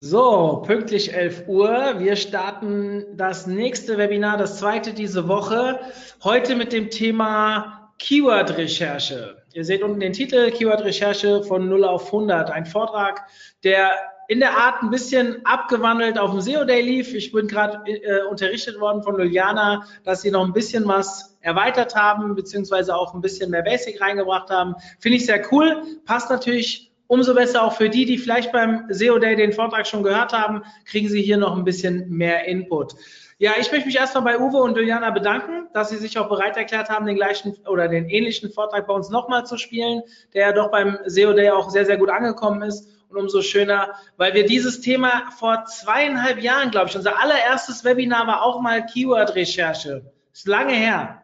So, 0.00 0.62
pünktlich 0.64 1.12
11 1.12 1.48
Uhr. 1.48 1.98
Wir 1.98 2.14
starten 2.14 3.04
das 3.16 3.48
nächste 3.48 3.98
Webinar, 3.98 4.36
das 4.36 4.60
zweite 4.60 4.94
diese 4.94 5.26
Woche. 5.26 5.80
Heute 6.22 6.54
mit 6.54 6.72
dem 6.72 6.88
Thema 6.88 7.90
Keyword-Recherche. 7.98 9.42
Ihr 9.54 9.64
seht 9.64 9.82
unten 9.82 9.98
den 9.98 10.12
Titel 10.12 10.52
Keyword-Recherche 10.52 11.42
von 11.42 11.68
0 11.68 11.82
auf 11.82 12.06
100. 12.06 12.48
Ein 12.48 12.64
Vortrag, 12.64 13.24
der 13.64 13.90
in 14.28 14.38
der 14.38 14.56
Art 14.56 14.84
ein 14.84 14.90
bisschen 14.90 15.44
abgewandelt 15.44 16.16
auf 16.16 16.30
dem 16.30 16.42
SEO 16.42 16.64
Day 16.64 16.80
lief. 16.80 17.12
Ich 17.12 17.32
bin 17.32 17.48
gerade 17.48 17.82
äh, 17.90 18.22
unterrichtet 18.30 18.78
worden 18.78 19.02
von 19.02 19.18
Juliana, 19.18 19.84
dass 20.04 20.22
sie 20.22 20.30
noch 20.30 20.44
ein 20.44 20.52
bisschen 20.52 20.86
was 20.86 21.36
erweitert 21.40 21.96
haben, 21.96 22.36
beziehungsweise 22.36 22.94
auch 22.94 23.14
ein 23.14 23.20
bisschen 23.20 23.50
mehr 23.50 23.62
Basic 23.62 24.00
reingebracht 24.00 24.48
haben. 24.50 24.76
Finde 25.00 25.16
ich 25.16 25.26
sehr 25.26 25.42
cool. 25.50 25.82
Passt 26.04 26.30
natürlich 26.30 26.87
Umso 27.08 27.34
besser 27.34 27.64
auch 27.64 27.72
für 27.72 27.88
die, 27.88 28.04
die 28.04 28.18
vielleicht 28.18 28.52
beim 28.52 28.84
SEO 28.90 29.18
Day 29.18 29.34
den 29.34 29.54
Vortrag 29.54 29.86
schon 29.86 30.02
gehört 30.02 30.34
haben, 30.34 30.62
kriegen 30.84 31.08
Sie 31.08 31.22
hier 31.22 31.38
noch 31.38 31.56
ein 31.56 31.64
bisschen 31.64 32.10
mehr 32.10 32.44
Input. 32.44 32.94
Ja, 33.38 33.52
ich 33.58 33.72
möchte 33.72 33.86
mich 33.86 33.96
erstmal 33.96 34.24
bei 34.24 34.38
Uwe 34.38 34.58
und 34.58 34.76
Juliana 34.76 35.10
bedanken, 35.10 35.68
dass 35.72 35.88
Sie 35.88 35.96
sich 35.96 36.18
auch 36.18 36.28
bereit 36.28 36.58
erklärt 36.58 36.90
haben, 36.90 37.06
den 37.06 37.16
gleichen 37.16 37.56
oder 37.66 37.88
den 37.88 38.10
ähnlichen 38.10 38.50
Vortrag 38.50 38.86
bei 38.86 38.92
uns 38.92 39.08
nochmal 39.08 39.46
zu 39.46 39.56
spielen, 39.56 40.02
der 40.34 40.48
ja 40.48 40.52
doch 40.52 40.70
beim 40.70 40.98
SEO 41.06 41.32
Day 41.32 41.48
auch 41.50 41.70
sehr, 41.70 41.86
sehr 41.86 41.96
gut 41.96 42.10
angekommen 42.10 42.60
ist. 42.62 42.88
Und 43.08 43.16
umso 43.16 43.40
schöner, 43.40 43.94
weil 44.18 44.34
wir 44.34 44.44
dieses 44.44 44.82
Thema 44.82 45.30
vor 45.38 45.64
zweieinhalb 45.64 46.42
Jahren, 46.42 46.70
glaube 46.70 46.88
ich, 46.88 46.96
unser 46.96 47.18
allererstes 47.18 47.84
Webinar 47.84 48.26
war 48.26 48.42
auch 48.42 48.60
mal 48.60 48.84
Keyword-Recherche. 48.84 50.02
Ist 50.34 50.46
lange 50.46 50.74
her. 50.74 51.17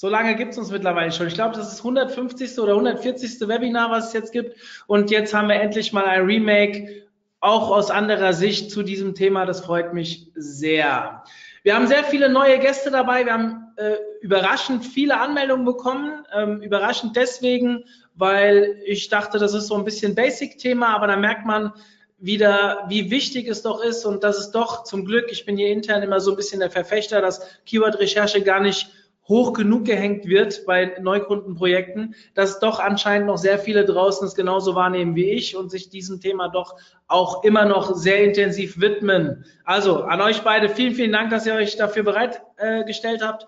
So 0.00 0.08
lange 0.08 0.36
gibt 0.36 0.52
es 0.52 0.58
uns 0.58 0.70
mittlerweile 0.70 1.10
schon. 1.10 1.26
Ich 1.26 1.34
glaube, 1.34 1.56
das 1.56 1.72
ist 1.72 1.80
150. 1.80 2.56
oder 2.60 2.74
140. 2.74 3.40
Webinar, 3.48 3.90
was 3.90 4.06
es 4.06 4.12
jetzt 4.12 4.32
gibt. 4.32 4.56
Und 4.86 5.10
jetzt 5.10 5.34
haben 5.34 5.48
wir 5.48 5.56
endlich 5.56 5.92
mal 5.92 6.04
ein 6.04 6.24
Remake, 6.24 7.02
auch 7.40 7.72
aus 7.72 7.90
anderer 7.90 8.32
Sicht 8.32 8.70
zu 8.70 8.84
diesem 8.84 9.16
Thema. 9.16 9.44
Das 9.44 9.60
freut 9.60 9.94
mich 9.94 10.30
sehr. 10.36 11.24
Wir 11.64 11.74
haben 11.74 11.88
sehr 11.88 12.04
viele 12.04 12.28
neue 12.28 12.60
Gäste 12.60 12.92
dabei. 12.92 13.24
Wir 13.24 13.32
haben 13.32 13.72
äh, 13.74 13.96
überraschend 14.20 14.86
viele 14.86 15.18
Anmeldungen 15.18 15.64
bekommen. 15.64 16.24
Ähm, 16.32 16.62
überraschend 16.62 17.16
deswegen, 17.16 17.82
weil 18.14 18.80
ich 18.84 19.08
dachte, 19.08 19.40
das 19.40 19.52
ist 19.52 19.66
so 19.66 19.74
ein 19.74 19.84
bisschen 19.84 20.14
Basic-Thema, 20.14 20.94
aber 20.94 21.08
da 21.08 21.16
merkt 21.16 21.44
man, 21.44 21.72
wieder, 22.20 22.84
wie 22.88 23.10
wichtig 23.10 23.48
es 23.48 23.62
doch 23.62 23.82
ist 23.82 24.04
und 24.04 24.24
dass 24.24 24.38
es 24.38 24.50
doch 24.50 24.82
zum 24.82 25.04
Glück, 25.04 25.26
ich 25.30 25.44
bin 25.44 25.56
hier 25.56 25.68
intern 25.68 26.02
immer 26.02 26.18
so 26.18 26.32
ein 26.32 26.36
bisschen 26.36 26.58
der 26.58 26.70
Verfechter, 26.70 27.20
dass 27.20 27.40
Keyword-Recherche 27.66 28.42
gar 28.42 28.60
nicht 28.60 28.90
hoch 29.28 29.52
genug 29.52 29.84
gehängt 29.84 30.26
wird 30.26 30.64
bei 30.66 30.96
Neukundenprojekten, 31.00 32.14
dass 32.34 32.60
doch 32.60 32.80
anscheinend 32.80 33.26
noch 33.26 33.36
sehr 33.36 33.58
viele 33.58 33.84
draußen 33.84 34.26
es 34.26 34.34
genauso 34.34 34.74
wahrnehmen 34.74 35.14
wie 35.14 35.30
ich 35.30 35.54
und 35.54 35.70
sich 35.70 35.90
diesem 35.90 36.20
Thema 36.20 36.48
doch 36.48 36.76
auch 37.06 37.44
immer 37.44 37.66
noch 37.66 37.94
sehr 37.94 38.24
intensiv 38.24 38.80
widmen. 38.80 39.44
Also 39.64 40.02
an 40.04 40.20
euch 40.20 40.42
beide 40.42 40.68
vielen, 40.68 40.94
vielen 40.94 41.12
Dank, 41.12 41.30
dass 41.30 41.46
ihr 41.46 41.54
euch 41.54 41.76
dafür 41.76 42.04
bereitgestellt 42.04 43.20
äh, 43.20 43.24
habt. 43.24 43.46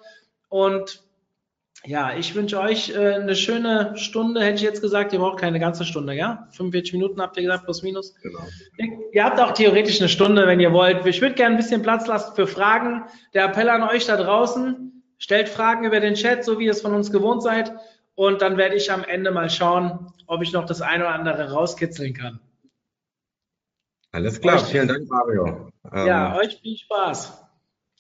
Und 0.49 1.03
ja, 1.87 2.15
ich 2.15 2.35
wünsche 2.35 2.61
euch 2.61 2.91
äh, 2.91 3.15
eine 3.15 3.35
schöne 3.35 3.97
Stunde, 3.97 4.43
hätte 4.43 4.57
ich 4.57 4.63
jetzt 4.63 4.83
gesagt. 4.83 5.15
Ihr 5.15 5.19
braucht 5.19 5.41
keine 5.41 5.59
ganze 5.59 5.87
Stunde, 5.87 6.13
ja? 6.13 6.47
45 6.51 6.93
Minuten 6.93 7.23
habt 7.23 7.39
ihr 7.39 7.45
gesagt, 7.45 7.65
plus 7.65 7.83
minus. 7.83 8.15
Genau. 8.23 8.41
Ihr, 8.77 8.99
ihr 9.13 9.25
habt 9.25 9.41
auch 9.41 9.53
theoretisch 9.53 9.99
eine 9.99 10.11
Stunde, 10.11 10.47
wenn 10.47 10.61
ihr 10.61 10.75
wollt. 10.75 11.07
Ich 11.07 11.23
würde 11.23 11.37
gerne 11.37 11.55
ein 11.55 11.57
bisschen 11.57 11.81
Platz 11.81 12.07
lassen 12.07 12.35
für 12.35 12.47
Fragen. 12.47 13.05
Der 13.33 13.47
Appell 13.47 13.71
an 13.71 13.83
euch 13.83 14.05
da 14.05 14.19
draußen 14.19 15.00
Stellt 15.21 15.51
Fragen 15.51 15.85
über 15.85 16.01
den 16.01 16.15
Chat, 16.15 16.45
so 16.45 16.59
wie 16.59 16.65
ihr 16.65 16.71
es 16.73 16.81
von 16.81 16.95
uns 16.95 17.13
gewohnt 17.13 17.43
seid. 17.43 17.73
Und 18.15 18.43
dann 18.43 18.57
werde 18.57 18.75
ich 18.75 18.91
am 18.91 19.05
Ende 19.05 19.31
mal 19.31 19.51
schauen, 19.51 20.13
ob 20.27 20.43
ich 20.43 20.53
noch 20.53 20.65
das 20.65 20.81
eine 20.81 21.05
oder 21.05 21.15
andere 21.15 21.53
rauskitzeln 21.53 22.15
kann. 22.15 22.41
Alles 24.13 24.41
klar, 24.41 24.57
euch, 24.57 24.65
vielen 24.65 24.89
Dank, 24.89 25.09
Mario. 25.09 25.71
Ja, 25.95 26.33
ähm, 26.33 26.39
euch 26.39 26.59
viel 26.61 26.77
Spaß. 26.77 27.45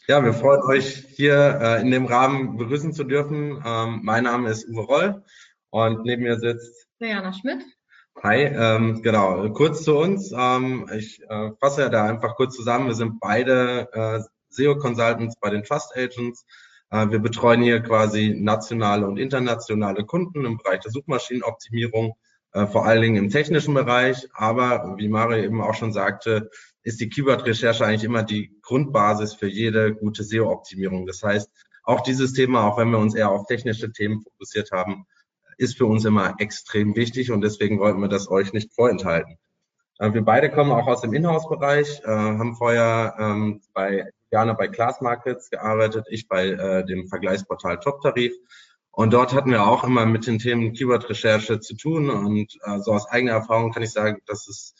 Ja, 0.08 0.24
wir 0.24 0.32
freuen 0.32 0.62
euch 0.62 1.04
hier 1.10 1.60
äh, 1.60 1.80
in 1.82 1.90
dem 1.90 2.06
Rahmen 2.06 2.56
begrüßen 2.56 2.92
zu 2.92 3.04
dürfen. 3.04 3.62
Ähm, 3.64 4.00
mein 4.02 4.24
Name 4.24 4.48
ist 4.50 4.66
Uwe 4.68 4.80
Roll 4.80 5.22
und 5.68 6.04
neben 6.04 6.22
mir 6.22 6.38
sitzt 6.40 6.88
Diana 7.00 7.32
Schmidt. 7.32 7.62
Hi, 8.22 8.42
ähm, 8.42 9.02
genau, 9.02 9.48
kurz 9.50 9.84
zu 9.84 9.96
uns. 9.96 10.32
Ähm, 10.36 10.90
ich 10.96 11.22
äh, 11.28 11.50
fasse 11.60 11.82
ja 11.82 11.88
da 11.90 12.06
einfach 12.06 12.34
kurz 12.34 12.56
zusammen. 12.56 12.88
Wir 12.88 12.94
sind 12.94 13.20
beide 13.20 13.88
äh, 13.92 14.20
SEO-Consultants 14.48 15.36
bei 15.38 15.50
den 15.50 15.62
Trust 15.62 15.96
Agents. 15.96 16.44
Äh, 16.90 17.10
wir 17.10 17.20
betreuen 17.20 17.62
hier 17.62 17.80
quasi 17.80 18.34
nationale 18.36 19.06
und 19.06 19.16
internationale 19.16 20.04
Kunden 20.04 20.44
im 20.44 20.58
Bereich 20.58 20.80
der 20.80 20.90
Suchmaschinenoptimierung, 20.90 22.14
äh, 22.52 22.66
vor 22.66 22.84
allen 22.84 23.02
Dingen 23.02 23.16
im 23.16 23.30
technischen 23.30 23.74
Bereich. 23.74 24.28
Aber 24.34 24.94
wie 24.98 25.08
Mario 25.08 25.42
eben 25.42 25.62
auch 25.62 25.74
schon 25.74 25.92
sagte, 25.92 26.50
ist 26.82 27.00
die 27.00 27.08
Keyword-Recherche 27.08 27.84
eigentlich 27.84 28.04
immer 28.04 28.22
die 28.22 28.58
Grundbasis 28.62 29.34
für 29.34 29.48
jede 29.48 29.94
gute 29.94 30.24
SEO-Optimierung. 30.24 31.06
Das 31.06 31.22
heißt, 31.22 31.50
auch 31.84 32.00
dieses 32.00 32.32
Thema, 32.32 32.64
auch 32.64 32.78
wenn 32.78 32.90
wir 32.90 32.98
uns 32.98 33.14
eher 33.14 33.30
auf 33.30 33.46
technische 33.46 33.92
Themen 33.92 34.22
fokussiert 34.22 34.70
haben, 34.72 35.06
ist 35.58 35.76
für 35.76 35.86
uns 35.86 36.04
immer 36.04 36.36
extrem 36.38 36.96
wichtig 36.96 37.30
und 37.30 37.42
deswegen 37.42 37.78
wollten 37.80 38.00
wir 38.00 38.08
das 38.08 38.30
euch 38.30 38.52
nicht 38.52 38.72
vorenthalten. 38.72 39.36
Äh, 39.98 40.12
wir 40.14 40.22
beide 40.22 40.50
kommen 40.50 40.72
auch 40.72 40.86
aus 40.86 41.02
dem 41.02 41.12
Inhouse-Bereich, 41.12 42.02
haben 42.04 42.56
vorher 42.56 43.14
ähm, 43.18 43.60
bei 43.74 44.10
Jana 44.30 44.52
bei 44.52 44.68
Class 44.68 45.00
Markets 45.00 45.50
gearbeitet, 45.50 46.06
ich 46.08 46.28
bei 46.28 46.48
äh, 46.48 46.84
dem 46.84 47.08
Vergleichsportal 47.08 47.80
Top 47.80 48.00
Tarif. 48.00 48.32
Und 48.92 49.12
dort 49.12 49.34
hatten 49.34 49.50
wir 49.50 49.66
auch 49.66 49.84
immer 49.84 50.06
mit 50.06 50.26
den 50.26 50.38
Themen 50.38 50.72
Keyword-Recherche 50.72 51.60
zu 51.60 51.76
tun. 51.76 52.10
Und 52.10 52.56
äh, 52.64 52.78
so 52.80 52.92
aus 52.92 53.08
eigener 53.08 53.32
Erfahrung 53.32 53.72
kann 53.72 53.82
ich 53.82 53.92
sagen, 53.92 54.20
dass 54.26 54.48
es 54.48 54.74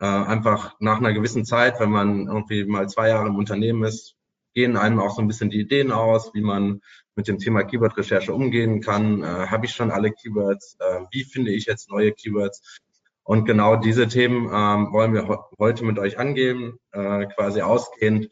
äh, 0.00 0.06
einfach 0.06 0.74
nach 0.80 0.98
einer 0.98 1.12
gewissen 1.12 1.44
Zeit, 1.44 1.80
wenn 1.80 1.90
man 1.90 2.26
irgendwie 2.26 2.64
mal 2.64 2.88
zwei 2.88 3.08
Jahre 3.08 3.28
im 3.28 3.36
Unternehmen 3.36 3.84
ist, 3.84 4.16
gehen 4.54 4.76
einem 4.76 5.00
auch 5.00 5.14
so 5.14 5.22
ein 5.22 5.28
bisschen 5.28 5.50
die 5.50 5.60
Ideen 5.60 5.92
aus, 5.92 6.34
wie 6.34 6.42
man 6.42 6.82
mit 7.14 7.28
dem 7.28 7.38
Thema 7.38 7.62
Keyword-Recherche 7.62 8.32
umgehen 8.32 8.80
kann. 8.80 9.22
Äh, 9.22 9.26
Habe 9.26 9.66
ich 9.66 9.72
schon 9.72 9.90
alle 9.90 10.12
Keywords? 10.12 10.76
Äh, 10.80 11.00
wie 11.10 11.24
finde 11.24 11.52
ich 11.52 11.66
jetzt 11.66 11.90
neue 11.90 12.12
Keywords? 12.12 12.80
Und 13.24 13.44
genau 13.44 13.76
diese 13.76 14.08
Themen 14.08 14.46
ähm, 14.52 14.92
wollen 14.92 15.14
wir 15.14 15.46
heute 15.58 15.84
mit 15.84 15.98
euch 15.98 16.18
angehen, 16.18 16.78
äh, 16.90 17.26
quasi 17.26 17.62
ausgehend 17.62 18.28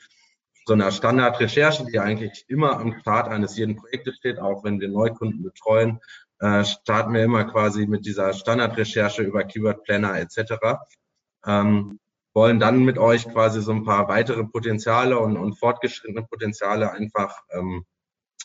so 0.70 0.74
einer 0.74 0.92
Standardrecherche, 0.92 1.84
die 1.84 1.98
eigentlich 1.98 2.44
immer 2.46 2.78
am 2.78 2.96
Start 3.00 3.26
eines 3.26 3.56
jeden 3.56 3.74
Projektes 3.74 4.14
steht, 4.14 4.38
auch 4.38 4.62
wenn 4.62 4.78
wir 4.78 4.88
Neukunden 4.88 5.42
betreuen, 5.42 5.98
äh, 6.38 6.64
starten 6.64 7.12
wir 7.12 7.24
immer 7.24 7.42
quasi 7.42 7.88
mit 7.88 8.06
dieser 8.06 8.32
Standardrecherche 8.32 9.24
über 9.24 9.42
Keyword 9.42 9.82
Planner 9.82 10.14
etc. 10.20 10.78
Ähm, 11.44 11.98
wollen 12.34 12.60
dann 12.60 12.84
mit 12.84 12.98
euch 12.98 13.28
quasi 13.28 13.60
so 13.62 13.72
ein 13.72 13.82
paar 13.82 14.06
weitere 14.06 14.44
Potenziale 14.44 15.18
und, 15.18 15.36
und 15.36 15.58
fortgeschrittene 15.58 16.24
Potenziale 16.24 16.92
einfach 16.92 17.36
ähm, 17.50 17.84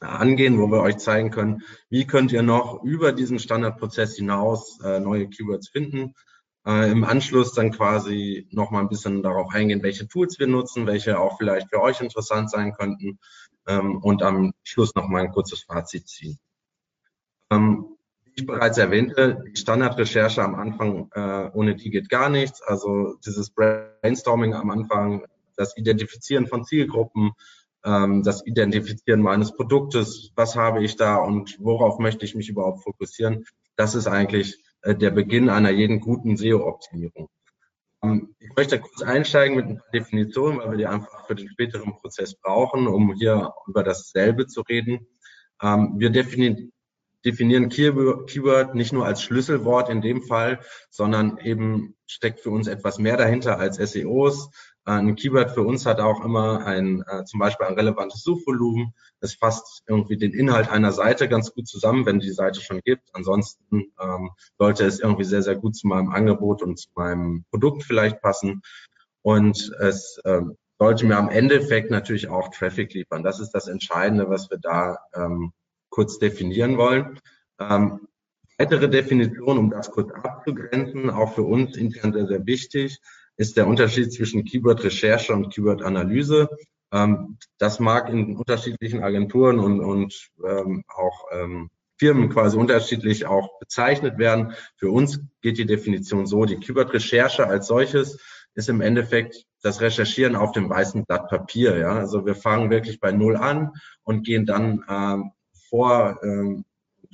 angehen, 0.02 0.58
wo 0.58 0.66
wir 0.72 0.82
euch 0.82 0.98
zeigen 0.98 1.30
können, 1.30 1.62
wie 1.90 2.08
könnt 2.08 2.32
ihr 2.32 2.42
noch 2.42 2.82
über 2.82 3.12
diesen 3.12 3.38
Standardprozess 3.38 4.16
hinaus 4.16 4.80
äh, 4.84 5.00
neue 5.00 5.30
Keywords 5.30 5.70
finden 5.70 6.16
äh, 6.66 6.92
im 6.92 7.04
Anschluss 7.04 7.54
dann 7.54 7.72
quasi 7.72 8.48
noch 8.52 8.72
mal 8.72 8.80
ein 8.80 8.90
bisschen 8.90 9.22
darauf 9.24 9.54
eingehen, 9.54 9.84
welche 9.84 10.08
Tools 10.08 10.40
wir 10.40 10.48
nutzen, 10.48 10.88
welche 10.88 11.20
auch 11.20 11.38
vielleicht 11.38 11.70
für 11.70 11.82
euch 11.82 12.02
interessant 12.02 12.50
sein 12.50 12.74
könnten 12.74 13.20
ähm, 13.68 13.98
und 13.98 14.24
am 14.24 14.54
Schluss 14.64 14.96
noch 14.96 15.08
mal 15.08 15.24
ein 15.24 15.32
kurzes 15.32 15.64
Fazit 15.64 16.08
ziehen. 16.08 16.40
Ähm, 17.52 17.98
wie 18.24 18.32
ich 18.36 18.46
bereits 18.46 18.78
erwähnte, 18.78 19.44
die 19.48 19.56
Standardrecherche 19.56 20.44
am 20.44 20.56
Anfang, 20.56 21.10
äh, 21.14 21.50
ohne 21.54 21.76
die 21.76 21.90
geht 21.90 22.10
gar 22.10 22.30
nichts. 22.30 22.62
Also 22.62 23.16
dieses 23.26 23.52
Brainstorming 23.52 24.54
am 24.54 24.72
Anfang, 24.72 25.26
das 25.56 25.78
Identifizieren 25.78 26.48
von 26.48 26.66
Zielgruppen, 26.66 27.32
ähm, 27.86 28.24
das 28.24 28.46
Identifizieren 28.46 29.22
meines 29.22 29.56
Produktes, 29.56 30.32
was 30.36 30.56
habe 30.56 30.84
ich 30.84 30.96
da 30.96 31.18
und 31.18 31.58
worauf 31.60 32.00
möchte 32.00 32.26
ich 32.26 32.36
mich 32.36 32.50
überhaupt 32.50 32.84
fokussieren, 32.84 33.46
das 33.76 33.94
ist 33.94 34.08
eigentlich 34.08 34.65
äh, 34.86 34.96
der 34.96 35.10
Beginn 35.10 35.50
einer 35.50 35.72
jeden 35.72 36.00
guten 36.00 36.38
SEO-Optimierung. 36.38 37.28
Ähm, 38.04 38.36
ich 38.40 38.56
möchte 38.56 38.80
kurz 38.80 39.02
einsteigen 39.02 39.56
mit 39.56 39.66
ein 39.66 39.78
paar 39.78 39.92
Definitionen, 39.92 40.60
weil 40.60 40.72
wir 40.72 40.78
die 40.78 40.88
einfach 40.88 41.26
für 41.26 41.36
den 41.36 41.50
späteren 41.50 41.96
Prozess 41.96 42.36
brauchen, 42.36 42.88
um 42.88 43.14
hier 43.14 43.54
über 43.68 43.84
dasselbe 43.84 44.46
zu 44.46 44.62
reden. 44.62 45.08
Ähm, 45.62 45.96
wir 45.98 46.12
definieren, 46.12 46.72
definieren 47.26 47.70
Keyword 47.70 48.76
nicht 48.76 48.94
nur 48.94 49.06
als 49.06 49.24
Schlüsselwort 49.24 49.90
in 49.90 50.02
dem 50.02 50.22
Fall, 50.22 50.60
sondern 50.92 51.40
eben 51.40 51.96
steckt 52.06 52.42
für 52.42 52.52
uns 52.52 52.68
etwas 52.68 53.00
mehr 53.00 53.18
dahinter 53.18 53.58
als 53.60 53.78
SEOs. 53.78 54.52
Äh, 54.86 54.92
ein 54.92 55.16
Keyword 55.16 55.52
für 55.52 55.64
uns 55.64 55.86
hat 55.86 56.00
auch 56.00 56.24
immer 56.24 56.66
ein, 56.66 57.04
äh, 57.08 57.26
zum 57.26 57.40
Beispiel 57.40 57.66
ein 57.66 57.74
relevantes 57.74 58.22
Suchvolumen. 58.24 58.94
Es 59.20 59.36
fasst 59.36 59.84
irgendwie 59.88 60.18
den 60.18 60.34
Inhalt 60.34 60.70
einer 60.70 60.92
Seite 60.92 61.28
ganz 61.28 61.54
gut 61.54 61.68
zusammen, 61.68 62.06
wenn 62.06 62.20
die 62.20 62.32
Seite 62.32 62.62
schon 62.62 62.82
gibt. 62.82 63.10
Ansonsten 63.14 63.92
ähm, 64.02 64.32
sollte 64.58 64.86
es 64.86 65.00
irgendwie 65.00 65.24
sehr, 65.24 65.42
sehr 65.42 65.56
gut 65.56 65.76
zu 65.76 65.88
meinem 65.88 66.10
Angebot 66.10 66.62
und 66.62 66.78
zu 66.80 66.90
meinem 66.96 67.46
Produkt 67.50 67.84
vielleicht 67.84 68.22
passen. 68.22 68.62
Und 69.22 69.72
es 69.80 70.20
ähm, 70.26 70.56
sollte 70.78 71.06
mir 71.06 71.18
am 71.18 71.30
Endeffekt 71.30 71.90
natürlich 71.90 72.28
auch 72.28 72.50
Traffic 72.50 72.94
liefern. 72.94 73.24
Das 73.24 73.40
ist 73.40 73.52
das 73.52 73.68
Entscheidende, 73.68 74.30
was 74.30 74.50
wir 74.52 74.58
da 74.60 75.00
ähm, 75.16 75.52
kurz 75.90 76.20
definieren 76.20 76.78
wollen. 76.78 77.20
Ähm, 77.60 78.08
weitere 78.58 78.90
Definition, 78.90 79.58
um 79.58 79.70
das 79.72 79.90
kurz 79.90 80.12
abzugrenzen, 80.12 81.10
auch 81.10 81.34
für 81.34 81.44
uns 81.44 81.78
intern 81.78 82.14
sehr, 82.14 82.28
sehr 82.28 82.46
wichtig, 82.46 83.00
ist 83.38 83.58
der 83.58 83.68
Unterschied 83.68 84.14
zwischen 84.14 84.46
Keyword-Recherche 84.46 85.34
und 85.34 85.54
Keyword-Analyse. 85.54 86.50
Ähm, 86.92 87.38
das 87.58 87.80
mag 87.80 88.10
in 88.10 88.38
unterschiedlichen 88.38 89.04
Agenturen 89.04 89.60
und, 89.60 89.80
und 89.82 90.30
ähm, 90.46 90.84
auch 90.88 91.26
ähm, 91.32 91.70
Firmen 91.98 92.30
quasi 92.30 92.58
unterschiedlich 92.58 93.26
auch 93.26 93.60
bezeichnet 93.60 94.18
werden. 94.18 94.54
Für 94.78 94.90
uns 94.90 95.20
geht 95.42 95.58
die 95.58 95.66
Definition 95.66 96.26
so, 96.26 96.46
die 96.46 96.58
Keyword-Recherche 96.58 97.48
als 97.48 97.68
solches 97.68 98.20
ist 98.54 98.70
im 98.70 98.82
Endeffekt 98.82 99.46
das 99.62 99.82
Recherchieren 99.82 100.36
auf 100.36 100.52
dem 100.54 100.70
weißen 100.70 101.06
Blatt 101.06 101.28
Papier. 101.28 101.78
Ja? 101.78 101.96
Also 101.96 102.26
wir 102.26 102.36
fangen 102.36 102.70
wirklich 102.70 103.00
bei 103.00 103.12
Null 103.12 103.36
an 103.36 103.74
und 104.04 104.26
gehen 104.26 104.46
dann 104.46 104.84
ähm, 104.90 105.32
vor 105.70 106.20
ähm, 106.24 106.66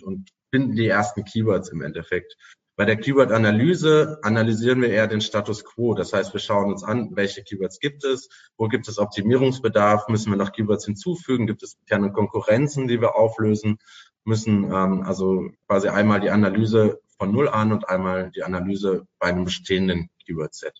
und 0.03 0.29
finden 0.51 0.75
die 0.75 0.87
ersten 0.87 1.23
Keywords 1.23 1.69
im 1.69 1.81
Endeffekt. 1.81 2.35
Bei 2.81 2.85
der 2.85 2.97
Keyword-Analyse 2.97 4.17
analysieren 4.23 4.81
wir 4.81 4.89
eher 4.89 5.05
den 5.05 5.21
Status 5.21 5.63
quo. 5.63 5.93
Das 5.93 6.13
heißt, 6.13 6.33
wir 6.33 6.39
schauen 6.39 6.71
uns 6.71 6.83
an, 6.83 7.11
welche 7.15 7.43
Keywords 7.43 7.79
gibt 7.79 8.03
es, 8.03 8.27
wo 8.57 8.69
gibt 8.69 8.87
es 8.87 8.97
Optimierungsbedarf, 8.97 10.07
müssen 10.07 10.31
wir 10.31 10.37
noch 10.37 10.51
Keywords 10.51 10.85
hinzufügen, 10.85 11.45
gibt 11.45 11.61
es 11.61 11.75
interne 11.75 12.11
Konkurrenzen, 12.11 12.87
die 12.87 12.99
wir 12.99 13.13
auflösen, 13.15 13.77
müssen 14.23 14.63
ähm, 14.63 15.03
also 15.03 15.51
quasi 15.67 15.89
einmal 15.89 16.21
die 16.21 16.31
Analyse 16.31 16.99
von 17.19 17.31
Null 17.31 17.49
an 17.49 17.71
und 17.71 17.87
einmal 17.87 18.31
die 18.31 18.41
Analyse 18.41 19.05
bei 19.19 19.27
einem 19.27 19.45
bestehenden 19.45 20.09
Keyword-Set. 20.25 20.73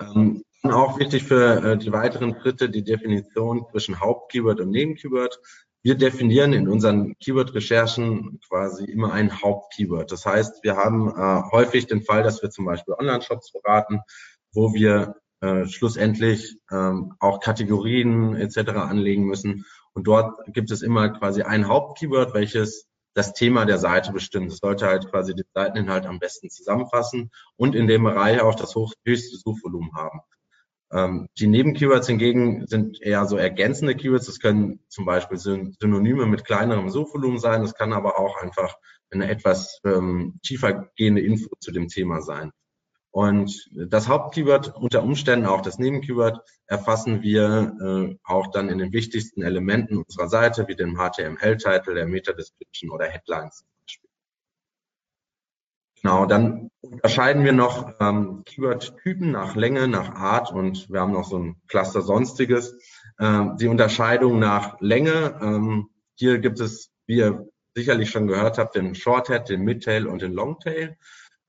Ähm, 0.00 0.44
auch 0.62 0.96
wichtig 1.00 1.24
für 1.24 1.72
äh, 1.72 1.76
die 1.76 1.90
weiteren 1.90 2.36
Schritte 2.40 2.70
die 2.70 2.84
Definition 2.84 3.66
zwischen 3.72 3.98
Hauptkeyword 3.98 4.60
und 4.60 4.70
Nebenkeyword. 4.70 5.40
Wir 5.82 5.94
definieren 5.94 6.52
in 6.52 6.68
unseren 6.68 7.16
Keyword-Recherchen 7.18 8.40
quasi 8.46 8.84
immer 8.84 9.12
ein 9.12 9.40
Hauptkeyword. 9.40 10.12
Das 10.12 10.26
heißt, 10.26 10.62
wir 10.62 10.76
haben 10.76 11.08
äh, 11.08 11.42
häufig 11.52 11.86
den 11.86 12.02
Fall, 12.02 12.22
dass 12.22 12.42
wir 12.42 12.50
zum 12.50 12.66
Beispiel 12.66 12.94
Online-Shops 12.94 13.52
beraten, 13.52 14.00
wo 14.52 14.74
wir 14.74 15.16
äh, 15.40 15.64
schlussendlich 15.66 16.58
ähm, 16.70 17.14
auch 17.18 17.40
Kategorien 17.40 18.36
etc. 18.36 18.72
anlegen 18.72 19.24
müssen. 19.24 19.64
Und 19.94 20.06
dort 20.06 20.34
gibt 20.52 20.70
es 20.70 20.82
immer 20.82 21.08
quasi 21.08 21.42
ein 21.42 21.66
Hauptkeyword, 21.66 22.34
welches 22.34 22.86
das 23.14 23.32
Thema 23.32 23.64
der 23.64 23.78
Seite 23.78 24.12
bestimmt. 24.12 24.52
Es 24.52 24.58
sollte 24.58 24.86
halt 24.86 25.10
quasi 25.10 25.34
den 25.34 25.46
Seiteninhalt 25.54 26.06
am 26.06 26.18
besten 26.18 26.50
zusammenfassen 26.50 27.30
und 27.56 27.74
in 27.74 27.86
dem 27.86 28.04
Bereich 28.04 28.40
auch 28.40 28.54
das 28.54 28.74
höchste 28.74 29.36
Suchvolumen 29.36 29.92
haben. 29.94 30.20
Ähm, 30.92 31.28
die 31.38 31.46
Nebenkeywords 31.46 32.08
hingegen 32.08 32.66
sind 32.66 33.00
eher 33.00 33.26
so 33.26 33.36
ergänzende 33.36 33.94
Keywords. 33.94 34.26
Das 34.26 34.40
können 34.40 34.80
zum 34.88 35.04
Beispiel 35.04 35.38
Synonyme 35.38 36.26
mit 36.26 36.44
kleinerem 36.44 36.90
Suchvolumen 36.90 37.38
sein. 37.38 37.62
Das 37.62 37.74
kann 37.74 37.92
aber 37.92 38.18
auch 38.18 38.36
einfach 38.40 38.74
eine 39.10 39.28
etwas 39.28 39.80
ähm, 39.84 40.38
tiefer 40.42 40.90
gehende 40.96 41.20
Info 41.20 41.48
zu 41.60 41.72
dem 41.72 41.88
Thema 41.88 42.22
sein. 42.22 42.50
Und 43.12 43.68
das 43.72 44.06
Hauptkeyword, 44.06 44.76
unter 44.76 45.02
Umständen 45.02 45.46
auch 45.46 45.62
das 45.62 45.78
Nebenkeyword, 45.78 46.40
erfassen 46.66 47.22
wir 47.22 47.74
äh, 47.82 48.16
auch 48.22 48.48
dann 48.52 48.68
in 48.68 48.78
den 48.78 48.92
wichtigsten 48.92 49.42
Elementen 49.42 49.98
unserer 49.98 50.28
Seite, 50.28 50.68
wie 50.68 50.76
dem 50.76 50.96
HTML-Titel, 50.96 51.94
der 51.94 52.06
Meta-Description 52.06 52.90
oder 52.90 53.06
Headlines. 53.06 53.64
Genau, 56.02 56.26
dann 56.26 56.70
unterscheiden 56.80 57.44
wir 57.44 57.52
noch 57.52 57.94
ähm, 58.00 58.42
Keyword-Typen 58.46 59.30
nach 59.30 59.54
Länge, 59.54 59.86
nach 59.86 60.14
Art 60.14 60.52
und 60.52 60.88
wir 60.90 61.00
haben 61.00 61.12
noch 61.12 61.28
so 61.28 61.38
ein 61.38 61.56
Cluster 61.68 62.00
Sonstiges. 62.00 62.78
Ähm, 63.18 63.56
die 63.58 63.68
Unterscheidung 63.68 64.38
nach 64.38 64.80
Länge, 64.80 65.38
ähm, 65.42 65.90
hier 66.14 66.38
gibt 66.38 66.60
es, 66.60 66.90
wie 67.06 67.16
ihr 67.16 67.48
sicherlich 67.74 68.10
schon 68.10 68.26
gehört 68.26 68.58
habt, 68.58 68.76
den 68.76 68.94
Shorthead, 68.94 69.48
den 69.48 69.62
Midtail 69.62 70.06
und 70.06 70.22
den 70.22 70.32
Longtail. 70.32 70.96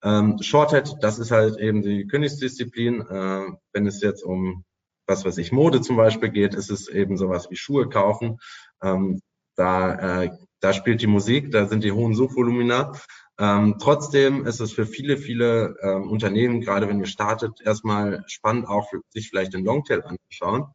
Ähm, 0.04 0.38
Shorthead, 0.42 0.96
das 1.02 1.20
ist 1.20 1.32
halt 1.32 1.58
eben 1.58 1.82
die 1.82 2.08
Königsdisziplin. 2.08 3.02
Äh, 3.02 3.52
wenn 3.72 3.88
es 3.88 4.02
jetzt 4.02 4.24
um 4.24 4.66
was 5.12 5.26
weiß 5.26 5.38
ich, 5.38 5.52
Mode 5.52 5.82
zum 5.82 5.98
Beispiel 5.98 6.30
geht, 6.30 6.56
ist 6.56 6.72
es 6.72 6.88
eben 6.88 7.18
sowas 7.18 7.50
wie 7.50 7.56
Schuhe 7.56 7.90
kaufen. 7.90 8.40
Ähm, 8.82 9.22
da, 9.56 10.24
äh, 10.24 10.32
da 10.60 10.74
spielt 10.74 11.02
die 11.02 11.08
Musik, 11.08 11.52
da 11.52 11.68
sind 11.68 11.84
die 11.84 11.92
hohen 11.92 12.16
Suchvolumina. 12.16 12.94
Ähm, 13.42 13.78
trotzdem 13.80 14.46
ist 14.46 14.60
es 14.60 14.72
für 14.72 14.86
viele, 14.86 15.18
viele 15.18 15.76
ähm, 15.82 16.12
Unternehmen, 16.12 16.62
gerade 16.62 16.88
wenn 16.88 17.00
ihr 17.00 17.08
startet, 17.08 17.60
erstmal 17.60 18.24
spannend, 18.28 18.68
auch 18.68 18.88
für 18.88 19.02
sich 19.10 19.30
vielleicht 19.30 19.56
den 19.56 19.66
Longtail 19.66 20.04
anzuschauen. 20.04 20.66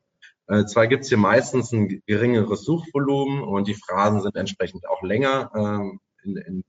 Äh, 0.48 0.64
zwar 0.64 0.88
gibt 0.88 1.04
es 1.04 1.08
hier 1.08 1.18
meistens 1.18 1.70
ein 1.70 2.02
geringeres 2.06 2.64
Suchvolumen 2.64 3.44
und 3.44 3.68
die 3.68 3.74
Phrasen 3.74 4.20
sind 4.20 4.34
entsprechend 4.34 4.88
auch 4.88 5.00
länger 5.04 5.52
ähm, 5.54 6.00
in, 6.24 6.36
in, 6.38 6.64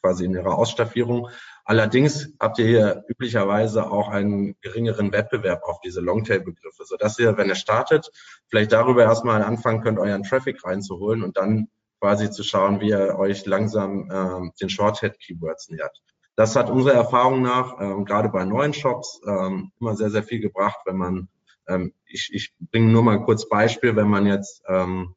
quasi 0.00 0.24
in 0.24 0.34
ihrer 0.34 0.56
Ausstaffierung. 0.56 1.28
Allerdings 1.64 2.32
habt 2.38 2.60
ihr 2.60 2.66
hier 2.66 3.04
üblicherweise 3.08 3.90
auch 3.90 4.08
einen 4.08 4.54
geringeren 4.60 5.10
Wettbewerb 5.10 5.64
auf 5.64 5.80
diese 5.80 6.00
Longtail-Begriffe, 6.00 6.84
sodass 6.84 7.18
ihr, 7.18 7.36
wenn 7.36 7.48
ihr 7.48 7.56
startet, 7.56 8.08
vielleicht 8.46 8.70
darüber 8.70 9.02
erstmal 9.02 9.42
anfangen 9.42 9.82
könnt, 9.82 9.98
euren 9.98 10.22
Traffic 10.22 10.64
reinzuholen 10.64 11.24
und 11.24 11.36
dann 11.36 11.66
quasi 12.00 12.30
zu 12.30 12.42
schauen, 12.42 12.80
wie 12.80 12.88
ihr 12.88 13.18
euch 13.18 13.46
langsam 13.46 14.10
ähm, 14.12 14.52
den 14.60 14.70
Shorthead-Keywords 14.70 15.68
nähert. 15.68 16.00
Das 16.36 16.56
hat 16.56 16.70
unserer 16.70 16.94
Erfahrung 16.94 17.42
nach, 17.42 17.80
ähm, 17.80 18.04
gerade 18.04 18.30
bei 18.30 18.44
neuen 18.44 18.72
Shops, 18.72 19.20
ähm, 19.26 19.72
immer 19.78 19.94
sehr, 19.94 20.10
sehr 20.10 20.22
viel 20.22 20.40
gebracht, 20.40 20.78
wenn 20.86 20.96
man, 20.96 21.28
ähm, 21.68 21.92
ich, 22.06 22.30
ich 22.32 22.54
bringe 22.70 22.90
nur 22.90 23.02
mal 23.02 23.22
kurz 23.22 23.48
Beispiel, 23.48 23.94
wenn 23.96 24.08
man 24.08 24.26
jetzt 24.26 24.62
ähm, 24.66 25.14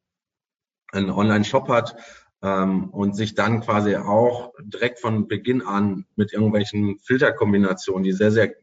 einen 0.92 1.10
Online-Shop 1.10 1.70
hat 1.70 1.96
ähm, 2.42 2.90
und 2.90 3.16
sich 3.16 3.36
dann 3.36 3.62
quasi 3.62 3.96
auch 3.96 4.52
direkt 4.62 5.00
von 5.00 5.28
Beginn 5.28 5.62
an 5.62 6.06
mit 6.16 6.34
irgendwelchen 6.34 7.00
Filterkombinationen, 7.00 8.04
die 8.04 8.12
sehr, 8.12 8.32
sehr 8.32 8.54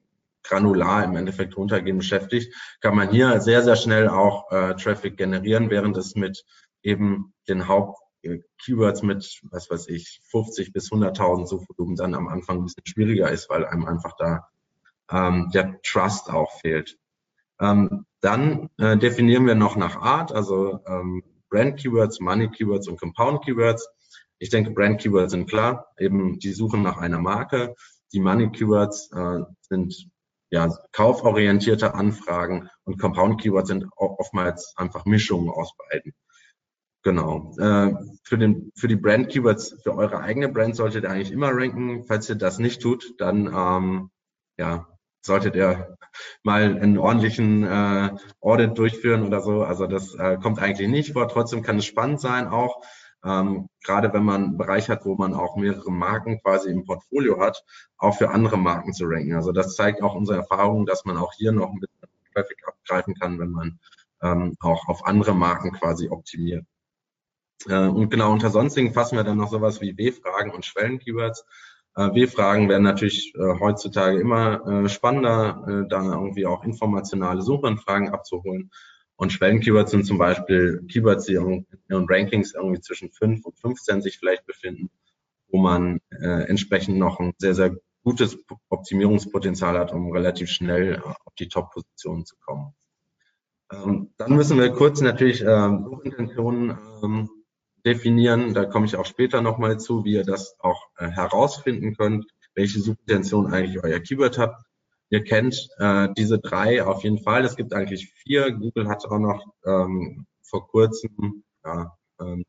granular 0.42 1.04
im 1.04 1.16
Endeffekt 1.16 1.56
runtergehen, 1.56 1.98
beschäftigt, 1.98 2.54
kann 2.80 2.94
man 2.94 3.10
hier 3.10 3.40
sehr, 3.40 3.62
sehr 3.62 3.76
schnell 3.76 4.08
auch 4.08 4.50
äh, 4.52 4.74
Traffic 4.74 5.16
generieren, 5.16 5.70
während 5.70 5.96
es 5.96 6.14
mit 6.14 6.44
eben 6.82 7.32
den 7.48 7.68
Haupt 7.68 7.98
Keywords 8.62 9.02
mit, 9.02 9.40
was 9.50 9.70
weiß 9.70 9.88
ich, 9.88 10.20
50 10.30 10.72
bis 10.72 10.90
100.000 10.90 11.46
Suchvolumen 11.46 11.96
dann 11.96 12.14
am 12.14 12.28
Anfang 12.28 12.58
ein 12.58 12.64
bisschen 12.64 12.86
schwieriger 12.86 13.30
ist, 13.30 13.48
weil 13.48 13.64
einem 13.64 13.86
einfach 13.86 14.14
da 14.18 14.48
ähm, 15.10 15.50
der 15.52 15.80
Trust 15.82 16.30
auch 16.30 16.52
fehlt. 16.60 16.98
Ähm, 17.60 18.06
dann 18.20 18.70
äh, 18.78 18.96
definieren 18.96 19.46
wir 19.46 19.54
noch 19.54 19.76
nach 19.76 19.96
Art, 19.96 20.32
also 20.32 20.80
ähm, 20.86 21.22
Brand 21.48 21.80
Keywords, 21.80 22.20
Money 22.20 22.48
Keywords 22.50 22.88
und 22.88 23.00
Compound 23.00 23.44
Keywords. 23.44 23.88
Ich 24.38 24.50
denke, 24.50 24.70
Brand 24.70 25.00
Keywords 25.00 25.32
sind 25.32 25.48
klar, 25.48 25.88
eben 25.98 26.38
die 26.38 26.52
suchen 26.52 26.82
nach 26.82 26.98
einer 26.98 27.18
Marke. 27.18 27.74
Die 28.12 28.20
Money 28.20 28.50
Keywords 28.50 29.10
äh, 29.12 29.40
sind 29.62 30.08
ja 30.50 30.68
kauforientierte 30.92 31.94
Anfragen 31.94 32.68
und 32.84 32.98
Compound 32.98 33.40
Keywords 33.40 33.68
sind 33.68 33.86
oftmals 33.96 34.74
einfach 34.76 35.04
Mischungen 35.04 35.50
aus 35.50 35.72
beiden. 35.76 36.12
Genau. 37.02 37.54
Äh, 37.58 37.94
für, 38.24 38.36
den, 38.36 38.70
für 38.76 38.88
die 38.88 38.96
Brand 38.96 39.30
Keywords, 39.30 39.76
für 39.82 39.94
eure 39.94 40.20
eigene 40.20 40.48
Brand 40.50 40.76
solltet 40.76 41.04
ihr 41.04 41.10
eigentlich 41.10 41.32
immer 41.32 41.50
ranken. 41.50 42.04
Falls 42.04 42.28
ihr 42.28 42.34
das 42.34 42.58
nicht 42.58 42.82
tut, 42.82 43.14
dann 43.18 43.46
ähm, 43.46 44.10
ja, 44.58 44.86
solltet 45.22 45.56
ihr 45.56 45.96
mal 46.42 46.62
einen 46.62 46.98
ordentlichen 46.98 47.64
äh, 47.64 48.10
Audit 48.40 48.76
durchführen 48.76 49.26
oder 49.26 49.40
so. 49.40 49.62
Also 49.62 49.86
das 49.86 50.14
äh, 50.14 50.36
kommt 50.36 50.58
eigentlich 50.58 50.88
nicht 50.88 51.14
vor. 51.14 51.28
Trotzdem 51.28 51.62
kann 51.62 51.78
es 51.78 51.86
spannend 51.86 52.20
sein 52.20 52.48
auch. 52.48 52.82
Ähm, 53.24 53.68
gerade 53.84 54.12
wenn 54.12 54.24
man 54.24 54.44
einen 54.44 54.56
Bereich 54.58 54.88
hat, 54.88 55.04
wo 55.04 55.14
man 55.14 55.34
auch 55.34 55.56
mehrere 55.56 55.90
Marken 55.90 56.40
quasi 56.40 56.70
im 56.70 56.84
Portfolio 56.84 57.38
hat, 57.40 57.62
auch 57.98 58.16
für 58.16 58.30
andere 58.30 58.56
Marken 58.56 58.94
zu 58.94 59.04
ranken. 59.06 59.34
Also 59.34 59.52
das 59.52 59.74
zeigt 59.74 60.02
auch 60.02 60.14
unsere 60.14 60.38
Erfahrung, 60.38 60.86
dass 60.86 61.04
man 61.04 61.18
auch 61.18 61.32
hier 61.34 61.52
noch 61.52 61.72
mit 61.72 61.90
Traffic 62.34 62.66
abgreifen 62.66 63.14
kann, 63.14 63.38
wenn 63.38 63.50
man 63.50 63.78
ähm, 64.22 64.56
auch 64.60 64.88
auf 64.88 65.06
andere 65.06 65.34
Marken 65.34 65.72
quasi 65.72 66.08
optimiert. 66.08 66.64
Äh, 67.68 67.88
und 67.88 68.10
genau 68.10 68.32
unter 68.32 68.50
sonstigen 68.50 68.92
fassen 68.92 69.16
wir 69.16 69.24
dann 69.24 69.38
noch 69.38 69.50
sowas 69.50 69.80
wie 69.80 69.96
W-Fragen 69.96 70.50
und 70.50 70.64
Schwellen-Keywords. 70.64 71.44
Äh, 71.96 72.14
W-Fragen 72.14 72.68
werden 72.68 72.84
natürlich 72.84 73.34
äh, 73.34 73.58
heutzutage 73.58 74.18
immer 74.18 74.88
spannender, 74.88 75.86
da 75.88 76.02
irgendwie 76.02 76.46
auch 76.46 76.64
informationale 76.64 77.42
Suchanfragen 77.42 78.10
abzuholen. 78.10 78.70
Und 79.16 79.32
Schwellen-Keywords 79.32 79.90
sind 79.90 80.06
zum 80.06 80.16
Beispiel 80.16 80.82
Keywords, 80.90 81.26
die 81.26 81.34
in 81.34 81.66
Rankings 82.08 82.54
irgendwie 82.54 82.80
zwischen 82.80 83.10
5 83.10 83.44
und 83.44 83.58
15 83.58 84.00
sich 84.00 84.18
vielleicht 84.18 84.46
befinden, 84.46 84.88
wo 85.48 85.58
man 85.58 86.00
entsprechend 86.08 86.96
noch 86.96 87.20
einen 87.20 87.34
sehr, 87.36 87.54
sehr 87.54 87.76
gutes 88.02 88.38
Optimierungspotenzial 88.70 89.78
hat, 89.78 89.92
um 89.92 90.10
relativ 90.10 90.48
schnell 90.48 91.02
auf 91.02 91.34
die 91.38 91.48
Top-Position 91.48 92.24
zu 92.24 92.36
kommen. 92.38 92.74
Ähm, 93.70 94.10
dann 94.16 94.34
müssen 94.34 94.58
wir 94.58 94.70
kurz 94.70 95.02
natürlich 95.02 95.44
ähm, 95.46 95.84
Suchintentionen 95.84 96.78
ähm, 97.02 97.30
definieren. 97.84 98.54
Da 98.54 98.64
komme 98.64 98.86
ich 98.86 98.96
auch 98.96 99.06
später 99.06 99.40
nochmal 99.42 99.78
zu, 99.78 100.04
wie 100.04 100.14
ihr 100.14 100.24
das 100.24 100.56
auch 100.58 100.88
äh, 100.96 101.08
herausfinden 101.08 101.96
könnt, 101.96 102.26
welche 102.54 102.80
Suchintention 102.80 103.52
eigentlich 103.52 103.82
euer 103.82 104.00
Keyword 104.00 104.38
habt. 104.38 104.62
Ihr 105.10 105.24
kennt 105.24 105.68
äh, 105.78 106.08
diese 106.16 106.38
drei 106.38 106.84
auf 106.84 107.02
jeden 107.02 107.18
Fall. 107.18 107.44
Es 107.44 107.56
gibt 107.56 107.72
eigentlich 107.72 108.12
vier. 108.14 108.52
Google 108.52 108.88
hat 108.88 109.04
auch 109.06 109.18
noch 109.18 109.44
ähm, 109.64 110.26
vor 110.42 110.68
kurzem 110.68 111.42
ja, 111.64 111.96
ähm, 112.20 112.44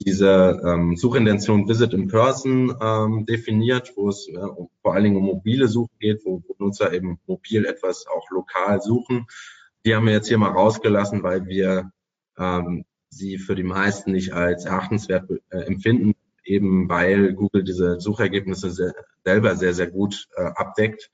diese 0.00 0.60
ähm, 0.64 0.96
Suchintention 0.96 1.68
Visit 1.68 1.92
in 1.92 2.08
Person 2.08 2.74
ähm, 2.80 3.26
definiert, 3.26 3.92
wo 3.96 4.08
es 4.08 4.28
äh, 4.28 4.38
vor 4.80 4.94
allen 4.94 5.04
Dingen 5.04 5.16
um 5.16 5.24
mobile 5.24 5.68
Suche 5.68 5.92
geht, 6.00 6.24
wo, 6.24 6.42
wo 6.46 6.54
Nutzer 6.58 6.92
eben 6.92 7.20
mobil 7.26 7.66
etwas 7.66 8.06
auch 8.06 8.30
lokal 8.30 8.80
suchen. 8.80 9.26
Die 9.84 9.94
haben 9.94 10.06
wir 10.06 10.12
jetzt 10.12 10.28
hier 10.28 10.38
mal 10.38 10.50
rausgelassen, 10.50 11.22
weil 11.22 11.46
wir 11.46 11.90
ähm, 12.38 12.84
sie 13.12 13.38
für 13.38 13.54
die 13.54 13.62
meisten 13.62 14.12
nicht 14.12 14.32
als 14.32 14.64
erachtenswert 14.64 15.30
äh, 15.50 15.58
empfinden, 15.58 16.14
eben 16.44 16.88
weil 16.88 17.34
Google 17.34 17.62
diese 17.62 18.00
Suchergebnisse 18.00 18.70
sehr, 18.70 18.94
selber 19.24 19.54
sehr, 19.56 19.74
sehr 19.74 19.90
gut 19.90 20.28
äh, 20.36 20.42
abdeckt. 20.42 21.10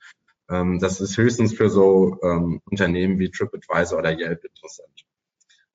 Ähm, 0.49 0.79
das 0.79 1.01
ist 1.01 1.17
höchstens 1.17 1.53
für 1.53 1.69
so 1.69 2.17
ähm, 2.23 2.61
Unternehmen 2.65 3.19
wie 3.19 3.29
TripAdvisor 3.29 3.99
oder 3.99 4.17
Yelp 4.17 4.43
interessant. 4.45 5.05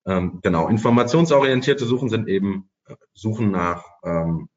Ähm, 0.06 0.40
genau, 0.42 0.68
informationsorientierte 0.68 1.84
Suchen 1.84 2.08
sind 2.08 2.28
eben 2.28 2.70
äh, 2.86 2.96
Suchen 3.12 3.50
nach 3.50 3.84
ähm, 4.02 4.48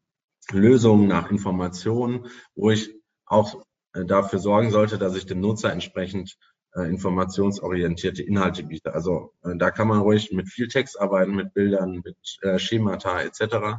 Lösungen, 0.51 1.07
nach 1.07 1.29
Informationen, 1.29 2.27
wo 2.55 2.71
ich 2.71 2.95
auch 3.25 3.61
äh, 3.93 4.05
dafür 4.05 4.39
sorgen 4.39 4.71
sollte, 4.71 4.97
dass 4.97 5.15
ich 5.15 5.25
dem 5.25 5.41
Nutzer 5.41 5.71
entsprechend 5.71 6.37
informationsorientierte 6.75 8.23
Inhalte 8.23 8.63
biete. 8.63 8.93
Also 8.93 9.33
äh, 9.43 9.55
da 9.55 9.71
kann 9.71 9.87
man 9.87 10.01
ruhig 10.01 10.31
mit 10.31 10.49
viel 10.49 10.67
Text 10.67 10.99
arbeiten, 10.99 11.35
mit 11.35 11.53
Bildern, 11.53 12.01
mit 12.03 12.17
äh, 12.41 12.57
Schemata 12.59 13.21
etc. 13.21 13.77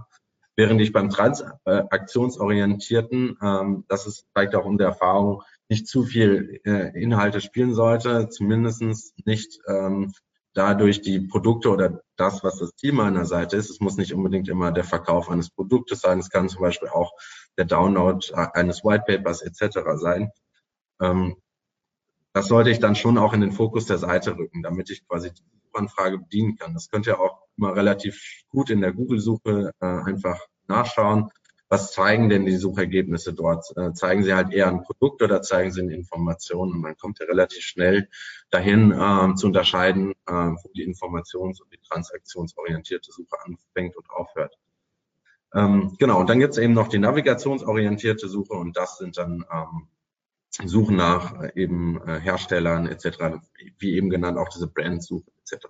Während 0.57 0.81
ich 0.81 0.93
beim 0.93 1.11
transaktionsorientierten, 1.11 3.37
ähm, 3.43 3.85
das 3.89 4.07
ist 4.07 4.27
zeigt 4.35 4.55
auch 4.57 4.65
unsere 4.65 4.89
Erfahrung, 4.91 5.43
nicht 5.69 5.87
zu 5.87 6.05
viel 6.05 6.61
äh, 6.65 7.01
Inhalte 7.01 7.41
spielen 7.41 7.75
sollte, 7.75 8.29
zumindestens 8.29 9.15
nicht 9.25 9.61
ähm, 9.69 10.13
dadurch 10.55 11.03
die 11.03 11.21
Produkte 11.21 11.71
oder 11.71 12.03
das, 12.17 12.43
was 12.43 12.59
das 12.59 12.75
Ziel 12.75 12.93
meiner 12.93 13.27
Seite 13.27 13.57
ist. 13.57 13.71
Es 13.71 13.79
muss 13.81 13.97
nicht 13.97 14.13
unbedingt 14.13 14.49
immer 14.49 14.73
der 14.73 14.83
Verkauf 14.83 15.31
eines 15.31 15.51
Produktes 15.51 16.01
sein. 16.01 16.19
Es 16.19 16.31
kann 16.31 16.49
zum 16.49 16.63
Beispiel 16.63 16.89
auch 16.89 17.13
der 17.57 17.67
Download 17.67 18.27
äh, 18.33 18.49
eines 18.55 18.83
Whitepapers 18.83 19.43
etc. 19.43 19.79
sein. 19.97 20.33
Ähm, 21.01 21.37
das 22.39 22.47
sollte 22.47 22.71
ich 22.71 22.79
dann 22.79 22.95
schon 22.95 23.19
auch 23.19 23.33
in 23.33 23.41
den 23.41 23.51
Fokus 23.51 23.87
der 23.87 23.99
Seite 23.99 24.39
rücken, 24.39 24.63
damit 24.63 24.91
ich 24.91 25.05
quasi 25.09 25.33
die 25.35 25.43
Suchanfrage 25.67 26.19
bedienen 26.19 26.57
kann. 26.57 26.73
Das 26.73 26.89
könnt 26.89 27.09
ihr 27.09 27.19
auch 27.19 27.43
immer 27.57 27.75
relativ 27.75 28.45
gut 28.49 28.71
in 28.71 28.81
der 28.81 28.93
Google-Suche 28.93 29.73
äh, 29.81 29.85
einfach 29.85 30.39
nachschauen. 30.69 31.31
Was 31.69 31.91
zeigen 31.91 32.29
denn 32.29 32.47
die 32.47 32.57
Suchergebnisse 32.57 33.35
dort? 33.35 33.77
Äh, 33.77 33.93
zeigen 33.93 34.23
sie 34.23 34.35
halt 34.35 34.53
eher 34.53 34.69
ein 34.69 34.85
Produkt 34.85 35.21
oder 35.21 35.43
zeigen 35.43 35.73
sie 35.73 35.81
eine 35.81 35.95
Information? 35.95 36.71
Und 36.71 36.81
man 36.81 36.97
kommt 36.97 37.19
ja 37.19 37.27
relativ 37.27 37.65
schnell 37.65 38.09
dahin 38.51 38.93
äh, 38.93 39.35
zu 39.35 39.49
unterscheiden, 39.49 40.13
äh, 40.29 40.33
wo 40.33 40.71
die 40.77 40.89
informations- 40.89 41.61
und 41.61 41.73
die 41.73 41.81
transaktionsorientierte 41.89 43.11
Suche 43.11 43.37
anfängt 43.45 43.97
und 43.97 44.09
aufhört. 44.11 44.57
Ähm, 45.55 45.97
genau, 45.99 46.21
und 46.21 46.31
dann 46.31 46.39
gibt 46.39 46.53
es 46.53 46.59
eben 46.59 46.73
noch 46.73 46.87
die 46.87 47.01
navigationsorientierte 47.01 48.29
Suche 48.29 48.55
und 48.55 48.77
das 48.77 48.99
sind 48.99 49.19
dann 49.19 49.45
ähm, 49.53 49.89
Suchen 50.51 50.97
nach 50.97 51.43
äh, 51.43 51.53
eben 51.55 52.01
äh, 52.07 52.21
Herstellern 52.21 52.87
etc., 52.87 53.39
wie 53.79 53.95
eben 53.95 54.11
genannt 54.11 54.39
auch 54.39 54.49
diese 54.49 54.67
Brandsuche 54.67 55.31
etc. 55.41 55.67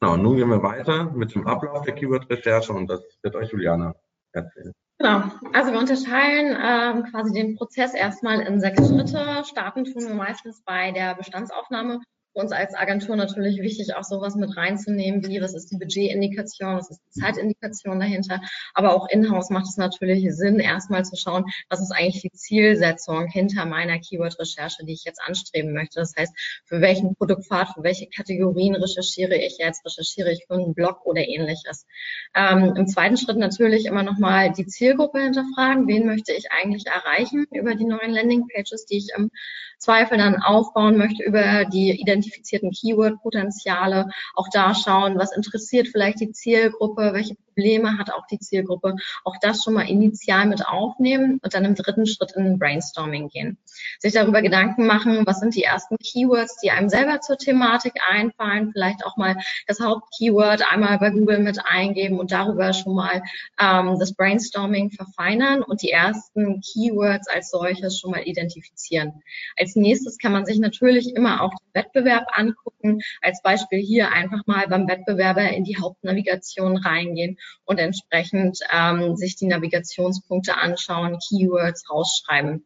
Genau, 0.00 0.16
nun 0.16 0.36
gehen 0.36 0.48
wir 0.48 0.62
weiter 0.62 1.10
mit 1.10 1.34
dem 1.34 1.46
Ablauf 1.46 1.84
der 1.84 1.94
Keyword-Recherche 1.94 2.72
und 2.72 2.88
das 2.88 3.02
wird 3.22 3.34
euch 3.34 3.50
Juliana 3.50 3.94
erzählen. 4.32 4.72
Genau, 4.98 5.22
also 5.52 5.72
wir 5.72 5.78
unterteilen 5.78 6.56
ähm, 6.60 7.04
quasi 7.10 7.32
den 7.32 7.56
Prozess 7.56 7.94
erstmal 7.94 8.40
in 8.40 8.60
sechs 8.60 8.88
Schritte. 8.88 9.44
Starten 9.44 9.84
tun 9.84 10.08
wir 10.08 10.14
meistens 10.14 10.62
bei 10.64 10.90
der 10.92 11.14
Bestandsaufnahme 11.14 12.00
uns 12.38 12.52
als 12.52 12.74
Agentur 12.74 13.16
natürlich 13.16 13.60
wichtig, 13.60 13.94
auch 13.94 14.04
sowas 14.04 14.34
mit 14.36 14.56
reinzunehmen, 14.56 15.26
wie 15.26 15.40
was 15.40 15.54
ist 15.54 15.70
die 15.70 15.76
Budgetindikation, 15.76 16.76
was 16.76 16.90
ist 16.90 17.00
die 17.06 17.20
Zeitindikation 17.20 18.00
dahinter. 18.00 18.40
Aber 18.74 18.94
auch 18.94 19.08
in-house 19.08 19.50
macht 19.50 19.66
es 19.66 19.76
natürlich 19.76 20.26
Sinn, 20.34 20.58
erstmal 20.60 21.04
zu 21.04 21.16
schauen, 21.16 21.44
was 21.68 21.80
ist 21.80 21.92
eigentlich 21.92 22.22
die 22.22 22.32
Zielsetzung 22.32 23.26
hinter 23.26 23.64
meiner 23.66 23.98
Keyword-Recherche, 23.98 24.84
die 24.84 24.92
ich 24.92 25.04
jetzt 25.04 25.20
anstreben 25.22 25.72
möchte. 25.72 26.00
Das 26.00 26.14
heißt, 26.16 26.32
für 26.64 26.80
welchen 26.80 27.14
Produktpfad, 27.14 27.74
für 27.74 27.82
welche 27.82 28.06
Kategorien 28.08 28.74
recherchiere 28.74 29.36
ich 29.36 29.58
jetzt? 29.58 29.84
Recherchiere 29.84 30.32
ich 30.32 30.44
für 30.46 30.54
einen 30.54 30.74
Blog 30.74 31.04
oder 31.04 31.26
ähnliches? 31.26 31.86
Ähm, 32.34 32.74
Im 32.76 32.86
zweiten 32.86 33.16
Schritt 33.16 33.36
natürlich 33.36 33.86
immer 33.86 34.02
nochmal 34.02 34.52
die 34.52 34.66
Zielgruppe 34.66 35.20
hinterfragen. 35.20 35.86
Wen 35.86 36.06
möchte 36.06 36.32
ich 36.32 36.50
eigentlich 36.52 36.86
erreichen 36.86 37.46
über 37.52 37.74
die 37.74 37.84
neuen 37.84 38.12
Landingpages, 38.12 38.86
die 38.86 38.98
ich 38.98 39.08
im 39.16 39.30
Zweifel 39.78 40.18
dann 40.18 40.42
aufbauen 40.42 40.96
möchte 40.96 41.22
über 41.22 41.64
die 41.64 41.90
identifizierten 42.00 42.70
Keyword-Potenziale. 42.70 44.08
Auch 44.34 44.48
da 44.52 44.74
schauen, 44.74 45.18
was 45.18 45.34
interessiert 45.36 45.88
vielleicht 45.88 46.20
die 46.20 46.32
Zielgruppe, 46.32 47.12
welche 47.12 47.36
Probleme 47.58 47.98
hat 47.98 48.12
auch 48.12 48.26
die 48.26 48.38
Zielgruppe. 48.38 48.94
Auch 49.24 49.34
das 49.40 49.64
schon 49.64 49.74
mal 49.74 49.88
initial 49.88 50.46
mit 50.46 50.64
aufnehmen 50.64 51.40
und 51.42 51.54
dann 51.54 51.64
im 51.64 51.74
dritten 51.74 52.06
Schritt 52.06 52.32
in 52.36 52.58
Brainstorming 52.58 53.28
gehen. 53.28 53.58
Sich 53.98 54.12
darüber 54.12 54.42
Gedanken 54.42 54.86
machen, 54.86 55.26
was 55.26 55.40
sind 55.40 55.56
die 55.56 55.64
ersten 55.64 55.96
Keywords, 55.96 56.58
die 56.62 56.70
einem 56.70 56.88
selber 56.88 57.20
zur 57.20 57.36
Thematik 57.36 57.94
einfallen. 58.08 58.70
Vielleicht 58.72 59.04
auch 59.04 59.16
mal 59.16 59.36
das 59.66 59.80
Hauptkeyword 59.80 60.70
einmal 60.70 60.98
bei 60.98 61.10
Google 61.10 61.40
mit 61.40 61.58
eingeben 61.64 62.20
und 62.20 62.30
darüber 62.30 62.72
schon 62.72 62.94
mal 62.94 63.22
ähm, 63.60 63.96
das 63.98 64.14
Brainstorming 64.14 64.92
verfeinern 64.92 65.62
und 65.62 65.82
die 65.82 65.90
ersten 65.90 66.60
Keywords 66.60 67.26
als 67.28 67.50
solches 67.50 67.98
schon 67.98 68.12
mal 68.12 68.22
identifizieren. 68.22 69.20
Als 69.58 69.74
nächstes 69.74 70.18
kann 70.18 70.30
man 70.30 70.46
sich 70.46 70.60
natürlich 70.60 71.12
immer 71.16 71.42
auch 71.42 71.50
den 71.50 71.82
Wettbewerb 71.82 72.26
angucken. 72.34 73.00
Als 73.20 73.42
Beispiel 73.42 73.80
hier 73.80 74.12
einfach 74.12 74.46
mal 74.46 74.68
beim 74.68 74.86
Wettbewerber 74.86 75.48
in 75.50 75.64
die 75.64 75.76
Hauptnavigation 75.76 76.76
reingehen 76.76 77.36
und 77.64 77.78
entsprechend 77.78 78.58
ähm, 78.72 79.16
sich 79.16 79.36
die 79.36 79.46
Navigationspunkte 79.46 80.56
anschauen, 80.56 81.18
Keywords 81.18 81.90
rausschreiben. 81.90 82.64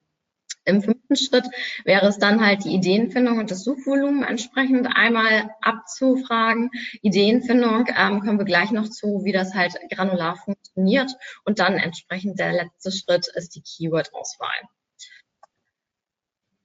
Im 0.65 0.81
fünften 0.81 1.17
Schritt 1.17 1.47
wäre 1.85 2.07
es 2.07 2.19
dann 2.19 2.45
halt 2.45 2.65
die 2.65 2.75
Ideenfindung 2.75 3.39
und 3.39 3.51
das 3.51 3.65
Suchvolumen 3.65 4.23
entsprechend 4.23 4.87
einmal 4.87 5.51
abzufragen. 5.61 6.71
Ideenfindung 7.01 7.87
ähm, 7.89 8.21
kommen 8.21 8.39
wir 8.39 8.45
gleich 8.45 8.71
noch 8.71 8.89
zu, 8.89 9.25
wie 9.25 9.33
das 9.33 9.55
halt 9.55 9.75
granular 9.91 10.37
funktioniert. 10.37 11.11
Und 11.45 11.59
dann 11.59 11.79
entsprechend 11.79 12.39
der 12.39 12.53
letzte 12.53 12.93
Schritt 12.93 13.27
ist 13.35 13.57
die 13.57 13.63
Keyword-Auswahl 13.63 14.69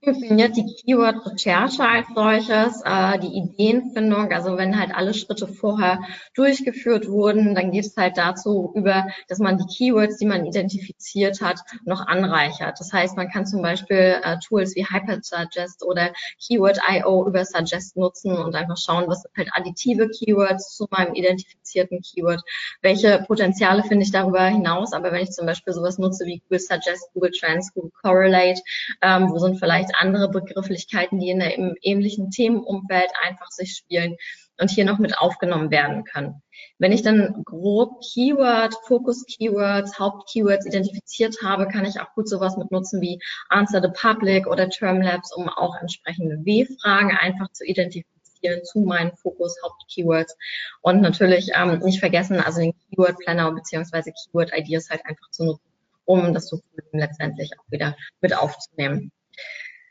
funktioniert 0.04 0.56
die 0.56 0.66
Keyword-Recherche 0.66 1.84
als 1.84 2.08
solches, 2.14 2.82
äh, 2.86 3.20
die 3.20 3.36
Ideenfindung, 3.36 4.32
also 4.32 4.56
wenn 4.56 4.80
halt 4.80 4.96
alle 4.96 5.14
Schritte 5.14 5.48
vorher 5.48 6.00
durchgeführt 6.36 7.10
wurden, 7.10 7.56
dann 7.56 7.72
geht 7.72 7.86
es 7.86 7.98
halt 7.98 8.18
dazu 8.18 8.72
über, 8.76 9.08
dass 9.28 9.40
man 9.40 9.58
die 9.58 9.66
Keywords, 9.66 10.18
die 10.18 10.26
man 10.26 10.46
identifiziert 10.46 11.42
hat, 11.42 11.60
noch 11.84 12.06
anreichert. 12.06 12.80
Das 12.80 12.94
heißt, 12.94 13.18
man 13.18 13.30
kann 13.30 13.46
zum 13.46 13.62
Beispiel 13.62 14.22
äh, 14.24 14.38
Tools 14.48 14.76
wie 14.76 14.86
Hypersuggest 14.86 15.84
oder 15.84 16.14
Keyword.io 16.46 17.28
über 17.28 17.44
Suggest 17.44 17.98
nutzen 17.98 18.38
und 18.38 18.56
einfach 18.56 18.78
schauen, 18.78 19.06
was 19.08 19.24
sind 19.24 19.36
halt 19.36 19.50
additive 19.54 20.10
Keywords 20.10 20.76
zu 20.78 20.88
meinem 20.92 21.16
identifizierten 21.16 22.02
Keyword, 22.02 22.42
welche 22.82 23.24
Potenziale 23.28 23.84
finde 23.84 24.04
ich 24.04 24.12
darüber 24.12 24.46
hinaus, 24.46 24.94
aber 24.94 25.12
wenn 25.12 25.24
ich 25.24 25.32
zum 25.32 25.48
Beispiel 25.48 25.74
sowas 25.74 25.98
nutze 25.98 26.26
wie 26.26 26.40
Google 26.40 26.60
Suggest, 26.60 27.10
Google 27.14 27.32
Trends, 27.32 27.74
Google 27.74 27.92
Correlate, 28.02 28.62
ähm, 29.02 29.32
wo 29.32 29.40
sind 29.40 29.60
vielleicht 29.60 29.87
vielleicht 29.88 30.02
andere 30.02 30.30
Begrifflichkeiten, 30.30 31.20
die 31.20 31.30
in 31.30 31.42
einem 31.42 31.76
ähnlichen 31.82 32.32
Themenumfeld 32.32 33.10
einfach 33.26 33.50
sich 33.50 33.76
spielen 33.76 34.16
und 34.60 34.72
hier 34.72 34.86
noch 34.86 34.98
mit 34.98 35.18
aufgenommen 35.18 35.72
werden 35.72 36.04
können. 36.04 36.42
Wenn 36.80 36.92
ich 36.92 37.04
dann 37.04 37.44
grob 37.46 38.02
Keyword, 38.02 38.74
Fokus-Keywords, 38.88 40.00
Haupt-Keywords 40.00 40.66
identifiziert 40.66 41.38
habe, 41.44 41.68
kann 41.68 41.86
ich 41.86 42.00
auch 42.00 42.14
gut 42.16 42.28
sowas 42.28 42.58
mit 42.58 42.72
nutzen 42.72 43.02
wie 43.02 43.20
Answer 43.50 43.82
the 43.82 43.90
Public 43.94 44.48
oder 44.48 44.70
Termlabs, 44.70 45.36
um 45.36 45.48
auch 45.50 45.76
entsprechende 45.80 46.44
W-Fragen 46.44 47.16
einfach 47.16 47.52
zu 47.52 47.66
identifizieren 47.66 48.64
zu 48.64 48.80
meinen 48.80 49.16
Fokus, 49.18 49.56
Haupt-Keywords. 49.64 50.36
Und 50.82 51.02
natürlich 51.02 51.52
ähm, 51.56 51.80
nicht 51.80 52.00
vergessen, 52.00 52.40
also 52.40 52.62
den 52.62 52.74
Keyword 52.90 53.18
Planner 53.20 53.52
bzw. 53.52 54.12
Keyword 54.12 54.52
Ideas 54.56 54.90
halt 54.90 55.06
einfach 55.06 55.30
zu 55.32 55.46
nutzen, 55.46 55.72
um 56.06 56.34
das 56.34 56.48
Suchvolumen 56.48 57.00
letztendlich 57.00 57.52
auch 57.60 57.72
wieder 57.72 57.96
mit 58.22 58.36
aufzunehmen. 58.36 59.12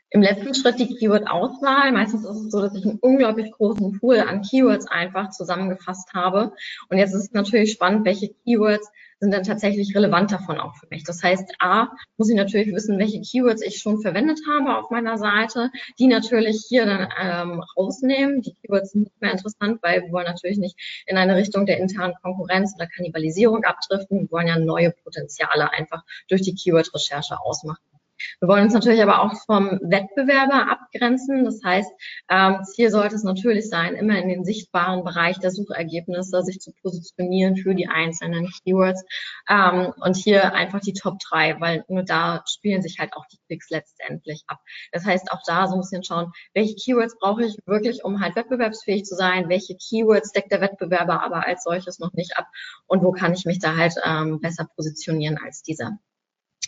Im 0.09 0.21
letzten 0.21 0.55
Schritt 0.55 0.79
die 0.79 0.95
Keyword-Auswahl. 0.95 1.91
Meistens 1.91 2.23
ist 2.23 2.37
es 2.37 2.51
so, 2.51 2.61
dass 2.61 2.75
ich 2.75 2.85
einen 2.85 2.99
unglaublich 2.99 3.51
großen 3.51 3.99
Pool 3.99 4.19
an 4.19 4.41
Keywords 4.41 4.87
einfach 4.87 5.31
zusammengefasst 5.31 6.13
habe. 6.13 6.53
Und 6.89 6.97
jetzt 6.97 7.13
ist 7.13 7.23
es 7.23 7.31
natürlich 7.33 7.73
spannend, 7.73 8.05
welche 8.05 8.29
Keywords 8.29 8.89
sind 9.19 9.33
dann 9.33 9.43
tatsächlich 9.43 9.95
relevant 9.95 10.31
davon 10.31 10.59
auch 10.59 10.75
für 10.75 10.87
mich. 10.89 11.03
Das 11.03 11.23
heißt, 11.23 11.55
A, 11.59 11.89
muss 12.17 12.29
ich 12.29 12.35
natürlich 12.35 12.73
wissen, 12.73 12.99
welche 12.99 13.19
Keywords 13.19 13.61
ich 13.61 13.79
schon 13.79 14.01
verwendet 14.01 14.39
habe 14.49 14.77
auf 14.77 14.91
meiner 14.91 15.17
Seite, 15.17 15.71
die 15.99 16.07
natürlich 16.07 16.65
hier 16.69 16.85
dann 16.85 17.09
ähm, 17.19 17.63
rausnehmen. 17.75 18.41
Die 18.41 18.53
Keywords 18.53 18.91
sind 18.91 19.03
nicht 19.03 19.21
mehr 19.21 19.31
interessant, 19.31 19.79
weil 19.81 20.03
wir 20.03 20.11
wollen 20.11 20.27
natürlich 20.27 20.57
nicht 20.57 21.03
in 21.05 21.17
eine 21.17 21.35
Richtung 21.35 21.65
der 21.65 21.79
internen 21.79 22.13
Konkurrenz 22.21 22.75
oder 22.75 22.87
Kannibalisierung 22.87 23.63
abdriften. 23.63 24.21
Wir 24.21 24.31
wollen 24.31 24.47
ja 24.47 24.59
neue 24.59 24.91
Potenziale 24.91 25.73
einfach 25.73 26.03
durch 26.29 26.43
die 26.43 26.55
Keyword-Recherche 26.55 27.41
ausmachen. 27.41 27.96
Wir 28.39 28.47
wollen 28.47 28.65
uns 28.65 28.73
natürlich 28.73 29.01
aber 29.01 29.21
auch 29.21 29.33
vom 29.45 29.79
Wettbewerber 29.81 30.69
abgrenzen. 30.71 31.45
Das 31.45 31.61
heißt, 31.63 31.91
ähm, 32.29 32.63
Ziel 32.63 32.89
sollte 32.89 33.15
es 33.15 33.23
natürlich 33.23 33.69
sein, 33.69 33.95
immer 33.95 34.17
in 34.17 34.29
den 34.29 34.43
sichtbaren 34.43 35.03
Bereich 35.03 35.39
der 35.39 35.51
Suchergebnisse 35.51 36.41
sich 36.43 36.59
zu 36.59 36.71
positionieren 36.81 37.57
für 37.57 37.75
die 37.75 37.87
einzelnen 37.87 38.49
Keywords 38.63 39.03
ähm, 39.49 39.93
und 40.01 40.15
hier 40.15 40.53
einfach 40.53 40.79
die 40.79 40.93
Top 40.93 41.19
3, 41.19 41.59
weil 41.59 41.85
nur 41.87 42.03
da 42.03 42.43
spielen 42.47 42.81
sich 42.81 42.99
halt 42.99 43.13
auch 43.13 43.25
die 43.31 43.37
Klicks 43.47 43.69
letztendlich 43.69 44.43
ab. 44.47 44.59
Das 44.91 45.05
heißt, 45.05 45.31
auch 45.31 45.41
da 45.45 45.67
so 45.67 45.75
ein 45.75 45.81
bisschen 45.81 46.03
schauen, 46.03 46.31
welche 46.53 46.75
Keywords 46.75 47.17
brauche 47.19 47.43
ich 47.45 47.57
wirklich, 47.65 48.03
um 48.03 48.21
halt 48.21 48.35
wettbewerbsfähig 48.35 49.05
zu 49.05 49.15
sein, 49.15 49.49
welche 49.49 49.75
Keywords 49.75 50.31
deckt 50.31 50.51
der 50.51 50.61
Wettbewerber 50.61 51.23
aber 51.23 51.45
als 51.45 51.63
solches 51.63 51.99
noch 51.99 52.13
nicht 52.13 52.37
ab 52.37 52.47
und 52.87 53.03
wo 53.03 53.11
kann 53.11 53.33
ich 53.33 53.45
mich 53.45 53.59
da 53.59 53.75
halt 53.75 53.95
ähm, 54.05 54.39
besser 54.39 54.67
positionieren 54.75 55.37
als 55.37 55.61
dieser. 55.63 55.97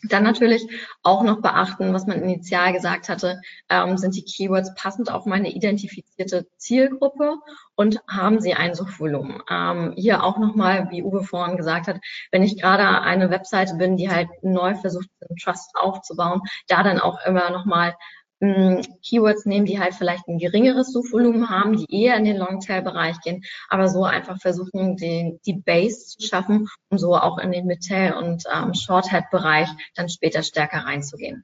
Dann 0.03 0.23
natürlich 0.23 0.65
auch 1.03 1.23
noch 1.23 1.41
beachten, 1.41 1.93
was 1.93 2.07
man 2.07 2.21
initial 2.21 2.73
gesagt 2.73 3.09
hatte, 3.09 3.41
ähm, 3.69 3.97
sind 3.97 4.15
die 4.15 4.23
Keywords 4.23 4.73
passend 4.75 5.11
auf 5.11 5.25
meine 5.25 5.51
identifizierte 5.51 6.47
Zielgruppe 6.57 7.35
und 7.75 8.01
haben 8.07 8.39
sie 8.39 8.53
ein 8.53 8.75
Suchvolumen. 8.75 9.41
Ähm, 9.49 9.93
hier 9.95 10.23
auch 10.23 10.37
nochmal, 10.37 10.89
wie 10.91 11.03
Uwe 11.03 11.23
vorhin 11.23 11.57
gesagt 11.57 11.87
hat, 11.87 11.99
wenn 12.31 12.43
ich 12.43 12.61
gerade 12.61 13.01
eine 13.01 13.29
Webseite 13.29 13.75
bin, 13.75 13.97
die 13.97 14.09
halt 14.09 14.29
neu 14.41 14.75
versucht, 14.75 15.09
einen 15.27 15.37
Trust 15.37 15.71
aufzubauen, 15.75 16.41
da 16.67 16.83
dann 16.83 16.99
auch 16.99 17.19
immer 17.25 17.49
nochmal 17.49 17.95
Keywords 18.39 19.45
nehmen, 19.45 19.65
die 19.65 19.79
halt 19.79 19.93
vielleicht 19.93 20.27
ein 20.27 20.37
geringeres 20.37 20.93
Suchvolumen 20.93 21.49
haben, 21.49 21.75
die 21.75 22.03
eher 22.03 22.15
in 22.15 22.23
den 22.23 22.37
Longtail-Bereich 22.37 23.19
gehen, 23.19 23.43
aber 23.67 23.89
so 23.89 24.05
einfach 24.05 24.39
versuchen, 24.39 24.95
den, 24.95 25.39
die 25.45 25.53
Base 25.53 26.17
zu 26.17 26.25
schaffen, 26.25 26.69
um 26.89 26.97
so 26.97 27.15
auch 27.15 27.37
in 27.37 27.51
den 27.51 27.65
Midtail- 27.65 28.13
und 28.13 28.43
ähm, 28.53 28.73
Shorthead-Bereich 28.73 29.69
dann 29.95 30.09
später 30.09 30.41
stärker 30.43 30.85
reinzugehen. 30.85 31.43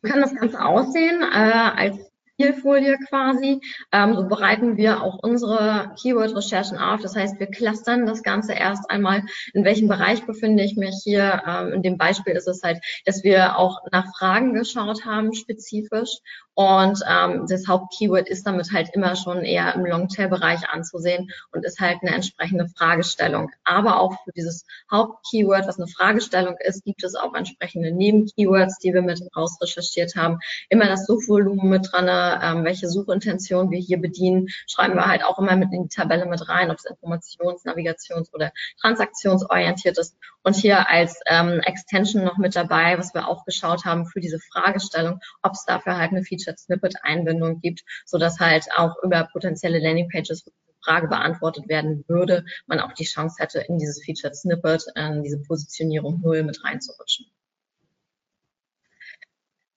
Wie 0.00 0.10
kann 0.10 0.20
das 0.20 0.34
Ganze 0.34 0.64
aussehen? 0.64 1.20
Äh, 1.22 1.70
als 1.76 1.98
Zielfolie 2.36 2.96
quasi. 3.08 3.60
Ähm, 3.92 4.14
so 4.14 4.28
bereiten 4.28 4.76
wir 4.76 5.02
auch 5.02 5.18
unsere 5.22 5.94
Keyword-Recherchen 6.00 6.78
auf. 6.78 7.00
Das 7.00 7.16
heißt, 7.16 7.40
wir 7.40 7.46
clustern 7.46 8.06
das 8.06 8.22
Ganze 8.22 8.52
erst 8.52 8.90
einmal, 8.90 9.22
in 9.54 9.64
welchem 9.64 9.88
Bereich 9.88 10.24
befinde 10.26 10.62
ich 10.62 10.76
mich 10.76 11.00
hier. 11.02 11.42
Ähm, 11.46 11.72
in 11.72 11.82
dem 11.82 11.98
Beispiel 11.98 12.34
ist 12.34 12.48
es 12.48 12.62
halt, 12.62 12.78
dass 13.04 13.24
wir 13.24 13.58
auch 13.58 13.80
nach 13.92 14.06
Fragen 14.18 14.54
geschaut 14.54 15.04
haben, 15.04 15.34
spezifisch. 15.34 16.20
Und 16.58 17.00
ähm, 17.06 17.44
das 17.46 17.68
Hauptkeyword 17.68 18.30
ist 18.30 18.46
damit 18.46 18.72
halt 18.72 18.88
immer 18.94 19.14
schon 19.14 19.44
eher 19.44 19.74
im 19.74 19.84
Longtail-Bereich 19.84 20.66
anzusehen 20.70 21.30
und 21.52 21.66
ist 21.66 21.80
halt 21.80 21.98
eine 22.00 22.14
entsprechende 22.14 22.66
Fragestellung. 22.66 23.50
Aber 23.64 24.00
auch 24.00 24.14
für 24.24 24.32
dieses 24.34 24.64
Hauptkeyword, 24.90 25.66
was 25.66 25.78
eine 25.78 25.86
Fragestellung 25.86 26.56
ist, 26.60 26.82
gibt 26.84 27.04
es 27.04 27.14
auch 27.14 27.34
entsprechende 27.34 27.92
Nebenkeywords, 27.92 28.78
die 28.78 28.94
wir 28.94 29.02
mit 29.02 29.20
raus 29.36 29.58
recherchiert 29.60 30.16
haben. 30.16 30.38
Immer 30.70 30.86
das 30.86 31.04
Suchvolumen 31.04 31.68
mit 31.68 31.92
dran, 31.92 32.08
ähm, 32.42 32.64
welche 32.64 32.88
Suchintention 32.88 33.70
wir 33.70 33.78
hier 33.78 34.00
bedienen, 34.00 34.48
schreiben 34.66 34.94
wir 34.94 35.06
halt 35.06 35.24
auch 35.24 35.38
immer 35.38 35.56
mit 35.56 35.72
in 35.72 35.84
die 35.84 35.94
Tabelle 35.94 36.26
mit 36.26 36.48
rein, 36.48 36.70
ob 36.70 36.78
es 36.78 36.86
informations-, 36.86 37.64
navigations- 37.64 38.32
oder 38.32 38.52
transaktionsorientiert 38.80 39.98
ist. 39.98 40.16
Und 40.42 40.56
hier 40.56 40.88
als 40.88 41.20
ähm, 41.26 41.60
Extension 41.60 42.24
noch 42.24 42.38
mit 42.38 42.54
dabei, 42.54 42.98
was 42.98 43.14
wir 43.14 43.28
auch 43.28 43.44
geschaut 43.44 43.84
haben 43.84 44.06
für 44.06 44.20
diese 44.20 44.38
Fragestellung, 44.38 45.18
ob 45.42 45.52
es 45.52 45.64
dafür 45.64 45.96
halt 45.98 46.12
eine 46.12 46.22
Feature 46.22 46.46
Featured 46.46 46.58
Snippet 46.58 46.94
Einbindung 47.02 47.60
gibt, 47.60 47.82
so 48.04 48.18
dass 48.18 48.38
halt 48.38 48.66
auch 48.76 48.94
über 49.02 49.28
potenzielle 49.32 49.78
Landingpages 49.78 50.44
Frage 50.84 51.08
beantwortet 51.08 51.68
werden 51.68 52.04
würde, 52.06 52.44
man 52.66 52.80
auch 52.80 52.92
die 52.92 53.04
Chance 53.04 53.36
hätte, 53.40 53.60
in 53.60 53.78
dieses 53.78 54.04
Featured 54.04 54.36
Snippet, 54.36 54.84
in 54.94 55.22
diese 55.24 55.40
Positionierung 55.42 56.20
null 56.20 56.44
mit 56.44 56.62
reinzurutschen. 56.62 57.26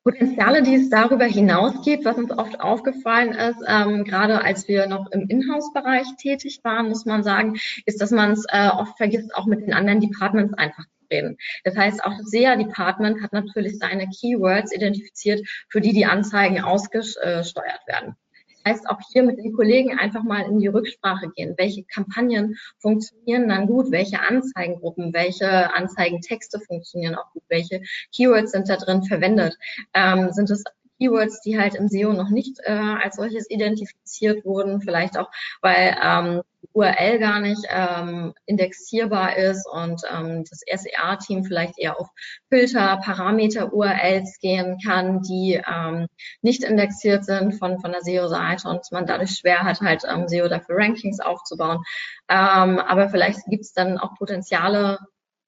Potenziale, 0.10 0.64
die 0.64 0.74
es 0.74 0.90
darüber 0.90 1.26
hinaus 1.26 1.84
gibt, 1.84 2.04
was 2.04 2.18
uns 2.18 2.32
oft 2.32 2.60
aufgefallen 2.60 3.34
ist, 3.34 3.62
ähm, 3.68 4.04
gerade 4.04 4.42
als 4.44 4.68
wir 4.68 4.88
noch 4.88 5.12
im 5.12 5.28
Inhouse-Bereich 5.30 6.08
tätig 6.18 6.62
waren, 6.64 6.90
muss 6.90 7.06
man 7.06 7.22
sagen, 7.22 7.60
ist, 7.86 8.02
dass 8.02 8.10
man 8.10 8.32
es 8.32 8.46
äh, 8.50 8.70
oft 8.70 8.98
vergisst, 8.98 9.36
auch 9.36 9.46
mit 9.46 9.62
den 9.62 9.74
anderen 9.74 10.00
Departments 10.00 10.56
einfach 10.56 10.86
reden. 11.12 11.38
Das 11.64 11.78
heißt, 11.78 12.04
auch 12.04 12.18
das 12.18 12.32
SEA-Department 12.32 13.22
hat 13.22 13.34
natürlich 13.34 13.78
seine 13.78 14.08
Keywords 14.08 14.74
identifiziert, 14.74 15.48
für 15.70 15.80
die 15.80 15.94
die 15.94 16.06
Anzeigen 16.06 16.60
ausgesteuert 16.62 17.82
werden. 17.88 18.16
Das 18.64 18.74
heißt, 18.74 18.90
auch 18.90 19.00
hier 19.12 19.24
mit 19.24 19.38
den 19.38 19.54
Kollegen 19.54 19.98
einfach 19.98 20.24
mal 20.24 20.42
in 20.42 20.60
die 20.60 20.68
Rücksprache 20.68 21.30
gehen. 21.36 21.56
Welche 21.58 21.84
Kampagnen 21.84 22.58
funktionieren 22.80 23.48
dann 23.50 23.68
gut? 23.68 23.92
Welche 23.92 24.20
Anzeigengruppen? 24.20 25.14
Welche 25.14 25.74
Anzeigentexte 25.74 26.60
funktionieren 26.60 27.16
auch 27.16 27.32
gut? 27.34 27.44
Welche 27.50 27.82
Keywords 28.14 28.52
sind 28.52 28.70
da 28.70 28.78
drin 28.78 29.04
verwendet? 29.04 29.58
Ähm, 29.94 30.32
sind 30.32 30.50
es 30.50 30.64
Keywords, 31.00 31.42
die 31.42 31.60
halt 31.60 31.76
im 31.76 31.88
SEO 31.88 32.14
noch 32.14 32.30
nicht 32.30 32.60
äh, 32.64 32.72
als 32.72 33.16
solches 33.16 33.50
identifiziert 33.50 34.46
wurden, 34.46 34.82
vielleicht 34.82 35.18
auch, 35.18 35.30
weil 35.62 35.96
ähm, 36.04 36.42
URL 36.74 37.20
gar 37.20 37.40
nicht 37.40 37.66
ähm, 37.70 38.34
indexierbar 38.46 39.38
ist 39.38 39.66
und 39.72 40.02
ähm, 40.14 40.44
das 40.50 40.60
SEA-Team 40.60 41.46
vielleicht 41.46 41.80
eher 41.80 42.00
auf 42.00 42.10
Filter, 42.50 42.98
Parameter, 43.04 43.74
URLs 43.74 44.40
gehen 44.40 44.78
kann, 44.86 45.22
die 45.22 45.62
ähm, 45.66 46.08
nicht 46.42 46.64
indexiert 46.64 47.26
sind 47.26 47.54
von, 47.54 47.80
von 47.80 47.92
der 47.92 48.02
SEO-Seite 48.02 48.68
und 48.68 48.86
man 48.92 49.06
dadurch 49.06 49.32
schwer 49.32 49.64
hat, 49.64 49.80
halt 49.82 50.04
ähm, 50.08 50.28
SEO 50.28 50.48
dafür 50.48 50.78
Rankings 50.78 51.20
aufzubauen. 51.20 51.82
Ähm, 52.28 52.80
aber 52.80 53.10
vielleicht 53.10 53.46
gibt 53.46 53.64
es 53.64 53.74
dann 53.74 53.98
auch 53.98 54.16
Potenziale, 54.16 55.00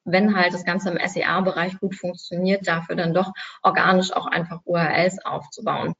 wenn 0.03 0.35
halt 0.35 0.53
das 0.53 0.65
Ganze 0.65 0.89
im 0.89 0.99
SEA-Bereich 1.07 1.79
gut 1.79 1.95
funktioniert, 1.95 2.67
dafür 2.67 2.95
dann 2.95 3.13
doch 3.13 3.31
organisch 3.61 4.11
auch 4.13 4.27
einfach 4.27 4.59
URLs 4.65 5.23
aufzubauen. 5.25 5.93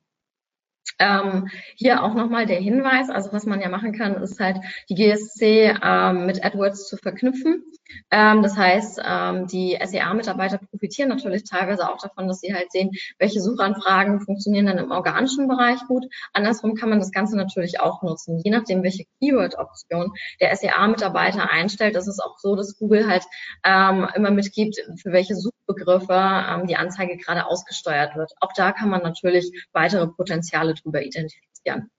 Ähm, 1.00 1.50
hier 1.76 2.04
auch 2.04 2.14
nochmal 2.14 2.46
der 2.46 2.60
Hinweis, 2.60 3.10
also 3.10 3.32
was 3.34 3.46
man 3.46 3.62
ja 3.62 3.70
machen 3.70 3.94
kann, 3.94 4.22
ist 4.22 4.40
halt 4.40 4.58
die 4.90 4.96
GSC 4.96 5.76
ähm, 5.82 6.26
mit 6.26 6.44
AdWords 6.44 6.88
zu 6.88 6.98
verknüpfen. 6.98 7.64
Ähm, 8.12 8.44
das 8.44 8.58
heißt, 8.58 9.02
ähm, 9.06 9.48
die 9.48 9.78
SEA-Mitarbeiter 9.84 10.58
profitieren 10.58 11.10
natürlich 11.10 11.44
teilweise 11.44 11.90
auch 11.90 11.98
davon, 11.98 12.28
dass 12.28 12.42
sie 12.42 12.54
halt 12.54 12.72
sehen, 12.72 12.92
welche 13.20 13.42
Suchanfragen 13.42 14.22
funktionieren 14.22 14.66
dann 14.66 14.78
im 14.78 14.92
organischen 14.92 15.48
Bereich 15.48 15.80
gut. 15.88 16.06
Andersrum 16.34 16.76
kann 16.76 16.90
man 16.90 17.00
das 17.00 17.12
Ganze 17.12 17.36
natürlich 17.38 17.80
auch 17.80 18.02
nutzen. 18.02 18.40
Je 18.44 18.52
nachdem, 18.52 18.84
welche 18.84 19.06
Keyword-Option 19.20 20.12
der 20.40 20.56
SEA-Mitarbeiter 20.56 21.50
einstellt, 21.50 21.96
ist 21.96 22.08
es 22.08 22.20
auch 22.20 22.38
so, 22.40 22.56
dass 22.56 22.78
Google 22.78 23.08
halt 23.08 23.24
ähm, 23.64 24.08
immer 24.16 24.32
mitgibt, 24.32 24.78
für 25.02 25.12
welche 25.12 25.36
Suchbegriffe 25.36 26.14
ähm, 26.14 26.68
die 26.68 26.76
Anzeige 26.76 27.18
gerade 27.18 27.46
ausgesteuert 27.46 28.16
wird. 28.16 28.32
Auch 28.40 28.52
da 28.56 28.72
kann 28.72 28.90
man 28.90 29.02
natürlich 29.04 29.52
weitere 29.74 30.08
Potenziale 30.08 30.74
drüber 30.74 31.02
identifizieren 31.02 31.90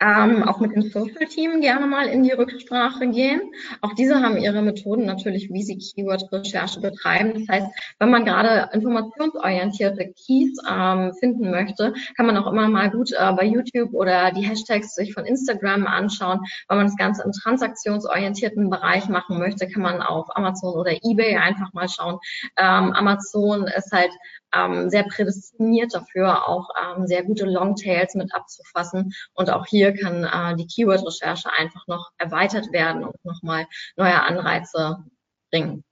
ähm, 0.00 0.42
auch 0.44 0.60
mit 0.60 0.74
dem 0.74 0.82
Social-Team 0.82 1.60
gerne 1.60 1.86
mal 1.86 2.06
in 2.06 2.22
die 2.22 2.32
Rücksprache 2.32 3.08
gehen. 3.08 3.40
Auch 3.82 3.92
diese 3.94 4.22
haben 4.22 4.36
ihre 4.38 4.62
Methoden 4.62 5.04
natürlich, 5.04 5.50
wie 5.50 5.62
sie 5.62 5.76
Keyword-Recherche 5.76 6.80
betreiben. 6.80 7.34
Das 7.34 7.48
heißt, 7.48 7.66
wenn 7.98 8.10
man 8.10 8.24
gerade 8.24 8.70
informationsorientierte 8.72 10.12
Keys 10.12 10.58
ähm, 10.68 11.12
finden 11.20 11.50
möchte, 11.50 11.92
kann 12.16 12.26
man 12.26 12.36
auch 12.38 12.50
immer 12.50 12.68
mal 12.68 12.90
gut 12.90 13.12
äh, 13.12 13.32
bei 13.32 13.44
YouTube 13.44 13.92
oder 13.92 14.30
die 14.32 14.42
Hashtags 14.42 14.94
sich 14.94 15.12
von 15.12 15.26
Instagram 15.26 15.86
anschauen. 15.86 16.40
Wenn 16.68 16.78
man 16.78 16.86
das 16.86 16.96
Ganze 16.96 17.22
im 17.24 17.32
transaktionsorientierten 17.32 18.70
Bereich 18.70 19.08
machen 19.08 19.38
möchte, 19.38 19.68
kann 19.68 19.82
man 19.82 20.00
auf 20.00 20.34
Amazon 20.34 20.74
oder 20.74 20.92
eBay 21.02 21.36
einfach 21.36 21.72
mal 21.74 21.88
schauen. 21.88 22.18
Ähm, 22.56 22.92
Amazon 22.92 23.66
ist 23.66 23.92
halt 23.92 24.10
ähm, 24.54 24.90
sehr 24.90 25.04
prädestiniert 25.04 25.94
dafür, 25.94 26.48
auch 26.48 26.68
ähm, 26.82 27.06
sehr 27.06 27.24
gute 27.24 27.46
Longtails 27.46 28.14
mit 28.14 28.34
abzufassen. 28.34 29.12
Und 29.34 29.50
auch 29.50 29.66
hier 29.66 29.94
kann 29.94 30.24
äh, 30.24 30.56
die 30.56 30.66
Keyword-Recherche 30.66 31.50
einfach 31.52 31.86
noch 31.86 32.10
erweitert 32.18 32.72
werden 32.72 33.04
und 33.04 33.24
nochmal 33.24 33.66
neue 33.96 34.20
Anreize 34.22 35.04
bringen. 35.50 35.84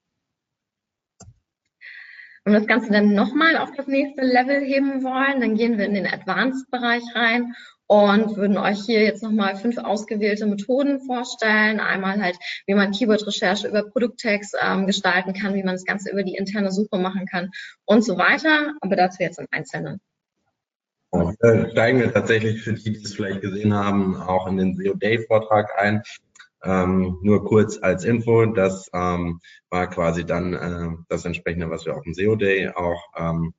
Wenn 2.44 2.54
wir 2.54 2.60
das 2.60 2.68
Ganze 2.68 2.90
dann 2.90 3.14
nochmal 3.14 3.58
auf 3.58 3.72
das 3.76 3.86
nächste 3.86 4.22
Level 4.22 4.60
heben 4.60 5.02
wollen, 5.02 5.40
dann 5.40 5.54
gehen 5.54 5.76
wir 5.76 5.84
in 5.84 5.94
den 5.94 6.06
Advanced-Bereich 6.06 7.02
rein 7.14 7.54
und 7.88 8.36
würden 8.36 8.58
euch 8.58 8.84
hier 8.84 9.02
jetzt 9.02 9.22
nochmal 9.22 9.56
fünf 9.56 9.78
ausgewählte 9.78 10.46
Methoden 10.46 11.00
vorstellen. 11.00 11.80
Einmal 11.80 12.22
halt, 12.22 12.38
wie 12.66 12.74
man 12.74 12.92
Keyword-Recherche 12.92 13.66
über 13.66 13.82
Produkttext 13.82 14.54
ähm, 14.62 14.86
gestalten 14.86 15.32
kann, 15.32 15.54
wie 15.54 15.62
man 15.62 15.74
das 15.74 15.86
Ganze 15.86 16.10
über 16.10 16.22
die 16.22 16.36
interne 16.36 16.70
Suche 16.70 16.98
machen 16.98 17.26
kann 17.26 17.50
und 17.86 18.04
so 18.04 18.18
weiter. 18.18 18.74
Aber 18.82 18.94
dazu 18.94 19.22
jetzt 19.22 19.38
im 19.38 19.48
Einzelnen. 19.50 20.00
Oh, 21.10 21.32
steigen 21.70 22.00
wir 22.00 22.12
tatsächlich 22.12 22.60
für 22.60 22.74
die, 22.74 22.92
die 22.92 23.02
es 23.02 23.14
vielleicht 23.14 23.40
gesehen 23.40 23.72
haben, 23.72 24.16
auch 24.16 24.46
in 24.46 24.58
den 24.58 24.76
SEO 24.76 24.92
Day 24.92 25.24
Vortrag 25.26 25.70
ein. 25.78 26.02
Ähm, 26.62 27.18
nur 27.22 27.46
kurz 27.46 27.78
als 27.80 28.04
Info, 28.04 28.44
das 28.44 28.90
ähm, 28.92 29.40
war 29.70 29.88
quasi 29.88 30.26
dann 30.26 30.52
äh, 30.52 31.02
das 31.08 31.24
entsprechende, 31.24 31.70
was 31.70 31.86
wir 31.86 31.96
auf 31.96 32.02
dem 32.02 32.12
SEO 32.12 32.36
Day 32.36 32.68
auch 32.68 33.00
ähm, 33.16 33.54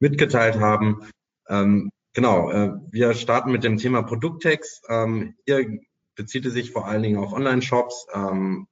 mitgeteilt 0.00 0.58
haben. 0.58 1.08
Ähm, 1.48 1.90
Genau, 2.12 2.50
äh, 2.50 2.72
wir 2.90 3.14
starten 3.14 3.52
mit 3.52 3.62
dem 3.62 3.76
Thema 3.76 4.02
Produkttext. 4.02 4.84
Ähm, 4.88 5.36
hier 5.46 5.78
bezieht 6.16 6.44
es 6.44 6.54
sich 6.54 6.72
vor 6.72 6.86
allen 6.86 7.02
Dingen 7.02 7.18
auf 7.18 7.32
Online-Shops. 7.32 8.08
Ähm, 8.12 8.66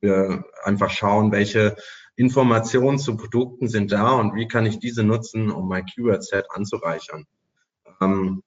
wir 0.00 0.44
einfach 0.64 0.90
schauen, 0.90 1.32
welche 1.32 1.76
Informationen 2.16 2.98
zu 2.98 3.16
Produkten 3.16 3.68
sind 3.68 3.92
da 3.92 4.12
und 4.12 4.34
wie 4.34 4.48
kann 4.48 4.66
ich 4.66 4.78
diese 4.78 5.04
nutzen, 5.04 5.50
um 5.50 5.68
mein 5.68 5.84
Keyword-Set 5.84 6.46
anzureichern. 6.50 7.26
Ähm, 8.00 8.42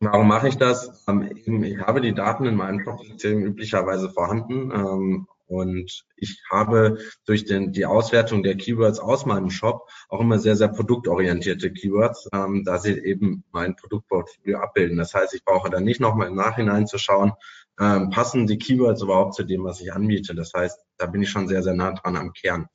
warum 0.00 0.28
mache 0.28 0.48
ich 0.48 0.56
das? 0.56 1.04
Ähm, 1.08 1.30
ich 1.34 1.78
habe 1.78 2.00
die 2.00 2.14
Daten 2.14 2.46
in 2.46 2.54
meinem 2.54 2.80
Shop-System 2.80 3.42
üblicherweise 3.42 4.10
vorhanden. 4.10 5.26
Und 5.46 6.04
ich 6.16 6.42
habe 6.50 6.98
durch 7.24 7.44
den, 7.44 7.72
die 7.72 7.86
Auswertung 7.86 8.42
der 8.42 8.56
Keywords 8.56 8.98
aus 8.98 9.26
meinem 9.26 9.50
Shop 9.50 9.88
auch 10.08 10.20
immer 10.20 10.38
sehr, 10.38 10.56
sehr 10.56 10.68
produktorientierte 10.68 11.72
Keywords, 11.72 12.28
ähm, 12.32 12.64
da 12.64 12.78
sie 12.78 12.98
eben 12.98 13.44
mein 13.52 13.76
Produktportfolio 13.76 14.58
abbilden. 14.58 14.98
Das 14.98 15.14
heißt, 15.14 15.34
ich 15.34 15.44
brauche 15.44 15.70
dann 15.70 15.84
nicht 15.84 16.00
nochmal 16.00 16.28
im 16.28 16.34
Nachhinein 16.34 16.86
zu 16.86 16.98
schauen, 16.98 17.32
ähm, 17.78 18.10
passen 18.10 18.46
die 18.46 18.58
Keywords 18.58 19.02
überhaupt 19.02 19.34
zu 19.34 19.44
dem, 19.44 19.64
was 19.64 19.80
ich 19.80 19.92
anbiete. 19.92 20.34
Das 20.34 20.52
heißt, 20.54 20.78
da 20.96 21.06
bin 21.06 21.22
ich 21.22 21.30
schon 21.30 21.48
sehr, 21.48 21.62
sehr 21.62 21.74
nah 21.74 21.92
dran 21.92 22.16
am 22.16 22.32
Kern. 22.32 22.66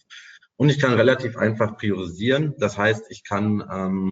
Und 0.55 0.69
ich 0.69 0.79
kann 0.79 0.93
relativ 0.93 1.38
einfach 1.38 1.75
priorisieren. 1.75 2.53
Das 2.57 2.77
heißt, 2.77 3.05
ich 3.10 3.23
kann 3.23 3.67
ähm, 3.71 4.12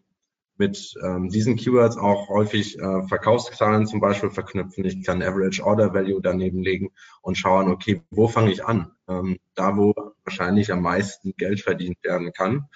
mit 0.60 0.94
ähm, 1.02 1.30
diesen 1.30 1.56
Keywords 1.56 1.98
auch 1.98 2.28
häufig 2.28 2.78
äh, 2.78 3.04
Verkaufszahlen 3.08 3.88
zum 3.88 4.02
Beispiel 4.02 4.30
verknüpfen. 4.30 4.84
Ich 4.86 5.04
kann 5.04 5.24
Average 5.24 5.64
Order 5.64 5.94
Value 5.94 6.22
daneben 6.22 6.62
legen 6.62 6.92
und 7.22 7.38
schauen, 7.38 7.70
okay, 7.70 8.04
wo 8.12 8.28
fange 8.28 8.52
ich 8.52 8.66
an? 8.66 8.92
Ähm, 9.08 9.40
da, 9.56 9.78
wo 9.78 9.94
wahrscheinlich 10.26 10.72
am 10.72 10.82
meisten 10.82 11.34
Geld 11.38 11.62
verdient 11.62 11.98
werden 12.04 12.34
kann. 12.34 12.68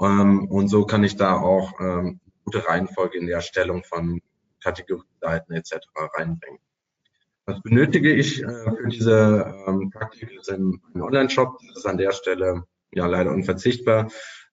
Ähm, 0.00 0.48
und 0.48 0.68
so 0.68 0.86
kann 0.86 1.04
ich 1.04 1.16
da 1.16 1.36
auch 1.38 1.78
ähm, 1.78 2.20
gute 2.44 2.66
Reihenfolge 2.66 3.18
in 3.18 3.26
der 3.26 3.36
Erstellung 3.36 3.84
von 3.84 4.22
Kategorieseiten 4.62 5.54
etc. 5.54 5.76
reinbringen. 6.16 6.58
Was 7.44 7.60
benötige 7.62 8.12
ich 8.12 8.42
äh, 8.42 8.46
für 8.46 8.88
diese 8.88 9.54
ähm, 9.68 9.90
Praktik 9.90 10.40
im, 10.48 10.80
im 10.94 11.02
Online-Shop? 11.02 11.58
Das 11.68 11.78
ist 11.78 11.86
an 11.86 11.98
der 11.98 12.12
Stelle 12.12 12.64
ja 12.92 13.06
leider 13.06 13.30
unverzichtbar. 13.30 14.10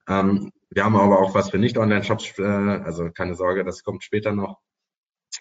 Ähm, 0.07 0.51
wir 0.73 0.83
haben 0.83 0.95
aber 0.95 1.19
auch 1.19 1.33
was 1.36 1.49
für 1.49 1.57
Nicht-Online-Shops, 1.57 2.39
äh, 2.39 2.43
also 2.43 3.09
keine 3.12 3.36
Sorge, 3.36 3.63
das 3.63 3.83
kommt 3.83 4.03
später 4.03 4.31
noch. 4.33 4.59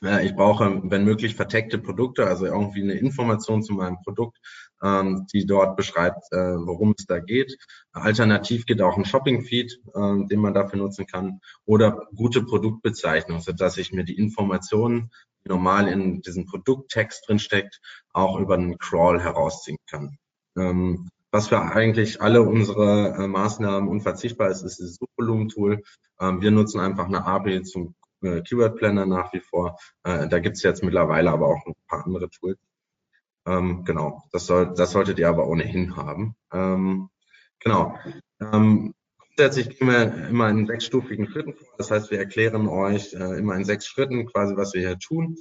Äh, 0.02 0.26
ich 0.26 0.34
brauche, 0.34 0.80
wenn 0.84 1.04
möglich, 1.04 1.34
verteckte 1.34 1.78
Produkte, 1.78 2.26
also 2.26 2.46
irgendwie 2.46 2.82
eine 2.82 2.94
Information 2.94 3.62
zu 3.62 3.74
meinem 3.74 3.98
Produkt, 4.02 4.38
ähm, 4.82 5.26
die 5.32 5.46
dort 5.46 5.76
beschreibt, 5.76 6.32
äh, 6.32 6.36
worum 6.36 6.94
es 6.96 7.06
da 7.06 7.18
geht. 7.18 7.56
Alternativ 7.92 8.66
geht 8.66 8.82
auch 8.82 8.96
ein 8.96 9.04
Shopping-Feed, 9.04 9.80
äh, 9.94 10.26
den 10.26 10.40
man 10.40 10.54
dafür 10.54 10.78
nutzen 10.78 11.06
kann, 11.06 11.40
oder 11.64 12.06
gute 12.14 12.42
Produktbezeichnung, 12.42 13.40
sodass 13.40 13.76
ich 13.78 13.92
mir 13.92 14.04
die 14.04 14.18
Informationen, 14.18 15.10
die 15.44 15.48
normal 15.48 15.88
in 15.88 16.22
diesem 16.22 16.46
Produkttext 16.46 17.28
drinsteckt, 17.28 17.80
auch 18.12 18.38
über 18.38 18.54
einen 18.54 18.78
Crawl 18.78 19.20
herausziehen 19.20 19.78
kann. 19.88 20.18
Ähm, 20.56 21.08
was 21.32 21.48
für 21.48 21.60
eigentlich 21.60 22.20
alle 22.20 22.42
unsere 22.42 23.16
äh, 23.18 23.26
Maßnahmen 23.26 23.88
unverzichtbar 23.88 24.50
ist, 24.50 24.62
ist 24.62 24.80
das 24.80 24.96
Suchvolumen-Tool. 24.96 25.82
Ähm, 26.20 26.42
wir 26.42 26.50
nutzen 26.50 26.78
einfach 26.78 27.06
eine 27.06 27.24
API 27.24 27.62
zum 27.62 27.94
äh, 28.22 28.42
Keyword 28.42 28.76
Planner 28.76 29.06
nach 29.06 29.32
wie 29.32 29.40
vor. 29.40 29.78
Äh, 30.04 30.28
da 30.28 30.38
gibt 30.38 30.56
es 30.56 30.62
jetzt 30.62 30.84
mittlerweile 30.84 31.30
aber 31.30 31.48
auch 31.48 31.66
ein 31.66 31.74
paar 31.88 32.04
andere 32.04 32.28
Tools. 32.28 32.58
Ähm, 33.46 33.82
genau, 33.84 34.22
das, 34.30 34.46
soll, 34.46 34.74
das 34.74 34.92
solltet 34.92 35.18
ihr 35.18 35.28
aber 35.28 35.48
ohnehin 35.48 35.96
haben. 35.96 36.36
Ähm, 36.52 37.08
genau. 37.58 37.98
Ähm, 38.40 38.94
grundsätzlich 39.18 39.78
gehen 39.78 39.88
wir 39.88 40.28
immer 40.28 40.50
in 40.50 40.66
sechsstufigen 40.66 41.28
Schritten 41.28 41.54
vor. 41.54 41.66
Das 41.78 41.90
heißt, 41.90 42.10
wir 42.10 42.18
erklären 42.18 42.68
euch 42.68 43.14
äh, 43.14 43.38
immer 43.38 43.56
in 43.56 43.64
sechs 43.64 43.86
Schritten 43.86 44.26
quasi, 44.26 44.54
was 44.56 44.74
wir 44.74 44.82
hier 44.82 44.98
tun. 44.98 45.38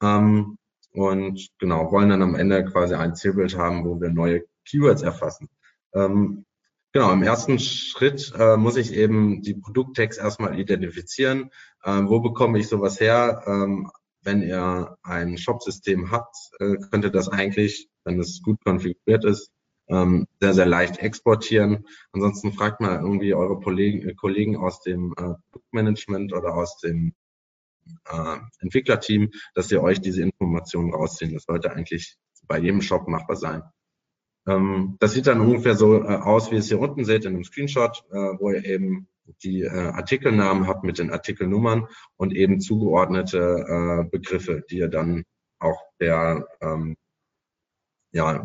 Ähm, 0.00 0.56
und 0.92 1.48
genau, 1.58 1.90
wollen 1.90 2.10
dann 2.10 2.22
am 2.22 2.36
Ende 2.36 2.64
quasi 2.64 2.94
ein 2.94 3.16
Zielbild 3.16 3.56
haben, 3.56 3.84
wo 3.84 4.00
wir 4.00 4.10
neue 4.10 4.44
Keywords 4.64 5.02
erfassen. 5.02 5.48
Ähm, 5.94 6.44
genau, 6.92 7.12
im 7.12 7.22
ersten 7.22 7.58
Schritt 7.58 8.32
äh, 8.38 8.56
muss 8.56 8.76
ich 8.76 8.92
eben 8.92 9.42
die 9.42 9.54
Produkttext 9.54 10.18
erstmal 10.18 10.58
identifizieren. 10.58 11.50
Ähm, 11.84 12.08
wo 12.08 12.20
bekomme 12.20 12.58
ich 12.58 12.68
sowas 12.68 13.00
her? 13.00 13.42
Ähm, 13.46 13.90
wenn 14.22 14.42
ihr 14.42 14.96
ein 15.02 15.36
Shop-System 15.36 16.10
habt, 16.10 16.36
äh, 16.60 16.76
könnt 16.90 17.04
ihr 17.04 17.10
das 17.10 17.28
eigentlich, 17.28 17.88
wenn 18.04 18.20
es 18.20 18.42
gut 18.42 18.62
konfiguriert 18.64 19.24
ist, 19.24 19.50
ähm, 19.88 20.26
sehr, 20.40 20.54
sehr 20.54 20.66
leicht 20.66 20.98
exportieren. 20.98 21.86
Ansonsten 22.12 22.52
fragt 22.52 22.80
mal 22.80 23.00
irgendwie 23.00 23.34
eure 23.34 23.58
Kollegen, 23.60 24.08
äh, 24.08 24.14
Kollegen 24.14 24.56
aus 24.56 24.80
dem 24.80 25.12
äh, 25.18 25.34
Produktmanagement 25.50 26.32
oder 26.32 26.54
aus 26.54 26.78
dem 26.78 27.14
äh, 28.06 28.38
Entwicklerteam, 28.60 29.30
dass 29.54 29.70
ihr 29.70 29.82
euch 29.82 30.00
diese 30.00 30.22
Informationen 30.22 30.94
rausziehen. 30.94 31.34
Das 31.34 31.44
sollte 31.44 31.72
eigentlich 31.72 32.16
bei 32.46 32.58
jedem 32.58 32.80
Shop 32.80 33.08
machbar 33.08 33.36
sein. 33.36 33.62
Ähm, 34.46 34.96
das 34.98 35.12
sieht 35.12 35.26
dann 35.26 35.40
ungefähr 35.40 35.76
so 35.76 36.02
äh, 36.02 36.16
aus, 36.16 36.50
wie 36.50 36.56
ihr 36.56 36.60
es 36.60 36.68
hier 36.68 36.80
unten 36.80 37.04
seht 37.04 37.24
in 37.24 37.34
dem 37.34 37.44
Screenshot, 37.44 38.04
äh, 38.10 38.16
wo 38.16 38.50
ihr 38.50 38.64
eben 38.64 39.08
die 39.44 39.62
äh, 39.62 39.68
Artikelnamen 39.68 40.66
habt 40.66 40.84
mit 40.84 40.98
den 40.98 41.10
Artikelnummern 41.10 41.86
und 42.16 42.34
eben 42.34 42.60
zugeordnete 42.60 44.08
Begriffe, 44.10 44.64
die 44.68 44.78
ihr 44.78 44.88
dann 44.88 45.24
auch 45.60 45.80
der 46.00 46.46
ähm, 46.60 46.96
ja, 48.10 48.44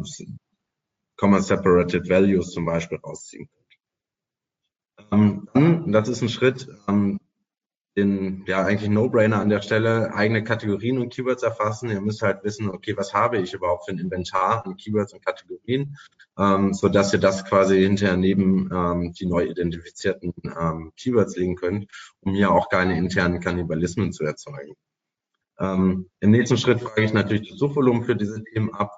Comma 1.18 1.42
Separated 1.42 2.08
Values 2.10 2.52
zum 2.52 2.66
Beispiel 2.66 3.00
rausziehen 3.00 3.50
könnt. 3.50 5.12
Ähm, 5.12 5.50
dann, 5.54 5.92
das 5.92 6.10
ist 6.10 6.22
ein 6.22 6.30
Schritt, 6.30 6.70
den, 7.98 8.44
ja, 8.46 8.64
eigentlich 8.64 8.90
No-Brainer 8.92 9.42
an 9.42 9.50
der 9.50 9.62
Stelle, 9.62 10.14
eigene 10.14 10.44
Kategorien 10.44 11.00
und 11.00 11.12
Keywords 11.12 11.42
erfassen. 11.42 11.90
Ihr 11.90 12.00
müsst 12.00 12.22
halt 12.22 12.44
wissen, 12.44 12.70
okay, 12.70 12.96
was 12.96 13.14
habe 13.14 13.40
ich 13.40 13.54
überhaupt 13.54 13.86
für 13.86 13.92
ein 13.92 13.98
Inventar 13.98 14.66
an 14.66 14.78
Keywords 14.78 15.14
und 15.14 15.26
Kategorien, 15.26 15.98
ähm, 16.38 16.76
so 16.76 16.90
dass 16.90 17.12
ihr 17.12 17.20
das 17.20 17.44
quasi 17.44 17.82
hinterher 17.82 18.16
neben 18.16 18.70
ähm, 18.72 19.14
die 19.14 19.26
neu 19.26 19.46
identifizierten 19.46 20.32
ähm, 20.46 20.94
Keywords 20.96 21.36
legen 21.36 21.56
könnt, 21.56 21.90
um 22.22 22.36
hier 22.36 22.52
auch 22.52 22.70
keine 22.70 22.96
internen 22.96 23.40
Kannibalismen 23.40 24.14
zu 24.14 24.24
erzeugen. 24.24 24.76
Ähm, 25.60 26.08
Im 26.20 26.30
nächsten 26.30 26.58
Schritt 26.58 26.82
frage 26.82 27.04
ich 27.04 27.14
natürlich 27.14 27.50
das 27.50 27.58
Suchvolumen 27.58 28.04
für 28.04 28.16
diese 28.16 28.44
Themen 28.44 28.74
ab 28.76 28.92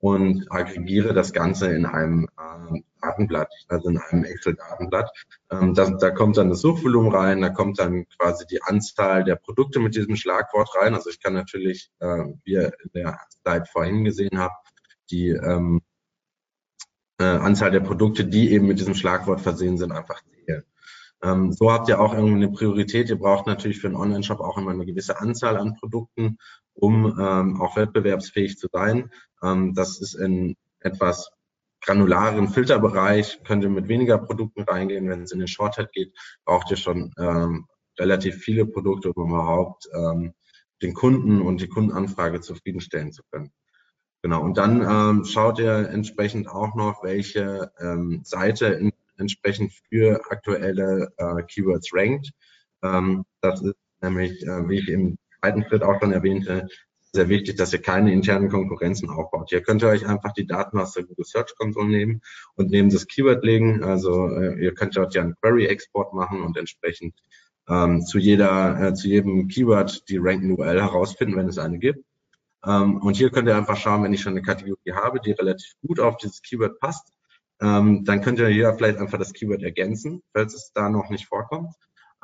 und 0.00 0.52
aggregiere 0.52 1.14
das 1.14 1.32
Ganze 1.32 1.72
in 1.72 1.86
einem 1.86 2.28
äh, 2.38 2.80
Datenblatt, 3.04 3.52
also 3.68 3.88
in 3.88 3.98
einem 3.98 4.24
Excel-Datenblatt. 4.24 5.10
Ähm, 5.50 5.74
da, 5.74 5.90
da 5.90 6.10
kommt 6.10 6.36
dann 6.36 6.48
das 6.48 6.60
Suchvolumen 6.60 7.12
rein, 7.12 7.40
da 7.40 7.50
kommt 7.50 7.78
dann 7.78 8.06
quasi 8.18 8.46
die 8.46 8.62
Anzahl 8.62 9.24
der 9.24 9.36
Produkte 9.36 9.80
mit 9.80 9.94
diesem 9.94 10.16
Schlagwort 10.16 10.70
rein. 10.80 10.94
Also 10.94 11.10
ich 11.10 11.20
kann 11.20 11.34
natürlich, 11.34 11.90
äh, 12.00 12.24
wie 12.44 12.52
ihr 12.52 12.72
in 12.82 12.90
der 12.94 13.18
Slide 13.42 13.66
vorhin 13.70 14.04
gesehen 14.04 14.38
habt, 14.38 14.68
die 15.10 15.28
ähm, 15.28 15.82
äh, 17.18 17.24
Anzahl 17.24 17.70
der 17.70 17.80
Produkte, 17.80 18.24
die 18.24 18.52
eben 18.52 18.66
mit 18.66 18.78
diesem 18.78 18.94
Schlagwort 18.94 19.40
versehen 19.40 19.78
sind, 19.78 19.92
einfach 19.92 20.22
zählen. 20.22 20.64
Ähm, 21.22 21.52
so 21.52 21.72
habt 21.72 21.88
ihr 21.88 22.00
auch 22.00 22.14
irgendwie 22.14 22.34
eine 22.34 22.50
Priorität. 22.50 23.08
Ihr 23.08 23.18
braucht 23.18 23.46
natürlich 23.46 23.80
für 23.80 23.86
einen 23.86 23.96
Online-Shop 23.96 24.40
auch 24.40 24.58
immer 24.58 24.72
eine 24.72 24.86
gewisse 24.86 25.20
Anzahl 25.20 25.56
an 25.56 25.76
Produkten, 25.76 26.38
um 26.74 27.18
ähm, 27.18 27.60
auch 27.60 27.76
wettbewerbsfähig 27.76 28.58
zu 28.58 28.68
sein. 28.72 29.10
Ähm, 29.42 29.74
das 29.74 30.00
ist 30.00 30.14
in 30.14 30.56
etwas 30.80 31.30
granularen 31.84 32.48
Filterbereich, 32.48 33.40
könnt 33.44 33.62
ihr 33.62 33.70
mit 33.70 33.88
weniger 33.88 34.18
Produkten 34.18 34.62
reingehen. 34.62 35.08
Wenn 35.08 35.22
es 35.22 35.32
in 35.32 35.38
den 35.38 35.48
Shorthead 35.48 35.92
geht, 35.92 36.14
braucht 36.44 36.70
ihr 36.70 36.76
schon 36.76 37.12
ähm, 37.18 37.66
relativ 37.98 38.36
viele 38.36 38.66
Produkte, 38.66 39.12
um 39.12 39.30
überhaupt 39.30 39.86
ähm, 39.94 40.32
den 40.82 40.94
Kunden 40.94 41.42
und 41.42 41.60
die 41.60 41.68
Kundenanfrage 41.68 42.40
zufriedenstellen 42.40 43.12
zu 43.12 43.22
können. 43.30 43.52
Genau, 44.22 44.42
und 44.42 44.56
dann 44.56 44.80
ähm, 44.80 45.24
schaut 45.26 45.58
ihr 45.58 45.90
entsprechend 45.90 46.48
auch 46.48 46.74
noch, 46.74 47.02
welche 47.02 47.70
ähm, 47.78 48.22
Seite 48.24 48.66
in, 48.66 48.90
entsprechend 49.18 49.72
für 49.90 50.22
aktuelle 50.30 51.12
äh, 51.18 51.42
Keywords 51.42 51.90
rankt. 51.92 52.30
Ähm, 52.82 53.24
das 53.42 53.60
ist 53.60 53.76
nämlich, 54.00 54.42
äh, 54.46 54.68
wie 54.68 54.78
ich 54.78 54.88
im 54.88 55.18
zweiten 55.40 55.64
Schritt 55.64 55.82
auch 55.82 56.00
schon 56.00 56.12
erwähnte, 56.12 56.66
sehr 57.14 57.28
wichtig, 57.28 57.56
dass 57.56 57.72
ihr 57.72 57.80
keine 57.80 58.12
internen 58.12 58.48
Konkurrenzen 58.50 59.08
aufbaut. 59.08 59.50
Hier 59.50 59.62
könnt 59.62 59.82
ihr 59.82 59.88
euch 59.88 60.06
einfach 60.06 60.32
die 60.32 60.46
Daten 60.46 60.78
aus 60.78 60.92
der 60.92 61.04
Google 61.04 61.24
Search 61.24 61.54
Console 61.56 61.88
nehmen 61.88 62.20
und 62.56 62.70
neben 62.70 62.90
das 62.90 63.06
Keyword 63.06 63.44
legen. 63.44 63.82
Also 63.82 64.28
äh, 64.28 64.62
ihr 64.62 64.74
könnt 64.74 64.96
dort 64.96 65.14
ja 65.14 65.22
einen 65.22 65.36
Query-Export 65.36 66.12
machen 66.12 66.42
und 66.42 66.56
entsprechend 66.56 67.14
ähm, 67.68 68.02
zu 68.02 68.18
jeder, 68.18 68.80
äh, 68.80 68.94
zu 68.94 69.08
jedem 69.08 69.48
Keyword 69.48 70.08
die 70.08 70.18
Ranked 70.18 70.58
URL 70.58 70.80
herausfinden, 70.80 71.36
wenn 71.36 71.48
es 71.48 71.58
eine 71.58 71.78
gibt. 71.78 72.04
Ähm, 72.66 72.98
und 72.98 73.16
hier 73.16 73.30
könnt 73.30 73.48
ihr 73.48 73.56
einfach 73.56 73.76
schauen, 73.76 74.02
wenn 74.02 74.12
ich 74.12 74.20
schon 74.20 74.32
eine 74.32 74.42
Kategorie 74.42 74.92
habe, 74.92 75.20
die 75.20 75.32
relativ 75.32 75.72
gut 75.86 76.00
auf 76.00 76.16
dieses 76.16 76.42
Keyword 76.42 76.78
passt, 76.80 77.12
ähm, 77.60 78.04
dann 78.04 78.20
könnt 78.22 78.38
ihr 78.40 78.48
hier 78.48 78.74
vielleicht 78.74 78.98
einfach 78.98 79.18
das 79.18 79.32
Keyword 79.32 79.62
ergänzen, 79.62 80.22
falls 80.32 80.54
es 80.54 80.72
da 80.74 80.88
noch 80.88 81.10
nicht 81.10 81.26
vorkommt. 81.26 81.72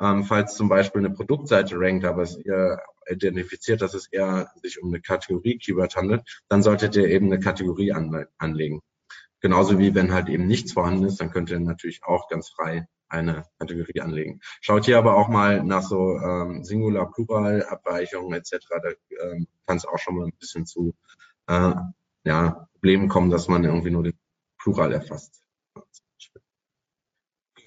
Ähm, 0.01 0.23
falls 0.23 0.55
zum 0.55 0.67
Beispiel 0.67 1.05
eine 1.05 1.13
Produktseite 1.13 1.75
rankt, 1.77 2.05
aber 2.05 2.23
es 2.23 2.37
ihr 2.37 2.79
identifiziert, 3.07 3.81
dass 3.81 3.93
es 3.93 4.07
eher 4.07 4.51
sich 4.61 4.81
um 4.81 4.89
eine 4.89 5.01
Kategorie 5.01 5.57
Keyword 5.57 5.95
handelt, 5.95 6.41
dann 6.49 6.63
solltet 6.63 6.95
ihr 6.95 7.07
eben 7.07 7.27
eine 7.27 7.39
Kategorie 7.39 7.91
an, 7.91 8.25
anlegen. 8.37 8.81
Genauso 9.41 9.79
wie 9.79 9.95
wenn 9.95 10.13
halt 10.13 10.29
eben 10.29 10.45
nichts 10.45 10.73
vorhanden 10.73 11.05
ist, 11.05 11.19
dann 11.19 11.31
könnt 11.31 11.49
ihr 11.49 11.59
natürlich 11.59 12.03
auch 12.03 12.27
ganz 12.29 12.49
frei 12.49 12.87
eine 13.09 13.45
Kategorie 13.59 14.01
anlegen. 14.01 14.39
Schaut 14.61 14.85
hier 14.85 14.97
aber 14.97 15.15
auch 15.17 15.27
mal 15.27 15.63
nach 15.63 15.83
so 15.83 16.17
ähm, 16.17 16.63
Singular, 16.63 17.11
Plural, 17.11 17.63
Abweichungen 17.65 18.33
etc. 18.33 18.57
Da 18.69 18.89
ähm, 19.23 19.47
kann 19.67 19.77
es 19.77 19.85
auch 19.85 19.99
schon 19.99 20.15
mal 20.15 20.25
ein 20.25 20.33
bisschen 20.39 20.65
zu 20.65 20.95
äh, 21.47 21.73
ja, 22.23 22.67
Problemen 22.73 23.09
kommen, 23.09 23.29
dass 23.29 23.47
man 23.47 23.65
irgendwie 23.65 23.91
nur 23.91 24.03
den 24.03 24.17
Plural 24.57 24.93
erfasst. 24.93 25.43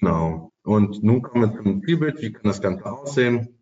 Genau. 0.01 0.54
Und 0.64 1.03
nun 1.03 1.22
kommen 1.22 1.53
wir 1.53 1.62
zum 1.62 1.83
Zielbild. 1.85 2.20
Wie 2.22 2.33
kann 2.33 2.44
das 2.44 2.62
Ganze 2.62 2.87
aussehen? 2.87 3.61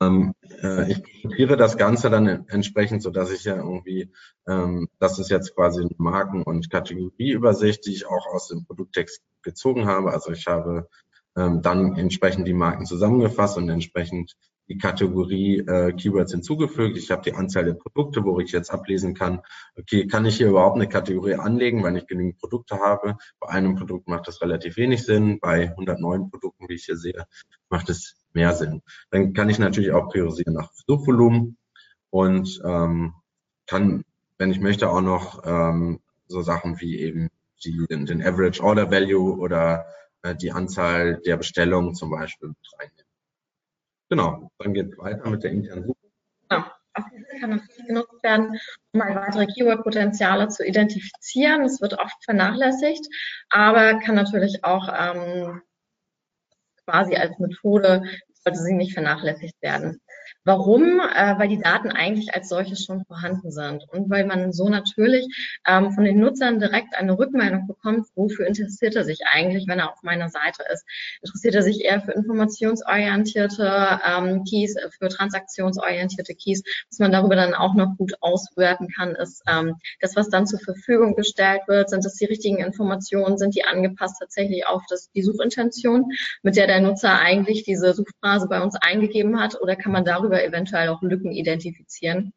Ähm, 0.00 0.34
äh, 0.62 0.90
ich 0.90 1.02
konzipiere 1.02 1.56
das 1.56 1.76
Ganze 1.76 2.10
dann 2.10 2.26
entsprechend, 2.48 3.02
so 3.02 3.10
dass 3.10 3.32
ich 3.32 3.44
ja 3.44 3.56
irgendwie, 3.56 4.12
ähm, 4.46 4.88
das 4.98 5.18
ist 5.18 5.30
jetzt 5.30 5.54
quasi 5.54 5.80
eine 5.80 5.90
Marken- 5.98 6.42
und 6.42 6.70
Kategorieübersicht, 6.70 7.86
die 7.86 7.92
ich 7.92 8.06
auch 8.06 8.26
aus 8.32 8.48
dem 8.48 8.64
Produkttext 8.64 9.22
gezogen 9.42 9.86
habe. 9.86 10.12
Also 10.12 10.32
ich 10.32 10.46
habe 10.46 10.88
ähm, 11.36 11.62
dann 11.62 11.96
entsprechend 11.96 12.46
die 12.46 12.52
Marken 12.52 12.86
zusammengefasst 12.86 13.56
und 13.56 13.68
entsprechend 13.68 14.34
die 14.68 14.78
Kategorie 14.78 15.58
äh, 15.58 15.92
Keywords 15.92 16.32
hinzugefügt. 16.32 16.96
Ich 16.96 17.10
habe 17.10 17.22
die 17.22 17.32
Anzahl 17.32 17.64
der 17.64 17.74
Produkte, 17.74 18.24
wo 18.24 18.38
ich 18.40 18.52
jetzt 18.52 18.70
ablesen 18.70 19.14
kann, 19.14 19.40
okay, 19.76 20.06
kann 20.06 20.26
ich 20.26 20.36
hier 20.36 20.48
überhaupt 20.48 20.76
eine 20.76 20.88
Kategorie 20.88 21.34
anlegen, 21.34 21.82
weil 21.82 21.96
ich 21.96 22.06
genügend 22.06 22.38
Produkte 22.38 22.78
habe. 22.78 23.16
Bei 23.40 23.48
einem 23.48 23.76
Produkt 23.76 24.08
macht 24.08 24.28
das 24.28 24.42
relativ 24.42 24.76
wenig 24.76 25.04
Sinn. 25.04 25.40
Bei 25.40 25.70
109 25.70 26.30
Produkten, 26.30 26.68
wie 26.68 26.74
ich 26.74 26.84
hier 26.84 26.96
sehe, 26.96 27.26
macht 27.70 27.88
es 27.88 28.16
mehr 28.34 28.52
Sinn. 28.52 28.82
Dann 29.10 29.32
kann 29.32 29.48
ich 29.48 29.58
natürlich 29.58 29.92
auch 29.92 30.10
priorisieren 30.10 30.54
nach 30.54 30.70
Suchvolumen 30.86 31.56
und 32.10 32.60
ähm, 32.64 33.14
kann, 33.66 34.04
wenn 34.38 34.50
ich 34.50 34.60
möchte, 34.60 34.90
auch 34.90 35.00
noch 35.00 35.42
ähm, 35.44 36.00
so 36.26 36.42
Sachen 36.42 36.80
wie 36.80 36.98
eben 37.00 37.28
die, 37.64 37.86
den, 37.88 38.22
Average 38.22 38.62
Order 38.62 38.90
Value 38.90 39.38
oder 39.38 39.86
äh, 40.22 40.34
die 40.34 40.52
Anzahl 40.52 41.20
der 41.24 41.36
Bestellungen 41.36 41.94
zum 41.94 42.10
Beispiel 42.10 42.48
mit 42.48 42.58
reinnehmen. 42.78 43.07
Genau, 44.10 44.50
dann 44.58 44.74
geht 44.74 44.92
es 44.92 44.98
weiter 44.98 45.28
mit 45.28 45.42
der 45.42 45.50
internen 45.50 45.84
Suche. 45.86 45.96
Genau. 46.48 46.64
Auch 46.94 47.04
diese 47.12 47.40
kann 47.40 47.50
natürlich 47.50 47.86
genutzt 47.86 48.22
werden, 48.22 48.58
um 48.92 49.00
weitere 49.00 49.46
Keyword-Potenziale 49.46 50.48
zu 50.48 50.64
identifizieren. 50.64 51.62
Es 51.62 51.80
wird 51.80 51.98
oft 51.98 52.24
vernachlässigt, 52.24 53.06
aber 53.50 54.00
kann 54.00 54.14
natürlich 54.14 54.64
auch 54.64 54.88
ähm, 54.88 55.62
quasi 56.84 57.16
als 57.16 57.38
Methode, 57.38 58.02
sollte 58.42 58.58
sie 58.58 58.74
nicht 58.74 58.94
vernachlässigt 58.94 59.60
werden. 59.60 60.00
Warum? 60.48 60.98
Äh, 60.98 61.38
weil 61.38 61.48
die 61.48 61.60
Daten 61.60 61.90
eigentlich 61.90 62.34
als 62.34 62.48
solches 62.48 62.82
schon 62.82 63.04
vorhanden 63.04 63.50
sind 63.50 63.84
und 63.92 64.08
weil 64.08 64.24
man 64.24 64.50
so 64.54 64.70
natürlich 64.70 65.26
ähm, 65.66 65.92
von 65.92 66.04
den 66.04 66.18
Nutzern 66.18 66.58
direkt 66.58 66.96
eine 66.96 67.18
Rückmeldung 67.18 67.66
bekommt, 67.66 68.06
wofür 68.14 68.46
interessiert 68.46 68.96
er 68.96 69.04
sich 69.04 69.18
eigentlich, 69.30 69.68
wenn 69.68 69.78
er 69.78 69.92
auf 69.92 70.02
meiner 70.02 70.30
Seite 70.30 70.64
ist. 70.72 70.86
Interessiert 71.20 71.54
er 71.54 71.62
sich 71.62 71.84
eher 71.84 72.00
für 72.00 72.12
informationsorientierte 72.12 74.00
ähm, 74.06 74.44
Keys, 74.48 74.74
äh, 74.76 74.88
für 74.98 75.08
transaktionsorientierte 75.10 76.34
Keys, 76.34 76.62
was 76.90 76.98
man 76.98 77.12
darüber 77.12 77.36
dann 77.36 77.52
auch 77.52 77.74
noch 77.74 77.98
gut 77.98 78.14
auswerten 78.22 78.88
kann, 78.88 79.16
ist 79.16 79.42
ähm, 79.46 79.74
das, 80.00 80.16
was 80.16 80.30
dann 80.30 80.46
zur 80.46 80.60
Verfügung 80.60 81.14
gestellt 81.14 81.60
wird, 81.66 81.90
sind 81.90 82.06
das 82.06 82.14
die 82.14 82.24
richtigen 82.24 82.56
Informationen, 82.56 83.36
sind 83.36 83.54
die 83.54 83.64
angepasst 83.64 84.16
tatsächlich 84.18 84.66
auf 84.66 84.80
das, 84.88 85.10
die 85.10 85.20
Suchintention, 85.20 86.10
mit 86.42 86.56
der 86.56 86.66
der 86.66 86.80
Nutzer 86.80 87.18
eigentlich 87.18 87.64
diese 87.64 87.92
Suchphrase 87.92 88.48
bei 88.48 88.62
uns 88.62 88.76
eingegeben 88.76 89.38
hat 89.38 89.60
oder 89.60 89.76
kann 89.76 89.92
man 89.92 90.06
darüber 90.06 90.37
oder 90.38 90.46
eventuell 90.46 90.88
auch 90.88 91.02
Lücken 91.02 91.32
identifizieren. 91.32 92.32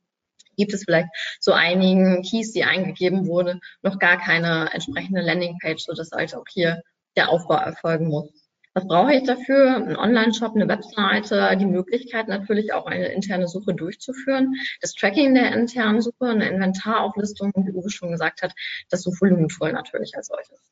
Gibt 0.57 0.73
es 0.73 0.83
vielleicht 0.83 1.09
so 1.39 1.53
einigen 1.53 2.23
Keys, 2.23 2.51
die 2.51 2.63
eingegeben 2.63 3.27
wurden, 3.27 3.61
noch 3.83 3.99
gar 3.99 4.17
keine 4.17 4.69
entsprechende 4.73 5.21
Landingpage, 5.21 5.83
sodass 5.83 6.11
halt 6.11 6.35
auch 6.35 6.45
hier 6.49 6.81
der 7.15 7.29
Aufbau 7.29 7.55
erfolgen 7.55 8.07
muss. 8.07 8.29
Was 8.73 8.87
brauche 8.87 9.13
ich 9.13 9.23
dafür? 9.23 9.75
Ein 9.75 9.97
Online-Shop, 9.97 10.55
eine 10.55 10.67
Webseite, 10.67 11.57
die 11.57 11.65
Möglichkeit 11.65 12.29
natürlich 12.29 12.73
auch 12.73 12.85
eine 12.85 13.07
interne 13.07 13.47
Suche 13.47 13.73
durchzuführen, 13.73 14.53
das 14.79 14.93
Tracking 14.93 15.33
der 15.33 15.51
internen 15.53 16.01
Suche, 16.01 16.25
eine 16.25 16.47
Inventarauflistung 16.47 17.51
wie 17.55 17.71
Uwe 17.71 17.89
schon 17.89 18.11
gesagt 18.11 18.41
hat, 18.41 18.53
das 18.89 19.01
Suchvolumentool 19.01 19.73
natürlich 19.73 20.15
als 20.15 20.27
solches. 20.27 20.71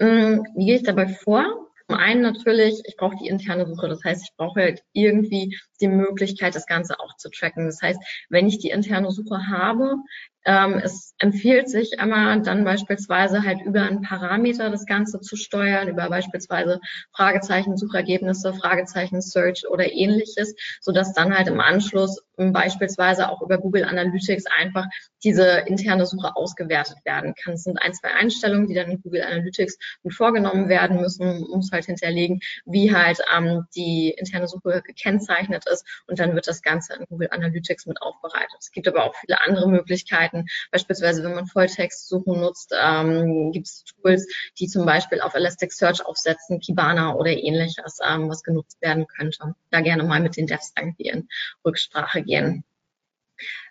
Hm, 0.00 0.46
wie 0.56 0.66
gehe 0.66 0.76
ich 0.76 0.84
dabei 0.84 1.06
vor? 1.06 1.70
Zum 1.88 1.98
einen 1.98 2.22
natürlich, 2.22 2.80
ich 2.86 2.96
brauche 2.96 3.16
die 3.16 3.28
interne 3.28 3.66
Suche. 3.66 3.88
Das 3.88 4.02
heißt, 4.02 4.22
ich 4.24 4.36
brauche 4.36 4.60
halt 4.60 4.82
irgendwie 4.92 5.58
die 5.80 5.88
Möglichkeit, 5.88 6.54
das 6.54 6.66
Ganze 6.66 6.98
auch 6.98 7.14
zu 7.16 7.28
tracken. 7.30 7.66
Das 7.66 7.82
heißt, 7.82 8.00
wenn 8.30 8.46
ich 8.46 8.58
die 8.58 8.70
interne 8.70 9.10
Suche 9.10 9.48
habe, 9.48 9.96
ähm, 10.44 10.80
es 10.82 11.14
empfiehlt 11.18 11.68
sich 11.68 11.92
immer 11.92 12.38
dann 12.40 12.64
beispielsweise 12.64 13.42
halt 13.42 13.62
über 13.62 13.82
einen 13.82 14.02
Parameter 14.02 14.70
das 14.70 14.86
Ganze 14.86 15.20
zu 15.20 15.36
steuern, 15.36 15.88
über 15.88 16.08
beispielsweise 16.08 16.80
Fragezeichen, 17.12 17.76
Suchergebnisse, 17.76 18.52
Fragezeichen, 18.54 19.20
Search 19.20 19.66
oder 19.68 19.90
ähnliches, 19.90 20.54
so 20.80 20.92
dass 20.92 21.14
dann 21.14 21.36
halt 21.36 21.48
im 21.48 21.60
Anschluss 21.60 22.22
beispielsweise 22.36 23.28
auch 23.28 23.42
über 23.42 23.58
Google 23.58 23.84
Analytics 23.84 24.44
einfach 24.58 24.86
diese 25.22 25.64
interne 25.66 26.04
Suche 26.06 26.36
ausgewertet 26.36 26.96
werden 27.04 27.34
kann. 27.34 27.54
Es 27.54 27.62
sind 27.62 27.78
ein, 27.78 27.94
zwei 27.94 28.12
Einstellungen, 28.12 28.66
die 28.66 28.74
dann 28.74 28.90
in 28.90 29.00
Google 29.00 29.22
Analytics 29.22 29.78
mit 30.02 30.14
vorgenommen 30.14 30.68
werden 30.68 31.00
müssen. 31.00 31.46
Muss 31.50 31.70
halt 31.72 31.84
hinterlegen, 31.86 32.40
wie 32.64 32.94
halt 32.94 33.20
ähm, 33.34 33.66
die 33.76 34.14
interne 34.16 34.48
Suche 34.48 34.82
gekennzeichnet 34.84 35.64
ist 35.70 35.86
und 36.06 36.18
dann 36.18 36.34
wird 36.34 36.48
das 36.48 36.62
Ganze 36.62 36.94
in 36.94 37.06
Google 37.06 37.28
Analytics 37.30 37.86
mit 37.86 38.02
aufbereitet. 38.02 38.56
Es 38.58 38.72
gibt 38.72 38.88
aber 38.88 39.04
auch 39.04 39.14
viele 39.14 39.40
andere 39.44 39.68
Möglichkeiten, 39.68 40.33
Möglichkeiten. 40.34 40.46
Beispielsweise, 40.70 41.22
wenn 41.24 41.34
man 41.34 41.46
Volltextsuchen 41.46 42.40
nutzt, 42.40 42.74
ähm, 42.80 43.52
gibt 43.52 43.66
es 43.66 43.84
Tools, 43.84 44.26
die 44.58 44.66
zum 44.66 44.86
Beispiel 44.86 45.20
auf 45.20 45.34
Elasticsearch 45.34 46.04
aufsetzen, 46.04 46.60
Kibana 46.60 47.14
oder 47.14 47.30
ähnliches, 47.30 47.98
ähm, 48.06 48.28
was 48.28 48.42
genutzt 48.42 48.80
werden 48.80 49.06
könnte. 49.06 49.54
Da 49.70 49.80
gerne 49.80 50.02
mal 50.02 50.20
mit 50.20 50.36
den 50.36 50.46
Devs 50.46 50.72
irgendwie 50.76 51.08
in 51.08 51.28
Rücksprache 51.64 52.22
gehen. 52.22 52.64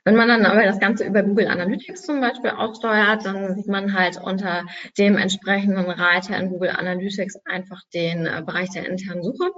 Wenn 0.04 0.18
man 0.18 0.28
dann 0.28 0.46
aber 0.46 0.64
das 0.66 0.82
Ganze 0.82 1.06
über 1.06 1.24
Google 1.24 1.48
Analytics 1.48 2.02
zum 2.02 2.20
Beispiel 2.20 2.50
aussteuert, 2.50 3.26
dann 3.26 3.56
sieht 3.56 3.68
man 3.68 3.94
halt 3.94 4.18
unter 4.22 4.66
dem 4.98 5.18
entsprechenden 5.18 5.90
Reiter 5.90 6.38
in 6.38 6.50
Google 6.50 6.72
Analytics 6.72 7.38
einfach 7.46 7.82
den 7.94 8.26
äh, 8.26 8.44
Bereich 8.46 8.72
der 8.72 8.90
internen 8.90 9.24
Suche. 9.24 9.52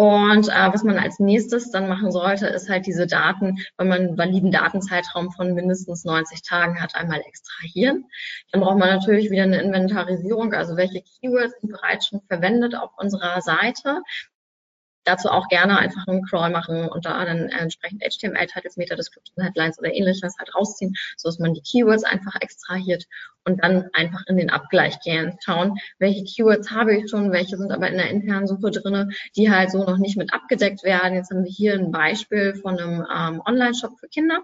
Und 0.00 0.48
äh, 0.48 0.72
was 0.72 0.82
man 0.82 0.96
als 0.96 1.18
nächstes 1.18 1.70
dann 1.72 1.86
machen 1.86 2.10
sollte, 2.10 2.46
ist 2.46 2.70
halt 2.70 2.86
diese 2.86 3.06
Daten, 3.06 3.58
wenn 3.76 3.88
man 3.88 4.00
einen 4.00 4.16
validen 4.16 4.50
Datenzeitraum 4.50 5.30
von 5.30 5.52
mindestens 5.52 6.06
90 6.06 6.40
Tagen 6.40 6.80
hat, 6.80 6.94
einmal 6.94 7.20
extrahieren. 7.20 8.06
Dann 8.50 8.62
braucht 8.62 8.78
man 8.78 8.88
natürlich 8.88 9.30
wieder 9.30 9.42
eine 9.42 9.60
Inventarisierung, 9.60 10.54
also 10.54 10.78
welche 10.78 11.02
Keywords 11.02 11.52
sind 11.60 11.72
bereits 11.72 12.06
schon 12.06 12.22
verwendet 12.28 12.74
auf 12.74 12.92
unserer 12.96 13.42
Seite 13.42 14.00
dazu 15.04 15.28
auch 15.28 15.48
gerne 15.48 15.78
einfach 15.78 16.06
einen 16.06 16.24
Crawl 16.24 16.50
machen 16.50 16.88
und 16.88 17.06
da 17.06 17.24
dann 17.24 17.48
entsprechend 17.48 18.02
HTML-Titles, 18.02 18.76
Meta-Description, 18.76 19.44
Headlines 19.44 19.78
oder 19.78 19.92
ähnliches 19.92 20.36
halt 20.38 20.54
rausziehen, 20.54 20.94
so 21.16 21.28
dass 21.28 21.38
man 21.38 21.54
die 21.54 21.62
Keywords 21.62 22.04
einfach 22.04 22.34
extrahiert 22.40 23.06
und 23.44 23.62
dann 23.62 23.88
einfach 23.94 24.22
in 24.26 24.36
den 24.36 24.50
Abgleich 24.50 25.00
gehen, 25.00 25.38
schauen, 25.40 25.78
welche 25.98 26.24
Keywords 26.24 26.70
habe 26.70 26.96
ich 26.96 27.10
schon, 27.10 27.32
welche 27.32 27.56
sind 27.56 27.72
aber 27.72 27.88
in 27.88 27.96
der 27.96 28.10
internen 28.10 28.46
Suche 28.46 28.70
drinne, 28.70 29.08
die 29.36 29.50
halt 29.50 29.70
so 29.70 29.84
noch 29.84 29.98
nicht 29.98 30.16
mit 30.16 30.32
abgedeckt 30.32 30.84
werden. 30.84 31.14
Jetzt 31.14 31.30
haben 31.30 31.44
wir 31.44 31.50
hier 31.50 31.74
ein 31.74 31.90
Beispiel 31.90 32.54
von 32.54 32.78
einem 32.78 33.06
ähm, 33.12 33.42
Online-Shop 33.44 33.98
für 33.98 34.08
Kinder. 34.08 34.40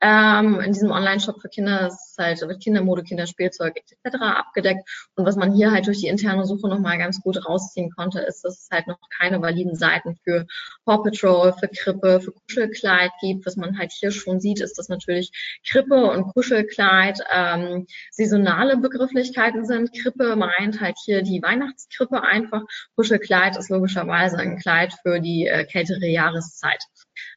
Ähm, 0.00 0.60
in 0.60 0.72
diesem 0.72 0.90
Online-Shop 0.90 1.40
für 1.40 1.48
Kinder 1.48 1.88
ist 1.88 2.16
halt 2.18 2.44
mit 2.46 2.62
Kindermode, 2.62 3.02
Kinderspielzeug 3.02 3.76
etc. 3.76 4.16
abgedeckt. 4.20 4.88
Und 5.16 5.26
was 5.26 5.36
man 5.36 5.52
hier 5.52 5.70
halt 5.70 5.86
durch 5.86 6.00
die 6.00 6.08
interne 6.08 6.46
Suche 6.46 6.68
nochmal 6.68 6.98
ganz 6.98 7.20
gut 7.20 7.44
rausziehen 7.46 7.90
konnte, 7.90 8.20
ist, 8.20 8.44
dass 8.44 8.60
es 8.60 8.68
halt 8.70 8.86
noch 8.86 8.98
keine 9.18 9.40
validen 9.42 9.74
Seiten 9.88 10.16
für 10.24 10.46
Paw 10.84 11.02
Patrol, 11.02 11.52
für 11.52 11.68
Krippe, 11.68 12.20
für 12.20 12.32
Kuschelkleid 12.32 13.10
gibt. 13.20 13.46
Was 13.46 13.56
man 13.56 13.78
halt 13.78 13.92
hier 13.92 14.10
schon 14.10 14.40
sieht, 14.40 14.60
ist, 14.60 14.78
dass 14.78 14.88
natürlich 14.88 15.30
Krippe 15.66 16.10
und 16.10 16.32
Kuschelkleid 16.34 17.20
ähm, 17.32 17.86
saisonale 18.10 18.76
Begrifflichkeiten 18.76 19.64
sind. 19.64 19.92
Krippe 19.92 20.36
meint 20.36 20.80
halt 20.80 20.96
hier 21.04 21.22
die 21.22 21.42
Weihnachtskrippe 21.42 22.22
einfach. 22.22 22.62
Kuschelkleid 22.96 23.56
ist 23.56 23.70
logischerweise 23.70 24.38
ein 24.38 24.58
Kleid 24.58 24.92
für 25.02 25.20
die 25.20 25.46
äh, 25.46 25.64
kältere 25.64 26.06
Jahreszeit. 26.06 26.82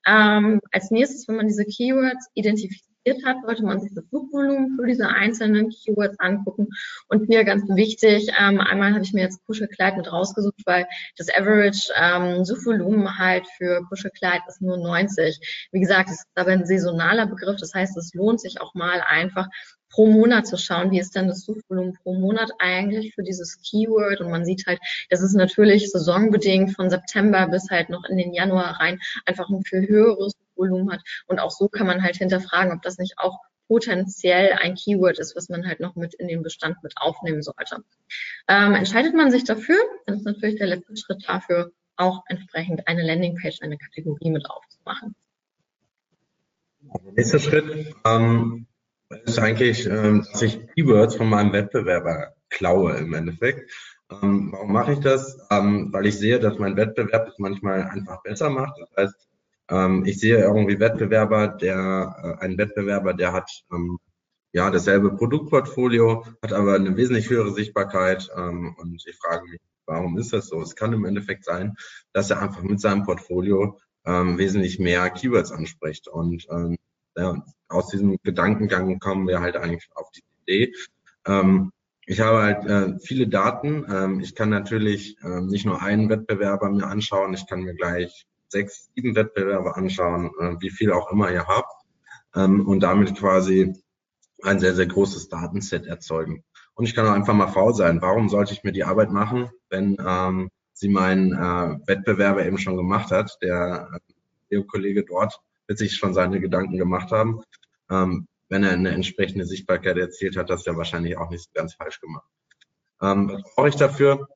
Ähm, 0.06 0.60
als 0.72 0.92
nächstes, 0.92 1.28
wenn 1.28 1.38
man 1.38 1.48
diese 1.48 1.66
Keywords 1.66 2.28
identifiziert 2.34 2.91
interessiert 3.04 3.26
hat, 3.26 3.38
sollte 3.46 3.64
man 3.64 3.80
sich 3.82 3.94
das 3.94 4.06
Suchvolumen 4.10 4.78
für 4.78 4.86
diese 4.86 5.08
einzelnen 5.08 5.70
Keywords 5.70 6.20
angucken. 6.20 6.70
Und 7.08 7.28
hier 7.28 7.44
ganz 7.44 7.64
wichtig, 7.70 8.32
ähm, 8.40 8.60
einmal 8.60 8.94
habe 8.94 9.04
ich 9.04 9.14
mir 9.14 9.22
jetzt 9.22 9.44
Kuschelkleid 9.46 9.98
mit 9.98 10.12
rausgesucht, 10.12 10.62
weil 10.66 10.88
das 11.18 11.28
Average 11.30 11.92
ähm, 11.96 12.46
Suchvolumen 12.46 13.18
halt 13.18 13.46
für 13.58 13.84
Kuschelkleid 13.90 14.42
ist 14.48 14.62
nur 14.62 14.78
90. 14.78 15.70
Wie 15.72 15.80
gesagt, 15.80 16.10
es 16.10 16.18
ist 16.18 16.28
aber 16.36 16.52
ein 16.52 16.66
saisonaler 16.66 17.28
Begriff, 17.28 17.58
das 17.60 17.74
heißt, 17.74 17.98
es 17.98 18.14
lohnt 18.14 18.42
sich 18.42 18.62
auch 18.62 18.74
mal 18.74 19.02
einfach 19.02 19.48
pro 19.90 20.08
Monat 20.08 20.48
zu 20.48 20.58
schauen, 20.58 20.92
wie 20.92 21.00
ist 21.00 21.16
denn 21.16 21.28
das 21.28 21.44
Suchvolumen 21.44 21.98
pro 22.02 22.14
Monat 22.14 22.50
eigentlich 22.60 23.14
für 23.14 23.24
dieses 23.24 23.60
Keyword. 23.62 24.22
Und 24.22 24.32
man 24.32 24.46
sieht 24.46 24.66
halt, 24.66 24.80
das 25.10 25.22
ist 25.22 25.34
natürlich 25.34 25.92
saisonbedingt 25.92 26.74
von 26.76 26.90
September 26.90 27.46
bis 27.48 27.70
halt 27.70 27.90
noch 27.90 28.06
in 28.06 28.18
den 28.18 28.34
Januar 28.34 28.80
rein 28.80 29.00
einfach 29.26 29.50
ein 29.50 29.64
viel 29.64 29.86
höheres 29.90 30.34
Volumen 30.62 30.92
hat. 30.92 31.02
Und 31.28 31.40
auch 31.40 31.52
so 31.52 31.68
kann 31.68 31.88
man 31.88 32.04
halt 32.04 32.16
hinterfragen, 32.16 32.72
ob 32.74 32.82
das 32.82 32.98
nicht 32.98 33.16
auch 33.18 33.40
potenziell 33.68 34.54
ein 34.54 34.76
Keyword 34.76 35.18
ist, 35.18 35.36
was 35.36 35.50
man 35.50 35.66
halt 35.66 35.80
noch 35.80 35.96
mit 35.96 36.14
in 36.14 36.28
den 36.28 36.44
Bestand 36.44 36.84
mit 36.84 36.94
aufnehmen 36.98 37.42
sollte. 37.42 37.84
Ähm, 38.48 38.76
entscheidet 38.76 39.16
man 39.16 39.32
sich 39.32 39.46
dafür, 39.46 39.78
dann 40.06 40.18
ist 40.18 40.26
natürlich 40.26 40.58
der 40.58 40.68
letzte 40.68 40.98
Schritt 40.98 41.24
dafür, 41.28 41.72
auch 41.96 42.24
entsprechend 42.28 42.88
eine 42.88 43.02
Landingpage, 43.02 43.62
eine 43.62 43.78
Kategorie 43.78 44.30
mit 44.30 44.46
aufzumachen. 44.50 45.16
Der 46.82 47.14
nächste 47.14 47.40
Schritt 47.40 47.96
ähm, 48.06 48.68
ist 49.24 49.40
eigentlich, 49.40 49.86
ähm, 49.86 50.28
dass 50.30 50.42
ich 50.42 50.60
Keywords 50.74 51.16
von 51.16 51.30
meinem 51.30 51.54
Wettbewerber 51.54 52.34
klaue 52.50 52.98
im 52.98 53.14
Endeffekt. 53.14 53.72
Ähm, 54.12 54.52
warum 54.52 54.74
mache 54.74 54.94
ich 54.94 55.00
das? 55.00 55.40
Ähm, 55.50 55.94
weil 55.94 56.08
ich 56.08 56.18
sehe, 56.18 56.40
dass 56.40 56.60
mein 56.60 56.76
Wettbewerb 56.76 57.28
es 57.30 57.40
manchmal 57.40 57.84
einfach 57.84 58.22
besser 58.24 58.50
macht. 58.50 58.74
Das 58.80 58.90
heißt, 58.98 59.30
ähm, 59.72 60.06
ich 60.06 60.20
sehe 60.20 60.38
irgendwie 60.38 60.80
Wettbewerber, 60.80 61.48
der 61.48 62.38
äh, 62.40 62.44
ein 62.44 62.58
Wettbewerber, 62.58 63.14
der 63.14 63.32
hat 63.32 63.50
ähm, 63.72 63.98
ja 64.52 64.70
dasselbe 64.70 65.16
Produktportfolio, 65.16 66.26
hat 66.44 66.54
aber 66.54 66.76
eine 66.76 66.98
wesentlich 66.98 67.30
höhere 67.30 67.54
Sichtbarkeit. 67.54 68.30
Ähm, 68.36 68.76
und 68.78 69.04
ich 69.08 69.16
frage 69.18 69.46
mich, 69.50 69.60
warum 69.86 70.18
ist 70.18 70.34
das 70.34 70.48
so? 70.48 70.62
Es 70.62 70.76
kann 70.76 70.94
im 70.94 71.06
Endeffekt 71.06 71.46
sein, 71.46 71.76
dass 72.14 72.30
er 72.30 72.42
einfach 72.42 72.62
mit 72.62 72.82
seinem 72.82 73.04
Portfolio 73.04 73.80
ähm, 74.06 74.38
wesentlich 74.38 74.78
mehr 74.78 75.10
Keywords 75.10 75.52
anspricht. 75.52 76.10
Und 76.10 76.46
ähm, 76.52 76.76
ja, 77.16 77.44
aus 77.70 77.88
diesem 77.88 78.18
Gedankengang 78.24 79.00
kommen 79.00 79.28
wir 79.28 79.40
halt 79.40 79.56
eigentlich 79.56 79.88
auf 79.96 80.10
die 80.12 80.24
Idee. 80.46 80.74
Ähm, 81.26 81.72
ich 82.06 82.20
habe 82.20 82.42
halt 82.42 82.66
äh, 82.66 83.00
viele 83.00 83.28
Daten. 83.28 83.86
Ähm, 83.90 84.20
ich 84.20 84.36
kann 84.36 84.50
natürlich 84.50 85.16
ähm, 85.24 85.48
nicht 85.48 85.66
nur 85.66 85.82
einen 85.82 86.10
Wettbewerber 86.10 86.70
mir 86.70 86.88
anschauen, 86.88 87.34
ich 87.34 87.48
kann 87.48 87.62
mir 87.62 87.74
gleich 87.74 88.26
sechs, 88.52 88.90
sieben 88.96 89.16
Wettbewerbe 89.16 89.76
anschauen, 89.76 90.32
äh, 90.40 90.56
wie 90.60 90.70
viel 90.70 90.92
auch 90.92 91.12
immer 91.12 91.32
ihr 91.32 91.48
habt, 91.48 91.72
ähm, 92.36 92.68
und 92.68 92.82
damit 92.82 93.18
quasi 93.18 93.74
ein 94.44 94.60
sehr, 94.60 94.76
sehr 94.76 94.88
großes 94.88 95.30
Datenset 95.30 95.86
erzeugen. 95.86 96.44
Und 96.74 96.86
ich 96.86 96.96
kann 96.96 97.08
auch 97.08 97.12
einfach 97.14 97.34
mal 97.34 97.48
faul 97.48 97.74
sein. 97.74 98.02
Warum 98.02 98.30
sollte 98.30 98.54
ich 98.54 98.64
mir 98.64 98.72
die 98.72 98.84
Arbeit 98.84 99.12
machen, 99.12 99.50
wenn 99.70 99.98
ähm, 100.06 100.50
sie 100.74 100.90
mein 100.90 101.34
äh, 101.34 101.78
Wettbewerber 101.88 102.46
eben 102.46 102.58
schon 102.58 102.78
gemacht 102.78 103.12
hat? 103.12 103.38
Der 103.42 103.90
äh, 104.50 104.62
Kollege 104.64 105.04
dort 105.04 105.40
wird 105.68 105.80
sich 105.80 105.96
schon 105.96 106.14
seine 106.14 106.40
Gedanken 106.40 106.78
gemacht 106.78 107.12
haben. 107.12 107.42
Ähm, 107.90 108.28
wenn 108.50 108.64
er 108.64 108.72
eine 108.72 108.92
entsprechende 108.92 109.46
Sichtbarkeit 109.46 109.98
erzielt 109.98 110.36
hat, 110.38 110.50
das 110.50 110.66
ja 110.66 110.76
wahrscheinlich 110.76 111.18
auch 111.18 111.30
nicht 111.30 111.54
ganz 111.54 111.76
falsch 111.76 112.02
gemacht. 112.02 112.28
Ähm, 113.02 113.30
was 113.30 113.56
brauche 113.56 113.70
ich 113.70 113.76
dafür? 113.76 114.28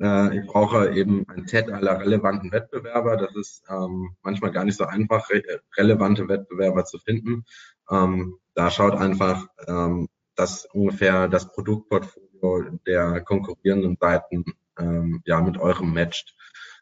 Äh, 0.00 0.38
ich 0.38 0.46
brauche 0.46 0.94
eben 0.94 1.26
ein 1.28 1.46
Set 1.46 1.70
aller 1.70 2.00
relevanten 2.00 2.52
Wettbewerber. 2.52 3.16
Das 3.16 3.34
ist 3.36 3.62
ähm, 3.68 4.16
manchmal 4.22 4.52
gar 4.52 4.64
nicht 4.64 4.76
so 4.76 4.84
einfach, 4.84 5.30
re 5.30 5.42
relevante 5.76 6.28
Wettbewerber 6.28 6.84
zu 6.84 6.98
finden. 6.98 7.44
Ähm, 7.90 8.38
da 8.54 8.70
schaut 8.70 8.94
einfach, 8.94 9.46
ähm, 9.66 10.08
dass 10.36 10.66
ungefähr 10.66 11.28
das 11.28 11.52
Produktportfolio 11.52 12.78
der 12.86 13.20
konkurrierenden 13.22 13.96
Seiten 14.00 14.44
ähm, 14.78 15.22
ja 15.24 15.40
mit 15.40 15.58
eurem 15.58 15.92
matcht. 15.92 16.34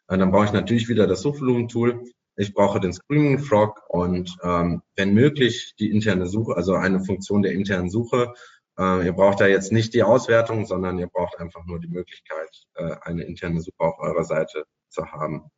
Äh, 0.08 0.18
dann 0.18 0.30
brauche 0.30 0.46
ich 0.46 0.52
natürlich 0.52 0.88
wieder 0.88 1.06
das 1.06 1.22
Suchvolumen-Tool. 1.22 2.04
Ich 2.36 2.54
brauche 2.54 2.80
den 2.80 2.94
Screaming 2.94 3.40
Frog 3.40 3.82
und 3.88 4.34
ähm, 4.42 4.82
wenn 4.96 5.12
möglich 5.12 5.74
die 5.78 5.90
interne 5.90 6.26
Suche, 6.26 6.56
also 6.56 6.74
eine 6.74 7.04
Funktion 7.04 7.42
der 7.42 7.52
internen 7.52 7.90
Suche, 7.90 8.32
äh, 8.78 9.06
ihr 9.06 9.12
braucht 9.12 9.40
da 9.40 9.46
jetzt 9.46 9.72
nicht 9.72 9.94
die 9.94 10.02
Auswertung, 10.02 10.66
sondern 10.66 10.98
ihr 10.98 11.08
braucht 11.08 11.38
einfach 11.38 11.64
nur 11.66 11.80
die 11.80 11.88
Möglichkeit, 11.88 12.48
äh, 12.74 12.96
eine 13.02 13.24
interne 13.24 13.60
Suche 13.60 13.80
auf 13.80 13.98
eurer 13.98 14.24
Seite 14.24 14.64
zu 14.88 15.06
haben. 15.06 15.50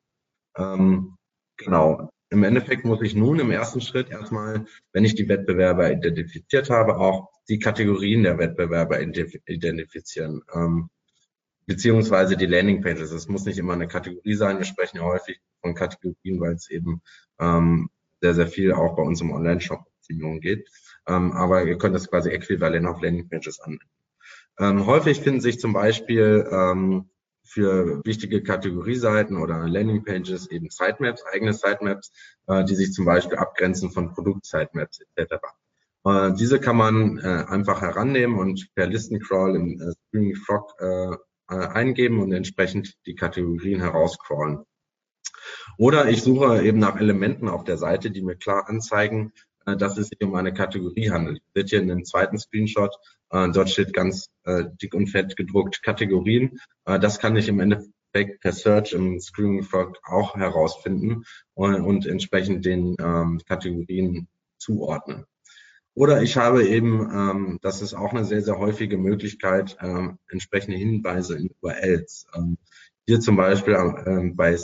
Ähm, 0.57 1.17
genau. 1.57 2.11
Im 2.31 2.43
Endeffekt 2.43 2.85
muss 2.85 3.03
ich 3.03 3.15
nun 3.15 3.39
im 3.39 3.51
ersten 3.51 3.81
Schritt 3.81 4.11
erstmal, 4.11 4.67
wenn 4.93 5.05
ich 5.05 5.15
die 5.15 5.29
Wettbewerber 5.29 5.93
identifiziert 5.93 6.71
habe, 6.71 6.97
auch 6.97 7.31
die 7.49 7.59
Kategorien 7.59 8.25
der 8.25 8.39
Wettbewerber 8.39 9.01
identifizieren. 9.01 10.43
Ähm, 10.53 10.89
beziehungsweise 11.67 12.37
die 12.37 12.47
Landingpages. 12.47 13.13
Es 13.13 13.29
muss 13.29 13.45
nicht 13.45 13.59
immer 13.59 13.75
eine 13.75 13.89
Kategorie 13.89 14.35
sein. 14.35 14.59
Wir 14.59 14.65
sprechen 14.65 14.99
ja 14.99 15.05
häufig 15.05 15.41
von 15.61 15.75
Kategorien, 15.75 16.41
weil 16.41 16.55
es 16.55 16.71
eben 16.71 17.03
ähm, 17.39 17.91
sehr, 18.21 18.35
sehr 18.35 18.49
viel 18.49 18.73
auch 18.73 18.97
bei 18.97 19.03
uns 19.03 19.21
im 19.21 19.33
Online-Shop-Optimierung 19.33 20.41
geht. 20.41 20.69
Ähm, 21.07 21.33
aber 21.33 21.65
ihr 21.65 21.79
könnt 21.79 21.95
das 21.95 22.09
quasi 22.09 22.31
äquivalent 22.31 22.87
auf 22.87 23.03
Landingpages 23.03 23.61
anwenden. 23.61 23.85
Ähm, 24.59 24.87
häufig 24.87 25.21
finden 25.21 25.41
sich 25.41 25.59
zum 25.59 25.73
Beispiel 25.73 26.49
ähm, 26.51 27.11
für 27.45 28.05
wichtige 28.05 28.43
Kategorieseiten 28.43 29.37
oder 29.37 29.69
Landingpages 29.69 30.51
eben 30.51 30.71
Sitemaps, 30.71 31.25
eigene 31.33 31.53
Sitemaps, 31.53 32.11
äh, 32.47 32.65
die 32.65 32.75
sich 32.75 32.93
zum 32.93 33.05
Beispiel 33.05 33.37
abgrenzen 33.37 33.91
von 33.91 34.13
Produkt-Sitemaps 34.13 35.01
etc. 35.17 35.35
Äh, 36.05 36.33
diese 36.35 36.61
kann 36.61 36.77
man 36.77 37.19
äh, 37.19 37.45
einfach 37.49 37.83
herannehmen 37.83 38.39
und 38.39 38.69
per 38.75 38.87
Listencrawl 38.87 39.57
im 39.57 39.81
äh, 39.81 39.93
Screaming 39.93 40.37
Frog 40.37 40.75
äh, 40.79 41.17
äh, 41.51 41.67
eingeben 41.67 42.23
und 42.23 42.33
entsprechend 42.33 42.95
die 43.07 43.15
Kategorien 43.15 43.81
herauscrawlen. 43.81 44.65
Oder 45.77 46.09
ich 46.09 46.23
suche 46.23 46.63
eben 46.63 46.79
nach 46.79 46.97
Elementen 46.99 47.49
auf 47.49 47.65
der 47.65 47.77
Seite, 47.77 48.11
die 48.11 48.23
mir 48.23 48.37
klar 48.37 48.69
anzeigen, 48.69 49.33
dass 49.65 49.99
es 49.99 50.09
sich 50.09 50.21
um 50.23 50.35
eine 50.35 50.53
Kategorie 50.53 51.11
handelt. 51.11 51.41
Wird 51.55 51.71
hier 51.71 51.81
in 51.81 51.89
dem 51.89 52.05
zweiten 52.05 52.39
Screenshot, 52.39 52.95
äh, 53.31 53.51
dort 53.51 53.71
steht 53.71 53.93
ganz 53.93 54.31
äh, 54.45 54.65
dick 54.81 54.95
und 54.95 55.09
fett 55.09 55.37
gedruckt 55.37 55.83
Kategorien. 55.83 56.59
Äh, 56.85 56.99
das 56.99 57.19
kann 57.19 57.37
ich 57.37 57.49
im 57.49 57.61
Endeffekt 57.61 58.41
per 58.41 58.53
Search 58.53 58.93
im 58.93 59.21
Screaming 59.21 59.63
Frog 59.65 59.99
auch 60.05 60.37
herausfinden 60.37 61.25
und, 61.55 61.81
und 61.81 62.07
entsprechend 62.07 62.65
den 62.65 62.97
ähm, 63.01 63.41
Kategorien 63.47 64.29
zuordnen. 64.59 65.27
Oder 65.95 66.23
ich 66.23 66.37
habe 66.37 66.67
eben, 66.67 67.09
ähm, 67.13 67.59
das 67.63 67.81
ist 67.81 67.95
auch 67.95 68.13
eine 68.13 68.25
sehr, 68.25 68.43
sehr 68.43 68.59
häufige 68.59 68.99
Möglichkeit, 68.99 69.77
ähm, 69.81 70.19
entsprechende 70.29 70.77
Hinweise 70.77 71.37
in 71.37 71.51
URLs. 71.61 72.27
Ähm, 72.35 72.59
hier 73.07 73.21
zum 73.21 73.37
Beispiel 73.37 73.75
ähm, 74.07 74.35
bei 74.35 74.57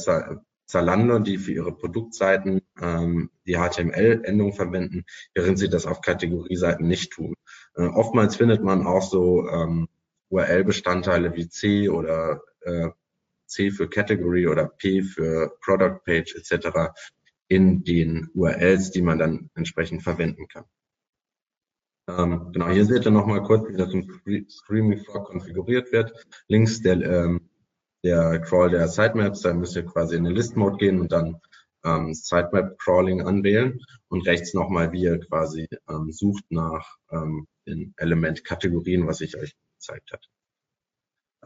Zalando, 0.71 1.19
die 1.19 1.37
für 1.37 1.53
ihre 1.53 1.73
Produktseiten 1.73 2.63
ähm, 2.81 3.31
die 3.45 3.57
HTML-Endung 3.57 4.53
verwenden, 4.53 5.05
während 5.35 5.59
sie 5.59 5.69
das 5.69 5.85
auf 5.85 6.01
Kategorieseiten 6.01 6.87
nicht 6.87 7.13
tun. 7.13 7.35
Äh, 7.75 7.83
oftmals 7.83 8.37
findet 8.37 8.63
man 8.63 8.87
auch 8.87 9.03
so 9.03 9.49
ähm, 9.49 9.89
URL-Bestandteile 10.29 11.35
wie 11.35 11.49
C 11.49 11.89
oder 11.89 12.41
äh, 12.61 12.91
C 13.47 13.73
für 13.73 13.89
Category 13.89 14.47
oder 14.47 14.67
P 14.67 15.03
für 15.03 15.53
Product 15.61 15.99
Page 16.05 16.37
etc. 16.37 16.93
in 17.49 17.83
den 17.83 18.31
URLs, 18.35 18.93
die 18.93 19.03
man 19.03 19.19
dann 19.19 19.51
entsprechend 19.55 20.05
verwenden 20.05 20.47
kann. 20.47 20.65
Ähm, 22.09 22.53
genau, 22.53 22.69
hier 22.69 22.85
seht 22.85 23.05
ihr 23.05 23.11
nochmal 23.11 23.43
kurz, 23.43 23.69
wie 23.69 23.77
das 23.77 23.93
im 23.93 24.09
Streaming 24.49 25.05
Frog 25.05 25.27
konfiguriert 25.27 25.93
wird. 25.93 26.27
Links 26.47 26.81
der 26.81 27.01
ähm, 27.03 27.50
der 28.03 28.41
Crawl 28.41 28.71
der 28.71 28.89
Sitemaps, 28.89 29.43
da 29.43 29.53
müsst 29.53 29.77
ihr 29.77 29.85
quasi 29.85 30.17
in 30.17 30.25
den 30.25 30.35
List 30.35 30.57
Mode 30.57 30.77
gehen 30.79 31.01
und 31.01 31.13
dann 31.13 31.41
ähm, 31.85 32.13
Sitemap 32.15 32.79
Crawling 32.79 33.23
anwählen 33.23 33.81
und 34.09 34.27
rechts 34.27 34.55
nochmal, 34.55 34.93
wie 34.93 35.03
ihr 35.03 35.19
quasi 35.21 35.69
ähm, 35.89 36.11
sucht 36.13 36.45
nach 36.51 36.97
ähm, 37.11 37.47
den 37.67 37.95
Element 37.97 38.45
Kategorien, 38.45 39.07
was 39.07 39.21
ich 39.21 39.37
euch 39.37 39.55
gezeigt 39.79 40.13
hat. 40.13 40.27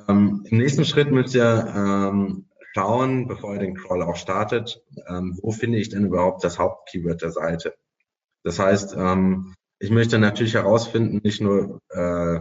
Ähm, 0.09 0.45
Im 0.49 0.59
nächsten 0.59 0.85
Schritt 0.85 1.11
müsst 1.11 1.35
ihr 1.35 1.73
ähm, 1.75 2.49
schauen, 2.73 3.29
bevor 3.29 3.55
ihr 3.55 3.61
den 3.61 3.77
Crawl 3.77 4.03
auch 4.03 4.17
startet, 4.17 4.83
ähm, 5.07 5.39
wo 5.41 5.53
finde 5.53 5.79
ich 5.79 5.89
denn 5.91 6.07
überhaupt 6.07 6.43
das 6.43 6.59
Hauptkeyword 6.59 7.23
der 7.23 7.31
Seite. 7.31 7.75
Das 8.43 8.59
heißt, 8.59 8.95
ähm, 8.97 9.55
ich 9.79 9.91
möchte 9.91 10.19
natürlich 10.19 10.55
herausfinden, 10.55 11.21
nicht 11.23 11.41
nur, 11.41 11.81
äh, 11.91 12.41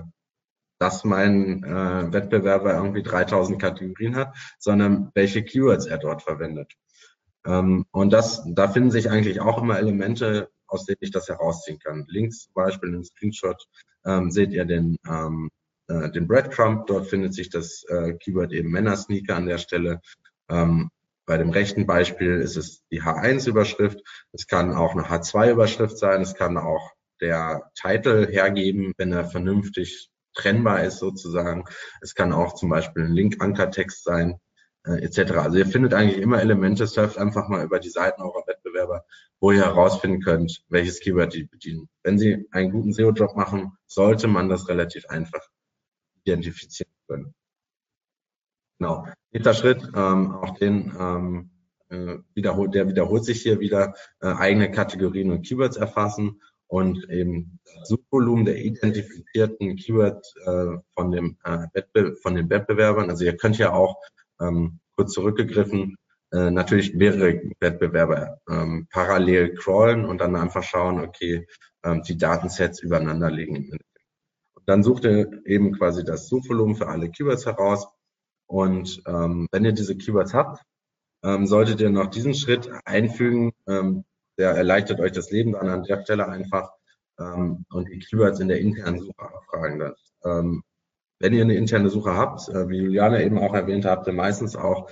dass 0.83 1.05
mein 1.05 1.63
äh, 1.63 2.11
Wettbewerber 2.11 2.73
irgendwie 2.73 3.03
3000 3.03 3.57
Kategorien 3.57 4.17
hat, 4.17 4.35
sondern 4.59 5.11
welche 5.15 5.41
Keywords 5.41 5.85
er 5.85 5.97
dort 5.97 6.23
verwendet. 6.23 6.73
Ähm, 7.45 7.85
und 7.91 8.11
das, 8.11 8.43
da 8.45 8.67
finden 8.67 8.91
sich 8.91 9.09
eigentlich 9.09 9.39
auch 9.39 9.61
immer 9.61 9.79
Elemente, 9.79 10.49
aus 10.67 10.83
denen 10.83 10.97
ich 10.99 11.11
das 11.11 11.29
herausziehen 11.29 11.79
kann. 11.79 12.03
Links 12.09 12.43
zum 12.43 12.53
Beispiel 12.53 12.93
im 12.93 13.05
Screenshot 13.05 13.65
ähm, 14.05 14.29
seht 14.29 14.51
ihr 14.51 14.65
den, 14.65 14.97
ähm, 15.07 15.49
äh, 15.87 16.11
den 16.11 16.27
Breadcrumb. 16.27 16.85
Dort 16.87 17.07
findet 17.07 17.33
sich 17.33 17.49
das 17.49 17.85
äh, 17.87 18.15
Keyword 18.15 18.51
eben 18.51 18.69
Männersneaker 18.69 19.37
an 19.37 19.45
der 19.45 19.59
Stelle. 19.59 20.01
Ähm, 20.49 20.89
bei 21.25 21.37
dem 21.37 21.51
rechten 21.51 21.85
Beispiel 21.85 22.41
ist 22.41 22.57
es 22.57 22.83
die 22.91 23.03
H1-Überschrift. 23.03 24.01
Es 24.33 24.47
kann 24.47 24.73
auch 24.73 24.91
eine 24.91 25.03
H2-Überschrift 25.03 25.97
sein. 25.97 26.21
Es 26.21 26.35
kann 26.35 26.57
auch 26.57 26.91
der 27.21 27.71
Titel 27.73 28.27
hergeben, 28.27 28.91
wenn 28.97 29.13
er 29.13 29.23
vernünftig 29.23 30.09
trennbar 30.33 30.83
ist 30.83 30.99
sozusagen. 30.99 31.65
Es 32.01 32.15
kann 32.15 32.33
auch 32.33 32.55
zum 32.55 32.69
Beispiel 32.69 33.03
ein 33.03 33.13
Link-Ankertext 33.13 34.03
sein, 34.03 34.39
äh, 34.85 35.03
etc. 35.03 35.33
Also 35.33 35.57
ihr 35.57 35.65
findet 35.65 35.93
eigentlich 35.93 36.21
immer 36.21 36.41
Elemente, 36.41 36.87
surft 36.87 37.17
einfach 37.17 37.47
mal 37.47 37.63
über 37.63 37.79
die 37.79 37.89
Seiten 37.89 38.21
eurer 38.21 38.45
Wettbewerber, 38.47 39.05
wo 39.39 39.51
ihr 39.51 39.65
herausfinden 39.65 40.21
könnt, 40.21 40.63
welches 40.69 40.99
Keyword 40.99 41.33
die 41.33 41.43
bedienen. 41.43 41.89
Wenn 42.03 42.17
sie 42.17 42.47
einen 42.51 42.71
guten 42.71 42.93
SEO-Job 42.93 43.35
machen, 43.35 43.77
sollte 43.87 44.27
man 44.27 44.49
das 44.49 44.67
relativ 44.67 45.05
einfach 45.07 45.47
identifizieren 46.23 46.91
können. 47.07 47.33
Genau. 48.79 49.07
Nächster 49.31 49.53
Schritt, 49.53 49.83
ähm, 49.95 50.35
auch 50.35 50.57
den 50.57 50.93
ähm, 50.99 51.51
äh, 51.89 52.17
wiederholt, 52.33 52.73
der 52.73 52.87
wiederholt 52.87 53.23
sich 53.23 53.41
hier 53.41 53.59
wieder, 53.59 53.93
äh, 54.19 54.27
eigene 54.27 54.71
Kategorien 54.71 55.31
und 55.31 55.45
Keywords 55.45 55.77
erfassen 55.77 56.41
und 56.73 57.07
eben 57.07 57.59
Suchvolumen 57.83 58.45
der 58.45 58.57
identifizierten 58.57 59.75
Keywords 59.75 60.33
äh, 60.43 60.77
von, 60.95 61.11
dem, 61.11 61.37
äh, 61.43 61.67
Wettbe 61.71 62.15
von 62.15 62.33
den 62.33 62.49
Wettbewerbern. 62.49 63.11
Also 63.11 63.25
ihr 63.25 63.37
könnt 63.37 63.59
ja 63.59 63.73
auch 63.73 64.01
ähm, 64.41 64.79
kurz 64.95 65.11
zurückgegriffen 65.13 65.97
äh, 66.31 66.49
natürlich 66.49 66.95
mehrere 66.95 67.43
Wettbewerber 67.59 68.39
ähm, 68.49 68.87
parallel 68.89 69.53
crawlen 69.53 70.03
und 70.03 70.17
dann 70.19 70.35
einfach 70.35 70.63
schauen, 70.63 70.99
okay, 70.99 71.45
ähm, 71.83 72.01
die 72.01 72.17
Datensets 72.17 72.81
übereinander 72.81 73.29
legen. 73.29 73.69
Und 74.55 74.63
dann 74.65 74.81
sucht 74.81 75.05
ihr 75.05 75.29
eben 75.45 75.73
quasi 75.77 76.03
das 76.03 76.27
Suchvolumen 76.27 76.75
für 76.75 76.87
alle 76.87 77.11
Keywords 77.11 77.45
heraus. 77.45 77.87
Und 78.47 78.99
ähm, 79.05 79.47
wenn 79.51 79.63
ihr 79.63 79.73
diese 79.73 79.95
Keywords 79.95 80.33
habt, 80.33 80.63
ähm, 81.23 81.45
solltet 81.45 81.81
ihr 81.81 81.91
noch 81.91 82.07
diesen 82.07 82.33
Schritt 82.33 82.67
einfügen, 82.83 83.51
ähm, 83.67 84.05
der 84.37 84.51
erleichtert 84.51 84.99
euch 84.99 85.11
das 85.11 85.31
Leben 85.31 85.53
dann 85.53 85.69
an 85.69 85.83
der 85.83 86.01
Stelle 86.01 86.27
einfach 86.27 86.71
ähm, 87.19 87.65
und 87.71 87.89
die 87.89 87.99
Keywords 87.99 88.39
in 88.39 88.47
der 88.47 88.59
internen 88.59 88.99
Suche 88.99 89.21
abfragen 89.21 89.79
lasst. 89.79 90.13
Ähm, 90.25 90.63
wenn 91.19 91.33
ihr 91.33 91.43
eine 91.43 91.55
interne 91.55 91.89
Suche 91.89 92.15
habt, 92.15 92.49
äh, 92.49 92.67
wie 92.67 92.77
Juliane 92.77 93.23
eben 93.23 93.37
auch 93.37 93.53
erwähnt 93.53 93.85
habt, 93.85 94.07
ihr 94.07 94.13
meistens 94.13 94.55
auch 94.55 94.89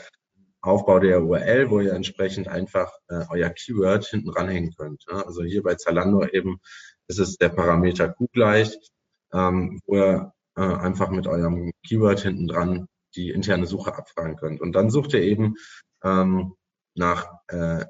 Aufbau 0.62 1.00
der 1.00 1.24
URL, 1.24 1.70
wo 1.72 1.80
ihr 1.80 1.94
entsprechend 1.94 2.48
einfach 2.48 2.92
äh, 3.08 3.26
euer 3.30 3.50
Keyword 3.50 4.06
hinten 4.06 4.30
ranhängen 4.30 4.74
könnt. 4.78 5.04
Ja? 5.10 5.24
Also 5.24 5.44
hier 5.44 5.64
bei 5.64 5.76
Zalando 5.76 6.24
eben 6.26 6.60
ist 7.08 7.20
es 7.20 7.38
der 7.38 7.50
Parameter 7.50 8.10
Q 8.10 8.28
gleich, 8.32 8.78
ähm, 9.34 9.82
wo 9.86 9.96
ihr 9.98 10.34
äh, 10.56 10.62
einfach 10.62 11.10
mit 11.10 11.28
eurem 11.28 11.72
Keyword 11.88 12.20
hinten 12.20 12.48
dran 12.48 12.88
die 13.16 13.32
interne 13.32 13.66
Suche 13.66 13.96
abfragen 13.96 14.38
könnt. 14.38 14.62
Und 14.62 14.74
dann 14.74 14.90
sucht 14.90 15.14
ihr 15.14 15.22
eben 15.22 15.56
ähm, 16.04 16.54
nach 16.96 17.30
äh, 17.48 17.86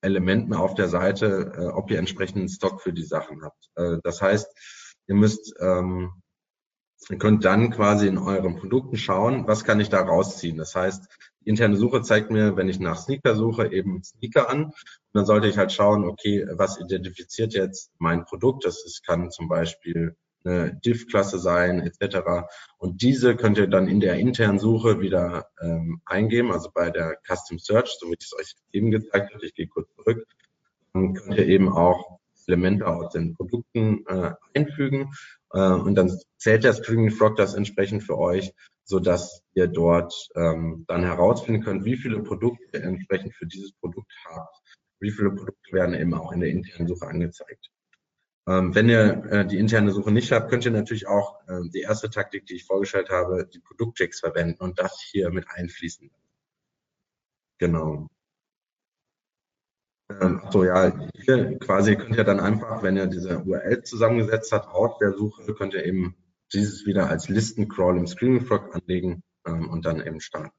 Elementen 0.00 0.54
auf 0.54 0.74
der 0.74 0.88
Seite, 0.88 1.52
äh, 1.56 1.66
ob 1.66 1.90
ihr 1.90 1.98
entsprechenden 1.98 2.48
Stock 2.48 2.82
für 2.82 2.92
die 2.92 3.04
Sachen 3.04 3.42
habt. 3.42 3.70
Äh, 3.76 3.98
das 4.02 4.20
heißt, 4.22 4.46
ihr 5.08 5.14
müsst 5.14 5.54
ähm, 5.60 6.22
Ihr 7.08 7.18
könnt 7.18 7.44
dann 7.44 7.70
quasi 7.70 8.08
in 8.08 8.18
euren 8.18 8.56
Produkten 8.56 8.96
schauen, 8.96 9.46
was 9.46 9.64
kann 9.64 9.78
ich 9.78 9.90
da 9.90 10.00
rausziehen. 10.00 10.56
Das 10.56 10.74
heißt, 10.74 11.06
interne 11.44 11.76
Suche 11.76 12.02
zeigt 12.02 12.30
mir, 12.30 12.56
wenn 12.56 12.68
ich 12.68 12.80
nach 12.80 12.98
Sneaker 12.98 13.36
suche, 13.36 13.72
eben 13.72 14.02
Sneaker 14.02 14.48
an. 14.50 14.64
Und 14.64 14.74
dann 15.12 15.26
sollte 15.26 15.46
ich 15.46 15.56
halt 15.56 15.70
schauen, 15.72 16.04
okay, 16.04 16.44
was 16.52 16.80
identifiziert 16.80 17.54
jetzt 17.54 17.92
mein 17.98 18.24
Produkt? 18.24 18.64
Das 18.64 18.84
ist, 18.84 19.06
kann 19.06 19.30
zum 19.30 19.48
Beispiel 19.48 20.16
eine 20.46 20.74
Div-Klasse 20.84 21.38
sein, 21.38 21.80
etc. 21.80 22.46
Und 22.78 23.02
diese 23.02 23.36
könnt 23.36 23.58
ihr 23.58 23.66
dann 23.66 23.88
in 23.88 24.00
der 24.00 24.18
internen 24.18 24.58
Suche 24.58 25.00
wieder 25.00 25.48
ähm, 25.60 26.00
eingeben, 26.04 26.52
also 26.52 26.70
bei 26.72 26.90
der 26.90 27.18
Custom 27.26 27.58
Search, 27.58 27.96
so 27.98 28.08
wie 28.08 28.16
ich 28.18 28.24
es 28.24 28.38
euch 28.38 28.54
eben 28.72 28.90
gezeigt 28.90 29.34
habe. 29.34 29.44
Ich 29.44 29.54
gehe 29.54 29.66
kurz 29.66 29.88
zurück. 29.94 30.26
Dann 30.92 31.14
könnt 31.14 31.36
ihr 31.36 31.46
eben 31.46 31.68
auch 31.68 32.18
Elemente 32.46 32.86
aus 32.86 33.12
den 33.12 33.34
Produkten 33.34 34.06
äh, 34.06 34.32
einfügen 34.54 35.12
äh, 35.52 35.72
und 35.72 35.94
dann 35.96 36.16
zählt 36.38 36.64
der 36.64 36.74
Screaming 36.74 37.10
Frog 37.10 37.36
das 37.36 37.54
entsprechend 37.54 38.04
für 38.04 38.18
euch, 38.18 38.52
so 38.84 39.00
dass 39.00 39.42
ihr 39.54 39.66
dort 39.66 40.14
ähm, 40.36 40.84
dann 40.86 41.02
herausfinden 41.02 41.62
könnt, 41.62 41.84
wie 41.84 41.96
viele 41.96 42.22
Produkte 42.22 42.80
entsprechend 42.80 43.34
für 43.34 43.46
dieses 43.46 43.72
Produkt 43.72 44.12
habt. 44.26 44.56
Wie 45.00 45.10
viele 45.10 45.30
Produkte 45.30 45.72
werden 45.72 45.94
eben 45.94 46.14
auch 46.14 46.32
in 46.32 46.40
der 46.40 46.50
internen 46.50 46.86
Suche 46.86 47.06
angezeigt. 47.06 47.70
Ähm, 48.48 48.74
wenn 48.74 48.88
ihr 48.88 49.24
äh, 49.30 49.46
die 49.46 49.58
interne 49.58 49.90
Suche 49.90 50.12
nicht 50.12 50.30
habt, 50.30 50.50
könnt 50.50 50.64
ihr 50.64 50.70
natürlich 50.70 51.08
auch 51.08 51.40
äh, 51.48 51.68
die 51.68 51.80
erste 51.80 52.10
Taktik, 52.10 52.46
die 52.46 52.54
ich 52.54 52.64
vorgestellt 52.64 53.10
habe, 53.10 53.46
die 53.52 53.58
Produktchecks 53.58 54.20
verwenden 54.20 54.62
und 54.62 54.78
das 54.78 55.00
hier 55.00 55.30
mit 55.30 55.46
einfließen. 55.50 56.10
Genau. 57.58 58.06
Ähm, 60.08 60.42
so 60.50 60.62
ja, 60.62 60.92
hier 61.14 61.58
quasi 61.58 61.96
könnt 61.96 62.16
ihr 62.16 62.22
dann 62.24 62.38
einfach, 62.38 62.84
wenn 62.84 62.96
ihr 62.96 63.06
diese 63.08 63.40
URL 63.40 63.82
zusammengesetzt 63.82 64.52
habt, 64.52 64.68
aus 64.68 64.98
der 64.98 65.14
Suche, 65.14 65.52
könnt 65.54 65.74
ihr 65.74 65.84
eben 65.84 66.14
dieses 66.52 66.86
wieder 66.86 67.08
als 67.08 67.28
Listencrawl 67.28 67.96
im 67.96 68.06
Screaming 68.06 68.46
Frog 68.46 68.72
anlegen 68.74 69.24
ähm, 69.44 69.68
und 69.68 69.84
dann 69.84 70.00
eben 70.00 70.20
starten. 70.20 70.54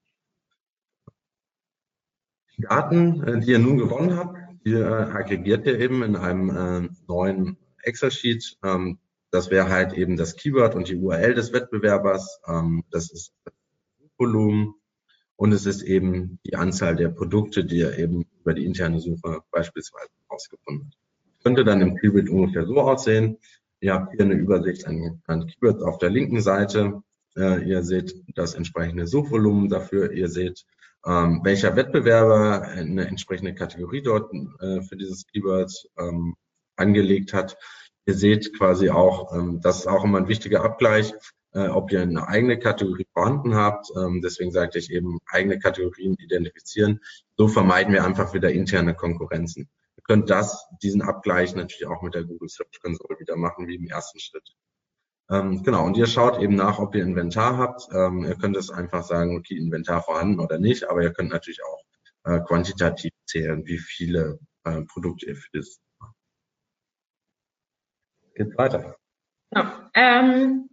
Die 2.57 2.63
Daten, 2.63 3.23
äh, 3.23 3.39
die 3.39 3.51
ihr 3.51 3.59
nun 3.59 3.77
gewonnen 3.77 4.17
habt, 4.17 4.37
die 4.65 4.73
äh, 4.73 4.83
aggregiert 4.83 5.65
ihr 5.65 5.79
eben 5.79 6.03
in 6.03 6.17
einem 6.17 6.49
äh, 6.49 6.89
neuen 7.07 7.57
Excel-Sheet. 7.83 8.57
Ähm, 8.63 8.99
das 9.31 9.51
wäre 9.51 9.69
halt 9.69 9.93
eben 9.93 10.17
das 10.17 10.35
Keyword 10.35 10.75
und 10.75 10.87
die 10.87 10.95
URL 10.95 11.33
des 11.33 11.53
Wettbewerbers. 11.53 12.41
Ähm, 12.47 12.83
das 12.91 13.11
ist 13.11 13.33
das 13.43 13.53
Volumen, 14.17 14.75
und 15.37 15.51
es 15.51 15.67
ist 15.67 15.83
eben 15.83 16.39
die 16.45 16.55
Anzahl 16.55 16.95
der 16.95 17.09
Produkte, 17.09 17.63
die 17.63 17.81
er 17.81 17.97
eben 17.97 18.25
über 18.41 18.55
die 18.55 18.65
interne 18.65 18.99
Suche 18.99 19.41
beispielsweise 19.51 20.09
herausgefunden 20.27 20.87
hat. 20.87 20.97
Könnte 21.43 21.63
dann 21.63 21.81
im 21.81 21.95
Keyword 21.95 22.27
ungefähr 22.27 22.65
so 22.65 22.81
aussehen. 22.81 23.37
Ihr 23.79 23.93
habt 23.93 24.11
hier 24.13 24.25
eine 24.25 24.33
Übersicht 24.33 24.87
an, 24.87 25.21
an 25.27 25.47
Keywords 25.47 25.83
auf 25.83 25.99
der 25.99 26.09
linken 26.09 26.41
Seite. 26.41 27.03
Äh, 27.37 27.63
ihr 27.69 27.83
seht 27.83 28.15
das 28.35 28.55
entsprechende 28.55 29.05
Suchvolumen 29.05 29.69
dafür. 29.69 30.11
Ihr 30.11 30.27
seht, 30.27 30.65
ähm, 31.05 31.41
welcher 31.43 31.75
Wettbewerber 31.75 32.63
eine 32.63 33.07
entsprechende 33.07 33.53
Kategorie 33.53 34.01
dort 34.01 34.33
äh, 34.33 34.81
für 34.81 34.97
dieses 34.97 35.27
Keyword 35.27 35.71
ähm, 35.99 36.35
angelegt 36.77 37.33
hat. 37.33 37.57
Ihr 38.05 38.13
seht 38.13 38.57
quasi 38.57 38.89
auch, 38.89 39.33
ähm, 39.33 39.59
das 39.61 39.79
ist 39.79 39.87
auch 39.87 40.03
immer 40.03 40.19
ein 40.19 40.27
wichtiger 40.27 40.63
Abgleich, 40.63 41.13
äh, 41.53 41.67
ob 41.67 41.91
ihr 41.91 42.01
eine 42.01 42.27
eigene 42.27 42.57
Kategorie 42.59 43.07
vorhanden 43.13 43.55
habt. 43.55 43.87
Ähm, 43.97 44.21
deswegen 44.21 44.51
sagte 44.51 44.79
ich 44.79 44.91
eben, 44.91 45.19
eigene 45.27 45.59
Kategorien 45.59 46.15
identifizieren. 46.17 47.01
So 47.35 47.47
vermeiden 47.47 47.93
wir 47.93 48.05
einfach 48.05 48.33
wieder 48.33 48.51
interne 48.51 48.93
Konkurrenzen. 48.95 49.69
Ihr 49.97 50.03
könnt 50.03 50.29
das, 50.29 50.67
diesen 50.81 51.01
Abgleich 51.01 51.55
natürlich 51.55 51.87
auch 51.87 52.01
mit 52.01 52.13
der 52.13 52.23
Google 52.23 52.49
Search 52.49 52.79
Console 52.81 53.19
wieder 53.19 53.35
machen, 53.35 53.67
wie 53.67 53.75
im 53.75 53.87
ersten 53.87 54.19
Schritt. 54.19 54.53
Ähm, 55.29 55.63
genau, 55.63 55.85
und 55.85 55.97
ihr 55.97 56.07
schaut 56.07 56.39
eben 56.39 56.55
nach, 56.55 56.79
ob 56.79 56.95
ihr 56.95 57.03
Inventar 57.03 57.57
habt. 57.57 57.89
Ähm, 57.91 58.23
ihr 58.23 58.35
könnt 58.35 58.55
es 58.55 58.69
einfach 58.69 59.03
sagen, 59.03 59.37
okay, 59.37 59.57
Inventar 59.57 60.01
vorhanden 60.01 60.39
oder 60.39 60.57
nicht, 60.57 60.89
aber 60.89 61.03
ihr 61.03 61.11
könnt 61.11 61.31
natürlich 61.31 61.59
auch 61.63 61.83
äh, 62.23 62.39
quantitativ 62.41 63.11
zählen, 63.25 63.65
wie 63.65 63.79
viele 63.79 64.39
äh, 64.63 64.83
Produkte 64.83 65.25
ihr 65.25 65.35
für 65.35 65.49
das. 65.53 65.79
Geht 68.37 68.55
weiter. 68.57 68.95
Ja, 69.51 69.89
ähm, 69.95 70.69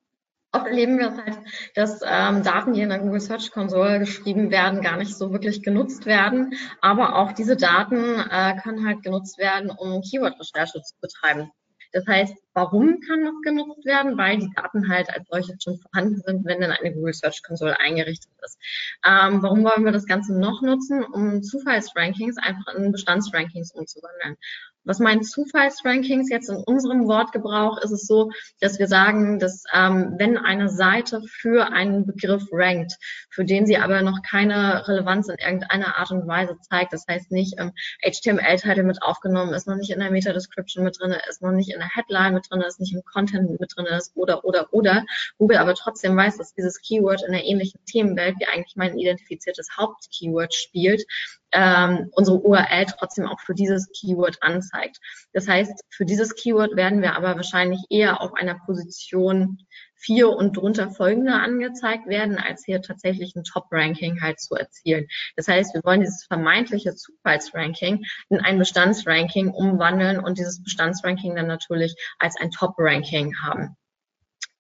Oft 0.54 0.66
erleben 0.68 1.00
wir 1.00 1.08
es 1.08 1.16
halt, 1.16 1.38
dass 1.74 2.00
ähm, 2.06 2.44
Daten, 2.44 2.74
die 2.74 2.82
in 2.82 2.88
der 2.88 3.00
Google 3.00 3.18
Search 3.18 3.50
Console 3.50 3.98
geschrieben 3.98 4.52
werden, 4.52 4.82
gar 4.82 4.96
nicht 4.96 5.16
so 5.16 5.32
wirklich 5.32 5.64
genutzt 5.64 6.06
werden. 6.06 6.54
Aber 6.80 7.16
auch 7.16 7.32
diese 7.32 7.56
Daten 7.56 8.20
äh, 8.30 8.56
können 8.62 8.86
halt 8.86 9.02
genutzt 9.02 9.36
werden, 9.38 9.70
um 9.70 10.00
Keyword-Recherche 10.00 10.80
zu 10.80 10.94
betreiben. 11.00 11.50
Das 11.92 12.06
heißt, 12.06 12.36
warum 12.54 13.00
kann 13.00 13.24
das 13.24 13.34
genutzt 13.42 13.84
werden? 13.84 14.16
Weil 14.16 14.38
die 14.38 14.50
Daten 14.54 14.88
halt 14.88 15.10
als 15.10 15.28
solches 15.28 15.62
schon 15.62 15.78
vorhanden 15.78 16.22
sind, 16.24 16.44
wenn 16.44 16.60
dann 16.60 16.70
eine 16.70 16.94
Google 16.94 17.12
Search 17.12 17.42
Console 17.42 17.78
eingerichtet 17.78 18.30
ist. 18.44 18.58
Ähm, 19.04 19.42
warum 19.42 19.64
wollen 19.64 19.84
wir 19.84 19.92
das 19.92 20.06
Ganze 20.06 20.38
noch 20.38 20.62
nutzen? 20.62 21.04
Um 21.04 21.42
Zufallsrankings 21.42 22.38
einfach 22.38 22.74
in 22.74 22.92
Bestandsrankings 22.92 23.72
umzuwandeln. 23.72 24.36
Was 24.84 24.98
meinen 24.98 25.22
Zufallsrankings 25.22 26.28
jetzt 26.28 26.50
in 26.50 26.56
unserem 26.56 27.08
Wortgebrauch 27.08 27.78
ist 27.78 27.90
es 27.90 28.06
so, 28.06 28.30
dass 28.60 28.78
wir 28.78 28.86
sagen, 28.86 29.38
dass 29.38 29.64
ähm, 29.72 30.14
wenn 30.18 30.36
eine 30.36 30.68
Seite 30.68 31.22
für 31.22 31.72
einen 31.72 32.06
Begriff 32.06 32.44
rankt, 32.52 32.92
für 33.30 33.46
den 33.46 33.66
sie 33.66 33.78
aber 33.78 34.02
noch 34.02 34.20
keine 34.28 34.86
Relevanz 34.86 35.28
in 35.28 35.38
irgendeiner 35.38 35.96
Art 35.96 36.10
und 36.10 36.28
Weise 36.28 36.58
zeigt, 36.60 36.92
das 36.92 37.06
heißt 37.08 37.32
nicht 37.32 37.54
ähm, 37.58 37.72
HTML-Teile 38.02 38.82
mit 38.82 39.02
aufgenommen, 39.02 39.54
ist 39.54 39.66
noch 39.66 39.76
nicht 39.76 39.90
in 39.90 40.00
der 40.00 40.10
Meta-Description 40.10 40.84
mit 40.84 41.00
drin, 41.00 41.16
ist 41.30 41.40
noch 41.40 41.52
nicht 41.52 41.72
in 41.72 41.78
der 41.78 41.88
Headline 41.88 42.34
mit 42.34 42.43
drin, 42.48 42.62
ist 42.62 42.80
nicht 42.80 42.94
im 42.94 43.02
Content 43.04 43.58
mit 43.60 43.72
drin 43.76 43.86
ist 43.86 44.12
oder 44.16 44.44
oder 44.44 44.72
oder 44.72 45.04
Google 45.38 45.58
aber 45.58 45.74
trotzdem 45.74 46.16
weiß, 46.16 46.38
dass 46.38 46.54
dieses 46.54 46.80
Keyword 46.80 47.22
in 47.22 47.34
einer 47.34 47.44
ähnlichen 47.44 47.80
Themenwelt 47.86 48.36
wie 48.38 48.46
eigentlich 48.46 48.76
mein 48.76 48.98
identifiziertes 48.98 49.68
Hauptkeyword 49.76 50.54
spielt, 50.54 51.04
ähm, 51.52 52.10
unsere 52.12 52.38
URL 52.38 52.86
trotzdem 52.86 53.26
auch 53.26 53.40
für 53.40 53.54
dieses 53.54 53.90
Keyword 53.92 54.42
anzeigt. 54.42 54.98
Das 55.32 55.48
heißt, 55.48 55.84
für 55.90 56.04
dieses 56.04 56.34
Keyword 56.34 56.76
werden 56.76 57.00
wir 57.00 57.16
aber 57.16 57.36
wahrscheinlich 57.36 57.80
eher 57.90 58.20
auf 58.20 58.34
einer 58.34 58.58
Position 58.66 59.58
vier 60.04 60.28
und 60.30 60.56
drunter 60.56 60.90
folgende 60.90 61.32
angezeigt 61.32 62.06
werden, 62.06 62.38
als 62.38 62.64
hier 62.64 62.82
tatsächlich 62.82 63.34
ein 63.34 63.44
Top-Ranking 63.44 64.20
halt 64.20 64.38
zu 64.38 64.54
erzielen. 64.54 65.06
Das 65.36 65.48
heißt, 65.48 65.74
wir 65.74 65.82
wollen 65.84 66.00
dieses 66.00 66.24
vermeintliche 66.24 66.94
Zufallsranking 66.94 68.04
in 68.28 68.40
ein 68.40 68.58
Bestandsranking 68.58 69.50
umwandeln 69.50 70.20
und 70.20 70.38
dieses 70.38 70.62
Bestandsranking 70.62 71.34
dann 71.34 71.46
natürlich 71.46 71.94
als 72.18 72.36
ein 72.38 72.50
Top-Ranking 72.50 73.34
haben. 73.42 73.76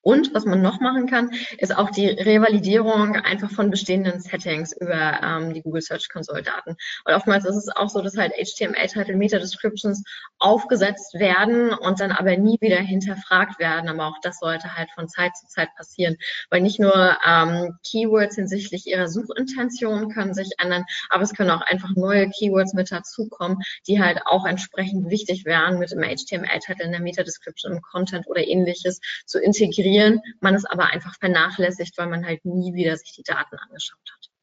Und 0.04 0.34
was 0.34 0.44
man 0.44 0.60
noch 0.60 0.80
machen 0.80 1.06
kann, 1.06 1.30
ist 1.56 1.76
auch 1.76 1.88
die 1.88 2.08
Revalidierung 2.08 3.16
einfach 3.16 3.50
von 3.50 3.70
bestehenden 3.70 4.20
Settings 4.20 4.76
über 4.78 5.18
ähm, 5.22 5.54
die 5.54 5.62
Google 5.62 5.80
Search 5.80 6.10
Console 6.10 6.42
Daten. 6.42 6.76
Und 7.06 7.14
oftmals 7.14 7.46
ist 7.46 7.56
es 7.56 7.68
auch 7.74 7.88
so, 7.88 8.02
dass 8.02 8.18
halt 8.18 8.34
HTML-Title 8.34 9.16
Meta 9.16 9.38
Descriptions 9.38 10.04
aufgesetzt 10.38 11.14
werden 11.14 11.72
und 11.72 12.00
dann 12.00 12.12
aber 12.12 12.36
nie 12.36 12.58
wieder 12.60 12.76
hinterfragt 12.76 13.58
werden. 13.58 13.88
Aber 13.88 14.08
auch 14.08 14.18
das 14.22 14.40
sollte 14.40 14.76
halt 14.76 14.90
von 14.94 15.08
Zeit 15.08 15.34
zu 15.38 15.46
Zeit 15.46 15.70
passieren, 15.74 16.16
weil 16.50 16.60
nicht 16.60 16.78
nur 16.78 17.16
ähm, 17.26 17.78
Keywords 17.90 18.36
hinsichtlich 18.36 18.86
ihrer 18.86 19.08
Suchintention 19.08 20.10
können 20.10 20.34
sich 20.34 20.50
ändern, 20.58 20.84
aber 21.08 21.22
es 21.22 21.32
können 21.32 21.50
auch 21.50 21.62
einfach 21.62 21.96
neue 21.96 22.28
Keywords 22.28 22.74
mit 22.74 22.92
dazukommen, 22.92 23.56
die 23.88 24.02
halt 24.02 24.20
auch 24.26 24.44
entsprechend 24.44 25.08
wichtig 25.08 25.46
wären, 25.46 25.78
mit 25.78 25.92
dem 25.92 26.02
HTML-Title 26.02 26.84
in 26.84 26.92
der 26.92 27.00
Meta 27.00 27.22
Description 27.22 27.72
im 27.72 27.80
Content 27.80 28.26
oder 28.26 28.46
ähnliches 28.46 29.00
zu 29.24 29.40
integrieren 29.40 29.93
integrieren, 29.94 30.20
man 30.40 30.54
es 30.54 30.64
aber 30.64 30.86
einfach 30.86 31.14
vernachlässigt, 31.18 31.96
weil 31.98 32.08
man 32.08 32.24
halt 32.26 32.44
nie 32.44 32.74
wieder 32.74 32.96
sich 32.96 33.12
die 33.12 33.22
Daten 33.22 33.56
angeschaut 33.56 33.98
hat. 34.12 34.33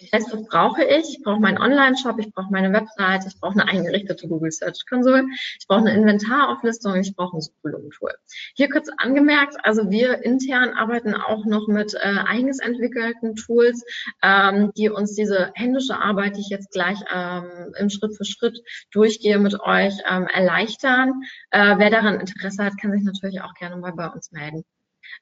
Das 0.00 0.12
heißt, 0.12 0.32
was 0.32 0.44
brauche 0.46 0.84
ich? 0.84 1.18
Ich 1.18 1.22
brauche 1.22 1.40
meinen 1.40 1.58
Online-Shop, 1.58 2.18
ich 2.18 2.32
brauche 2.32 2.52
meine 2.52 2.72
Website, 2.72 3.26
ich 3.26 3.40
brauche 3.40 3.60
eine 3.60 3.68
eingerichtete 3.68 4.28
Google 4.28 4.52
Search 4.52 4.84
Console, 4.88 5.26
ich 5.58 5.66
brauche 5.66 5.80
eine 5.80 5.94
Inventarauflistung, 5.94 6.96
ich 6.96 7.14
brauche 7.16 7.36
ein 7.36 7.40
Suchvolumen-Tool. 7.40 8.12
Hier 8.54 8.68
kurz 8.68 8.88
angemerkt, 8.98 9.56
also 9.64 9.90
wir 9.90 10.24
intern 10.24 10.70
arbeiten 10.70 11.14
auch 11.14 11.44
noch 11.46 11.66
mit 11.66 11.94
äh, 11.94 12.14
eigens 12.26 12.60
entwickelten 12.60 13.34
Tools, 13.34 13.84
ähm, 14.22 14.72
die 14.76 14.88
uns 14.88 15.14
diese 15.14 15.50
händische 15.54 15.98
Arbeit, 15.98 16.36
die 16.36 16.40
ich 16.40 16.48
jetzt 16.48 16.70
gleich 16.70 16.98
ähm, 17.12 17.74
im 17.78 17.90
Schritt 17.90 18.16
für 18.16 18.24
Schritt 18.24 18.62
durchgehe, 18.92 19.38
mit 19.38 19.60
euch 19.60 19.94
ähm, 20.08 20.26
erleichtern. 20.26 21.22
Äh, 21.50 21.74
wer 21.78 21.90
daran 21.90 22.20
Interesse 22.20 22.64
hat, 22.64 22.80
kann 22.80 22.92
sich 22.92 23.02
natürlich 23.02 23.40
auch 23.40 23.54
gerne 23.54 23.76
mal 23.76 23.92
bei 23.92 24.08
uns 24.08 24.30
melden. 24.30 24.64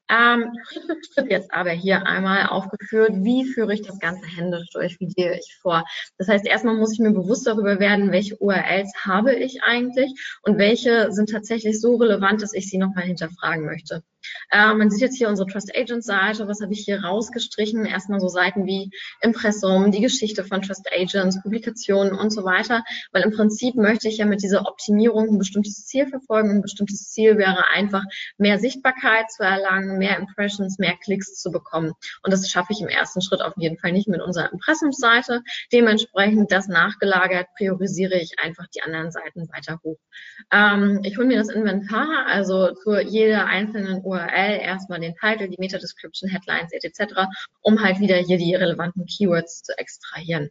Ähm, 0.09 0.53
Schritt 0.69 0.85
für 1.15 1.31
jetzt 1.31 1.53
aber 1.53 1.71
hier 1.71 2.07
einmal 2.07 2.47
aufgeführt, 2.47 3.13
wie 3.17 3.45
führe 3.45 3.75
ich 3.75 3.83
das 3.83 3.99
Ganze 3.99 4.27
händisch 4.27 4.69
durch, 4.73 5.01
wie 5.01 5.09
gehe 5.09 5.37
ich 5.39 5.57
vor. 5.61 5.85
Das 6.19 6.29
heißt, 6.29 6.47
erstmal 6.47 6.77
muss 6.77 6.93
ich 6.93 7.01
mir 7.01 7.13
bewusst 7.13 7.47
darüber 7.47 7.81
werden, 7.81 8.13
welche 8.13 8.37
URLs 8.37 8.93
habe 9.05 9.35
ich 9.35 9.63
eigentlich 9.63 10.13
und 10.43 10.59
welche 10.59 11.11
sind 11.13 11.31
tatsächlich 11.31 11.81
so 11.81 11.97
relevant, 11.97 12.43
dass 12.43 12.53
ich 12.53 12.69
sie 12.69 12.79
nochmal 12.79 13.05
hinterfragen 13.05 13.65
möchte. 13.65 14.03
Äh, 14.51 14.75
man 14.75 14.91
sieht 14.91 15.01
jetzt 15.01 15.17
hier 15.17 15.29
unsere 15.29 15.49
Trust 15.49 15.77
Agent 15.77 16.05
Seite. 16.05 16.49
Was 16.49 16.61
habe 16.61 16.73
ich 16.73 16.85
hier 16.85 17.03
rausgestrichen? 17.03 17.85
Erstmal 17.85 18.21
so 18.21 18.29
Seiten 18.29 18.67
wie 18.67 18.91
Impressum, 19.21 19.91
die 19.91 20.01
Geschichte 20.01 20.45
von 20.45 20.63
Trust 20.63 20.89
Agents, 20.93 21.43
Publikationen 21.43 22.13
und 22.17 22.31
so 22.31 22.45
weiter. 22.45 22.85
Weil 23.13 23.23
im 23.23 23.33
Prinzip 23.33 23.75
möchte 23.75 24.09
ich 24.09 24.19
ja 24.19 24.27
mit 24.27 24.43
dieser 24.43 24.67
Optimierung 24.67 25.29
ein 25.29 25.39
bestimmtes 25.39 25.87
Ziel 25.87 26.07
verfolgen. 26.07 26.51
Ein 26.51 26.63
bestimmtes 26.63 27.11
Ziel 27.11 27.39
wäre 27.39 27.69
einfach, 27.75 28.05
mehr 28.39 28.59
Sichtbarkeit 28.59 29.31
zu 29.31 29.43
erlangen, 29.43 29.99
mehr 29.99 30.19
Impressions, 30.19 30.79
mehr 30.79 30.95
Klicks 31.03 31.35
zu 31.35 31.51
bekommen. 31.51 31.93
Und 32.23 32.33
das 32.33 32.49
schaffe 32.49 32.73
ich 32.73 32.81
im 32.81 32.89
ersten 32.89 33.23
Schritt 33.23 33.43
auf 33.43 33.55
jeden 33.57 33.79
Fall 33.79 33.93
nicht 33.93 34.09
mit 34.09 34.21
unserer 34.21 34.53
Impressumsseite. 34.53 35.43
Dementsprechend 35.73 36.53
das 36.53 36.69
nachgelagert 36.69 37.49
priorisiere 37.57 38.15
ich 38.15 38.39
einfach 38.43 38.67
die 38.75 38.83
anderen 38.83 39.11
Seiten 39.11 39.49
weiter 39.53 39.81
hoch. 39.83 39.99
Ähm, 40.53 41.01
ich 41.03 41.17
hole 41.17 41.27
mir 41.27 41.39
das 41.39 41.49
Inventar, 41.49 42.27
also 42.27 42.73
zu 42.75 43.01
jeder 43.01 43.47
einzelnen 43.47 44.03
URL 44.03 44.36
URL 44.37 44.61
erstmal 44.61 45.01
den 45.01 45.15
Titel, 45.15 45.49
die 45.49 45.57
Meta-Description, 45.59 46.31
Headlines 46.31 46.73
etc., 46.73 47.27
um 47.63 47.83
halt 47.83 48.01
wieder 48.01 48.17
hier 48.17 48.39
die 48.39 48.55
relevanten 48.55 49.07
Keywords 49.07 49.63
zu 49.63 49.77
extrahieren. 49.79 50.51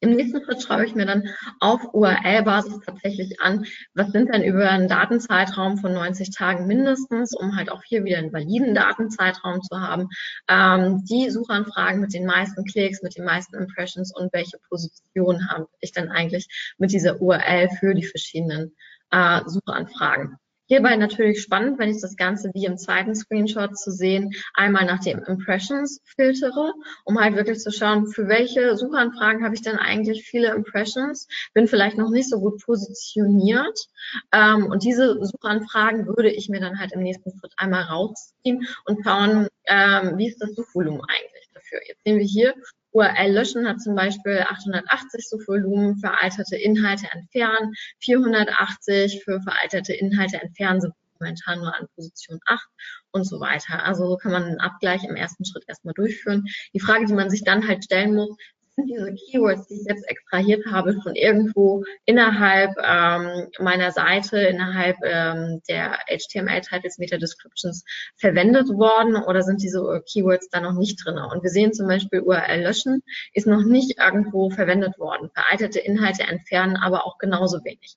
Im 0.00 0.16
nächsten 0.16 0.42
Schritt 0.42 0.60
schaue 0.60 0.84
ich 0.84 0.96
mir 0.96 1.06
dann 1.06 1.28
auf 1.60 1.94
URL-Basis 1.94 2.80
tatsächlich 2.84 3.40
an, 3.40 3.66
was 3.94 4.10
sind 4.10 4.34
denn 4.34 4.42
über 4.42 4.68
einen 4.68 4.88
Datenzeitraum 4.88 5.78
von 5.78 5.92
90 5.92 6.34
Tagen 6.34 6.66
mindestens, 6.66 7.36
um 7.36 7.54
halt 7.54 7.70
auch 7.70 7.84
hier 7.84 8.04
wieder 8.04 8.18
einen 8.18 8.32
validen 8.32 8.74
Datenzeitraum 8.74 9.62
zu 9.62 9.80
haben, 9.80 10.08
ähm, 10.48 11.04
die 11.04 11.30
Suchanfragen 11.30 12.00
mit 12.00 12.14
den 12.14 12.26
meisten 12.26 12.64
Klicks, 12.64 13.02
mit 13.02 13.16
den 13.16 13.24
meisten 13.24 13.54
Impressions 13.54 14.12
und 14.12 14.32
welche 14.32 14.58
Position 14.68 15.48
habe 15.48 15.68
ich 15.78 15.92
dann 15.92 16.08
eigentlich 16.08 16.48
mit 16.78 16.90
dieser 16.90 17.22
URL 17.22 17.68
für 17.78 17.94
die 17.94 18.04
verschiedenen 18.04 18.74
äh, 19.12 19.42
Suchanfragen. 19.46 20.36
Hierbei 20.72 20.96
natürlich 20.96 21.42
spannend, 21.42 21.78
wenn 21.78 21.90
ich 21.90 22.00
das 22.00 22.16
Ganze 22.16 22.50
wie 22.54 22.64
im 22.64 22.78
zweiten 22.78 23.14
Screenshot 23.14 23.76
zu 23.76 23.90
sehen, 23.90 24.32
einmal 24.54 24.86
nach 24.86 25.00
den 25.00 25.18
Impressions 25.18 26.00
filtere, 26.16 26.72
um 27.04 27.20
halt 27.20 27.36
wirklich 27.36 27.58
zu 27.58 27.70
schauen, 27.70 28.06
für 28.06 28.26
welche 28.26 28.74
Suchanfragen 28.78 29.44
habe 29.44 29.54
ich 29.54 29.60
denn 29.60 29.76
eigentlich 29.76 30.22
viele 30.24 30.54
Impressions, 30.54 31.28
bin 31.52 31.68
vielleicht 31.68 31.98
noch 31.98 32.08
nicht 32.08 32.30
so 32.30 32.40
gut 32.40 32.62
positioniert. 32.64 33.86
Ähm, 34.32 34.64
und 34.64 34.82
diese 34.82 35.22
Suchanfragen 35.22 36.06
würde 36.06 36.30
ich 36.30 36.48
mir 36.48 36.60
dann 36.60 36.78
halt 36.78 36.92
im 36.92 37.02
nächsten 37.02 37.38
Schritt 37.38 37.52
einmal 37.58 37.82
rausziehen 37.82 38.66
und 38.86 39.04
schauen, 39.04 39.48
ähm, 39.66 40.16
wie 40.16 40.28
ist 40.28 40.40
das 40.40 40.54
Suchvolumen 40.54 41.02
eigentlich 41.02 41.50
dafür. 41.52 41.80
Jetzt 41.86 42.00
sehen 42.02 42.18
wir 42.18 42.24
hier, 42.24 42.54
URL 42.92 43.32
löschen 43.32 43.66
hat 43.66 43.80
zum 43.80 43.94
Beispiel 43.94 44.44
880 44.48 45.28
Suchvolumen, 45.28 45.96
veralterte 45.96 46.56
Inhalte 46.56 47.06
entfernen, 47.10 47.74
480 48.00 49.22
für 49.24 49.40
veralterte 49.40 49.94
Inhalte 49.94 50.40
entfernen 50.40 50.80
sind 50.80 50.94
momentan 51.22 51.60
nur 51.60 51.74
an 51.74 51.86
Position 51.94 52.40
8 52.46 52.68
und 53.12 53.24
so 53.24 53.40
weiter. 53.40 53.84
Also 53.84 54.06
so 54.08 54.16
kann 54.16 54.32
man 54.32 54.44
einen 54.44 54.60
Abgleich 54.60 55.04
im 55.04 55.16
ersten 55.16 55.44
Schritt 55.44 55.64
erstmal 55.68 55.94
durchführen. 55.94 56.46
Die 56.74 56.80
Frage, 56.80 57.06
die 57.06 57.12
man 57.12 57.30
sich 57.30 57.44
dann 57.44 57.66
halt 57.66 57.84
stellen 57.84 58.14
muss, 58.14 58.36
sind 58.76 58.88
diese 58.88 59.14
Keywords, 59.14 59.66
die 59.68 59.74
ich 59.74 59.86
jetzt 59.86 60.08
extrahiert 60.08 60.64
habe, 60.66 60.96
schon 61.02 61.14
irgendwo 61.14 61.84
innerhalb 62.06 62.70
ähm, 62.82 63.48
meiner 63.58 63.92
Seite, 63.92 64.38
innerhalb 64.38 64.96
ähm, 65.04 65.60
der 65.68 65.98
HTML-Titles, 66.08 66.98
Meta-Descriptions 66.98 67.84
verwendet 68.16 68.68
worden 68.68 69.16
oder 69.16 69.42
sind 69.42 69.62
diese 69.62 70.02
Keywords 70.10 70.48
da 70.48 70.60
noch 70.60 70.74
nicht 70.74 71.04
drin? 71.04 71.18
Und 71.18 71.42
wir 71.42 71.50
sehen 71.50 71.72
zum 71.72 71.86
Beispiel 71.86 72.20
URL 72.20 72.62
löschen 72.62 73.02
ist 73.34 73.46
noch 73.46 73.64
nicht 73.64 73.98
irgendwo 73.98 74.50
verwendet 74.50 74.98
worden. 74.98 75.30
Veraltete 75.34 75.80
Inhalte 75.80 76.22
entfernen 76.22 76.76
aber 76.76 77.06
auch 77.06 77.18
genauso 77.18 77.64
wenig. 77.64 77.96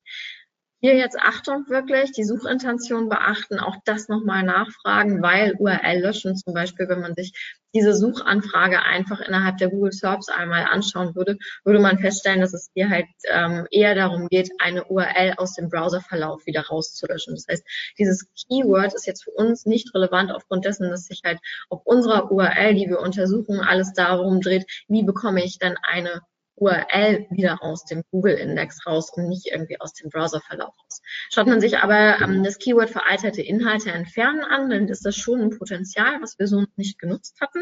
Hier 0.81 0.95
jetzt 0.95 1.17
Achtung 1.19 1.67
wirklich, 1.69 2.11
die 2.11 2.25
Suchintention 2.25 3.09
beachten, 3.09 3.59
auch 3.59 3.77
das 3.85 4.07
nochmal 4.07 4.43
nachfragen, 4.43 5.21
weil 5.21 5.55
URL 5.57 6.01
löschen 6.01 6.35
zum 6.35 6.53
Beispiel, 6.53 6.87
wenn 6.89 7.01
man 7.01 7.15
sich 7.15 7.33
diese 7.73 7.93
Suchanfrage 7.93 8.81
einfach 8.83 9.19
innerhalb 9.19 9.57
der 9.57 9.69
Google 9.69 9.91
Search 9.91 10.27
einmal 10.33 10.65
anschauen 10.65 11.15
würde, 11.15 11.37
würde 11.63 11.79
man 11.79 11.99
feststellen, 11.99 12.39
dass 12.39 12.53
es 12.53 12.69
hier 12.73 12.89
halt 12.89 13.07
ähm, 13.29 13.67
eher 13.71 13.95
darum 13.95 14.27
geht, 14.29 14.49
eine 14.59 14.85
URL 14.85 15.33
aus 15.37 15.55
dem 15.55 15.69
Browserverlauf 15.69 16.45
wieder 16.45 16.61
rauszulöschen. 16.61 17.35
Das 17.35 17.45
heißt, 17.49 17.63
dieses 17.97 18.27
Keyword 18.47 18.93
ist 18.93 19.07
jetzt 19.07 19.23
für 19.25 19.31
uns 19.31 19.65
nicht 19.65 19.93
relevant 19.93 20.31
aufgrund 20.31 20.65
dessen, 20.65 20.89
dass 20.89 21.05
sich 21.05 21.21
halt 21.25 21.39
auf 21.69 21.81
unserer 21.85 22.31
URL, 22.31 22.75
die 22.75 22.87
wir 22.87 22.99
untersuchen, 22.99 23.59
alles 23.59 23.93
darum 23.93 24.39
dreht, 24.39 24.65
wie 24.87 25.03
bekomme 25.03 25.43
ich 25.43 25.59
dann 25.59 25.75
eine 25.81 26.21
URL 26.55 27.27
wieder 27.29 27.61
aus 27.61 27.85
dem 27.85 28.03
Google-Index 28.11 28.85
raus 28.85 29.11
und 29.13 29.27
nicht 29.27 29.47
irgendwie 29.47 29.79
aus 29.79 29.93
dem 29.93 30.09
Browserverlauf 30.09 30.73
raus. 30.83 31.01
Schaut 31.31 31.47
man 31.47 31.61
sich 31.61 31.77
aber 31.77 32.21
ähm, 32.21 32.43
das 32.43 32.57
Keyword 32.57 32.89
veraltete 32.89 33.41
Inhalte 33.41 33.91
entfernen 33.91 34.43
an, 34.43 34.69
dann 34.69 34.87
ist 34.87 35.05
das 35.05 35.15
schon 35.15 35.41
ein 35.41 35.57
Potenzial, 35.57 36.21
was 36.21 36.39
wir 36.39 36.47
so 36.47 36.65
nicht 36.75 36.99
genutzt 36.99 37.39
hatten. 37.41 37.61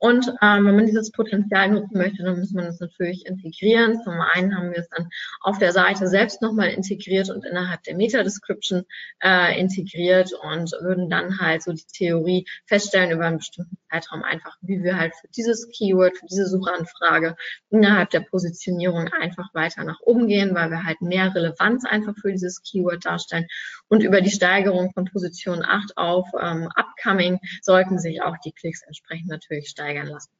Und 0.00 0.28
ähm, 0.40 0.64
wenn 0.64 0.76
man 0.76 0.86
dieses 0.86 1.12
Potenzial 1.12 1.68
nutzen 1.68 1.98
möchte, 1.98 2.22
dann 2.22 2.38
muss 2.38 2.52
man 2.52 2.64
es 2.64 2.80
natürlich 2.80 3.26
integrieren. 3.26 4.02
Zum 4.02 4.14
einen 4.18 4.56
haben 4.56 4.70
wir 4.70 4.78
es 4.78 4.88
dann 4.88 5.10
auf 5.42 5.58
der 5.58 5.72
Seite 5.72 6.08
selbst 6.08 6.40
nochmal 6.40 6.70
integriert 6.70 7.28
und 7.28 7.44
innerhalb 7.44 7.82
der 7.82 7.96
Meta-Description 7.96 8.84
äh, 9.22 9.60
integriert 9.60 10.32
und 10.32 10.72
würden 10.80 11.10
dann 11.10 11.38
halt 11.38 11.62
so 11.62 11.74
die 11.74 11.84
Theorie 11.92 12.46
feststellen 12.64 13.10
über 13.10 13.26
einen 13.26 13.38
bestimmten 13.38 13.76
Zeitraum 13.90 14.22
einfach, 14.22 14.56
wie 14.62 14.82
wir 14.82 14.96
halt 14.96 15.14
für 15.20 15.28
dieses 15.36 15.68
Keyword, 15.68 16.16
für 16.16 16.26
diese 16.26 16.46
Suchanfrage 16.46 17.36
innerhalb 17.68 18.08
der 18.08 18.20
Positionierung 18.20 19.08
einfach 19.08 19.52
weiter 19.52 19.84
nach 19.84 20.00
oben 20.00 20.28
gehen, 20.28 20.54
weil 20.54 20.70
wir 20.70 20.82
halt 20.82 21.02
mehr 21.02 21.34
Relevanz 21.34 21.84
einfach 21.84 22.14
für 22.18 22.32
dieses 22.32 22.62
Keyword 22.62 23.04
darstellen. 23.04 23.46
Und 23.88 24.02
über 24.02 24.22
die 24.22 24.30
Steigerung 24.30 24.92
von 24.94 25.04
Position 25.04 25.62
8 25.62 25.98
auf 25.98 26.26
ähm, 26.40 26.70
Upcoming 26.74 27.38
sollten 27.60 27.98
sich 27.98 28.22
auch 28.22 28.38
die 28.42 28.52
Klicks 28.52 28.80
entsprechend 28.80 29.28
natürlich 29.28 29.68
steigern 29.68 29.89
steigern 29.90 30.08
lassen. 30.08 30.30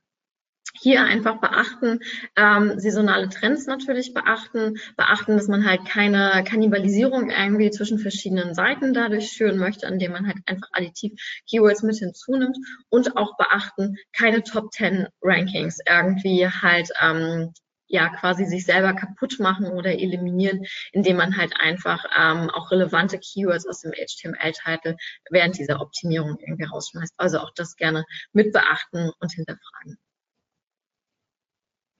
Hier 0.81 1.03
einfach 1.03 1.41
beachten, 1.41 1.99
ähm, 2.37 2.79
saisonale 2.79 3.29
Trends 3.29 3.67
natürlich 3.67 4.15
beachten, 4.15 4.77
beachten, 4.97 5.37
dass 5.37 5.49
man 5.49 5.67
halt 5.67 5.85
keine 5.85 6.45
Kannibalisierung 6.47 7.29
irgendwie 7.31 7.71
zwischen 7.71 7.99
verschiedenen 7.99 8.55
Seiten 8.55 8.95
dadurch 8.95 9.33
führen 9.33 9.59
möchte, 9.59 9.87
indem 9.87 10.13
man 10.13 10.29
halt 10.29 10.39
einfach 10.47 10.69
additiv 10.73 11.13
Keywords 11.49 11.83
mit 11.83 11.97
hinzunimmt 11.97 12.57
und 12.89 13.17
auch 13.17 13.37
beachten, 13.37 13.97
keine 14.13 14.45
Top 14.45 14.73
10 14.73 15.09
Rankings 15.21 15.79
irgendwie 15.89 16.47
halt 16.47 16.89
ähm, 17.03 17.53
ja 17.91 18.09
quasi 18.09 18.47
sich 18.47 18.65
selber 18.65 18.95
kaputt 18.95 19.39
machen 19.41 19.67
oder 19.67 19.93
eliminieren, 19.93 20.65
indem 20.93 21.17
man 21.17 21.37
halt 21.37 21.55
einfach 21.59 22.05
ähm, 22.17 22.49
auch 22.51 22.71
relevante 22.71 23.19
Keywords 23.19 23.67
aus 23.67 23.81
dem 23.81 23.93
HTML-Titel 23.93 24.97
während 25.31 25.59
dieser 25.59 25.81
Optimierung 25.81 26.39
irgendwie 26.41 26.65
rausschmeißt. 26.65 27.15
Also 27.17 27.39
auch 27.41 27.51
das 27.55 27.77
gerne 27.77 28.05
mit 28.33 28.53
beachten 28.53 29.11
und 29.19 29.33
hinterfragen. 29.33 29.99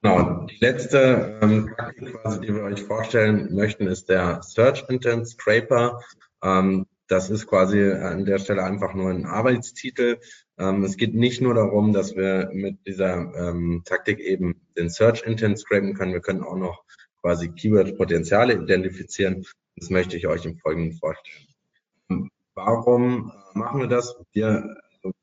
Genau, 0.03 0.47
die 0.47 0.57
letzte 0.61 1.39
ähm, 1.43 1.75
quasi, 1.77 2.41
die 2.41 2.55
wir 2.55 2.63
euch 2.63 2.83
vorstellen 2.83 3.55
möchten, 3.55 3.87
ist 3.87 4.09
der 4.09 4.41
Search 4.43 4.85
Intent 4.89 5.29
Scraper. 5.29 6.01
Ähm, 6.43 6.87
das 7.07 7.29
ist 7.29 7.49
quasi 7.49 7.91
an 7.91 8.25
der 8.25 8.39
Stelle 8.39 8.63
einfach 8.63 8.95
nur 8.95 9.11
ein 9.11 9.27
Arbeitstitel. 9.27 10.21
Ähm, 10.61 10.85
es 10.85 10.99
geht 10.99 11.15
nicht 11.15 11.41
nur 11.41 11.55
darum, 11.55 11.95
dass 11.95 12.15
wir 12.15 12.51
mit 12.53 12.87
dieser 12.87 13.35
ähm, 13.35 13.83
Taktik 13.87 14.21
eben 14.21 14.61
den 14.77 14.91
Search 14.91 15.23
Intent 15.23 15.59
scrapen 15.59 15.95
können. 15.95 16.13
Wir 16.13 16.21
können 16.21 16.43
auch 16.43 16.57
noch 16.57 16.85
quasi 17.23 17.49
Keyword-Potenziale 17.51 18.55
identifizieren. 18.55 19.47
Das 19.77 19.89
möchte 19.89 20.19
ich 20.19 20.27
euch 20.27 20.45
im 20.45 20.59
Folgenden 20.59 20.99
vorstellen. 20.99 22.29
Warum 22.55 23.33
machen 23.55 23.81
wir 23.81 23.87
das? 23.87 24.15
Wir, 24.33 24.77
also 25.03 25.15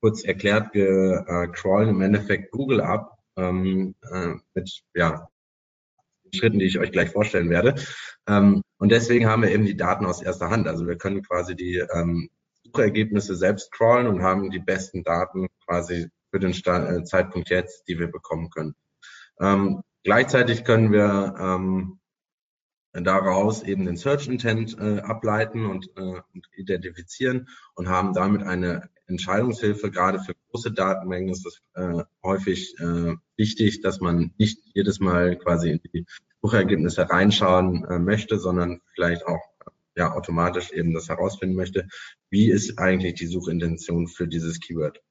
kurz 0.00 0.24
erklärt, 0.24 0.74
wir 0.74 1.24
äh, 1.28 1.46
crawlen 1.52 1.90
im 1.90 2.00
Endeffekt 2.00 2.50
Google 2.50 2.80
ab 2.80 3.16
ähm, 3.36 3.94
äh, 4.10 4.34
mit 4.54 4.82
ja, 4.94 5.28
Schritten, 6.34 6.58
die 6.58 6.66
ich 6.66 6.80
euch 6.80 6.90
gleich 6.90 7.10
vorstellen 7.10 7.48
werde. 7.48 7.76
Ähm, 8.26 8.62
und 8.78 8.90
deswegen 8.90 9.26
haben 9.26 9.42
wir 9.42 9.52
eben 9.52 9.66
die 9.66 9.76
Daten 9.76 10.04
aus 10.04 10.20
erster 10.20 10.50
Hand. 10.50 10.66
Also 10.66 10.88
wir 10.88 10.98
können 10.98 11.22
quasi 11.22 11.54
die 11.54 11.76
ähm, 11.76 12.28
Suchergebnisse 12.72 13.36
selbst 13.36 13.72
crawlen 13.72 14.06
und 14.06 14.22
haben 14.22 14.50
die 14.50 14.58
besten 14.58 15.02
Daten 15.02 15.48
quasi 15.66 16.08
für 16.30 16.38
den 16.38 16.52
äh, 16.52 17.04
Zeitpunkt 17.04 17.50
jetzt, 17.50 17.88
die 17.88 17.98
wir 17.98 18.10
bekommen 18.10 18.50
können. 18.50 18.74
Ähm, 19.40 19.82
gleichzeitig 20.04 20.64
können 20.64 20.92
wir 20.92 21.34
ähm, 21.38 21.98
daraus 22.92 23.62
eben 23.62 23.86
den 23.86 23.96
Search 23.96 24.28
Intent 24.28 24.76
äh, 24.78 25.00
ableiten 25.00 25.66
und, 25.66 25.88
äh, 25.96 26.20
und 26.34 26.46
identifizieren 26.56 27.48
und 27.74 27.88
haben 27.88 28.12
damit 28.12 28.42
eine 28.42 28.88
Entscheidungshilfe. 29.06 29.90
Gerade 29.90 30.20
für 30.20 30.34
große 30.50 30.72
Datenmengen 30.72 31.30
ist 31.30 31.46
es 31.46 31.60
äh, 31.74 32.02
häufig 32.22 32.74
äh, 32.80 33.14
wichtig, 33.36 33.80
dass 33.80 34.00
man 34.00 34.32
nicht 34.38 34.60
jedes 34.74 35.00
Mal 35.00 35.36
quasi 35.36 35.70
in 35.70 35.80
die 35.92 36.06
Suchergebnisse 36.42 37.08
reinschauen 37.08 37.84
äh, 37.84 37.98
möchte, 37.98 38.38
sondern 38.38 38.80
vielleicht 38.94 39.26
auch 39.26 39.40
ja 39.98 40.12
automatisch 40.14 40.72
eben 40.72 40.94
das 40.94 41.08
herausfinden 41.08 41.56
möchte, 41.56 41.86
wie 42.30 42.50
ist 42.50 42.78
eigentlich 42.78 43.14
die 43.14 43.26
Suchintention 43.26 44.08
für 44.08 44.26
dieses 44.26 44.60
Keyword. 44.60 45.02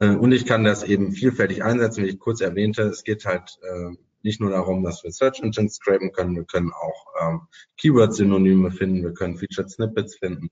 Äh, 0.00 0.16
und 0.16 0.32
ich 0.32 0.46
kann 0.46 0.64
das 0.64 0.82
eben 0.82 1.12
vielfältig 1.12 1.62
einsetzen, 1.62 2.04
wie 2.04 2.08
ich 2.08 2.18
kurz 2.18 2.40
erwähnte. 2.40 2.82
Es 2.82 3.04
geht 3.04 3.24
halt 3.24 3.58
äh, 3.62 3.90
nicht 4.22 4.40
nur 4.40 4.50
darum, 4.50 4.82
dass 4.82 5.04
wir 5.04 5.12
Search 5.12 5.40
Engines 5.40 5.74
scrapen 5.74 6.12
können, 6.12 6.36
wir 6.36 6.44
können 6.44 6.72
auch 6.72 7.06
ähm, 7.20 7.40
Keyword-Synonyme 7.78 8.70
finden, 8.70 9.02
wir 9.02 9.14
können 9.14 9.36
Featured 9.36 9.70
Snippets 9.70 10.16
finden, 10.16 10.50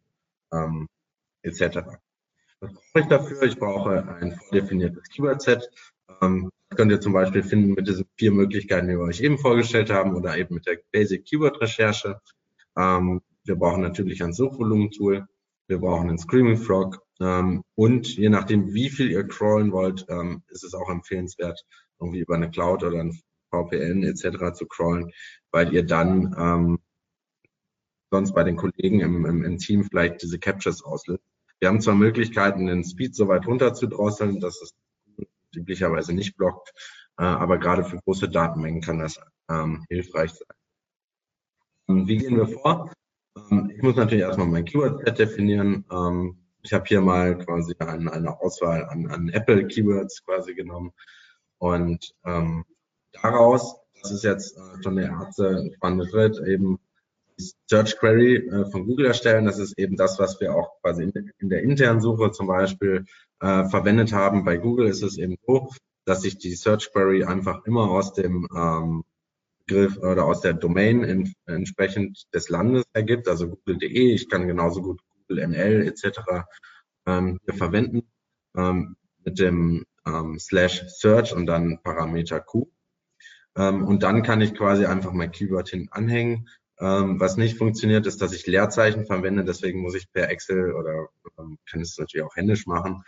ähm, 0.53 0.88
etc. 1.42 1.80
Was 2.61 2.72
brauche 2.72 3.01
ich 3.01 3.07
dafür? 3.07 3.42
Ich 3.42 3.59
brauche 3.59 4.16
ein 4.20 4.36
vordefiniertes 4.36 5.09
Keyword-Set. 5.11 5.70
Ähm, 6.22 6.51
könnt 6.74 6.90
ihr 6.90 7.01
zum 7.01 7.12
Beispiel 7.12 7.42
finden 7.42 7.74
mit 7.74 7.86
diesen 7.86 8.07
vier 8.16 8.32
Möglichkeiten, 8.32 8.88
die 8.88 8.94
wir 8.94 9.05
euch 9.05 9.20
eben 9.20 9.38
vorgestellt 9.38 9.90
haben, 9.90 10.14
oder 10.14 10.36
eben 10.36 10.55
mit 10.55 10.66
der 10.66 10.78
Basic 10.92 11.24
Keyword-Recherche. 11.24 12.20
Ähm, 12.76 13.20
wir 13.49 13.57
brauchen 13.57 13.82
natürlich 13.82 14.22
ein 14.22 14.32
Suchvolumen-Tool. 14.32 15.26
Wir 15.66 15.78
brauchen 15.78 16.09
einen 16.09 16.18
Screaming 16.18 16.59
Frog. 16.59 17.03
Ähm, 17.20 17.62
und 17.74 18.16
je 18.16 18.28
nachdem, 18.28 18.72
wie 18.72 18.90
viel 18.90 19.11
ihr 19.11 19.26
crawlen 19.26 19.72
wollt, 19.72 20.07
ähm, 20.09 20.42
ist 20.49 20.64
es 20.64 20.74
auch 20.74 20.88
empfehlenswert, 20.88 21.64
irgendwie 21.99 22.20
über 22.20 22.36
eine 22.36 22.51
Cloud 22.51 22.84
oder 22.84 23.01
ein 23.01 23.20
VPN 23.51 24.05
etc. 24.05 24.55
zu 24.55 24.66
crawlen, 24.66 25.11
weil 25.51 25.72
ihr 25.72 25.84
dann 25.84 26.34
ähm, 26.38 26.78
sonst 28.11 28.34
bei 28.34 28.44
den 28.44 28.57
Kollegen 28.57 29.01
im, 29.01 29.26
im, 29.26 29.44
im 29.44 29.59
Team 29.59 29.84
vielleicht 29.84 30.22
diese 30.22 30.38
Captures 30.38 30.84
auslöst. 30.84 31.24
Wir 31.61 31.68
haben 31.68 31.80
zwar 31.80 31.96
Möglichkeiten, 31.96 32.66
den 32.66 32.84
Speed 32.84 33.16
so 33.16 33.26
weit 33.28 33.46
runter 33.46 33.74
zu 33.74 33.88
drosseln, 33.88 34.38
dass 34.40 34.62
es 34.62 34.74
üblicherweise 35.55 36.12
nicht 36.12 36.36
blockt, 36.36 36.72
äh, 37.18 37.24
aber 37.24 37.59
gerade 37.59 37.84
für 37.84 37.99
große 37.99 38.28
Datenmengen 38.28 38.80
kann 38.80 39.01
das 39.01 39.18
ähm, 39.51 39.84
hilfreich 39.88 40.32
sein. 40.32 40.57
Und 41.86 42.07
wie 42.07 42.18
gehen 42.18 42.36
wir 42.36 42.46
vor? 42.46 42.92
Ähm, 43.51 43.72
ich 43.74 43.82
muss 43.82 43.97
natürlich 43.97 44.24
erstmal 44.24 44.47
mein 44.47 44.64
Keyword-Set 44.64 45.18
definieren. 45.18 45.84
Ähm, 45.91 46.39
ich 46.62 46.72
habe 46.72 46.84
hier 46.86 47.01
mal 47.01 47.39
quasi 47.39 47.74
eine, 47.78 48.41
Auswahl 48.41 48.84
an, 48.84 49.07
an 49.07 49.28
Apple-Keywords 49.28 50.24
quasi 50.24 50.55
genommen 50.55 50.93
und 51.59 52.14
ähm, 52.24 52.64
daraus, 53.12 53.76
das 54.03 54.12
ist 54.12 54.24
jetzt 54.24 54.57
äh, 54.57 54.82
schon 54.82 54.97
der 54.97 55.07
erste 55.11 55.70
spannende 55.74 56.09
Schritt, 56.09 56.41
eben 56.47 56.78
Search 57.66 57.99
Query 57.99 58.49
äh, 58.49 58.70
von 58.70 58.86
Google 58.86 59.07
erstellen. 59.07 59.45
Das 59.45 59.59
ist 59.59 59.78
eben 59.78 59.97
das, 59.97 60.18
was 60.18 60.41
wir 60.41 60.55
auch 60.55 60.80
quasi 60.82 61.05
in, 61.05 61.32
in 61.39 61.49
der 61.49 61.62
internen 61.62 62.01
Suche 62.01 62.32
zum 62.32 62.47
Beispiel 62.49 63.07
äh, 63.41 63.64
verwendet 63.68 64.12
haben. 64.12 64.45
Bei 64.45 64.57
Google 64.57 64.89
ist 64.89 65.03
es 65.03 65.18
eben 65.18 65.36
so, 65.47 65.70
dass 66.05 66.22
sich 66.22 66.39
die 66.39 66.55
Search 66.55 66.91
Query 66.93 67.24
einfach 67.24 67.64
immer 67.64 67.91
aus 67.91 68.12
dem 68.12 68.49
ähm, 68.55 69.05
Begriff 69.68 69.98
oder 69.98 70.24
aus 70.24 70.40
der 70.40 70.54
Domain 70.54 71.04
in, 71.04 71.32
entsprechend 71.46 72.26
des 72.34 72.48
Landes 72.48 72.84
ergibt, 72.92 73.28
also 73.28 73.48
google.de. 73.48 74.12
Ich 74.12 74.28
kann 74.28 74.48
genauso 74.48 74.82
gut 74.82 75.00
Google 75.28 75.46
NL 75.48 75.86
etc. 75.86 76.20
Ähm, 77.06 77.38
hier 77.44 77.54
verwenden 77.54 78.10
ähm, 78.56 78.96
mit 79.24 79.38
dem 79.38 79.84
ähm, 80.06 80.38
Slash 80.38 80.84
Search 80.88 81.34
und 81.34 81.46
dann 81.46 81.80
Parameter 81.82 82.40
Q. 82.40 82.70
Ähm, 83.56 83.84
und 83.84 84.02
dann 84.02 84.22
kann 84.22 84.40
ich 84.40 84.54
quasi 84.54 84.86
einfach 84.86 85.12
mein 85.12 85.30
Keyword 85.30 85.68
hin 85.68 85.88
anhängen 85.90 86.48
ähm, 86.80 87.18
was 87.18 87.36
nicht 87.36 87.58
funktioniert, 87.58 88.06
ist, 88.06 88.22
dass 88.22 88.32
ich 88.32 88.46
Leerzeichen 88.46 89.04
verwende. 89.04 89.44
Deswegen 89.44 89.80
muss 89.80 89.94
ich 89.94 90.12
per 90.12 90.30
Excel 90.30 90.72
oder 90.72 91.08
ähm, 91.38 91.58
kann 91.68 91.80
es 91.80 91.98
natürlich 91.98 92.24
auch 92.24 92.36
händisch 92.36 92.66
machen, 92.66 93.02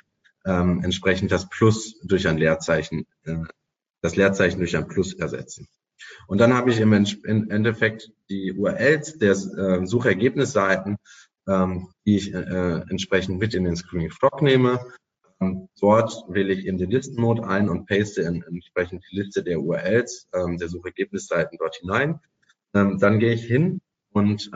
ähm, 0.45 0.83
entsprechend 0.83 1.31
das 1.31 1.49
Plus 1.49 2.01
durch 2.01 2.27
ein 2.27 2.39
Leerzeichen, 2.39 3.07
äh, 3.25 3.37
das 4.01 4.17
Leerzeichen 4.17 4.59
durch 4.59 4.77
ein 4.77 4.89
Plus 4.89 5.15
ersetzen. 5.15 5.69
Und 6.27 6.39
dann 6.39 6.55
habe 6.55 6.71
ich 6.71 6.81
im 6.81 6.93
Endeffekt 6.93 8.13
die 8.29 8.53
URLs 8.53 9.19
der 9.19 9.33
äh, 9.33 9.87
Suchergebnisseiten, 9.87 10.97
ähm, 11.49 11.89
die 12.07 12.17
ich 12.17 12.35
äh, 12.35 12.83
entsprechend 12.89 13.39
mit 13.39 13.55
in 13.55 13.65
den 13.65 13.77
Screening 13.77 14.11
Frog 14.11 14.43
nehme. 14.43 14.81
Ähm, 15.41 15.69
dort 15.81 16.25
wähle 16.29 16.53
ich 16.53 16.67
in 16.67 16.79
den 16.79 16.91
Listenmode 16.91 17.47
ein 17.47 17.69
und 17.69 17.87
paste 17.87 18.25
entsprechend 18.25 19.05
die 19.11 19.17
Liste 19.17 19.43
der 19.43 19.61
URLs 19.61 20.29
ähm, 20.35 20.59
der 20.59 20.69
Suchergebnisseiten 20.69 21.59
dort 21.59 21.77
hinein. 21.77 22.21
Dann 22.73 23.19
gehe 23.19 23.33
ich 23.33 23.43
hin 23.43 23.81
und 24.13 24.49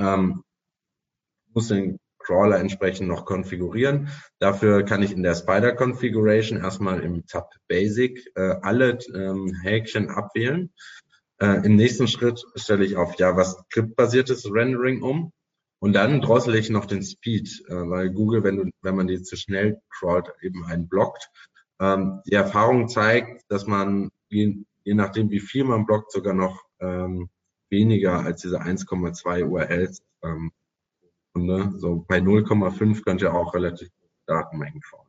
muss 1.52 1.66
den 1.66 1.98
Crawler 2.24 2.59
entsprechend 2.59 3.09
noch 3.09 3.24
konfigurieren. 3.24 4.09
Dafür 4.38 4.82
kann 4.82 5.02
ich 5.02 5.12
in 5.12 5.22
der 5.22 5.34
Spider 5.34 5.72
Configuration 5.72 6.59
erstmal 6.59 7.00
im 7.00 7.26
Tab 7.26 7.50
Basic 7.68 8.32
äh, 8.34 8.57
alle 8.62 8.98
ähm, 9.14 9.55
Häkchen 9.62 10.09
abwählen. 10.09 10.72
Äh, 11.41 11.66
Im 11.66 11.76
nächsten 11.76 12.09
Schritt 12.09 12.45
stelle 12.55 12.85
ich 12.85 12.97
auf 12.97 13.18
JavaScript-basiertes 13.18 14.51
Rendering 14.51 15.03
um. 15.03 15.32
Und 15.80 15.93
dann 15.93 16.20
drossel 16.20 16.55
ich 16.55 16.70
noch 16.70 16.87
den 16.87 17.03
Speed, 17.03 17.64
äh, 17.68 17.74
weil 17.74 18.11
Google, 18.11 18.43
wenn, 18.43 18.57
du, 18.57 18.70
wenn 18.82 18.97
man 18.97 19.07
die 19.07 19.22
zu 19.22 19.37
schnell 19.37 19.80
crawlt, 19.91 20.32
eben 20.41 20.64
einen 20.64 20.89
blockt. 20.89 21.30
Ähm, 21.80 22.20
die 22.26 22.35
Erfahrung 22.35 22.89
zeigt, 22.89 23.43
dass 23.49 23.66
man 23.66 24.11
je, 24.28 24.64
je 24.85 24.95
nachdem, 24.95 25.30
wie 25.30 25.41
viel 25.41 25.64
man 25.64 25.87
blockt, 25.87 26.12
sogar 26.12 26.35
noch 26.35 26.64
ähm, 26.80 27.28
weniger 27.70 28.20
als 28.20 28.43
diese 28.43 28.62
1,2 28.62 29.45
URLs. 29.45 30.03
Ähm, 30.22 30.53
ne? 31.35 31.74
So 31.76 32.05
bei 32.09 32.18
0,5 32.18 33.03
könnt 33.03 33.20
ihr 33.22 33.35
auch 33.35 33.55
relativ 33.55 33.91
Datenmengen 34.26 34.80
schauen. 34.82 35.09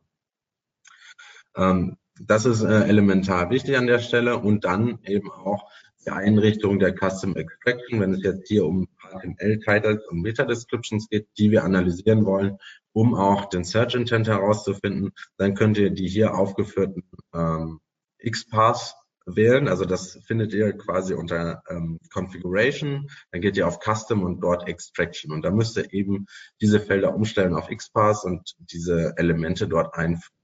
Ähm, 1.56 1.96
das 2.20 2.46
ist 2.46 2.62
äh, 2.62 2.86
elementar 2.86 3.50
wichtig 3.50 3.76
an 3.76 3.86
der 3.86 3.98
Stelle 3.98 4.38
und 4.38 4.64
dann 4.64 4.98
eben 5.04 5.30
auch 5.30 5.70
die 6.06 6.12
Einrichtung 6.12 6.78
der 6.78 6.94
Custom 6.94 7.36
Extraction, 7.36 8.00
wenn 8.00 8.14
es 8.14 8.22
jetzt 8.22 8.48
hier 8.48 8.64
um 8.64 8.88
HTML-Titles 9.00 10.06
und 10.08 10.22
Meta-Descriptions 10.22 11.08
geht, 11.08 11.28
die 11.36 11.50
wir 11.50 11.64
analysieren 11.64 12.24
wollen, 12.24 12.58
um 12.92 13.14
auch 13.14 13.46
den 13.46 13.64
Search 13.64 13.94
Intent 13.94 14.28
herauszufinden, 14.28 15.12
dann 15.36 15.54
könnt 15.54 15.78
ihr 15.78 15.90
die 15.90 16.08
hier 16.08 16.34
aufgeführten 16.34 17.02
ähm, 17.34 17.80
XPath 18.24 18.94
wählen. 19.26 19.68
Also 19.68 19.84
das 19.84 20.18
findet 20.24 20.54
ihr 20.54 20.72
quasi 20.72 21.14
unter 21.14 21.62
ähm, 21.68 21.98
Configuration. 22.12 23.10
Dann 23.32 23.40
geht 23.40 23.56
ihr 23.56 23.66
auf 23.66 23.80
Custom 23.80 24.22
und 24.22 24.40
dort 24.40 24.68
Extraction. 24.68 25.32
Und 25.32 25.42
da 25.42 25.50
müsst 25.50 25.76
ihr 25.76 25.92
eben 25.92 26.26
diese 26.60 26.80
Felder 26.80 27.14
umstellen 27.14 27.54
auf 27.54 27.68
XPath 27.68 28.24
und 28.24 28.54
diese 28.58 29.14
Elemente 29.16 29.68
dort 29.68 29.94
einfügen. 29.94 30.36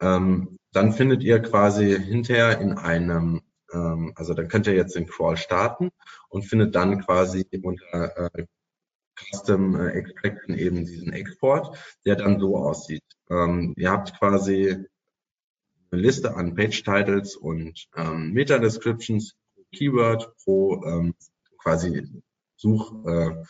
Ähm, 0.00 0.58
dann 0.72 0.92
findet 0.92 1.22
ihr 1.22 1.38
quasi 1.40 1.96
hinterher 1.96 2.60
in 2.60 2.72
einem, 2.72 3.42
ähm, 3.72 4.12
also 4.16 4.34
dann 4.34 4.48
könnt 4.48 4.66
ihr 4.66 4.74
jetzt 4.74 4.94
den 4.94 5.06
Crawl 5.06 5.36
starten 5.36 5.90
und 6.28 6.44
findet 6.44 6.74
dann 6.74 7.00
quasi 7.00 7.46
unter 7.62 8.30
äh, 8.34 8.46
Custom 9.16 9.76
äh, 9.76 9.90
Extraction 9.90 10.56
eben 10.56 10.84
diesen 10.84 11.12
Export, 11.12 11.76
der 12.04 12.16
dann 12.16 12.40
so 12.40 12.56
aussieht. 12.56 13.04
Ähm, 13.30 13.74
ihr 13.76 13.90
habt 13.90 14.18
quasi 14.18 14.70
eine 15.90 16.00
Liste 16.00 16.34
an 16.36 16.54
Page-Titles 16.54 17.36
und 17.36 17.86
ähm, 17.96 18.32
Meta-Descriptions, 18.32 19.34
Keyword 19.74 20.32
pro 20.44 20.82
ähm, 20.84 21.14
quasi 21.58 22.06
Such, 22.56 22.92
äh, 23.06 23.42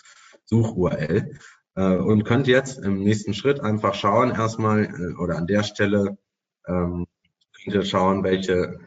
Such-URL 0.45 1.39
äh, 1.75 1.97
und 1.97 2.25
könnt 2.25 2.47
jetzt 2.47 2.79
im 2.79 3.03
nächsten 3.03 3.35
Schritt 3.35 3.61
einfach 3.61 3.95
schauen 3.95 4.31
erstmal 4.31 4.85
äh, 4.85 5.15
oder 5.21 5.37
an 5.37 5.47
der 5.47 5.63
Stelle 5.63 6.19
ähm, 6.67 7.07
könnt 7.65 7.77
ihr 7.77 7.85
schauen, 7.85 8.25
welche 8.25 8.79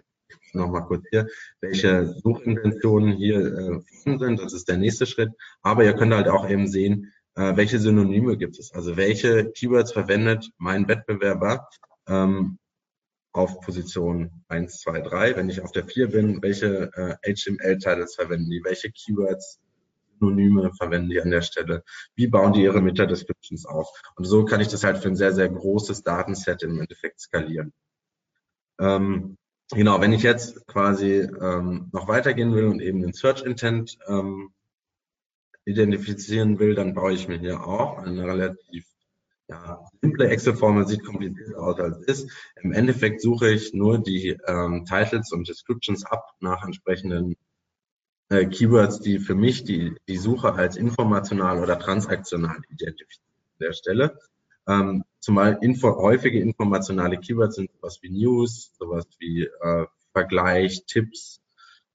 nochmal 0.56 0.86
kurz 0.86 1.06
hier, 1.10 1.28
welche 1.62 2.08
Suchintentionen 2.08 3.14
hier 3.14 3.39
äh, 4.06 4.18
sind. 4.18 4.39
Das 4.39 4.53
ist 4.53 4.68
der 4.68 4.78
nächste 4.78 5.06
Schritt. 5.06 5.32
Aber 5.62 5.84
ihr 5.84 5.93
könnt 5.93 6.14
halt 6.14 6.28
auch 6.28 6.49
eben 6.49 6.68
sehen, 6.68 7.14
äh, 7.36 7.56
welche 7.56 7.80
Synonyme 7.80 8.38
gibt 8.38 8.60
es. 8.60 8.72
Also 8.74 8.97
welche 8.97 9.51
Keywords 9.51 9.91
verwendet 9.91 10.49
mein 10.58 10.88
Wettbewerber 10.88 11.68
ähm, 12.08 12.58
auf 13.34 13.60
Position 13.62 14.32
1, 14.47 14.80
2, 14.80 15.01
3. 15.01 15.36
Wenn 15.36 15.49
ich 15.49 15.62
auf 15.62 15.72
der 15.72 15.86
4 15.86 16.12
bin, 16.12 16.41
welche 16.41 16.91
äh, 16.93 17.16
HTML-Titles 17.34 18.16
verwenden 18.16 18.49
die? 18.49 18.64
Welche 18.64 18.91
Keywords 18.91 19.60
Synonyme 20.20 20.72
verwenden 20.78 21.10
die 21.10 21.22
an 21.22 21.32
der 21.32 21.41
Stelle? 21.41 21.84
Wie 22.16 22.28
bauen 22.28 22.53
die 22.53 22.64
ihre 22.64 22.82
Meta-Descriptions 22.82 23.66
auf? 23.66 23.89
Und 24.16 24.26
so 24.26 24.45
kann 24.45 24.62
ich 24.62 24.70
das 24.70 24.84
halt 24.84 24.97
für 24.97 25.10
ein 25.10 25.16
sehr, 25.16 25.34
sehr 25.34 25.49
großes 25.49 26.03
Datenset 26.03 26.64
im 26.64 26.80
Endeffekt 26.80 27.20
skalieren. 27.20 27.74
Ähm, 28.80 29.38
genau, 29.72 30.01
wenn 30.01 30.13
ich 30.13 30.24
jetzt 30.24 30.66
quasi 30.68 31.22
ähm, 31.22 31.89
noch 31.91 32.07
weitergehen 32.07 32.53
will 32.53 32.66
und 32.66 32.82
eben 32.82 33.01
den 33.01 33.13
Search 33.13 33.43
Intent 33.43 33.97
ähm, 34.07 34.51
identifizieren 35.66 36.59
will, 36.59 36.76
dann 36.76 36.93
baue 36.93 37.13
ich 37.13 37.28
mir 37.28 37.39
hier 37.39 37.66
auch 37.66 37.97
eine 37.97 38.26
relativ 38.26 38.86
ja, 39.47 39.80
simple 40.01 40.28
Excel-Formel, 40.30 40.88
sieht 40.88 41.03
kompliziert 41.03 41.55
aus 41.55 41.80
als 41.80 41.99
ist. 42.03 42.32
Im 42.61 42.72
Endeffekt 42.72 43.22
suche 43.22 43.51
ich 43.51 43.74
nur 43.74 43.99
die 43.99 44.38
ähm, 44.47 44.86
Titles 44.86 45.32
und 45.32 45.47
Descriptions 45.47 46.05
ab 46.05 46.32
nach 46.39 46.63
entsprechenden 46.63 47.36
äh, 48.30 48.45
Keywords, 48.45 48.99
die 48.99 49.20
für 49.20 49.36
mich 49.36 49.63
die, 49.63 49.95
die 50.07 50.18
Suche 50.18 50.53
als 50.53 50.78
informational 50.78 51.61
oder 51.61 51.78
transaktional 51.78 52.57
identifizieren 52.70 53.26
an 53.53 53.68
der 53.68 53.74
Stelle. 53.74 54.20
Ähm, 54.68 55.03
zumal 55.20 55.59
info, 55.61 55.95
häufige 55.97 56.39
informationale 56.39 57.20
Keywords 57.20 57.55
sind 57.55 57.72
sowas 57.72 57.99
wie 58.01 58.09
News, 58.09 58.74
sowas 58.78 59.07
wie 59.20 59.43
äh, 59.43 59.86
Vergleich, 60.13 60.86
Tipps, 60.86 61.41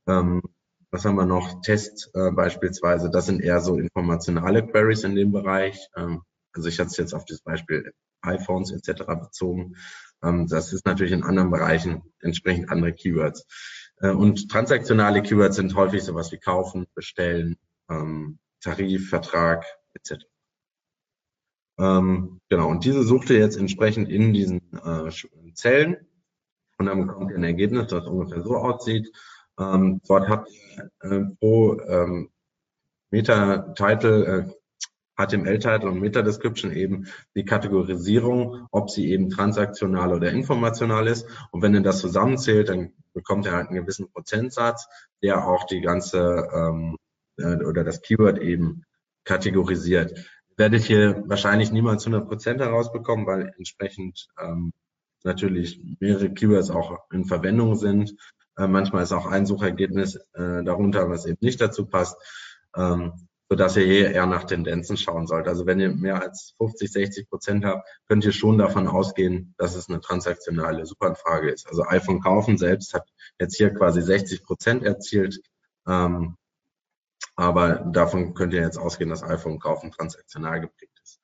ähm, 0.06 0.42
was 0.90 1.04
haben 1.04 1.16
wir 1.16 1.26
noch? 1.26 1.60
Test 1.62 2.10
äh, 2.14 2.30
beispielsweise. 2.32 3.10
Das 3.10 3.26
sind 3.26 3.40
eher 3.40 3.60
so 3.60 3.78
informationale 3.78 4.66
Queries 4.66 5.04
in 5.04 5.14
dem 5.14 5.30
Bereich. 5.30 5.88
Ähm, 5.96 6.22
also 6.52 6.68
ich 6.68 6.78
hatte 6.80 6.88
es 6.88 6.96
jetzt 6.96 7.14
auf 7.14 7.24
das 7.24 7.42
Beispiel 7.42 7.92
iPhones 8.22 8.72
etc. 8.72 9.04
bezogen. 9.06 9.76
Ähm, 10.22 10.48
das 10.48 10.72
ist 10.72 10.86
natürlich 10.86 11.12
in 11.12 11.22
anderen 11.22 11.50
Bereichen 11.50 12.02
entsprechend 12.20 12.70
andere 12.70 12.92
Keywords. 12.92 13.46
Äh, 13.98 14.10
und 14.10 14.50
transaktionale 14.50 15.22
Keywords 15.22 15.56
sind 15.56 15.74
häufig 15.76 16.02
sowas 16.02 16.32
wie 16.32 16.38
kaufen, 16.38 16.86
bestellen, 16.94 17.56
ähm, 17.88 18.40
Tarif, 18.60 19.10
Vertrag 19.10 19.64
etc. 19.94 20.24
Ähm, 21.80 22.40
genau, 22.50 22.68
und 22.68 22.84
diese 22.84 23.02
sucht 23.02 23.30
ihr 23.30 23.38
jetzt 23.38 23.56
entsprechend 23.56 24.10
in 24.10 24.34
diesen 24.34 24.60
äh, 24.84 25.10
Zellen 25.54 25.96
und 26.78 26.86
dann 26.86 27.06
bekommt 27.06 27.30
ihr 27.30 27.36
ein 27.36 27.44
Ergebnis, 27.44 27.86
das 27.86 28.06
ungefähr 28.06 28.42
so 28.42 28.56
aussieht. 28.56 29.10
Ähm, 29.58 30.00
dort 30.06 30.28
habt 30.28 30.50
ihr 30.50 30.90
äh, 31.00 31.24
pro 31.40 31.80
ähm, 31.80 32.30
Meta-Title, 33.10 34.24
äh, 34.26 34.52
HTML-Title 35.16 35.88
und 35.90 36.00
Meta-Description 36.00 36.72
eben 36.72 37.06
die 37.34 37.44
Kategorisierung, 37.44 38.66
ob 38.70 38.90
sie 38.90 39.10
eben 39.10 39.30
transaktional 39.30 40.12
oder 40.12 40.30
informational 40.30 41.06
ist. 41.06 41.26
Und 41.50 41.62
wenn 41.62 41.74
ihr 41.74 41.82
das 41.82 42.00
zusammenzählt, 42.00 42.68
dann 42.68 42.92
bekommt 43.14 43.46
ihr 43.46 43.52
halt 43.52 43.68
einen 43.68 43.80
gewissen 43.80 44.10
Prozentsatz, 44.10 44.86
der 45.22 45.46
auch 45.46 45.64
die 45.64 45.80
ganze 45.80 46.48
ähm, 46.54 46.96
äh, 47.38 47.64
oder 47.64 47.84
das 47.84 48.02
Keyword 48.02 48.38
eben 48.38 48.84
kategorisiert 49.24 50.26
werde 50.60 50.76
ich 50.76 50.86
hier 50.86 51.24
wahrscheinlich 51.26 51.72
niemals 51.72 52.06
100 52.06 52.28
Prozent 52.28 52.60
herausbekommen, 52.60 53.26
weil 53.26 53.54
entsprechend 53.56 54.28
ähm, 54.38 54.74
natürlich 55.24 55.80
mehrere 56.00 56.30
Keywords 56.34 56.70
auch 56.70 56.98
in 57.10 57.24
Verwendung 57.24 57.76
sind. 57.76 58.14
Äh, 58.58 58.68
manchmal 58.68 59.02
ist 59.02 59.12
auch 59.12 59.24
ein 59.24 59.46
Suchergebnis 59.46 60.16
äh, 60.34 60.62
darunter, 60.62 61.08
was 61.08 61.24
eben 61.24 61.38
nicht 61.40 61.62
dazu 61.62 61.86
passt, 61.86 62.14
ähm, 62.76 63.14
sodass 63.48 63.78
ihr 63.78 63.86
hier 63.86 64.10
eher 64.10 64.26
nach 64.26 64.44
Tendenzen 64.44 64.98
schauen 64.98 65.26
sollt. 65.26 65.48
Also 65.48 65.64
wenn 65.64 65.80
ihr 65.80 65.94
mehr 65.94 66.20
als 66.20 66.52
50, 66.58 66.92
60 66.92 67.30
Prozent 67.30 67.64
habt, 67.64 67.88
könnt 68.06 68.26
ihr 68.26 68.32
schon 68.32 68.58
davon 68.58 68.86
ausgehen, 68.86 69.54
dass 69.56 69.74
es 69.74 69.88
eine 69.88 70.02
transaktionale 70.02 70.84
Suchanfrage 70.84 71.50
ist. 71.50 71.68
Also 71.68 71.84
iPhone 71.86 72.20
kaufen 72.20 72.58
selbst 72.58 72.92
hat 72.92 73.08
jetzt 73.38 73.56
hier 73.56 73.72
quasi 73.72 74.02
60 74.02 74.42
Prozent 74.42 74.84
erzielt. 74.84 75.40
Ähm, 75.88 76.36
aber 77.40 77.76
davon 77.76 78.34
könnt 78.34 78.52
ihr 78.52 78.60
jetzt 78.60 78.76
ausgehen, 78.76 79.08
dass 79.08 79.22
iPhone-Kaufen 79.22 79.90
transaktional 79.92 80.60
geprägt 80.60 81.00
ist. 81.02 81.20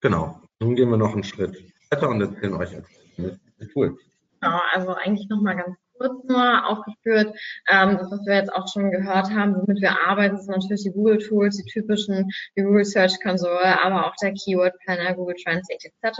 Genau. 0.00 0.42
Nun 0.58 0.74
gehen 0.74 0.90
wir 0.90 0.96
noch 0.96 1.12
einen 1.12 1.22
Schritt 1.22 1.72
weiter 1.90 2.08
und 2.08 2.20
erzählen 2.20 2.54
euch 2.54 2.72
etwas 2.72 2.90
mit 3.16 3.40
Tool. 3.72 3.96
Genau, 4.40 4.60
also 4.72 4.94
eigentlich 4.94 5.28
nochmal 5.28 5.56
ganz 5.56 5.76
kurz 5.98 6.24
nur 6.24 6.66
aufgeführt. 6.66 7.36
Ähm, 7.68 7.98
das, 7.98 8.10
was 8.10 8.26
wir 8.26 8.34
jetzt 8.36 8.52
auch 8.52 8.66
schon 8.72 8.90
gehört 8.90 9.30
haben, 9.30 9.56
womit 9.56 9.80
wir 9.80 10.06
arbeiten, 10.06 10.38
sind 10.38 10.50
natürlich 10.50 10.84
die 10.84 10.92
Google 10.92 11.18
Tools, 11.18 11.56
die 11.56 11.70
typischen, 11.70 12.30
die 12.56 12.62
Google 12.62 12.84
Search 12.84 13.20
Console, 13.22 13.80
aber 13.82 14.06
auch 14.06 14.14
der 14.22 14.32
Keyword 14.32 14.74
Planner, 14.84 15.14
Google 15.14 15.36
Translate 15.42 15.88
etc. 15.88 16.18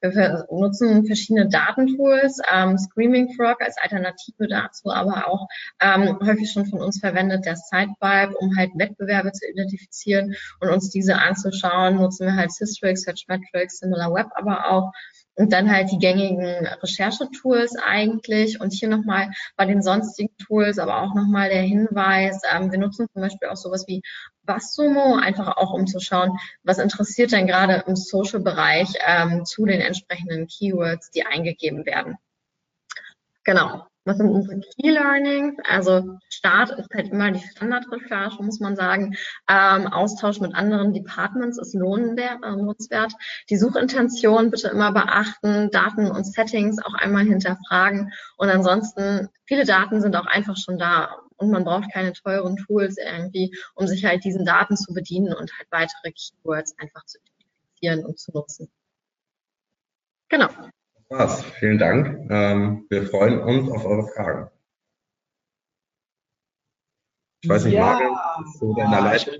Wir 0.00 0.46
nutzen 0.50 1.06
verschiedene 1.06 1.48
Datentools, 1.48 2.40
ähm, 2.52 2.78
Screaming 2.78 3.34
Frog 3.34 3.60
als 3.60 3.76
Alternative 3.78 4.46
dazu, 4.48 4.90
aber 4.90 5.28
auch 5.28 5.46
ähm, 5.80 6.18
häufig 6.24 6.50
schon 6.50 6.66
von 6.66 6.80
uns 6.80 7.00
verwendet 7.00 7.44
der 7.44 7.56
Sidevibe, 7.56 8.36
um 8.38 8.56
halt 8.56 8.70
Wettbewerbe 8.74 9.32
zu 9.32 9.48
identifizieren 9.48 10.34
und 10.60 10.70
uns 10.70 10.90
diese 10.90 11.16
anzuschauen. 11.16 11.96
Nutzen 11.96 12.26
wir 12.26 12.36
halt 12.36 12.52
Systrix, 12.52 13.02
Searchmetrics, 13.02 13.78
SimilarWeb 13.78 14.28
aber 14.34 14.70
auch 14.70 14.92
und 15.36 15.52
dann 15.52 15.70
halt 15.70 15.90
die 15.92 15.98
gängigen 15.98 16.66
Recherchetools 16.82 17.76
eigentlich. 17.76 18.60
Und 18.60 18.72
hier 18.72 18.88
nochmal 18.88 19.30
bei 19.56 19.66
den 19.66 19.82
sonstigen 19.82 20.36
Tools, 20.38 20.78
aber 20.78 21.02
auch 21.02 21.14
nochmal 21.14 21.50
der 21.50 21.62
Hinweis, 21.62 22.40
ähm, 22.52 22.72
wir 22.72 22.78
nutzen 22.78 23.06
zum 23.12 23.22
Beispiel 23.22 23.48
auch 23.48 23.56
sowas 23.56 23.84
wie 23.86 24.02
Bassumo, 24.44 25.16
einfach 25.16 25.56
auch 25.56 25.72
um 25.72 25.86
zu 25.86 26.00
schauen, 26.00 26.38
was 26.62 26.78
interessiert 26.78 27.32
denn 27.32 27.46
gerade 27.46 27.84
im 27.86 27.96
Social-Bereich 27.96 28.94
ähm, 29.06 29.44
zu 29.44 29.66
den 29.66 29.80
entsprechenden 29.80 30.46
Keywords, 30.46 31.10
die 31.10 31.26
eingegeben 31.26 31.84
werden. 31.84 32.16
Genau. 33.44 33.86
Was 34.06 34.18
sind 34.18 34.30
unsere 34.30 34.60
Key 34.60 34.90
Learnings? 34.90 35.56
Also 35.68 36.16
Start 36.28 36.70
ist 36.70 36.88
halt 36.94 37.08
immer 37.10 37.32
die 37.32 37.44
Standardrecherche, 37.44 38.40
muss 38.40 38.60
man 38.60 38.76
sagen. 38.76 39.16
Ähm, 39.50 39.88
Austausch 39.88 40.38
mit 40.38 40.54
anderen 40.54 40.92
Departments 40.94 41.58
ist 41.58 41.74
lohnenswert, 41.74 42.38
äh. 42.44 43.14
Die 43.50 43.56
Suchintention 43.56 44.52
bitte 44.52 44.68
immer 44.68 44.92
beachten, 44.92 45.72
Daten 45.72 46.08
und 46.08 46.24
Settings 46.24 46.78
auch 46.84 46.94
einmal 46.94 47.24
hinterfragen. 47.24 48.12
Und 48.36 48.48
ansonsten, 48.48 49.28
viele 49.44 49.64
Daten 49.64 50.00
sind 50.00 50.14
auch 50.14 50.26
einfach 50.26 50.56
schon 50.56 50.78
da. 50.78 51.16
Und 51.36 51.50
man 51.50 51.64
braucht 51.64 51.92
keine 51.92 52.12
teuren 52.12 52.56
Tools 52.56 52.98
irgendwie, 52.98 53.52
um 53.74 53.88
sich 53.88 54.04
halt 54.04 54.22
diesen 54.22 54.44
Daten 54.44 54.76
zu 54.76 54.94
bedienen 54.94 55.34
und 55.34 55.50
halt 55.58 55.66
weitere 55.72 56.12
Keywords 56.12 56.78
einfach 56.78 57.04
zu 57.06 57.18
identifizieren 57.18 58.06
und 58.06 58.20
zu 58.20 58.30
nutzen. 58.30 58.70
Genau 60.28 60.48
war's. 61.08 61.44
Vielen 61.58 61.78
Dank. 61.78 62.30
Ähm, 62.30 62.86
wir 62.88 63.06
freuen 63.06 63.40
uns 63.40 63.70
auf 63.70 63.84
eure 63.84 64.06
Fragen. 64.08 64.50
Ich 67.42 67.50
weiß 67.50 67.64
nicht, 67.64 67.74
ja, 67.74 67.84
Marvin, 67.84 68.08
bist 68.42 68.60
du 68.60 68.70
in 68.70 68.90
der 68.90 69.00
Leitung? 69.02 69.34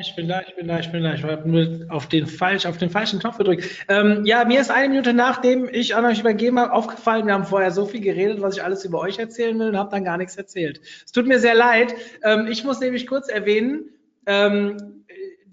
Ich 0.00 0.16
bin 0.16 0.26
da, 0.26 0.40
ich 0.40 0.56
bin 0.56 0.68
da, 0.68 0.78
ich 0.78 0.90
bin 0.90 1.02
da. 1.02 1.12
Ich 1.12 1.22
habe 1.22 1.46
nur 1.46 1.86
auf 1.90 2.06
den, 2.06 2.26
falsch, 2.26 2.64
auf 2.64 2.78
den 2.78 2.88
falschen 2.88 3.18
Knopf 3.18 3.36
gedrückt. 3.36 3.84
Ähm, 3.88 4.24
ja, 4.24 4.46
mir 4.46 4.58
ist 4.58 4.70
eine 4.70 4.88
Minute 4.88 5.12
nachdem 5.12 5.68
ich 5.70 5.94
an 5.94 6.06
euch 6.06 6.20
übergeben 6.20 6.58
habe, 6.58 6.72
aufgefallen, 6.72 7.26
wir 7.26 7.34
haben 7.34 7.44
vorher 7.44 7.72
so 7.72 7.84
viel 7.84 8.00
geredet, 8.00 8.40
was 8.40 8.56
ich 8.56 8.62
alles 8.62 8.86
über 8.86 9.00
euch 9.00 9.18
erzählen 9.18 9.58
will 9.58 9.68
und 9.68 9.76
habe 9.76 9.90
dann 9.90 10.04
gar 10.04 10.16
nichts 10.16 10.36
erzählt. 10.36 10.80
Es 11.04 11.12
tut 11.12 11.26
mir 11.26 11.38
sehr 11.38 11.54
leid. 11.54 11.94
Ähm, 12.22 12.46
ich 12.46 12.64
muss 12.64 12.80
nämlich 12.80 13.06
kurz 13.06 13.28
erwähnen, 13.28 13.90
ähm, 14.24 14.95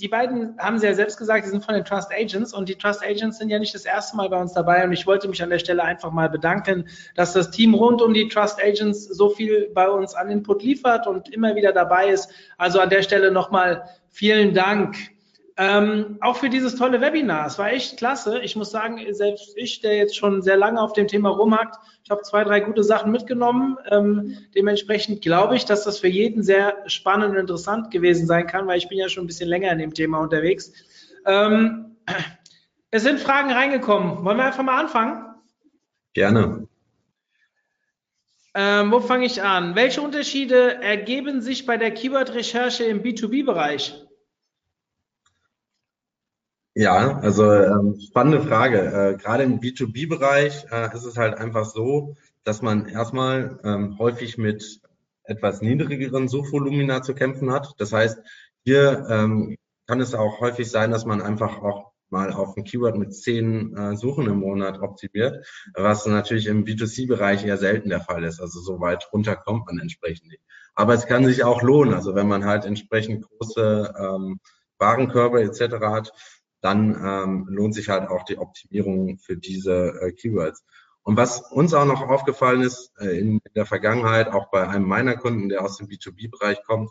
die 0.03 0.09
beiden 0.09 0.57
haben 0.59 0.77
sie 0.77 0.85
ja 0.85 0.93
selbst 0.93 1.17
gesagt, 1.17 1.45
die 1.45 1.49
sind 1.49 1.63
von 1.63 1.75
den 1.75 1.85
Trust 1.85 2.11
Agents 2.11 2.53
und 2.53 2.67
die 2.67 2.75
Trust 2.75 3.01
Agents 3.01 3.37
sind 3.37 3.49
ja 3.49 3.57
nicht 3.57 3.73
das 3.73 3.85
erste 3.85 4.17
Mal 4.17 4.27
bei 4.27 4.37
uns 4.37 4.51
dabei 4.51 4.83
und 4.83 4.91
ich 4.91 5.07
wollte 5.07 5.29
mich 5.29 5.41
an 5.41 5.49
der 5.49 5.59
Stelle 5.59 5.81
einfach 5.81 6.11
mal 6.11 6.29
bedanken, 6.29 6.89
dass 7.15 7.31
das 7.31 7.51
Team 7.51 7.73
rund 7.73 8.01
um 8.01 8.13
die 8.13 8.27
Trust 8.27 8.61
Agents 8.61 9.05
so 9.05 9.29
viel 9.29 9.71
bei 9.73 9.87
uns 9.87 10.13
an 10.13 10.29
Input 10.29 10.61
liefert 10.61 11.07
und 11.07 11.33
immer 11.33 11.55
wieder 11.55 11.71
dabei 11.71 12.09
ist. 12.09 12.29
Also 12.57 12.81
an 12.81 12.89
der 12.89 13.01
Stelle 13.01 13.31
nochmal 13.31 13.87
vielen 14.09 14.53
Dank. 14.53 14.97
Ähm, 15.55 16.17
auch 16.21 16.37
für 16.37 16.49
dieses 16.49 16.75
tolle 16.75 16.99
Webinar. 16.99 17.45
Es 17.45 17.59
war 17.59 17.71
echt 17.71 17.97
klasse. 17.97 18.39
Ich 18.39 18.55
muss 18.55 18.71
sagen, 18.71 18.99
selbst 19.11 19.53
ich, 19.55 19.81
der 19.81 19.95
jetzt 19.95 20.17
schon 20.17 20.41
sehr 20.41 20.57
lange 20.57 20.81
auf 20.81 20.93
dem 20.93 21.07
Thema 21.07 21.29
rumhackt, 21.29 21.77
ich 22.03 22.09
habe 22.09 22.23
zwei, 22.23 22.43
drei 22.43 22.59
gute 22.59 22.83
Sachen 22.83 23.11
mitgenommen. 23.11 23.77
Ähm, 23.91 24.37
dementsprechend 24.55 25.21
glaube 25.21 25.55
ich, 25.55 25.65
dass 25.65 25.83
das 25.83 25.99
für 25.99 26.07
jeden 26.07 26.41
sehr 26.41 26.77
spannend 26.87 27.31
und 27.31 27.37
interessant 27.37 27.91
gewesen 27.91 28.25
sein 28.25 28.47
kann, 28.47 28.65
weil 28.65 28.79
ich 28.79 28.89
bin 28.89 28.97
ja 28.97 29.09
schon 29.09 29.25
ein 29.25 29.27
bisschen 29.27 29.47
länger 29.47 29.71
in 29.71 29.77
dem 29.77 29.93
Thema 29.93 30.19
unterwegs. 30.19 30.73
Ähm, 31.25 31.97
es 32.89 33.03
sind 33.03 33.19
Fragen 33.19 33.51
reingekommen. 33.51 34.25
Wollen 34.25 34.37
wir 34.37 34.45
einfach 34.45 34.63
mal 34.63 34.79
anfangen? 34.79 35.35
Gerne. 36.13 36.67
Ähm, 38.55 38.91
wo 38.91 38.99
fange 38.99 39.25
ich 39.25 39.41
an? 39.41 39.75
Welche 39.75 40.01
Unterschiede 40.01 40.81
ergeben 40.81 41.41
sich 41.41 41.65
bei 41.65 41.77
der 41.77 41.91
Keyword-Recherche 41.91 42.83
im 42.85 43.01
B2B-Bereich? 43.01 44.03
Ja, 46.75 47.19
also 47.19 47.51
ähm, 47.51 47.99
spannende 47.99 48.41
Frage. 48.41 48.79
Äh, 48.79 49.17
Gerade 49.17 49.43
im 49.43 49.59
B2B-Bereich 49.59 50.65
äh, 50.71 50.93
ist 50.95 51.05
es 51.05 51.17
halt 51.17 51.37
einfach 51.37 51.65
so, 51.65 52.15
dass 52.43 52.61
man 52.63 52.87
erstmal 52.87 53.59
ähm, 53.63 53.97
häufig 53.99 54.37
mit 54.39 54.81
etwas 55.23 55.61
niedrigeren 55.61 56.27
Suchvolumina 56.27 57.01
zu 57.03 57.13
kämpfen 57.13 57.51
hat. 57.51 57.73
Das 57.77 57.93
heißt, 57.93 58.19
hier 58.63 59.05
ähm, 59.09 59.55
kann 59.87 60.01
es 60.01 60.15
auch 60.15 60.39
häufig 60.39 60.69
sein, 60.71 60.89
dass 60.89 61.05
man 61.05 61.21
einfach 61.21 61.61
auch 61.61 61.91
mal 62.09 62.31
auf 62.31 62.55
ein 62.57 62.63
Keyword 62.63 62.97
mit 62.97 63.13
zehn 63.13 63.75
äh, 63.75 63.95
Suchen 63.95 64.27
im 64.27 64.39
Monat 64.39 64.81
optimiert, 64.81 65.45
was 65.73 66.05
natürlich 66.05 66.47
im 66.47 66.65
B2C-Bereich 66.65 67.45
eher 67.45 67.57
selten 67.57 67.89
der 67.89 68.01
Fall 68.01 68.23
ist. 68.23 68.39
Also 68.39 68.59
so 68.61 68.79
weit 68.79 69.09
runter 69.13 69.35
kommt 69.35 69.67
man 69.67 69.79
entsprechend 69.79 70.29
nicht. 70.29 70.43
Aber 70.75 70.93
es 70.93 71.05
kann 71.05 71.25
sich 71.25 71.43
auch 71.43 71.61
lohnen. 71.61 71.93
Also 71.93 72.15
wenn 72.15 72.27
man 72.27 72.45
halt 72.45 72.65
entsprechend 72.65 73.25
große 73.27 73.93
ähm, 73.97 74.39
Warenkörbe 74.77 75.41
etc. 75.41 75.75
hat, 75.81 76.13
dann 76.63 76.95
ähm, 76.95 77.47
lohnt 77.49 77.75
sich 77.75 77.89
halt 77.89 78.09
auch 78.09 78.23
die 78.23 78.37
Optimierung 78.37 79.19
für 79.19 79.35
diese 79.35 79.99
äh, 80.01 80.11
Keywords. 80.13 80.63
Und 81.03 81.17
was 81.17 81.51
uns 81.51 81.73
auch 81.73 81.85
noch 81.85 82.01
aufgefallen 82.01 82.61
ist 82.61 82.93
äh, 82.97 83.19
in 83.19 83.41
der 83.53 83.65
Vergangenheit, 83.65 84.29
auch 84.29 84.49
bei 84.49 84.67
einem 84.67 84.87
meiner 84.87 85.17
Kunden, 85.17 85.49
der 85.49 85.61
aus 85.61 85.77
dem 85.77 85.87
B2B-Bereich 85.87 86.63
kommt, 86.63 86.89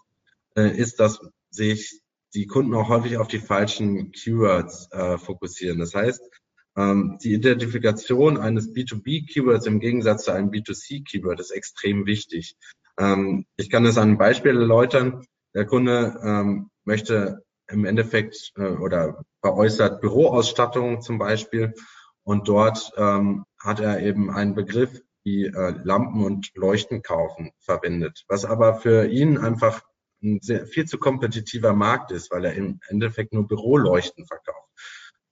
äh, 0.56 0.76
ist, 0.76 1.00
dass 1.00 1.20
sich 1.48 2.02
die 2.34 2.46
Kunden 2.46 2.74
auch 2.74 2.90
häufig 2.90 3.16
auf 3.16 3.28
die 3.28 3.38
falschen 3.38 4.12
Keywords 4.12 4.90
äh, 4.92 5.16
fokussieren. 5.16 5.78
Das 5.78 5.94
heißt, 5.94 6.22
ähm, 6.76 7.18
die 7.22 7.32
Identifikation 7.32 8.36
eines 8.36 8.74
B2B-Keywords 8.74 9.66
im 9.66 9.80
Gegensatz 9.80 10.24
zu 10.24 10.32
einem 10.32 10.50
B2C-Keyword 10.50 11.40
ist 11.40 11.50
extrem 11.50 12.04
wichtig. 12.04 12.56
Ähm, 12.98 13.46
ich 13.56 13.70
kann 13.70 13.84
das 13.84 13.96
an 13.96 14.08
einem 14.08 14.18
Beispiel 14.18 14.56
erläutern. 14.56 15.24
Der 15.54 15.64
Kunde 15.64 16.20
ähm, 16.22 16.70
möchte 16.84 17.42
im 17.72 17.84
Endeffekt 17.84 18.52
äh, 18.56 18.62
oder 18.62 19.24
veräußert 19.40 20.00
Büroausstattung 20.00 21.00
zum 21.00 21.18
Beispiel 21.18 21.74
und 22.24 22.48
dort 22.48 22.92
ähm, 22.96 23.44
hat 23.60 23.80
er 23.80 24.00
eben 24.00 24.30
einen 24.30 24.54
Begriff 24.54 25.00
wie 25.24 25.46
äh, 25.46 25.74
Lampen 25.84 26.24
und 26.24 26.50
Leuchten 26.54 27.02
kaufen 27.02 27.52
verwendet, 27.58 28.24
was 28.28 28.44
aber 28.44 28.74
für 28.74 29.06
ihn 29.06 29.38
einfach 29.38 29.82
ein 30.22 30.40
sehr, 30.40 30.66
viel 30.66 30.84
zu 30.84 30.98
kompetitiver 30.98 31.72
Markt 31.72 32.12
ist, 32.12 32.30
weil 32.30 32.44
er 32.44 32.54
im 32.54 32.80
Endeffekt 32.88 33.32
nur 33.32 33.46
Büroleuchten 33.46 34.26
verkauft. 34.26 34.68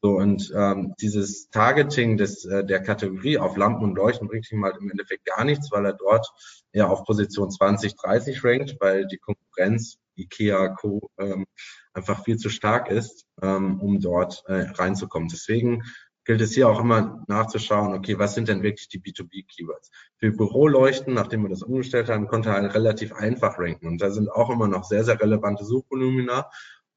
So, 0.03 0.13
und 0.13 0.51
ähm, 0.57 0.95
dieses 1.01 1.51
Targeting 1.51 2.17
des, 2.17 2.45
äh, 2.47 2.65
der 2.65 2.83
Kategorie 2.83 3.37
auf 3.37 3.57
Lampen 3.57 3.85
und 3.85 3.97
Leuchten 3.97 4.29
bringt 4.29 4.51
ihm 4.51 4.65
halt 4.65 4.79
im 4.81 4.91
Endeffekt 4.91 5.27
gar 5.27 5.45
nichts, 5.45 5.71
weil 5.71 5.85
er 5.85 5.93
dort 5.93 6.27
eher 6.73 6.91
auf 6.91 7.05
Position 7.05 7.51
20, 7.51 7.97
30 7.97 8.43
rankt, 8.43 8.77
weil 8.81 9.07
die 9.07 9.19
Konkurrenz, 9.19 9.99
IKEA, 10.17 10.69
Co. 10.69 11.11
Ähm, 11.19 11.45
einfach 11.93 12.25
viel 12.25 12.37
zu 12.37 12.49
stark 12.49 12.91
ist, 12.91 13.27
ähm, 13.43 13.81
um 13.81 14.01
dort 14.01 14.43
äh, 14.47 14.71
reinzukommen. 14.75 15.29
Deswegen 15.29 15.83
gilt 16.25 16.41
es 16.41 16.53
hier 16.53 16.69
auch 16.69 16.81
immer 16.81 17.25
nachzuschauen, 17.29 17.95
okay, 17.95 18.19
was 18.19 18.35
sind 18.35 18.49
denn 18.49 18.63
wirklich 18.63 18.89
die 18.89 19.01
B2B-Keywords? 19.01 19.91
Für 20.19 20.31
Büroleuchten, 20.31 21.15
nachdem 21.15 21.43
wir 21.43 21.49
das 21.49 21.63
umgestellt 21.63 22.09
haben, 22.09 22.29
konnte 22.29 22.51
er 22.51 22.75
relativ 22.75 23.13
einfach 23.13 23.59
ranken. 23.59 23.89
Und 23.89 24.01
da 24.01 24.11
sind 24.11 24.31
auch 24.31 24.51
immer 24.51 24.69
noch 24.69 24.85
sehr, 24.85 25.05
sehr 25.05 25.21
relevante 25.21 25.65
Suchvolumina. 25.65 26.51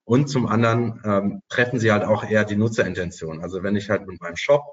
Und 0.06 0.28
zum 0.28 0.48
anderen 0.48 1.02
ähm, 1.06 1.41
treffen 1.48 1.80
sie 1.80 1.91
halt 1.91 2.04
auch 2.04 2.24
eher 2.30 2.44
die 2.44 2.58
Nutzerintention. 2.58 3.41
Also 3.41 3.64
wenn 3.64 3.76
ich 3.76 3.89
halt 3.89 4.06
mit 4.06 4.22
meinem 4.22 4.36
Shop 4.36 4.64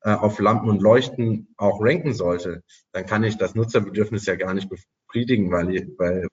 äh, 0.00 0.10
auf 0.10 0.40
Lampen 0.40 0.70
und 0.70 0.80
Leuchten 0.80 1.54
auch 1.56 1.80
ranken 1.80 2.14
sollte, 2.14 2.62
dann 2.92 3.04
kann 3.04 3.22
ich 3.22 3.36
das 3.36 3.54
Nutzerbedürfnis 3.54 4.24
ja 4.26 4.36
gar 4.36 4.54
nicht 4.54 4.70
befriedigen, 4.70 5.52
weil, 5.52 5.68
weil 5.98 6.28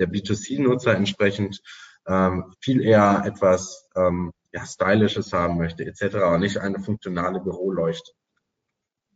der 0.00 0.10
B2C-Nutzer 0.10 0.96
entsprechend 0.96 1.62
ähm, 2.10 2.52
viel 2.60 2.82
eher 2.82 3.22
etwas 3.24 3.88
ähm, 3.94 4.32
ja, 4.52 4.66
Stylisches 4.66 5.32
haben 5.32 5.56
möchte, 5.56 5.84
etc. 5.84 6.16
Und 6.16 6.40
nicht 6.40 6.58
eine 6.58 6.80
funktionale 6.80 7.40
Büroleuchte. 7.40 8.12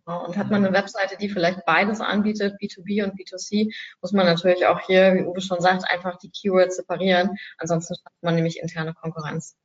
Und 0.07 0.37
hat 0.37 0.51
man 0.51 0.65
eine 0.65 0.75
Webseite, 0.75 1.17
die 1.17 1.31
vielleicht 1.31 1.65
beides 1.65 2.01
anbietet, 2.01 2.61
B2B 2.61 3.05
und 3.05 3.19
B2C, 3.19 3.75
muss 4.03 4.13
man 4.13 4.27
natürlich 4.27 4.67
auch 4.67 4.81
hier, 4.81 5.15
wie 5.15 5.25
Uwe 5.25 5.41
schon 5.41 5.61
sagt, 5.61 5.91
einfach 5.91 6.19
die 6.19 6.31
Keywords 6.31 6.77
separieren. 6.77 7.31
Ansonsten 7.57 7.95
schafft 7.95 8.23
man 8.23 8.35
nämlich 8.35 8.61
interne 8.61 8.93
Konkurrenz. 8.93 9.57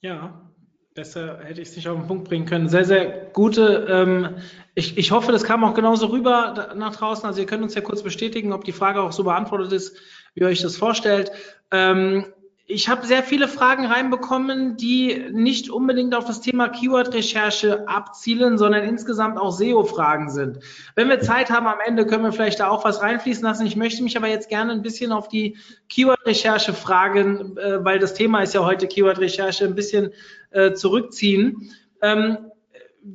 Ja, 0.00 0.48
besser 0.94 1.40
hätte 1.42 1.60
ich 1.60 1.68
es 1.68 1.76
nicht 1.76 1.88
auf 1.88 1.98
den 1.98 2.06
Punkt 2.06 2.28
bringen 2.28 2.46
können. 2.46 2.68
Sehr, 2.68 2.84
sehr 2.84 3.26
gute. 3.32 3.86
Ähm, 3.90 4.36
ich, 4.78 4.96
ich 4.96 5.10
hoffe, 5.10 5.32
das 5.32 5.42
kam 5.42 5.64
auch 5.64 5.74
genauso 5.74 6.06
rüber 6.06 6.72
nach 6.76 6.94
draußen. 6.94 7.26
Also 7.26 7.40
ihr 7.40 7.46
könnt 7.46 7.64
uns 7.64 7.74
ja 7.74 7.80
kurz 7.80 8.04
bestätigen, 8.04 8.52
ob 8.52 8.62
die 8.62 8.72
Frage 8.72 9.02
auch 9.02 9.10
so 9.10 9.24
beantwortet 9.24 9.72
ist, 9.72 9.96
wie 10.34 10.42
ihr 10.42 10.46
euch 10.46 10.62
das 10.62 10.76
vorstellt. 10.76 11.32
Ähm, 11.72 12.26
ich 12.64 12.88
habe 12.88 13.04
sehr 13.04 13.24
viele 13.24 13.48
Fragen 13.48 13.86
reinbekommen, 13.86 14.76
die 14.76 15.24
nicht 15.32 15.68
unbedingt 15.68 16.14
auf 16.14 16.26
das 16.26 16.42
Thema 16.42 16.68
Keyword-Recherche 16.68 17.88
abzielen, 17.88 18.56
sondern 18.56 18.84
insgesamt 18.84 19.36
auch 19.36 19.50
SEO-Fragen 19.50 20.30
sind. 20.30 20.60
Wenn 20.94 21.08
wir 21.08 21.18
Zeit 21.18 21.50
haben 21.50 21.66
am 21.66 21.78
Ende, 21.84 22.06
können 22.06 22.22
wir 22.22 22.32
vielleicht 22.32 22.60
da 22.60 22.68
auch 22.68 22.84
was 22.84 23.02
reinfließen 23.02 23.42
lassen. 23.42 23.66
Ich 23.66 23.74
möchte 23.74 24.04
mich 24.04 24.16
aber 24.16 24.28
jetzt 24.28 24.48
gerne 24.48 24.70
ein 24.70 24.82
bisschen 24.82 25.10
auf 25.10 25.26
die 25.26 25.56
Keyword-Recherche 25.88 26.72
fragen, 26.72 27.56
äh, 27.56 27.84
weil 27.84 27.98
das 27.98 28.14
Thema 28.14 28.42
ist 28.42 28.54
ja 28.54 28.64
heute 28.64 28.86
Keyword-Recherche, 28.86 29.64
ein 29.64 29.74
bisschen 29.74 30.12
äh, 30.50 30.72
zurückziehen. 30.74 31.72
Ähm, 32.00 32.47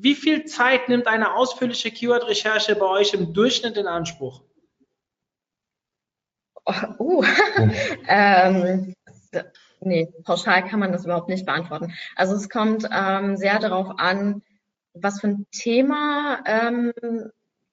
wie 0.01 0.15
viel 0.15 0.45
Zeit 0.45 0.89
nimmt 0.89 1.07
eine 1.07 1.35
ausführliche 1.35 1.91
Keyword-Recherche 1.91 2.75
bei 2.75 2.85
euch 2.85 3.13
im 3.13 3.33
Durchschnitt 3.33 3.77
in 3.77 3.87
Anspruch? 3.87 4.41
Oh, 6.65 6.73
uh. 6.99 7.23
ähm, 8.07 8.95
nee, 9.81 10.07
pauschal 10.23 10.67
kann 10.67 10.79
man 10.79 10.91
das 10.91 11.05
überhaupt 11.05 11.29
nicht 11.29 11.45
beantworten. 11.45 11.93
Also 12.15 12.35
es 12.35 12.49
kommt 12.49 12.87
ähm, 12.91 13.37
sehr 13.37 13.59
darauf 13.59 13.99
an, 13.99 14.41
was 14.93 15.19
für 15.19 15.27
ein 15.27 15.45
Thema 15.51 16.41
ähm, 16.45 16.93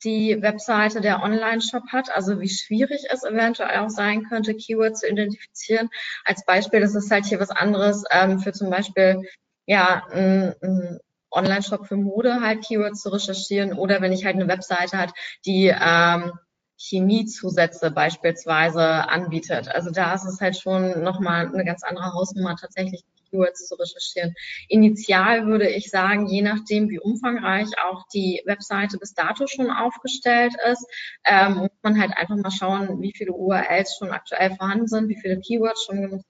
die 0.03 0.41
Webseite 0.41 1.01
der 1.01 1.23
Online-Shop 1.23 1.85
hat, 1.93 2.11
also 2.15 2.41
wie 2.41 2.49
schwierig 2.49 3.05
es 3.11 3.23
eventuell 3.23 3.79
auch 3.79 3.91
sein 3.91 4.25
könnte, 4.25 4.55
Keywords 4.55 5.01
zu 5.01 5.09
identifizieren. 5.09 5.91
Als 6.25 6.45
Beispiel, 6.45 6.81
das 6.81 6.95
ist 6.95 7.11
halt 7.11 7.27
hier 7.27 7.41
was 7.41 7.51
anderes 7.51 8.05
ähm, 8.11 8.41
für 8.41 8.53
zum 8.53 8.71
Beispiel 8.71 9.23
ja 9.67 10.07
ein, 10.11 10.55
ein 10.63 11.01
Online-Shop 11.31 11.87
für 11.87 11.97
Mode 11.97 12.41
halt 12.41 12.65
Keywords 12.65 13.03
zu 13.03 13.11
recherchieren 13.11 13.73
oder 13.73 14.01
wenn 14.01 14.13
ich 14.13 14.25
halt 14.25 14.37
eine 14.37 14.49
Webseite 14.49 14.99
hat, 14.99 15.13
die 15.47 15.67
ähm, 15.67 16.33
Chemiezusätze 16.77 17.91
beispielsweise 17.91 18.83
anbietet. 19.09 19.69
Also 19.69 19.91
da 19.91 20.15
ist 20.15 20.25
es 20.25 20.41
halt 20.41 20.57
schon 20.57 21.03
nochmal 21.03 21.47
eine 21.47 21.65
ganz 21.65 21.83
andere 21.83 22.13
Hausnummer, 22.15 22.57
tatsächlich 22.57 23.05
Keywords 23.31 23.69
zu 23.69 23.75
recherchieren. 23.75 24.35
Initial 24.69 25.47
würde 25.47 25.69
ich 25.69 25.91
sagen, 25.91 26.27
je 26.27 26.43
nachdem, 26.43 26.89
wie 26.89 26.99
umfangreich 26.99 27.69
auch 27.89 28.05
die 28.13 28.43
Webseite 28.45 28.99
bis 28.99 29.15
dato 29.15 29.47
schon 29.47 29.71
aufgestellt 29.71 30.55
ist, 30.71 30.87
ähm, 31.25 31.55
muss 31.55 31.71
man 31.83 32.01
halt 32.01 32.17
einfach 32.17 32.37
mal 32.37 32.51
schauen, 32.51 33.01
wie 33.01 33.13
viele 33.15 33.33
URLs 33.33 33.97
schon 33.99 34.11
aktuell 34.11 34.57
vorhanden 34.57 34.89
sind, 34.89 35.09
wie 35.09 35.21
viele 35.21 35.39
Keywords 35.39 35.85
schon 35.85 36.01
genutzt 36.01 36.30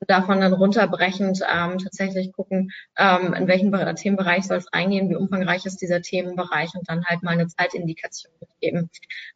und 0.00 0.10
davon 0.10 0.40
dann 0.40 0.52
runterbrechend 0.52 1.40
ähm, 1.42 1.78
tatsächlich 1.78 2.32
gucken, 2.32 2.70
ähm, 2.96 3.34
in 3.34 3.48
welchen 3.48 3.72
Themenbereich 3.96 4.44
soll 4.44 4.58
es 4.58 4.72
eingehen, 4.72 5.10
wie 5.10 5.16
umfangreich 5.16 5.66
ist 5.66 5.80
dieser 5.80 6.02
Themenbereich 6.02 6.74
und 6.74 6.88
dann 6.88 7.04
halt 7.04 7.22
mal 7.22 7.32
eine 7.32 7.48
Zeitindikation 7.48 8.32
mitgeben. 8.40 8.90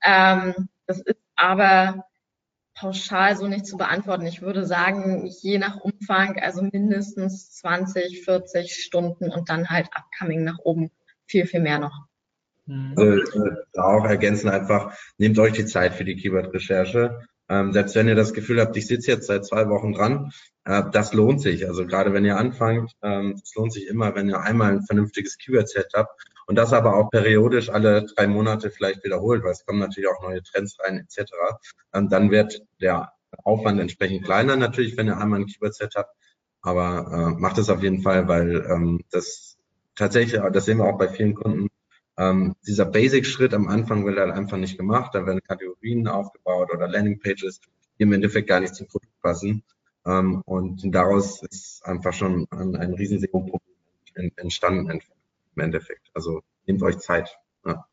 Ähm, 0.04 0.68
das 0.86 1.00
ist 1.00 1.20
aber 1.36 2.04
pauschal 2.74 3.36
so 3.36 3.46
nicht 3.46 3.66
zu 3.66 3.76
beantworten. 3.76 4.26
Ich 4.26 4.42
würde 4.42 4.64
sagen, 4.64 5.26
je 5.26 5.58
nach 5.58 5.76
Umfang, 5.76 6.38
also 6.40 6.62
mindestens 6.62 7.52
20, 7.52 8.24
40 8.24 8.74
Stunden 8.74 9.30
und 9.30 9.50
dann 9.50 9.68
halt 9.68 9.88
upcoming 9.94 10.44
nach 10.44 10.58
oben 10.58 10.90
viel, 11.26 11.46
viel 11.46 11.60
mehr 11.60 11.78
noch. 11.78 12.06
Also, 12.96 13.44
äh, 13.44 13.56
da 13.72 13.82
auch 13.82 14.04
ergänzen 14.04 14.48
einfach, 14.48 14.96
nehmt 15.18 15.38
euch 15.38 15.52
die 15.52 15.66
Zeit 15.66 15.94
für 15.94 16.04
die 16.04 16.16
Keyword-Recherche. 16.16 17.26
Ähm, 17.50 17.72
selbst 17.72 17.96
wenn 17.96 18.06
ihr 18.06 18.14
das 18.14 18.32
Gefühl 18.32 18.60
habt, 18.60 18.76
ich 18.76 18.86
sitze 18.86 19.10
jetzt 19.10 19.26
seit 19.26 19.44
zwei 19.44 19.68
Wochen 19.68 19.92
dran, 19.92 20.32
äh, 20.64 20.84
das 20.92 21.12
lohnt 21.12 21.42
sich. 21.42 21.66
Also 21.66 21.84
gerade 21.84 22.12
wenn 22.12 22.24
ihr 22.24 22.36
anfangt, 22.36 22.92
ähm, 23.02 23.34
das 23.38 23.52
lohnt 23.56 23.72
sich 23.72 23.88
immer, 23.88 24.14
wenn 24.14 24.28
ihr 24.28 24.40
einmal 24.40 24.70
ein 24.70 24.82
vernünftiges 24.82 25.36
Keyword-Set 25.36 25.88
habt 25.94 26.22
und 26.46 26.54
das 26.54 26.72
aber 26.72 26.94
auch 26.96 27.10
periodisch 27.10 27.68
alle 27.68 28.06
drei 28.06 28.28
Monate 28.28 28.70
vielleicht 28.70 29.04
wiederholt, 29.04 29.42
weil 29.42 29.50
es 29.50 29.66
kommen 29.66 29.80
natürlich 29.80 30.08
auch 30.08 30.22
neue 30.22 30.42
Trends 30.44 30.78
rein 30.78 30.98
etc. 30.98 31.32
Ähm, 31.92 32.08
dann 32.08 32.30
wird 32.30 32.62
der 32.80 33.12
Aufwand 33.42 33.80
entsprechend 33.80 34.24
kleiner 34.24 34.56
natürlich, 34.56 34.96
wenn 34.96 35.08
ihr 35.08 35.18
einmal 35.18 35.40
ein 35.40 35.46
Keyword-Set 35.46 35.94
habt. 35.96 36.14
Aber 36.62 37.34
äh, 37.36 37.40
macht 37.40 37.58
es 37.58 37.68
auf 37.68 37.82
jeden 37.82 38.02
Fall, 38.02 38.28
weil 38.28 38.64
ähm, 38.70 39.00
das 39.10 39.58
tatsächlich, 39.96 40.40
das 40.52 40.66
sehen 40.66 40.78
wir 40.78 40.84
auch 40.84 40.98
bei 40.98 41.08
vielen 41.08 41.34
Kunden, 41.34 41.68
ähm, 42.20 42.54
dieser 42.66 42.84
Basic-Schritt 42.84 43.54
am 43.54 43.68
Anfang 43.68 44.04
wird 44.04 44.18
halt 44.18 44.32
einfach 44.32 44.58
nicht 44.58 44.76
gemacht. 44.76 45.14
Da 45.14 45.24
werden 45.24 45.40
Kategorien 45.42 46.06
aufgebaut 46.06 46.68
oder 46.70 46.86
Landing-Pages, 46.86 47.60
die 47.98 48.02
im 48.02 48.12
Endeffekt 48.12 48.46
gar 48.46 48.60
nicht 48.60 48.74
zum 48.74 48.88
Produkt 48.88 49.18
passen. 49.22 49.62
Ähm, 50.04 50.42
und 50.44 50.82
daraus 50.94 51.42
ist 51.42 51.80
einfach 51.86 52.12
schon 52.12 52.46
ein, 52.50 52.76
ein 52.76 52.92
Risikoproblem 52.92 54.32
entstanden 54.36 54.90
im 54.90 55.62
Endeffekt. 55.62 56.10
Also 56.12 56.42
nehmt 56.66 56.82
euch 56.82 56.98
Zeit. 56.98 57.38
Ja. 57.64 57.86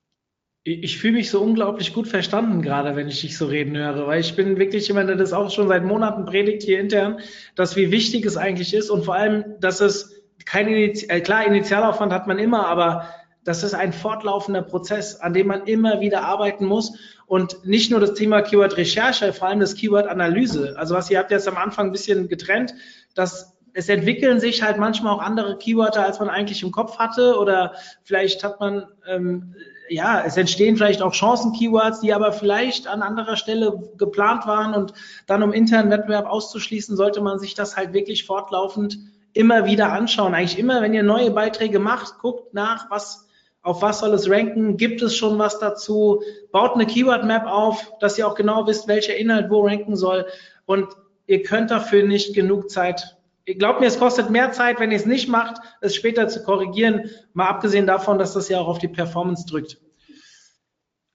Ich, 0.63 0.97
fühle 0.97 1.13
mich 1.13 1.29
so 1.29 1.41
unglaublich 1.41 1.93
gut 1.93 2.09
verstanden, 2.09 2.61
gerade 2.61 2.97
wenn 2.97 3.07
ich 3.07 3.21
dich 3.21 3.37
so 3.37 3.45
reden 3.45 3.77
höre, 3.77 4.07
weil 4.07 4.19
ich 4.19 4.35
bin 4.35 4.57
wirklich 4.57 4.89
jemand, 4.89 5.07
der 5.07 5.15
das 5.15 5.31
auch 5.31 5.49
schon 5.49 5.69
seit 5.69 5.85
Monaten 5.85 6.25
predigt 6.25 6.63
hier 6.63 6.81
intern, 6.81 7.21
dass 7.55 7.77
wie 7.77 7.91
wichtig 7.91 8.25
es 8.25 8.35
eigentlich 8.35 8.73
ist 8.73 8.89
und 8.89 9.05
vor 9.05 9.15
allem, 9.15 9.45
dass 9.61 9.79
es 9.79 10.21
kein 10.45 10.67
äh, 10.67 11.21
klar, 11.21 11.45
Initialaufwand 11.45 12.11
hat 12.11 12.27
man 12.27 12.39
immer, 12.39 12.67
aber 12.67 13.07
das 13.47 13.63
ist 13.63 13.73
ein 13.73 13.93
fortlaufender 13.93 14.61
Prozess, 14.61 15.21
an 15.21 15.33
dem 15.33 15.47
man 15.47 15.67
immer 15.67 16.01
wieder 16.01 16.23
arbeiten 16.25 16.65
muss. 16.65 16.97
Und 17.27 17.65
nicht 17.65 17.89
nur 17.91 18.01
das 18.01 18.13
Thema 18.13 18.41
Keyword-Recherche, 18.41 19.31
vor 19.31 19.47
allem 19.47 19.61
das 19.61 19.75
Keyword-Analyse. 19.75 20.75
Also 20.77 20.95
was 20.95 21.09
ihr 21.09 21.17
habt 21.17 21.31
jetzt 21.31 21.47
am 21.47 21.55
Anfang 21.55 21.87
ein 21.87 21.91
bisschen 21.93 22.27
getrennt, 22.27 22.73
dass 23.15 23.55
es 23.73 23.87
entwickeln 23.87 24.41
sich 24.41 24.63
halt 24.63 24.77
manchmal 24.77 25.13
auch 25.13 25.21
andere 25.21 25.57
Keywörter, 25.57 26.03
als 26.03 26.19
man 26.19 26.29
eigentlich 26.29 26.61
im 26.61 26.73
Kopf 26.73 26.97
hatte. 26.97 27.37
Oder 27.39 27.75
vielleicht 28.03 28.43
hat 28.43 28.59
man, 28.59 28.87
ähm, 29.07 29.55
ja, 29.87 30.23
es 30.25 30.35
entstehen 30.35 30.75
vielleicht 30.75 31.01
auch 31.01 31.13
Chancen-Keywords, 31.13 32.01
die 32.01 32.13
aber 32.13 32.33
vielleicht 32.33 32.87
an 32.87 33.01
anderer 33.01 33.37
Stelle 33.37 33.91
geplant 33.97 34.45
waren. 34.45 34.73
Und 34.73 34.91
dann, 35.25 35.41
um 35.41 35.53
internen 35.53 35.89
Wettbewerb 35.89 36.25
auszuschließen, 36.25 36.97
sollte 36.97 37.21
man 37.21 37.39
sich 37.39 37.53
das 37.53 37.77
halt 37.77 37.93
wirklich 37.93 38.25
fortlaufend 38.25 38.99
immer 39.31 39.63
wieder 39.63 39.93
anschauen. 39.93 40.33
Eigentlich 40.33 40.59
immer, 40.59 40.81
wenn 40.81 40.93
ihr 40.93 41.03
neue 41.03 41.31
Beiträge 41.31 41.79
macht, 41.79 42.19
guckt 42.19 42.53
nach, 42.53 42.91
was 42.91 43.26
auf 43.67 43.81
was 43.81 43.99
soll 43.99 44.13
es 44.13 44.29
ranken, 44.29 44.77
gibt 44.77 45.01
es 45.01 45.15
schon 45.15 45.37
was 45.37 45.59
dazu, 45.59 46.23
baut 46.51 46.75
eine 46.75 46.87
Keyword-Map 46.87 47.45
auf, 47.45 47.91
dass 47.99 48.17
ihr 48.17 48.25
auch 48.25 48.35
genau 48.35 48.65
wisst, 48.65 48.87
welcher 48.87 49.15
Inhalt 49.17 49.49
wo 49.49 49.65
ranken 49.65 49.95
soll 49.97 50.25
und 50.65 50.87
ihr 51.27 51.43
könnt 51.43 51.69
dafür 51.69 52.03
nicht 52.03 52.33
genug 52.33 52.71
Zeit. 52.71 53.17
Glaubt 53.45 53.81
mir, 53.81 53.87
es 53.87 53.99
kostet 53.99 54.29
mehr 54.29 54.53
Zeit, 54.53 54.79
wenn 54.79 54.91
ihr 54.91 54.97
es 54.97 55.05
nicht 55.05 55.27
macht, 55.27 55.61
es 55.81 55.95
später 55.95 56.29
zu 56.29 56.43
korrigieren, 56.43 57.09
mal 57.33 57.47
abgesehen 57.47 57.87
davon, 57.87 58.17
dass 58.17 58.33
das 58.33 58.47
ja 58.47 58.59
auch 58.59 58.67
auf 58.67 58.79
die 58.79 58.87
Performance 58.87 59.45
drückt. 59.45 59.77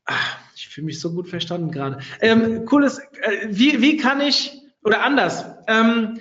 Ach, 0.04 0.38
ich 0.54 0.68
fühle 0.68 0.86
mich 0.86 1.00
so 1.00 1.12
gut 1.12 1.28
verstanden 1.28 1.70
gerade. 1.70 1.98
Ähm, 2.20 2.66
cooles, 2.66 2.98
äh, 2.98 3.46
wie, 3.48 3.80
wie 3.80 3.96
kann 3.96 4.20
ich, 4.20 4.60
oder 4.84 5.02
anders, 5.02 5.46
ähm, 5.68 6.20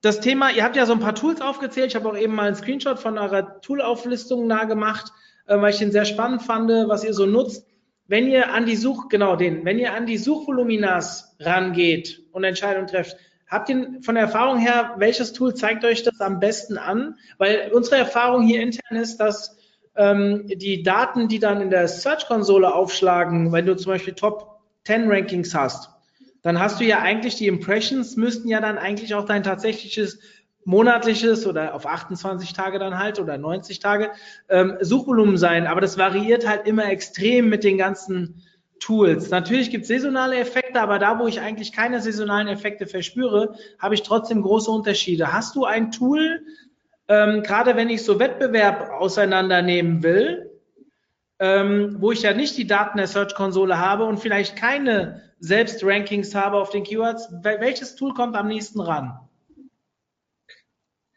das 0.00 0.20
Thema, 0.20 0.50
ihr 0.50 0.64
habt 0.64 0.76
ja 0.76 0.86
so 0.86 0.92
ein 0.92 1.00
paar 1.00 1.14
Tools 1.14 1.40
aufgezählt, 1.40 1.88
ich 1.88 1.96
habe 1.96 2.08
auch 2.08 2.16
eben 2.16 2.34
mal 2.34 2.46
einen 2.46 2.56
Screenshot 2.56 2.98
von 2.98 3.18
eurer 3.18 3.60
Tool-Auflistung 3.60 4.46
nah 4.46 4.64
gemacht 4.64 5.12
weil 5.48 5.72
ich 5.72 5.78
den 5.78 5.92
sehr 5.92 6.04
spannend 6.04 6.42
fand, 6.42 6.70
was 6.70 7.04
ihr 7.04 7.14
so 7.14 7.26
nutzt. 7.26 7.66
Wenn 8.06 8.26
ihr 8.26 8.52
an 8.52 8.66
die 8.66 8.76
Such, 8.76 9.08
genau 9.08 9.36
den, 9.36 9.64
wenn 9.64 9.78
ihr 9.78 9.92
an 9.92 10.06
die 10.06 10.16
Suchvoluminas 10.16 11.36
rangeht 11.40 12.22
und 12.32 12.44
Entscheidungen 12.44 12.86
trefft, 12.86 13.16
habt 13.46 13.68
ihr 13.68 13.98
von 14.02 14.14
der 14.14 14.24
Erfahrung 14.24 14.58
her, 14.58 14.94
welches 14.96 15.32
Tool 15.32 15.54
zeigt 15.54 15.84
euch 15.84 16.02
das 16.02 16.20
am 16.20 16.40
besten 16.40 16.78
an? 16.78 17.16
Weil 17.36 17.70
unsere 17.72 17.96
Erfahrung 17.96 18.42
hier 18.46 18.62
intern 18.62 18.96
ist, 18.96 19.18
dass 19.18 19.58
ähm, 19.96 20.46
die 20.46 20.82
Daten, 20.82 21.28
die 21.28 21.38
dann 21.38 21.60
in 21.60 21.70
der 21.70 21.88
Search-Konsole 21.88 22.72
aufschlagen, 22.72 23.52
wenn 23.52 23.66
du 23.66 23.76
zum 23.76 23.92
Beispiel 23.92 24.14
Top 24.14 24.60
10 24.84 25.10
Rankings 25.10 25.54
hast, 25.54 25.90
dann 26.42 26.60
hast 26.60 26.80
du 26.80 26.84
ja 26.84 27.00
eigentlich 27.00 27.36
die 27.36 27.46
Impressions, 27.46 28.16
müssten 28.16 28.48
ja 28.48 28.60
dann 28.60 28.78
eigentlich 28.78 29.14
auch 29.14 29.26
dein 29.26 29.42
tatsächliches 29.42 30.20
monatliches 30.64 31.46
oder 31.46 31.74
auf 31.74 31.86
28 31.86 32.52
Tage 32.52 32.78
dann 32.78 32.98
halt 32.98 33.18
oder 33.18 33.38
90 33.38 33.80
Tage 33.80 34.10
ähm, 34.48 34.76
Suchvolumen 34.80 35.38
sein. 35.38 35.66
Aber 35.66 35.80
das 35.80 35.96
variiert 35.96 36.46
halt 36.46 36.66
immer 36.66 36.90
extrem 36.90 37.48
mit 37.48 37.64
den 37.64 37.78
ganzen 37.78 38.42
Tools. 38.80 39.30
Natürlich 39.30 39.70
gibt 39.70 39.82
es 39.82 39.88
saisonale 39.88 40.36
Effekte, 40.36 40.80
aber 40.80 40.98
da, 40.98 41.18
wo 41.18 41.26
ich 41.26 41.40
eigentlich 41.40 41.72
keine 41.72 42.00
saisonalen 42.00 42.48
Effekte 42.48 42.86
verspüre, 42.86 43.54
habe 43.78 43.94
ich 43.94 44.02
trotzdem 44.02 44.42
große 44.42 44.70
Unterschiede. 44.70 45.32
Hast 45.32 45.56
du 45.56 45.64
ein 45.64 45.90
Tool, 45.90 46.42
ähm, 47.08 47.42
gerade 47.42 47.76
wenn 47.76 47.90
ich 47.90 48.04
so 48.04 48.18
Wettbewerb 48.18 48.90
auseinandernehmen 48.90 50.02
will, 50.02 50.50
ähm, 51.40 51.96
wo 52.00 52.12
ich 52.12 52.22
ja 52.22 52.34
nicht 52.34 52.56
die 52.56 52.66
Daten 52.66 52.98
der 52.98 53.06
Search-Konsole 53.06 53.78
habe 53.78 54.04
und 54.04 54.18
vielleicht 54.18 54.56
keine 54.56 55.22
Selbst-Rankings 55.40 56.34
habe 56.34 56.56
auf 56.56 56.70
den 56.70 56.84
Keywords, 56.84 57.28
welches 57.42 57.94
Tool 57.94 58.12
kommt 58.12 58.36
am 58.36 58.48
nächsten 58.48 58.80
ran? 58.80 59.18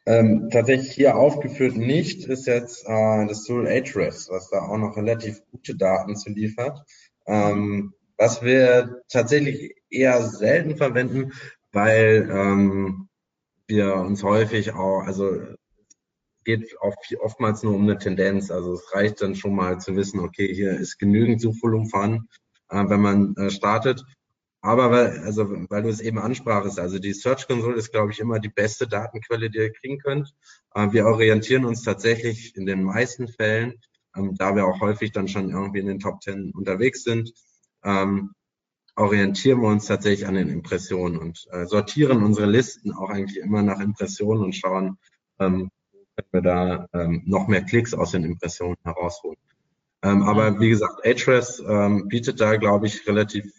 Ähm, 0.06 0.50
tatsächlich 0.52 0.92
hier 0.92 1.16
aufgeführt 1.16 1.78
nicht 1.78 2.26
ist 2.26 2.48
jetzt 2.48 2.86
äh, 2.88 3.28
das 3.28 3.44
Tool 3.44 3.68
Ahrefs, 3.68 4.30
was 4.30 4.50
da 4.50 4.62
auch 4.62 4.78
noch 4.78 4.98
relativ 4.98 5.42
gute 5.52 5.76
Daten 5.76 6.16
zu 6.16 6.32
liefert. 6.32 6.84
Ähm, 7.28 7.94
was 8.18 8.42
wir 8.42 9.02
tatsächlich 9.10 9.76
eher 9.90 10.22
selten 10.24 10.76
verwenden, 10.76 11.34
weil 11.72 12.30
ähm, 12.32 13.10
wir 13.68 13.96
uns 13.96 14.24
häufig 14.24 14.74
auch, 14.74 15.04
also 15.04 15.40
geht 16.44 16.80
auch 16.82 16.96
oftmals 17.20 17.64
nur 17.64 17.76
um 17.76 17.84
eine 17.84 17.98
Tendenz. 17.98 18.52
Also 18.52 18.74
es 18.74 18.94
reicht 18.94 19.22
dann 19.22 19.36
schon 19.36 19.56
mal 19.56 19.80
zu 19.80 19.96
wissen, 19.96 20.20
okay, 20.20 20.54
hier 20.54 20.72
ist 20.72 20.98
genügend 20.98 21.42
Suchvolumen 21.42 21.90
vorhanden, 21.90 22.28
äh, 22.70 22.84
wenn 22.88 23.02
man 23.02 23.36
äh, 23.38 23.50
startet. 23.50 24.04
Aber 24.62 24.92
weil, 24.92 25.20
also, 25.20 25.50
weil 25.70 25.82
du 25.82 25.90
es 25.90 26.02
eben 26.02 26.20
ansprachst, 26.20 26.80
also 26.80 27.00
die 27.00 27.14
Search 27.14 27.48
Console 27.48 27.76
ist, 27.76 27.92
glaube 27.92 28.12
ich, 28.12 28.20
immer 28.20 28.40
die 28.40 28.50
beste 28.50 28.88
Datenquelle, 28.88 29.50
die 29.50 29.58
ihr 29.58 29.74
kriegen 29.74 29.98
könnt. 29.98 30.36
Äh, 30.76 30.92
wir 30.92 31.08
orientieren 31.08 31.66
uns 31.66 31.82
tatsächlich 31.82 32.56
in 32.56 32.68
den 32.68 32.84
meisten 32.84 33.28
Fällen, 33.28 33.74
ähm, 34.16 34.36
da 34.36 34.56
wir 34.56 34.68
auch 34.68 34.80
häufig 34.80 35.12
dann 35.12 35.28
schon 35.28 35.50
irgendwie 35.50 35.80
in 35.80 35.88
den 35.88 36.00
Top 36.00 36.22
10 36.22 36.52
unterwegs 36.54 37.04
sind, 37.04 37.34
ähm, 37.84 38.34
orientieren 38.96 39.62
wir 39.62 39.70
uns 39.70 39.88
tatsächlich 39.88 40.28
an 40.28 40.36
den 40.36 40.50
Impressionen 40.50 41.18
und 41.18 41.48
äh, 41.52 41.66
sortieren 41.66 42.24
unsere 42.24 42.46
Listen 42.46 42.94
auch 42.94 43.10
eigentlich 43.10 43.38
immer 43.38 43.64
nach 43.64 43.80
Impressionen 43.80 44.44
und 44.44 44.56
schauen, 44.56 44.98
ähm, 45.40 45.72
können 46.16 46.28
wir 46.32 46.42
da 46.42 46.88
noch 47.24 47.48
mehr 47.48 47.64
Klicks 47.64 47.94
aus 47.94 48.12
den 48.12 48.26
Impressionen 48.26 48.76
herausholen. 48.84 49.38
Aber 50.02 50.60
wie 50.60 50.70
gesagt, 50.70 51.06
Ahrefs 51.06 51.64
bietet 52.10 52.42
da, 52.42 52.58
glaube 52.58 52.88
ich, 52.88 53.08
relativ 53.08 53.50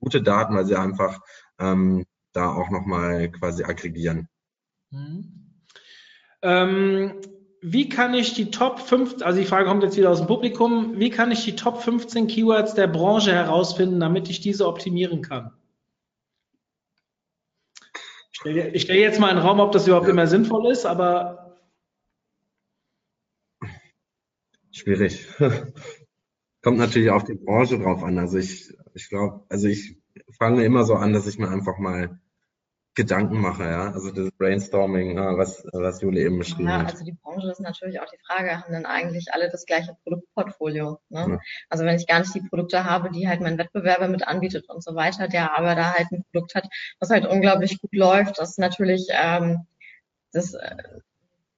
gute 0.00 0.22
Daten, 0.22 0.54
weil 0.54 0.66
sie 0.66 0.76
einfach 0.76 1.20
ähm, 1.58 2.06
da 2.32 2.52
auch 2.52 2.70
nochmal 2.70 3.30
quasi 3.30 3.64
aggregieren. 3.64 4.28
Mhm. 4.90 5.62
Ähm, 6.42 7.20
wie 7.62 7.88
kann 7.88 8.14
ich 8.14 8.32
die 8.32 8.50
Top 8.50 8.80
5, 8.80 9.22
also 9.22 9.38
die 9.38 9.46
Frage 9.46 9.66
kommt 9.66 9.82
jetzt 9.82 9.96
wieder 9.96 10.10
aus 10.10 10.18
dem 10.18 10.26
Publikum, 10.26 10.98
wie 10.98 11.10
kann 11.10 11.30
ich 11.30 11.44
die 11.44 11.56
Top 11.56 11.82
15 11.82 12.26
Keywords 12.26 12.74
der 12.74 12.86
Branche 12.86 13.32
herausfinden, 13.32 14.00
damit 14.00 14.30
ich 14.30 14.40
diese 14.40 14.66
optimieren 14.66 15.20
kann? 15.20 15.52
Ich 18.32 18.40
stelle, 18.40 18.68
ich 18.70 18.82
stelle 18.82 19.00
jetzt 19.00 19.20
mal 19.20 19.28
in 19.28 19.36
den 19.36 19.44
Raum, 19.44 19.60
ob 19.60 19.72
das 19.72 19.86
überhaupt 19.86 20.06
ja. 20.06 20.12
immer 20.12 20.26
sinnvoll 20.26 20.72
ist, 20.72 20.86
aber. 20.86 21.58
Schwierig. 24.70 25.26
Kommt 26.62 26.78
natürlich 26.78 27.10
auf 27.10 27.24
die 27.24 27.34
Branche 27.34 27.78
drauf 27.78 28.02
an. 28.02 28.18
Also 28.18 28.38
ich 28.38 28.72
ich 28.94 29.08
glaube, 29.08 29.44
also 29.48 29.68
ich 29.68 29.96
fange 30.38 30.64
immer 30.64 30.84
so 30.84 30.94
an, 30.94 31.12
dass 31.12 31.26
ich 31.26 31.38
mir 31.38 31.48
einfach 31.48 31.78
mal 31.78 32.20
Gedanken 32.94 33.40
mache, 33.40 33.64
ja. 33.64 33.92
Also 33.92 34.10
das 34.10 34.32
Brainstorming, 34.32 35.16
was, 35.16 35.64
was 35.72 36.02
Jule 36.02 36.20
eben 36.20 36.38
beschrieben 36.38 36.68
ja, 36.68 36.80
hat. 36.80 36.92
Also 36.92 37.04
die 37.04 37.16
Branche 37.22 37.48
ist 37.48 37.60
natürlich 37.60 38.00
auch 38.00 38.10
die 38.10 38.18
Frage, 38.26 38.60
haben 38.60 38.72
denn 38.72 38.84
eigentlich 38.84 39.32
alle 39.32 39.48
das 39.48 39.64
gleiche 39.64 39.96
Produktportfolio? 40.02 40.98
Ne? 41.08 41.20
Ja. 41.20 41.38
Also 41.68 41.84
wenn 41.84 41.96
ich 41.96 42.08
gar 42.08 42.18
nicht 42.18 42.34
die 42.34 42.42
Produkte 42.48 42.84
habe, 42.84 43.10
die 43.10 43.28
halt 43.28 43.40
mein 43.40 43.58
Wettbewerber 43.58 44.08
mit 44.08 44.26
anbietet 44.26 44.68
und 44.68 44.82
so 44.82 44.96
weiter, 44.96 45.28
der 45.28 45.56
aber 45.56 45.76
da 45.76 45.94
halt 45.94 46.10
ein 46.10 46.24
Produkt 46.32 46.56
hat, 46.56 46.68
was 46.98 47.10
halt 47.10 47.26
unglaublich 47.26 47.80
gut 47.80 47.94
läuft, 47.94 48.38
das 48.38 48.58
natürlich 48.58 49.06
ähm, 49.10 49.66
das 50.32 50.54
äh, 50.54 50.76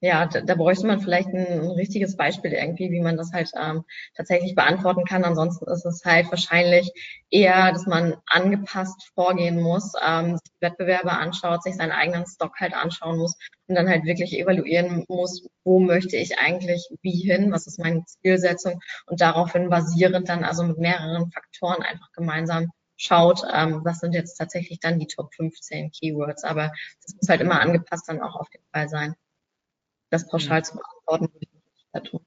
ja, 0.02 0.26
da, 0.26 0.40
da 0.40 0.56
bräuchte 0.56 0.84
man 0.84 1.00
vielleicht 1.00 1.28
ein, 1.28 1.46
ein, 1.46 1.70
richtiges 1.70 2.16
Beispiel 2.16 2.52
irgendwie, 2.52 2.90
wie 2.90 3.00
man 3.00 3.16
das 3.16 3.32
halt 3.32 3.52
ähm, 3.56 3.84
tatsächlich 4.16 4.56
beantworten 4.56 5.04
kann. 5.04 5.22
Ansonsten 5.22 5.70
ist 5.70 5.86
es 5.86 6.04
halt 6.04 6.28
wahrscheinlich 6.28 6.90
eher, 7.30 7.70
dass 7.70 7.86
man 7.86 8.16
angepasst 8.26 9.12
vorgehen 9.14 9.60
muss, 9.60 9.92
ähm, 10.04 10.38
sich 10.38 10.52
Wettbewerbe 10.60 11.12
anschaut, 11.12 11.62
sich 11.62 11.76
seinen 11.76 11.92
eigenen 11.92 12.26
Stock 12.26 12.58
halt 12.58 12.74
anschauen 12.74 13.16
muss 13.16 13.38
und 13.68 13.76
dann 13.76 13.88
halt 13.88 14.04
wirklich 14.04 14.36
evaluieren 14.36 15.04
muss, 15.08 15.48
wo 15.62 15.78
möchte 15.78 16.16
ich 16.16 16.36
eigentlich 16.36 16.88
wie 17.02 17.12
hin, 17.12 17.52
was 17.52 17.68
ist 17.68 17.78
meine 17.78 18.04
Zielsetzung 18.04 18.80
und 19.06 19.20
daraufhin 19.20 19.70
basierend 19.70 20.28
dann 20.28 20.42
also 20.42 20.64
mit 20.64 20.78
mehreren 20.78 21.30
Faktoren 21.30 21.84
einfach 21.84 22.10
gemeinsam 22.10 22.72
schaut, 22.96 23.44
ähm, 23.54 23.82
was 23.84 24.00
sind 24.00 24.14
jetzt 24.14 24.34
tatsächlich 24.34 24.80
dann 24.80 24.98
die 24.98 25.06
Top 25.06 25.32
15 25.32 25.92
Keywords. 25.92 26.42
Aber 26.42 26.72
das 27.04 27.14
muss 27.14 27.28
halt 27.28 27.40
immer 27.40 27.60
angepasst 27.60 28.08
dann 28.08 28.20
auch 28.20 28.34
auf 28.34 28.50
den 28.50 28.62
Fall 28.72 28.88
sein 28.88 29.14
das 30.12 30.28
pauschal 30.28 30.58
mhm. 30.58 30.64
zu 30.64 30.72
beantworten, 30.76 31.34
würde 31.34 31.46
ich 31.46 31.94
nicht 31.94 32.06
tun. 32.10 32.20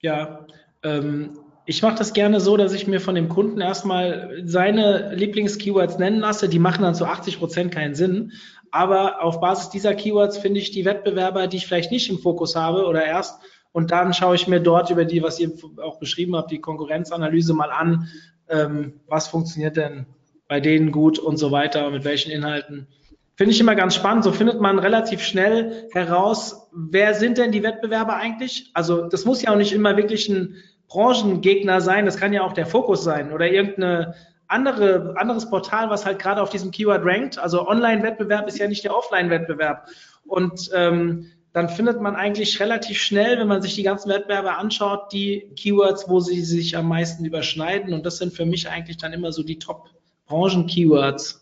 Ja, 0.00 0.46
ähm, 0.82 1.38
ich 1.66 1.82
mache 1.82 1.96
das 1.96 2.12
gerne 2.12 2.40
so, 2.40 2.56
dass 2.56 2.72
ich 2.72 2.86
mir 2.86 3.00
von 3.00 3.14
dem 3.14 3.28
Kunden 3.28 3.60
erstmal 3.60 4.42
seine 4.44 5.14
Lieblings-Keywords 5.14 5.98
nennen 5.98 6.20
lasse. 6.20 6.48
Die 6.48 6.58
machen 6.58 6.82
dann 6.82 6.94
zu 6.94 7.04
80 7.04 7.38
Prozent 7.38 7.74
keinen 7.74 7.94
Sinn. 7.94 8.32
Aber 8.70 9.22
auf 9.22 9.40
Basis 9.40 9.70
dieser 9.70 9.94
Keywords 9.94 10.38
finde 10.38 10.60
ich 10.60 10.70
die 10.70 10.84
Wettbewerber, 10.84 11.46
die 11.46 11.58
ich 11.58 11.66
vielleicht 11.66 11.92
nicht 11.92 12.08
im 12.10 12.18
Fokus 12.18 12.56
habe 12.56 12.86
oder 12.86 13.04
erst. 13.04 13.40
Und 13.70 13.90
dann 13.90 14.12
schaue 14.12 14.34
ich 14.34 14.48
mir 14.48 14.60
dort 14.60 14.90
über 14.90 15.04
die, 15.04 15.22
was 15.22 15.38
ihr 15.38 15.52
auch 15.82 15.98
beschrieben 15.98 16.36
habt, 16.36 16.50
die 16.50 16.60
Konkurrenzanalyse 16.60 17.54
mal 17.54 17.70
an. 17.70 18.08
Ähm, 18.48 19.00
was 19.06 19.28
funktioniert 19.28 19.76
denn 19.76 20.06
bei 20.48 20.60
denen 20.60 20.90
gut 20.90 21.18
und 21.18 21.36
so 21.36 21.50
weiter, 21.52 21.90
mit 21.90 22.04
welchen 22.04 22.30
Inhalten. 22.30 22.88
Finde 23.34 23.52
ich 23.52 23.60
immer 23.60 23.74
ganz 23.74 23.94
spannend. 23.94 24.24
So 24.24 24.32
findet 24.32 24.60
man 24.60 24.78
relativ 24.78 25.22
schnell 25.22 25.88
heraus, 25.92 26.68
wer 26.72 27.14
sind 27.14 27.38
denn 27.38 27.52
die 27.52 27.62
Wettbewerber 27.62 28.16
eigentlich? 28.16 28.70
Also 28.74 29.08
das 29.08 29.24
muss 29.24 29.42
ja 29.42 29.52
auch 29.52 29.56
nicht 29.56 29.72
immer 29.72 29.96
wirklich 29.96 30.28
ein 30.28 30.56
Branchengegner 30.88 31.80
sein, 31.80 32.04
das 32.04 32.18
kann 32.18 32.34
ja 32.34 32.42
auch 32.42 32.52
der 32.52 32.66
Fokus 32.66 33.02
sein 33.02 33.32
oder 33.32 33.50
irgendeine 33.50 34.14
andere, 34.46 35.14
anderes 35.16 35.48
Portal, 35.48 35.88
was 35.88 36.04
halt 36.04 36.18
gerade 36.18 36.42
auf 36.42 36.50
diesem 36.50 36.70
Keyword 36.70 37.04
rankt. 37.04 37.38
Also 37.38 37.66
Online-Wettbewerb 37.66 38.46
ist 38.46 38.58
ja 38.58 38.68
nicht 38.68 38.84
der 38.84 38.94
Offline-Wettbewerb. 38.94 39.88
Und 40.26 40.70
ähm, 40.74 41.32
dann 41.54 41.68
findet 41.68 42.00
man 42.00 42.16
eigentlich 42.16 42.60
relativ 42.60 42.98
schnell, 42.98 43.38
wenn 43.38 43.48
man 43.48 43.62
sich 43.62 43.74
die 43.74 43.82
ganzen 43.82 44.10
Wettbewerbe 44.10 44.56
anschaut, 44.56 45.12
die 45.12 45.50
Keywords, 45.56 46.08
wo 46.08 46.20
sie 46.20 46.42
sich 46.42 46.76
am 46.76 46.88
meisten 46.88 47.24
überschneiden. 47.24 47.94
Und 47.94 48.04
das 48.04 48.18
sind 48.18 48.34
für 48.34 48.44
mich 48.44 48.68
eigentlich 48.68 48.98
dann 48.98 49.12
immer 49.12 49.32
so 49.32 49.42
die 49.42 49.58
Top-Branchen-Keywords. 49.58 51.41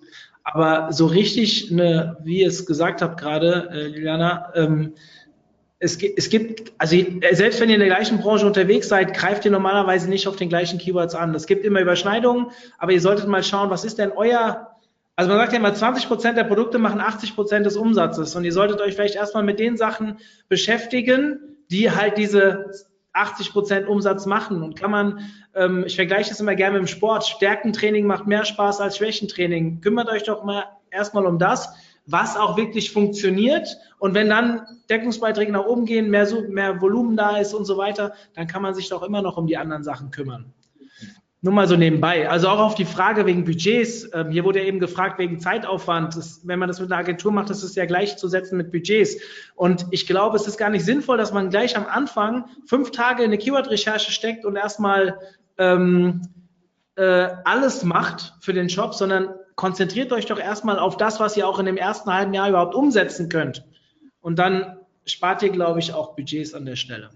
Aber 0.52 0.92
so 0.92 1.06
richtig, 1.06 1.70
eine, 1.70 2.16
wie 2.22 2.40
ihr 2.40 2.48
es 2.48 2.66
gesagt 2.66 3.02
habt 3.02 3.20
gerade, 3.20 3.68
äh, 3.72 3.86
Liliana, 3.86 4.52
ähm, 4.54 4.94
es, 5.78 5.96
es 6.02 6.28
gibt, 6.28 6.72
also 6.76 6.94
selbst 7.32 7.60
wenn 7.60 7.70
ihr 7.70 7.76
in 7.76 7.80
der 7.80 7.88
gleichen 7.88 8.18
Branche 8.18 8.46
unterwegs 8.46 8.88
seid, 8.88 9.14
greift 9.14 9.44
ihr 9.46 9.50
normalerweise 9.50 10.10
nicht 10.10 10.28
auf 10.28 10.36
den 10.36 10.50
gleichen 10.50 10.78
Keywords 10.78 11.14
an. 11.14 11.34
Es 11.34 11.46
gibt 11.46 11.64
immer 11.64 11.80
Überschneidungen, 11.80 12.48
aber 12.78 12.92
ihr 12.92 13.00
solltet 13.00 13.28
mal 13.28 13.42
schauen, 13.42 13.70
was 13.70 13.84
ist 13.84 13.98
denn 13.98 14.12
euer, 14.12 14.76
also 15.16 15.30
man 15.30 15.38
sagt 15.38 15.52
ja 15.52 15.58
immer, 15.58 15.72
20 15.72 16.06
Prozent 16.06 16.36
der 16.36 16.44
Produkte 16.44 16.78
machen 16.78 17.00
80 17.00 17.34
Prozent 17.34 17.64
des 17.64 17.76
Umsatzes 17.76 18.36
und 18.36 18.44
ihr 18.44 18.52
solltet 18.52 18.80
euch 18.80 18.94
vielleicht 18.94 19.14
erstmal 19.14 19.42
mit 19.42 19.58
den 19.58 19.78
Sachen 19.78 20.18
beschäftigen, 20.48 21.56
die 21.70 21.90
halt 21.90 22.18
diese 22.18 22.72
80 23.12 23.52
Prozent 23.52 23.88
Umsatz 23.88 24.26
machen. 24.26 24.62
Und 24.62 24.78
kann 24.78 24.90
man, 24.90 25.30
ähm, 25.54 25.84
ich 25.86 25.96
vergleiche 25.96 26.30
das 26.30 26.40
immer 26.40 26.54
gerne 26.54 26.78
mit 26.78 26.88
dem 26.88 26.92
Sport, 26.92 27.26
Stärkentraining 27.26 28.06
macht 28.06 28.26
mehr 28.26 28.44
Spaß 28.44 28.80
als 28.80 28.96
Schwächentraining. 28.96 29.80
Kümmert 29.80 30.08
euch 30.08 30.24
doch 30.24 30.44
mal 30.44 30.64
erstmal 30.90 31.26
um 31.26 31.38
das 31.38 31.68
was 32.10 32.36
auch 32.36 32.56
wirklich 32.56 32.92
funktioniert. 32.92 33.78
Und 33.98 34.14
wenn 34.14 34.28
dann 34.28 34.62
Deckungsbeiträge 34.88 35.52
nach 35.52 35.64
oben 35.64 35.84
gehen, 35.84 36.10
mehr, 36.10 36.26
mehr 36.48 36.80
Volumen 36.80 37.16
da 37.16 37.36
ist 37.36 37.54
und 37.54 37.64
so 37.64 37.76
weiter, 37.76 38.14
dann 38.34 38.46
kann 38.46 38.62
man 38.62 38.74
sich 38.74 38.88
doch 38.88 39.02
immer 39.02 39.22
noch 39.22 39.36
um 39.36 39.46
die 39.46 39.56
anderen 39.56 39.82
Sachen 39.82 40.10
kümmern. 40.10 40.52
Nur 41.42 41.54
mal 41.54 41.66
so 41.66 41.76
nebenbei. 41.76 42.28
Also 42.28 42.48
auch 42.48 42.58
auf 42.58 42.74
die 42.74 42.84
Frage 42.84 43.24
wegen 43.24 43.46
Budgets. 43.46 44.10
Ähm, 44.12 44.30
hier 44.30 44.44
wurde 44.44 44.58
ja 44.60 44.66
eben 44.66 44.78
gefragt 44.78 45.18
wegen 45.18 45.40
Zeitaufwand. 45.40 46.14
Das, 46.14 46.42
wenn 46.44 46.58
man 46.58 46.68
das 46.68 46.80
mit 46.80 46.92
einer 46.92 47.00
Agentur 47.00 47.32
macht, 47.32 47.48
ist 47.48 47.76
ja 47.76 47.86
gleichzusetzen 47.86 48.58
mit 48.58 48.70
Budgets. 48.70 49.16
Und 49.54 49.86
ich 49.90 50.06
glaube, 50.06 50.36
es 50.36 50.46
ist 50.46 50.58
gar 50.58 50.68
nicht 50.68 50.84
sinnvoll, 50.84 51.16
dass 51.16 51.32
man 51.32 51.48
gleich 51.48 51.78
am 51.78 51.86
Anfang 51.86 52.44
fünf 52.66 52.90
Tage 52.90 53.22
in 53.22 53.30
eine 53.30 53.38
Keyword-Recherche 53.38 54.12
steckt 54.12 54.44
und 54.44 54.56
erstmal 54.56 55.18
ähm, 55.60 56.22
äh, 56.96 57.28
alles 57.44 57.84
macht 57.84 58.34
für 58.40 58.54
den 58.54 58.70
Shop, 58.70 58.94
sondern 58.94 59.28
konzentriert 59.54 60.10
euch 60.12 60.26
doch 60.26 60.40
erstmal 60.40 60.78
auf 60.78 60.96
das, 60.96 61.20
was 61.20 61.36
ihr 61.36 61.46
auch 61.46 61.58
in 61.58 61.66
dem 61.66 61.76
ersten 61.76 62.12
halben 62.12 62.32
Jahr 62.32 62.48
überhaupt 62.48 62.74
umsetzen 62.74 63.28
könnt. 63.28 63.64
Und 64.22 64.38
dann 64.38 64.78
spart 65.04 65.42
ihr, 65.42 65.50
glaube 65.50 65.78
ich, 65.78 65.92
auch 65.92 66.16
Budgets 66.16 66.54
an 66.54 66.64
der 66.64 66.76
Stelle. 66.76 67.10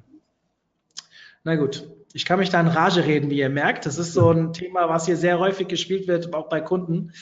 Na 1.43 1.57
gut, 1.57 1.89
ich 2.13 2.27
kann 2.27 2.39
mich 2.39 2.51
da 2.51 2.61
in 2.61 2.69
Rage 2.69 3.05
reden, 3.05 3.31
wie 3.31 3.39
ihr 3.39 3.49
merkt. 3.49 3.87
Das 3.87 3.99
ist 3.99 4.13
so 4.13 4.31
ein 4.31 4.53
Thema, 4.53 4.89
was 4.91 5.07
hier 5.07 5.17
sehr 5.17 5.39
häufig 5.39 5.69
gespielt 5.69 6.07
wird, 6.07 6.35
auch 6.35 6.49
bei 6.51 6.61
Kunden. 6.61 7.13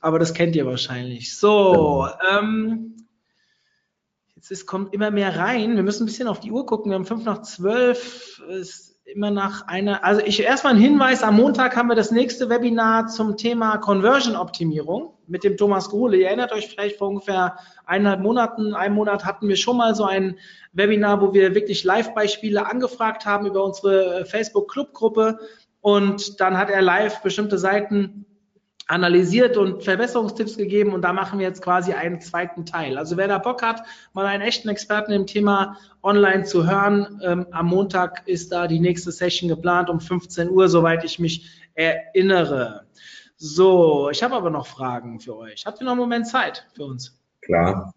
Aber 0.00 0.18
das 0.18 0.34
kennt 0.34 0.56
ihr 0.56 0.66
wahrscheinlich. 0.66 1.36
So, 1.36 2.08
ähm, 2.30 2.96
jetzt 4.34 4.50
ist, 4.50 4.66
kommt 4.66 4.92
immer 4.92 5.12
mehr 5.12 5.36
rein. 5.36 5.76
Wir 5.76 5.82
müssen 5.84 6.02
ein 6.02 6.06
bisschen 6.06 6.28
auf 6.28 6.40
die 6.40 6.50
Uhr 6.50 6.66
gucken. 6.66 6.90
Wir 6.90 6.96
haben 6.96 7.06
fünf 7.06 7.24
nach 7.24 7.42
zwölf. 7.42 8.42
Ist 8.48 8.95
immer 9.06 9.30
nach 9.30 9.68
einer, 9.68 10.04
also 10.04 10.20
ich 10.24 10.42
erstmal 10.42 10.74
ein 10.74 10.80
Hinweis, 10.80 11.22
am 11.22 11.36
Montag 11.36 11.76
haben 11.76 11.88
wir 11.88 11.94
das 11.94 12.10
nächste 12.10 12.50
Webinar 12.50 13.06
zum 13.06 13.36
Thema 13.36 13.78
Conversion-Optimierung 13.78 15.14
mit 15.28 15.44
dem 15.44 15.56
Thomas 15.56 15.90
Gruhle. 15.90 16.16
Ihr 16.16 16.26
erinnert 16.26 16.52
euch 16.52 16.66
vielleicht 16.66 16.98
vor 16.98 17.08
ungefähr 17.08 17.56
eineinhalb 17.84 18.20
Monaten, 18.20 18.74
einem 18.74 18.96
Monat 18.96 19.24
hatten 19.24 19.48
wir 19.48 19.56
schon 19.56 19.76
mal 19.76 19.94
so 19.94 20.04
ein 20.04 20.38
Webinar, 20.72 21.20
wo 21.20 21.32
wir 21.32 21.54
wirklich 21.54 21.84
Live-Beispiele 21.84 22.66
angefragt 22.66 23.26
haben 23.26 23.46
über 23.46 23.64
unsere 23.64 24.26
Facebook-Club-Gruppe 24.26 25.38
und 25.80 26.40
dann 26.40 26.58
hat 26.58 26.68
er 26.68 26.82
live 26.82 27.22
bestimmte 27.22 27.58
Seiten 27.58 28.26
analysiert 28.86 29.56
und 29.56 29.82
Verbesserungstipps 29.82 30.56
gegeben 30.56 30.92
und 30.92 31.02
da 31.02 31.12
machen 31.12 31.38
wir 31.38 31.46
jetzt 31.46 31.62
quasi 31.62 31.92
einen 31.92 32.20
zweiten 32.20 32.64
Teil. 32.64 32.98
Also 32.98 33.16
wer 33.16 33.26
da 33.26 33.38
Bock 33.38 33.62
hat, 33.62 33.82
mal 34.12 34.26
einen 34.26 34.42
echten 34.42 34.68
Experten 34.68 35.12
im 35.12 35.26
Thema 35.26 35.76
online 36.02 36.44
zu 36.44 36.68
hören, 36.68 37.20
ähm, 37.24 37.46
am 37.50 37.66
Montag 37.66 38.22
ist 38.26 38.52
da 38.52 38.68
die 38.68 38.80
nächste 38.80 39.10
Session 39.10 39.48
geplant 39.48 39.90
um 39.90 40.00
15 40.00 40.50
Uhr, 40.50 40.68
soweit 40.68 41.04
ich 41.04 41.18
mich 41.18 41.50
erinnere. 41.74 42.86
So, 43.36 44.08
ich 44.10 44.22
habe 44.22 44.34
aber 44.34 44.50
noch 44.50 44.66
Fragen 44.66 45.20
für 45.20 45.36
euch. 45.36 45.66
Habt 45.66 45.80
ihr 45.80 45.84
noch 45.84 45.92
einen 45.92 46.00
Moment 46.00 46.28
Zeit 46.28 46.66
für 46.74 46.84
uns? 46.84 47.18
Klar. 47.42 47.92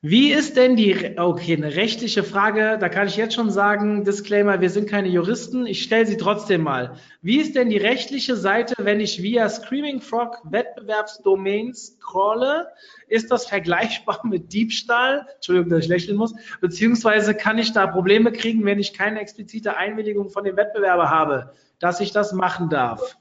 Wie 0.00 0.32
ist 0.32 0.56
denn 0.56 0.76
die, 0.76 1.18
okay, 1.18 1.56
eine 1.56 1.74
rechtliche 1.74 2.22
Frage, 2.22 2.78
da 2.78 2.88
kann 2.88 3.08
ich 3.08 3.16
jetzt 3.16 3.34
schon 3.34 3.50
sagen, 3.50 4.04
Disclaimer, 4.04 4.60
wir 4.60 4.70
sind 4.70 4.88
keine 4.88 5.08
Juristen, 5.08 5.66
ich 5.66 5.82
stelle 5.82 6.06
sie 6.06 6.16
trotzdem 6.16 6.62
mal. 6.62 6.96
Wie 7.20 7.38
ist 7.38 7.56
denn 7.56 7.68
die 7.68 7.78
rechtliche 7.78 8.36
Seite, 8.36 8.74
wenn 8.78 9.00
ich 9.00 9.22
via 9.22 9.48
Screaming 9.48 10.00
Frog 10.00 10.38
Wettbewerbsdomains 10.44 11.98
crawle? 12.00 12.68
Ist 13.08 13.30
das 13.30 13.46
vergleichbar 13.46 14.20
mit 14.24 14.52
Diebstahl? 14.52 15.26
Entschuldigung, 15.34 15.70
dass 15.70 15.84
ich 15.84 15.88
lächeln 15.88 16.16
muss. 16.16 16.34
Beziehungsweise 16.60 17.34
kann 17.34 17.58
ich 17.58 17.72
da 17.72 17.86
Probleme 17.86 18.32
kriegen, 18.32 18.64
wenn 18.64 18.78
ich 18.78 18.94
keine 18.94 19.20
explizite 19.20 19.76
Einwilligung 19.76 20.30
von 20.30 20.44
dem 20.44 20.56
Wettbewerber 20.56 21.10
habe, 21.10 21.54
dass 21.78 22.00
ich 22.00 22.12
das 22.12 22.32
machen 22.32 22.68
darf? 22.70 23.16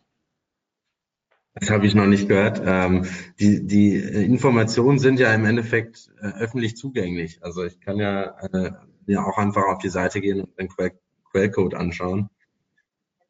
Das 1.60 1.70
habe 1.70 1.86
ich 1.86 1.96
noch 1.96 2.06
nicht 2.06 2.28
gehört. 2.28 2.62
Ähm, 2.64 3.06
die, 3.40 3.66
die 3.66 3.96
Informationen 3.96 5.00
sind 5.00 5.20
ja 5.20 5.34
im 5.34 5.46
Endeffekt 5.46 6.10
äh, 6.22 6.28
öffentlich 6.40 6.78
zugänglich. 6.78 7.40
Also 7.42 7.64
ich 7.64 7.80
kann 7.80 7.98
ja, 7.98 8.36
äh, 8.42 8.72
ja 9.08 9.24
auch 9.24 9.38
einfach 9.38 9.66
auf 9.68 9.80
die 9.80 9.90
Seite 9.90 10.22
gehen 10.22 10.42
und 10.42 10.60
den 10.60 10.70
Quell 10.70 10.92
Quellcode 11.32 11.76
anschauen. 11.76 12.30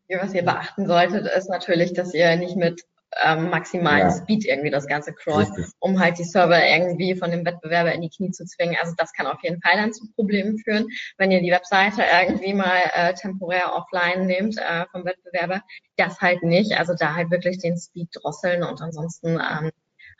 Was 0.09 0.34
ihr 0.34 0.43
beachten 0.43 0.88
solltet, 0.88 1.28
ist 1.28 1.49
natürlich, 1.49 1.93
dass 1.93 2.13
ihr 2.13 2.36
nicht 2.38 2.55
mit 2.55 2.84
ähm, 3.24 3.49
maximalen 3.49 4.10
ja. 4.10 4.12
Speed 4.12 4.45
irgendwie 4.45 4.70
das 4.70 4.88
Ganze 4.88 5.14
crawlt, 5.14 5.49
um 5.80 5.99
halt 5.99 6.18
die 6.20 6.24
Server 6.24 6.62
irgendwie 6.64 7.16
von 7.16 7.32
dem 7.32 7.45
Wettbewerber 7.45 7.93
in 7.93 8.01
die 8.01 8.10
Knie 8.10 8.32
zu 8.32 8.45
zwingen. 8.45 8.78
Also 8.80 8.93
das 8.97 9.14
kann 9.14 9.28
auf 9.28 9.41
jeden 9.43 9.62
Fall 9.62 9.76
dann 9.76 9.93
zu 9.93 10.12
Problemen 10.14 10.58
führen, 10.60 10.88
wenn 11.18 11.32
ihr 11.32 11.41
die 11.41 11.51
Webseite 11.51 12.03
irgendwie 12.22 12.53
mal 12.53 12.82
äh, 12.93 13.14
temporär 13.14 13.74
offline 13.74 14.26
nehmt 14.26 14.58
äh, 14.58 14.86
vom 14.91 15.05
Wettbewerber. 15.05 15.62
Das 15.95 16.20
halt 16.20 16.43
nicht. 16.43 16.78
Also 16.78 16.93
da 16.97 17.16
halt 17.16 17.32
wirklich 17.32 17.60
den 17.60 17.78
Speed 17.78 18.10
drosseln 18.14 18.64
und 18.64 18.82
ansonsten 18.82 19.39
ähm, 19.39 19.72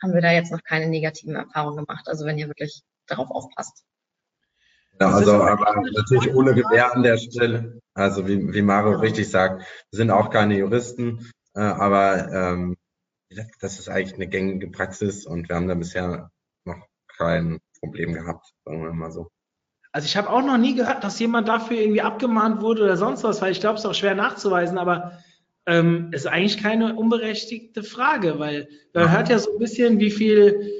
haben 0.02 0.14
wir 0.14 0.20
da 0.20 0.32
jetzt 0.32 0.52
noch 0.52 0.62
keine 0.62 0.86
negativen 0.86 1.36
Erfahrungen 1.36 1.84
gemacht. 1.84 2.08
Also 2.08 2.24
wenn 2.24 2.38
ihr 2.38 2.48
wirklich 2.48 2.82
darauf 3.06 3.30
aufpasst. 3.30 3.84
Ja, 5.00 5.10
also 5.10 5.42
aber 5.42 5.82
natürlich 5.96 6.34
ohne 6.34 6.54
Gewehr 6.54 6.92
an 6.92 7.02
der 7.02 7.18
Stelle. 7.18 7.80
Also 7.94 8.26
wie, 8.26 8.52
wie 8.52 8.62
Mario 8.62 8.98
richtig 8.98 9.30
sagt, 9.30 9.62
wir 9.90 9.96
sind 9.96 10.10
auch 10.10 10.30
keine 10.30 10.56
Juristen. 10.56 11.30
Äh, 11.58 11.62
aber 11.62 12.32
ähm, 12.32 12.76
das 13.60 13.80
ist 13.80 13.88
eigentlich 13.88 14.14
eine 14.14 14.28
gängige 14.28 14.68
Praxis 14.68 15.26
und 15.26 15.48
wir 15.48 15.56
haben 15.56 15.66
da 15.66 15.74
bisher 15.74 16.30
noch 16.64 16.86
kein 17.08 17.58
Problem 17.80 18.12
gehabt, 18.12 18.46
sagen 18.64 18.84
wir 18.84 18.92
mal 18.92 19.10
so. 19.10 19.28
Also 19.90 20.06
ich 20.06 20.16
habe 20.16 20.30
auch 20.30 20.42
noch 20.42 20.56
nie 20.56 20.76
gehört, 20.76 21.02
dass 21.02 21.18
jemand 21.18 21.48
dafür 21.48 21.78
irgendwie 21.78 22.02
abgemahnt 22.02 22.62
wurde 22.62 22.84
oder 22.84 22.96
sonst 22.96 23.24
was, 23.24 23.42
weil 23.42 23.50
ich 23.50 23.58
glaube, 23.58 23.74
es 23.74 23.80
ist 23.80 23.90
auch 23.90 23.94
schwer 23.94 24.14
nachzuweisen, 24.14 24.78
aber 24.78 25.18
ähm, 25.66 26.10
ist 26.12 26.28
eigentlich 26.28 26.62
keine 26.62 26.94
unberechtigte 26.94 27.82
Frage, 27.82 28.38
weil 28.38 28.68
man 28.94 29.10
hört 29.10 29.28
ja 29.28 29.40
so 29.40 29.52
ein 29.52 29.58
bisschen, 29.58 29.98
wie 29.98 30.12
viel 30.12 30.72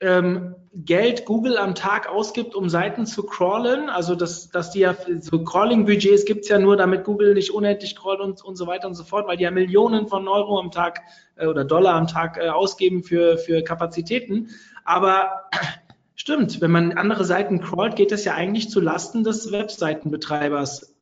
ähm, 0.00 0.47
Geld 0.74 1.24
Google 1.24 1.58
am 1.58 1.74
Tag 1.74 2.08
ausgibt, 2.08 2.54
um 2.54 2.68
Seiten 2.68 3.06
zu 3.06 3.24
crawlen. 3.24 3.88
Also 3.88 4.14
dass, 4.14 4.50
dass 4.50 4.70
die 4.70 4.80
ja 4.80 4.94
so 5.20 5.42
Crawling-Budgets 5.42 6.24
gibt 6.24 6.44
es 6.44 6.48
ja 6.48 6.58
nur, 6.58 6.76
damit 6.76 7.04
Google 7.04 7.34
nicht 7.34 7.52
unendlich 7.52 7.96
crawlt 7.96 8.20
und, 8.20 8.42
und 8.44 8.56
so 8.56 8.66
weiter 8.66 8.88
und 8.88 8.94
so 8.94 9.04
fort, 9.04 9.26
weil 9.26 9.36
die 9.36 9.44
ja 9.44 9.50
Millionen 9.50 10.08
von 10.08 10.28
Euro 10.28 10.58
am 10.58 10.70
Tag 10.70 11.00
äh, 11.36 11.46
oder 11.46 11.64
Dollar 11.64 11.94
am 11.94 12.06
Tag 12.06 12.36
äh, 12.36 12.48
ausgeben 12.48 13.02
für, 13.02 13.38
für 13.38 13.62
Kapazitäten. 13.62 14.50
Aber 14.84 15.48
stimmt, 16.14 16.60
wenn 16.60 16.70
man 16.70 16.92
andere 16.92 17.24
Seiten 17.24 17.60
crawlt, 17.60 17.96
geht 17.96 18.12
das 18.12 18.24
ja 18.24 18.34
eigentlich 18.34 18.70
zu 18.70 18.80
Lasten 18.80 19.24
des 19.24 19.52
Webseitenbetreibers. 19.52 20.94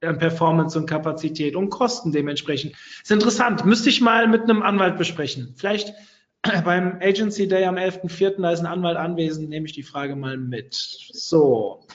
Performance 0.00 0.78
und 0.78 0.86
Kapazität 0.86 1.56
und 1.56 1.70
Kosten 1.70 2.12
dementsprechend. 2.12 2.76
Ist 3.02 3.10
interessant. 3.10 3.64
Müsste 3.64 3.88
ich 3.88 4.00
mal 4.00 4.28
mit 4.28 4.42
einem 4.42 4.62
Anwalt 4.62 4.96
besprechen. 4.96 5.54
Vielleicht 5.56 5.92
beim 6.64 6.98
Agency 7.00 7.48
Day 7.48 7.64
am 7.64 7.76
11.04., 7.76 8.40
da 8.42 8.50
ist 8.50 8.60
ein 8.60 8.66
Anwalt 8.66 8.96
anwesend, 8.96 9.48
nehme 9.48 9.66
ich 9.66 9.72
die 9.72 9.82
Frage 9.82 10.16
mal 10.16 10.36
mit. 10.36 10.74
So. 10.74 11.86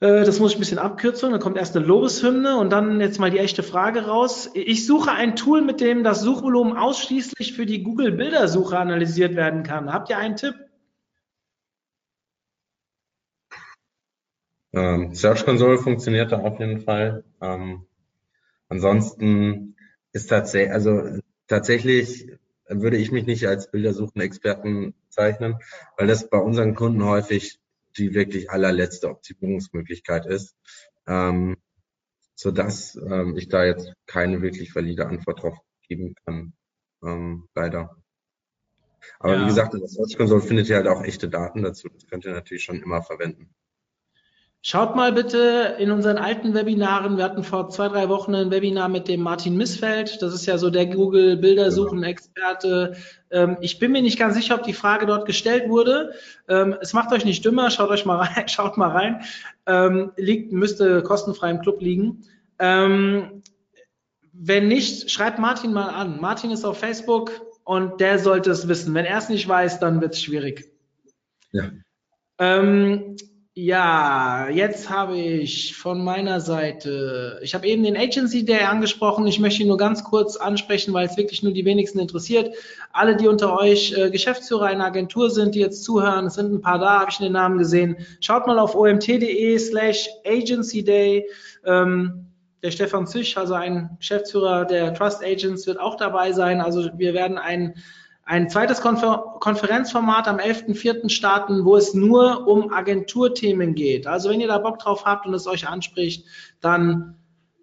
Äh, 0.00 0.24
das 0.24 0.38
muss 0.38 0.52
ich 0.52 0.58
ein 0.58 0.60
bisschen 0.60 0.78
abkürzen. 0.78 1.30
Dann 1.32 1.40
kommt 1.40 1.56
erst 1.56 1.76
eine 1.76 1.84
Lobeshymne 1.84 2.58
und 2.58 2.70
dann 2.70 3.00
jetzt 3.00 3.18
mal 3.18 3.30
die 3.30 3.38
echte 3.38 3.62
Frage 3.62 4.06
raus. 4.06 4.50
Ich 4.54 4.86
suche 4.86 5.10
ein 5.10 5.36
Tool, 5.36 5.62
mit 5.62 5.80
dem 5.80 6.04
das 6.04 6.20
Suchvolumen 6.20 6.76
ausschließlich 6.76 7.54
für 7.54 7.66
die 7.66 7.82
Google-Bildersuche 7.82 8.78
analysiert 8.78 9.34
werden 9.34 9.62
kann. 9.64 9.92
Habt 9.92 10.10
ihr 10.10 10.18
einen 10.18 10.36
Tipp? 10.36 10.54
Ähm, 14.72 15.14
Search 15.14 15.44
Console 15.44 15.78
funktioniert 15.78 16.30
da 16.30 16.40
auf 16.40 16.60
jeden 16.60 16.80
Fall. 16.80 17.24
Ähm, 17.40 17.86
ansonsten 18.68 19.76
ist 20.12 20.28
tatsächlich, 20.28 20.72
also 20.72 21.20
tatsächlich 21.48 22.28
würde 22.68 22.96
ich 22.96 23.10
mich 23.12 23.26
nicht 23.26 23.46
als 23.46 23.70
Bildersuchen-Experten 23.70 24.94
zeichnen, 25.08 25.56
weil 25.96 26.06
das 26.06 26.28
bei 26.28 26.38
unseren 26.38 26.74
Kunden 26.74 27.04
häufig 27.04 27.58
die 27.96 28.14
wirklich 28.14 28.50
allerletzte 28.50 29.08
Optimierungsmöglichkeit 29.08 30.26
ist. 30.26 30.56
Ähm, 31.06 31.56
sodass 32.34 32.94
ähm, 32.94 33.36
ich 33.36 33.48
da 33.48 33.64
jetzt 33.64 33.92
keine 34.06 34.42
wirklich 34.42 34.72
valide 34.74 35.06
Antwort 35.06 35.42
drauf 35.42 35.58
geben 35.88 36.14
kann. 36.24 36.52
Ähm, 37.02 37.48
leider. 37.54 37.96
Aber 39.18 39.34
Ja. 39.34 39.42
wie 39.42 39.46
gesagt, 39.48 39.74
in 39.74 39.80
der 39.80 39.88
Search 39.88 40.16
Console 40.16 40.42
findet 40.42 40.68
ihr 40.68 40.76
halt 40.76 40.86
auch 40.86 41.02
echte 41.02 41.28
Daten 41.28 41.62
dazu. 41.62 41.88
Das 41.88 42.06
könnt 42.06 42.24
ihr 42.24 42.32
natürlich 42.32 42.62
schon 42.62 42.80
immer 42.80 43.02
verwenden. 43.02 43.50
Schaut 44.60 44.96
mal 44.96 45.12
bitte 45.12 45.76
in 45.78 45.92
unseren 45.92 46.18
alten 46.18 46.52
Webinaren. 46.52 47.16
Wir 47.16 47.24
hatten 47.24 47.44
vor 47.44 47.70
zwei, 47.70 47.88
drei 47.88 48.08
Wochen 48.08 48.34
ein 48.34 48.50
Webinar 48.50 48.88
mit 48.88 49.06
dem 49.06 49.20
Martin 49.20 49.56
Missfeld. 49.56 50.20
Das 50.20 50.34
ist 50.34 50.46
ja 50.46 50.58
so 50.58 50.68
der 50.68 50.86
Google 50.86 51.36
Bildersuchen-Experte. 51.36 52.96
Ähm, 53.30 53.56
ich 53.60 53.78
bin 53.78 53.92
mir 53.92 54.02
nicht 54.02 54.18
ganz 54.18 54.34
sicher, 54.34 54.56
ob 54.56 54.64
die 54.64 54.72
Frage 54.72 55.06
dort 55.06 55.26
gestellt 55.26 55.68
wurde. 55.68 56.12
Ähm, 56.48 56.76
es 56.80 56.92
macht 56.92 57.12
euch 57.12 57.24
nicht 57.24 57.44
dümmer. 57.44 57.70
Schaut 57.70 57.90
euch 57.90 58.04
mal 58.04 58.16
rein. 58.16 58.48
Schaut 58.48 58.76
mal 58.76 58.90
rein. 58.90 59.22
Ähm, 59.66 60.10
liegt, 60.16 60.52
müsste 60.52 61.02
kostenfrei 61.02 61.50
im 61.50 61.60
Club 61.60 61.80
liegen. 61.80 62.24
Ähm, 62.58 63.42
wenn 64.32 64.66
nicht, 64.66 65.08
schreibt 65.08 65.38
Martin 65.38 65.72
mal 65.72 65.90
an. 65.90 66.20
Martin 66.20 66.50
ist 66.50 66.64
auf 66.64 66.78
Facebook 66.78 67.30
und 67.62 68.00
der 68.00 68.18
sollte 68.18 68.50
es 68.50 68.66
wissen. 68.66 68.92
Wenn 68.92 69.04
er 69.04 69.18
es 69.18 69.28
nicht 69.28 69.46
weiß, 69.48 69.78
dann 69.78 70.00
wird 70.00 70.14
es 70.14 70.22
schwierig. 70.22 70.72
Ja. 71.52 71.70
Ja, 73.60 74.48
jetzt 74.50 74.88
habe 74.88 75.16
ich 75.16 75.74
von 75.74 76.04
meiner 76.04 76.40
Seite, 76.40 77.40
ich 77.42 77.56
habe 77.56 77.66
eben 77.66 77.82
den 77.82 77.96
Agency 77.96 78.44
Day 78.44 78.60
angesprochen. 78.60 79.26
Ich 79.26 79.40
möchte 79.40 79.62
ihn 79.62 79.66
nur 79.66 79.76
ganz 79.76 80.04
kurz 80.04 80.36
ansprechen, 80.36 80.94
weil 80.94 81.08
es 81.08 81.16
wirklich 81.16 81.42
nur 81.42 81.52
die 81.52 81.64
wenigsten 81.64 81.98
interessiert. 81.98 82.54
Alle, 82.92 83.16
die 83.16 83.26
unter 83.26 83.58
euch 83.58 83.92
äh, 83.98 84.10
Geschäftsführer 84.10 84.66
einer 84.66 84.84
Agentur 84.84 85.28
sind, 85.28 85.56
die 85.56 85.58
jetzt 85.58 85.82
zuhören, 85.82 86.26
es 86.26 86.34
sind 86.34 86.52
ein 86.54 86.60
paar 86.60 86.78
da, 86.78 87.00
habe 87.00 87.10
ich 87.10 87.18
den 87.18 87.32
Namen 87.32 87.58
gesehen. 87.58 87.96
Schaut 88.20 88.46
mal 88.46 88.60
auf 88.60 88.76
omt.de 88.76 89.58
slash 89.58 90.08
Agency 90.24 90.84
Day. 90.84 91.28
Ähm, 91.66 92.26
der 92.62 92.70
Stefan 92.70 93.08
Zisch, 93.08 93.36
also 93.36 93.54
ein 93.54 93.90
Geschäftsführer 93.98 94.66
der 94.66 94.94
Trust 94.94 95.24
Agents, 95.24 95.66
wird 95.66 95.80
auch 95.80 95.96
dabei 95.96 96.30
sein. 96.30 96.60
Also 96.60 96.90
wir 96.96 97.12
werden 97.12 97.38
ein, 97.38 97.74
ein 98.28 98.50
zweites 98.50 98.82
Konfer 98.82 99.36
Konferenzformat 99.40 100.28
am 100.28 100.36
11.04. 100.36 101.08
starten, 101.08 101.64
wo 101.64 101.76
es 101.76 101.94
nur 101.94 102.46
um 102.46 102.70
Agenturthemen 102.70 103.74
geht. 103.74 104.06
Also 104.06 104.28
wenn 104.28 104.40
ihr 104.40 104.48
da 104.48 104.58
Bock 104.58 104.78
drauf 104.78 105.06
habt 105.06 105.26
und 105.26 105.32
es 105.32 105.46
euch 105.46 105.66
anspricht, 105.66 106.26
dann 106.60 107.16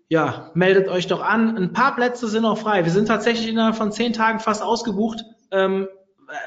ja, 0.09 0.49
meldet 0.55 0.87
euch 0.87 1.05
doch 1.05 1.21
an. 1.21 1.55
Ein 1.55 1.71
paar 1.71 1.95
Plätze 1.95 2.27
sind 2.27 2.41
noch 2.41 2.57
frei. 2.57 2.83
Wir 2.83 2.91
sind 2.91 3.07
tatsächlich 3.07 3.47
innerhalb 3.47 3.75
von 3.75 3.91
zehn 3.91 4.11
Tagen 4.11 4.39
fast 4.39 4.63
ausgebucht. 4.63 5.23
Ähm, 5.51 5.87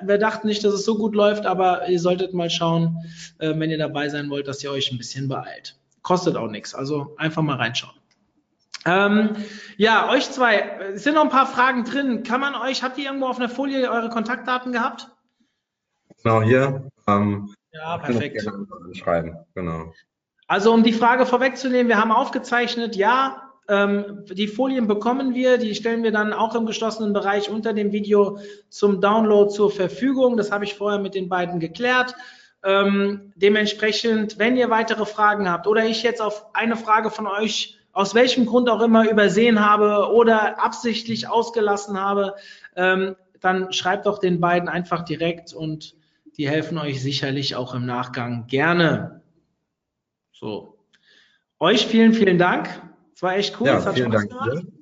wir 0.03 0.19
dachten 0.19 0.49
nicht, 0.49 0.65
dass 0.65 0.75
es 0.75 0.85
so 0.85 0.99
gut 0.99 1.15
läuft, 1.15 1.47
aber 1.47 1.89
ihr 1.89 2.01
solltet 2.01 2.35
mal 2.35 2.51
schauen, 2.51 2.99
äh, 3.39 3.55
wenn 3.57 3.71
ihr 3.71 3.79
dabei 3.79 4.09
sein 4.09 4.31
wollt, 4.31 4.49
dass 4.49 4.65
ihr 4.65 4.73
euch 4.73 4.91
ein 4.91 4.99
bisschen 4.99 5.29
beeilt. 5.29 5.77
Kostet 6.03 6.35
auch 6.35 6.51
nichts, 6.51 6.75
also 6.75 7.15
einfach 7.19 7.43
mal 7.43 7.57
reinschauen. 7.57 7.95
Ähm, 8.89 9.37
ja, 9.77 10.09
euch 10.11 10.31
zwei, 10.31 10.61
es 10.95 11.05
sind 11.05 11.15
noch 11.15 11.25
ein 11.25 11.29
paar 11.29 11.47
Fragen 11.47 11.85
drin. 11.85 12.23
Kann 12.23 12.41
man 12.41 12.55
euch, 12.55 12.83
habt 12.83 12.99
ihr 12.99 13.05
irgendwo 13.05 13.27
auf 13.27 13.39
einer 13.39 13.49
Folie 13.49 13.91
eure 13.91 14.09
Kontaktdaten 14.09 14.73
gehabt? 14.73 15.11
Genau 16.23 16.43
hier. 16.43 16.91
Ähm, 17.07 17.55
Ja, 17.73 17.99
perfekt. 17.99 18.49
Schreiben, 18.95 19.37
genau. 19.55 19.93
Also 20.47 20.73
um 20.73 20.83
die 20.83 20.95
Frage 20.95 21.27
vorwegzunehmen, 21.27 21.89
wir 21.89 22.01
haben 22.01 22.11
aufgezeichnet, 22.11 22.97
ja, 22.97 23.43
ähm, 23.69 24.25
die 24.31 24.49
Folien 24.49 24.87
bekommen 24.87 25.35
wir, 25.35 25.59
die 25.59 25.75
stellen 25.75 26.03
wir 26.03 26.11
dann 26.11 26.33
auch 26.33 26.55
im 26.55 26.65
geschlossenen 26.65 27.13
Bereich 27.13 27.51
unter 27.51 27.75
dem 27.75 27.93
Video 27.93 28.39
zum 28.71 29.03
Download 29.03 29.51
zur 29.51 29.71
Verfügung. 29.71 30.39
Das 30.39 30.51
habe 30.51 30.65
ich 30.65 30.75
vorher 30.75 30.99
mit 30.99 31.15
den 31.15 31.29
beiden 31.29 31.61
geklärt. 31.61 32.15
Ähm, 32.65 33.33
dementsprechend, 33.37 34.39
wenn 34.39 34.57
ihr 34.57 34.71
weitere 34.71 35.05
Fragen 35.05 35.51
habt 35.51 35.67
oder 35.67 35.85
ich 35.85 36.03
jetzt 36.03 36.23
auf 36.23 36.47
eine 36.55 36.77
Frage 36.77 37.11
von 37.11 37.27
euch 37.27 37.78
aus 37.99 38.15
welchem 38.15 38.47
Grund 38.47 38.71
auch 38.71 38.81
immer 38.81 39.11
übersehen 39.11 39.59
habe 39.59 40.13
oder 40.13 40.63
absichtlich 40.63 41.29
ausgelassen 41.29 41.99
habe, 42.01 42.37
ähm, 42.77 43.17
dann 43.41 43.73
schreibt 43.73 44.07
doch 44.07 44.21
den 44.21 44.39
beiden 44.39 44.69
einfach 44.69 45.03
direkt 45.03 45.53
und 45.53 45.97
die 46.37 46.49
helfen 46.49 46.79
euch 46.79 47.03
sicherlich 47.03 47.57
auch 47.57 47.75
im 47.75 47.87
Nachgang 47.87 48.47
gerne. 48.47 49.23
So. 50.31 50.79
Euch 51.59 51.89
vielen, 51.89 52.13
vielen 52.13 52.39
Dank. 52.39 52.69
Es 53.17 53.23
war 53.25 53.37
echt 53.37 53.61
cool. 53.61 53.67
Ja, 53.67 53.79
es 53.79 53.87
hat 53.87 53.97
vielen 53.97 54.13
Spaß 54.13 54.29
Dank 54.29 54.45
gemacht. 54.45 54.63
dir. 54.63 54.73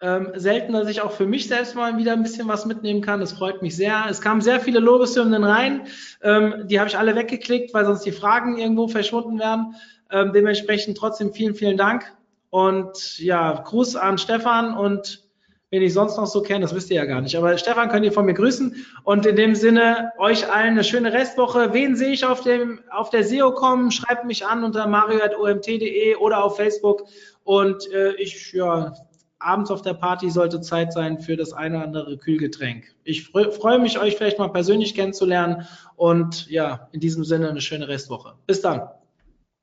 Ähm, 0.00 0.32
selten, 0.36 0.72
dass 0.72 0.88
ich 0.88 1.02
auch 1.02 1.12
für 1.12 1.26
mich 1.26 1.48
selbst 1.48 1.76
mal 1.76 1.98
wieder 1.98 2.14
ein 2.14 2.22
bisschen 2.22 2.48
was 2.48 2.64
mitnehmen 2.64 3.02
kann. 3.02 3.20
Das 3.20 3.34
freut 3.34 3.60
mich 3.60 3.76
sehr. 3.76 4.06
Es 4.08 4.22
kamen 4.22 4.40
sehr 4.40 4.60
viele 4.60 4.80
Lobeshymnen 4.80 5.44
rein. 5.44 5.82
Ähm, 6.22 6.66
die 6.68 6.80
habe 6.80 6.88
ich 6.88 6.96
alle 6.96 7.16
weggeklickt, 7.16 7.74
weil 7.74 7.84
sonst 7.84 8.06
die 8.06 8.12
Fragen 8.12 8.56
irgendwo 8.56 8.88
verschwunden 8.88 9.38
wären. 9.38 9.74
Ähm, 10.10 10.32
dementsprechend 10.32 10.96
trotzdem 10.96 11.34
vielen, 11.34 11.54
vielen 11.54 11.76
Dank. 11.76 12.10
Und 12.52 13.18
ja, 13.18 13.62
Gruß 13.64 13.96
an 13.96 14.18
Stefan 14.18 14.76
und 14.76 15.24
wen 15.70 15.80
ich 15.80 15.94
sonst 15.94 16.18
noch 16.18 16.26
so 16.26 16.42
kenne, 16.42 16.60
das 16.60 16.74
wisst 16.74 16.90
ihr 16.90 16.96
ja 16.96 17.06
gar 17.06 17.22
nicht. 17.22 17.34
Aber 17.34 17.56
Stefan 17.56 17.88
könnt 17.88 18.04
ihr 18.04 18.12
von 18.12 18.26
mir 18.26 18.34
grüßen. 18.34 18.76
Und 19.04 19.24
in 19.24 19.36
dem 19.36 19.54
Sinne, 19.54 20.12
euch 20.18 20.52
allen 20.52 20.72
eine 20.72 20.84
schöne 20.84 21.14
Restwoche. 21.14 21.72
Wen 21.72 21.96
sehe 21.96 22.10
ich 22.12 22.26
auf, 22.26 22.42
dem, 22.42 22.80
auf 22.90 23.08
der 23.08 23.24
SEO 23.24 23.52
kommen? 23.52 23.90
Schreibt 23.90 24.26
mich 24.26 24.44
an 24.44 24.64
unter 24.64 24.86
mario.omt.de 24.86 26.16
oder 26.16 26.44
auf 26.44 26.56
Facebook. 26.56 27.04
Und 27.44 27.90
äh, 27.90 28.12
ich, 28.16 28.52
ja, 28.52 28.92
abends 29.38 29.70
auf 29.70 29.80
der 29.80 29.94
Party 29.94 30.28
sollte 30.28 30.60
Zeit 30.60 30.92
sein 30.92 31.20
für 31.20 31.36
das 31.36 31.54
eine 31.54 31.76
oder 31.78 31.86
andere 31.86 32.18
Kühlgetränk. 32.18 32.94
Ich 33.04 33.24
freu- 33.30 33.50
freue 33.50 33.78
mich, 33.78 33.98
euch 33.98 34.16
vielleicht 34.16 34.38
mal 34.38 34.48
persönlich 34.48 34.94
kennenzulernen. 34.94 35.66
Und 35.96 36.50
ja, 36.50 36.90
in 36.92 37.00
diesem 37.00 37.24
Sinne 37.24 37.48
eine 37.48 37.62
schöne 37.62 37.88
Restwoche. 37.88 38.34
Bis 38.46 38.60
dann. 38.60 38.90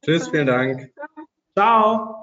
Tschüss, 0.04 0.28
vielen 0.30 0.48
Dank. 0.48 0.92
Ciao. 1.56 2.19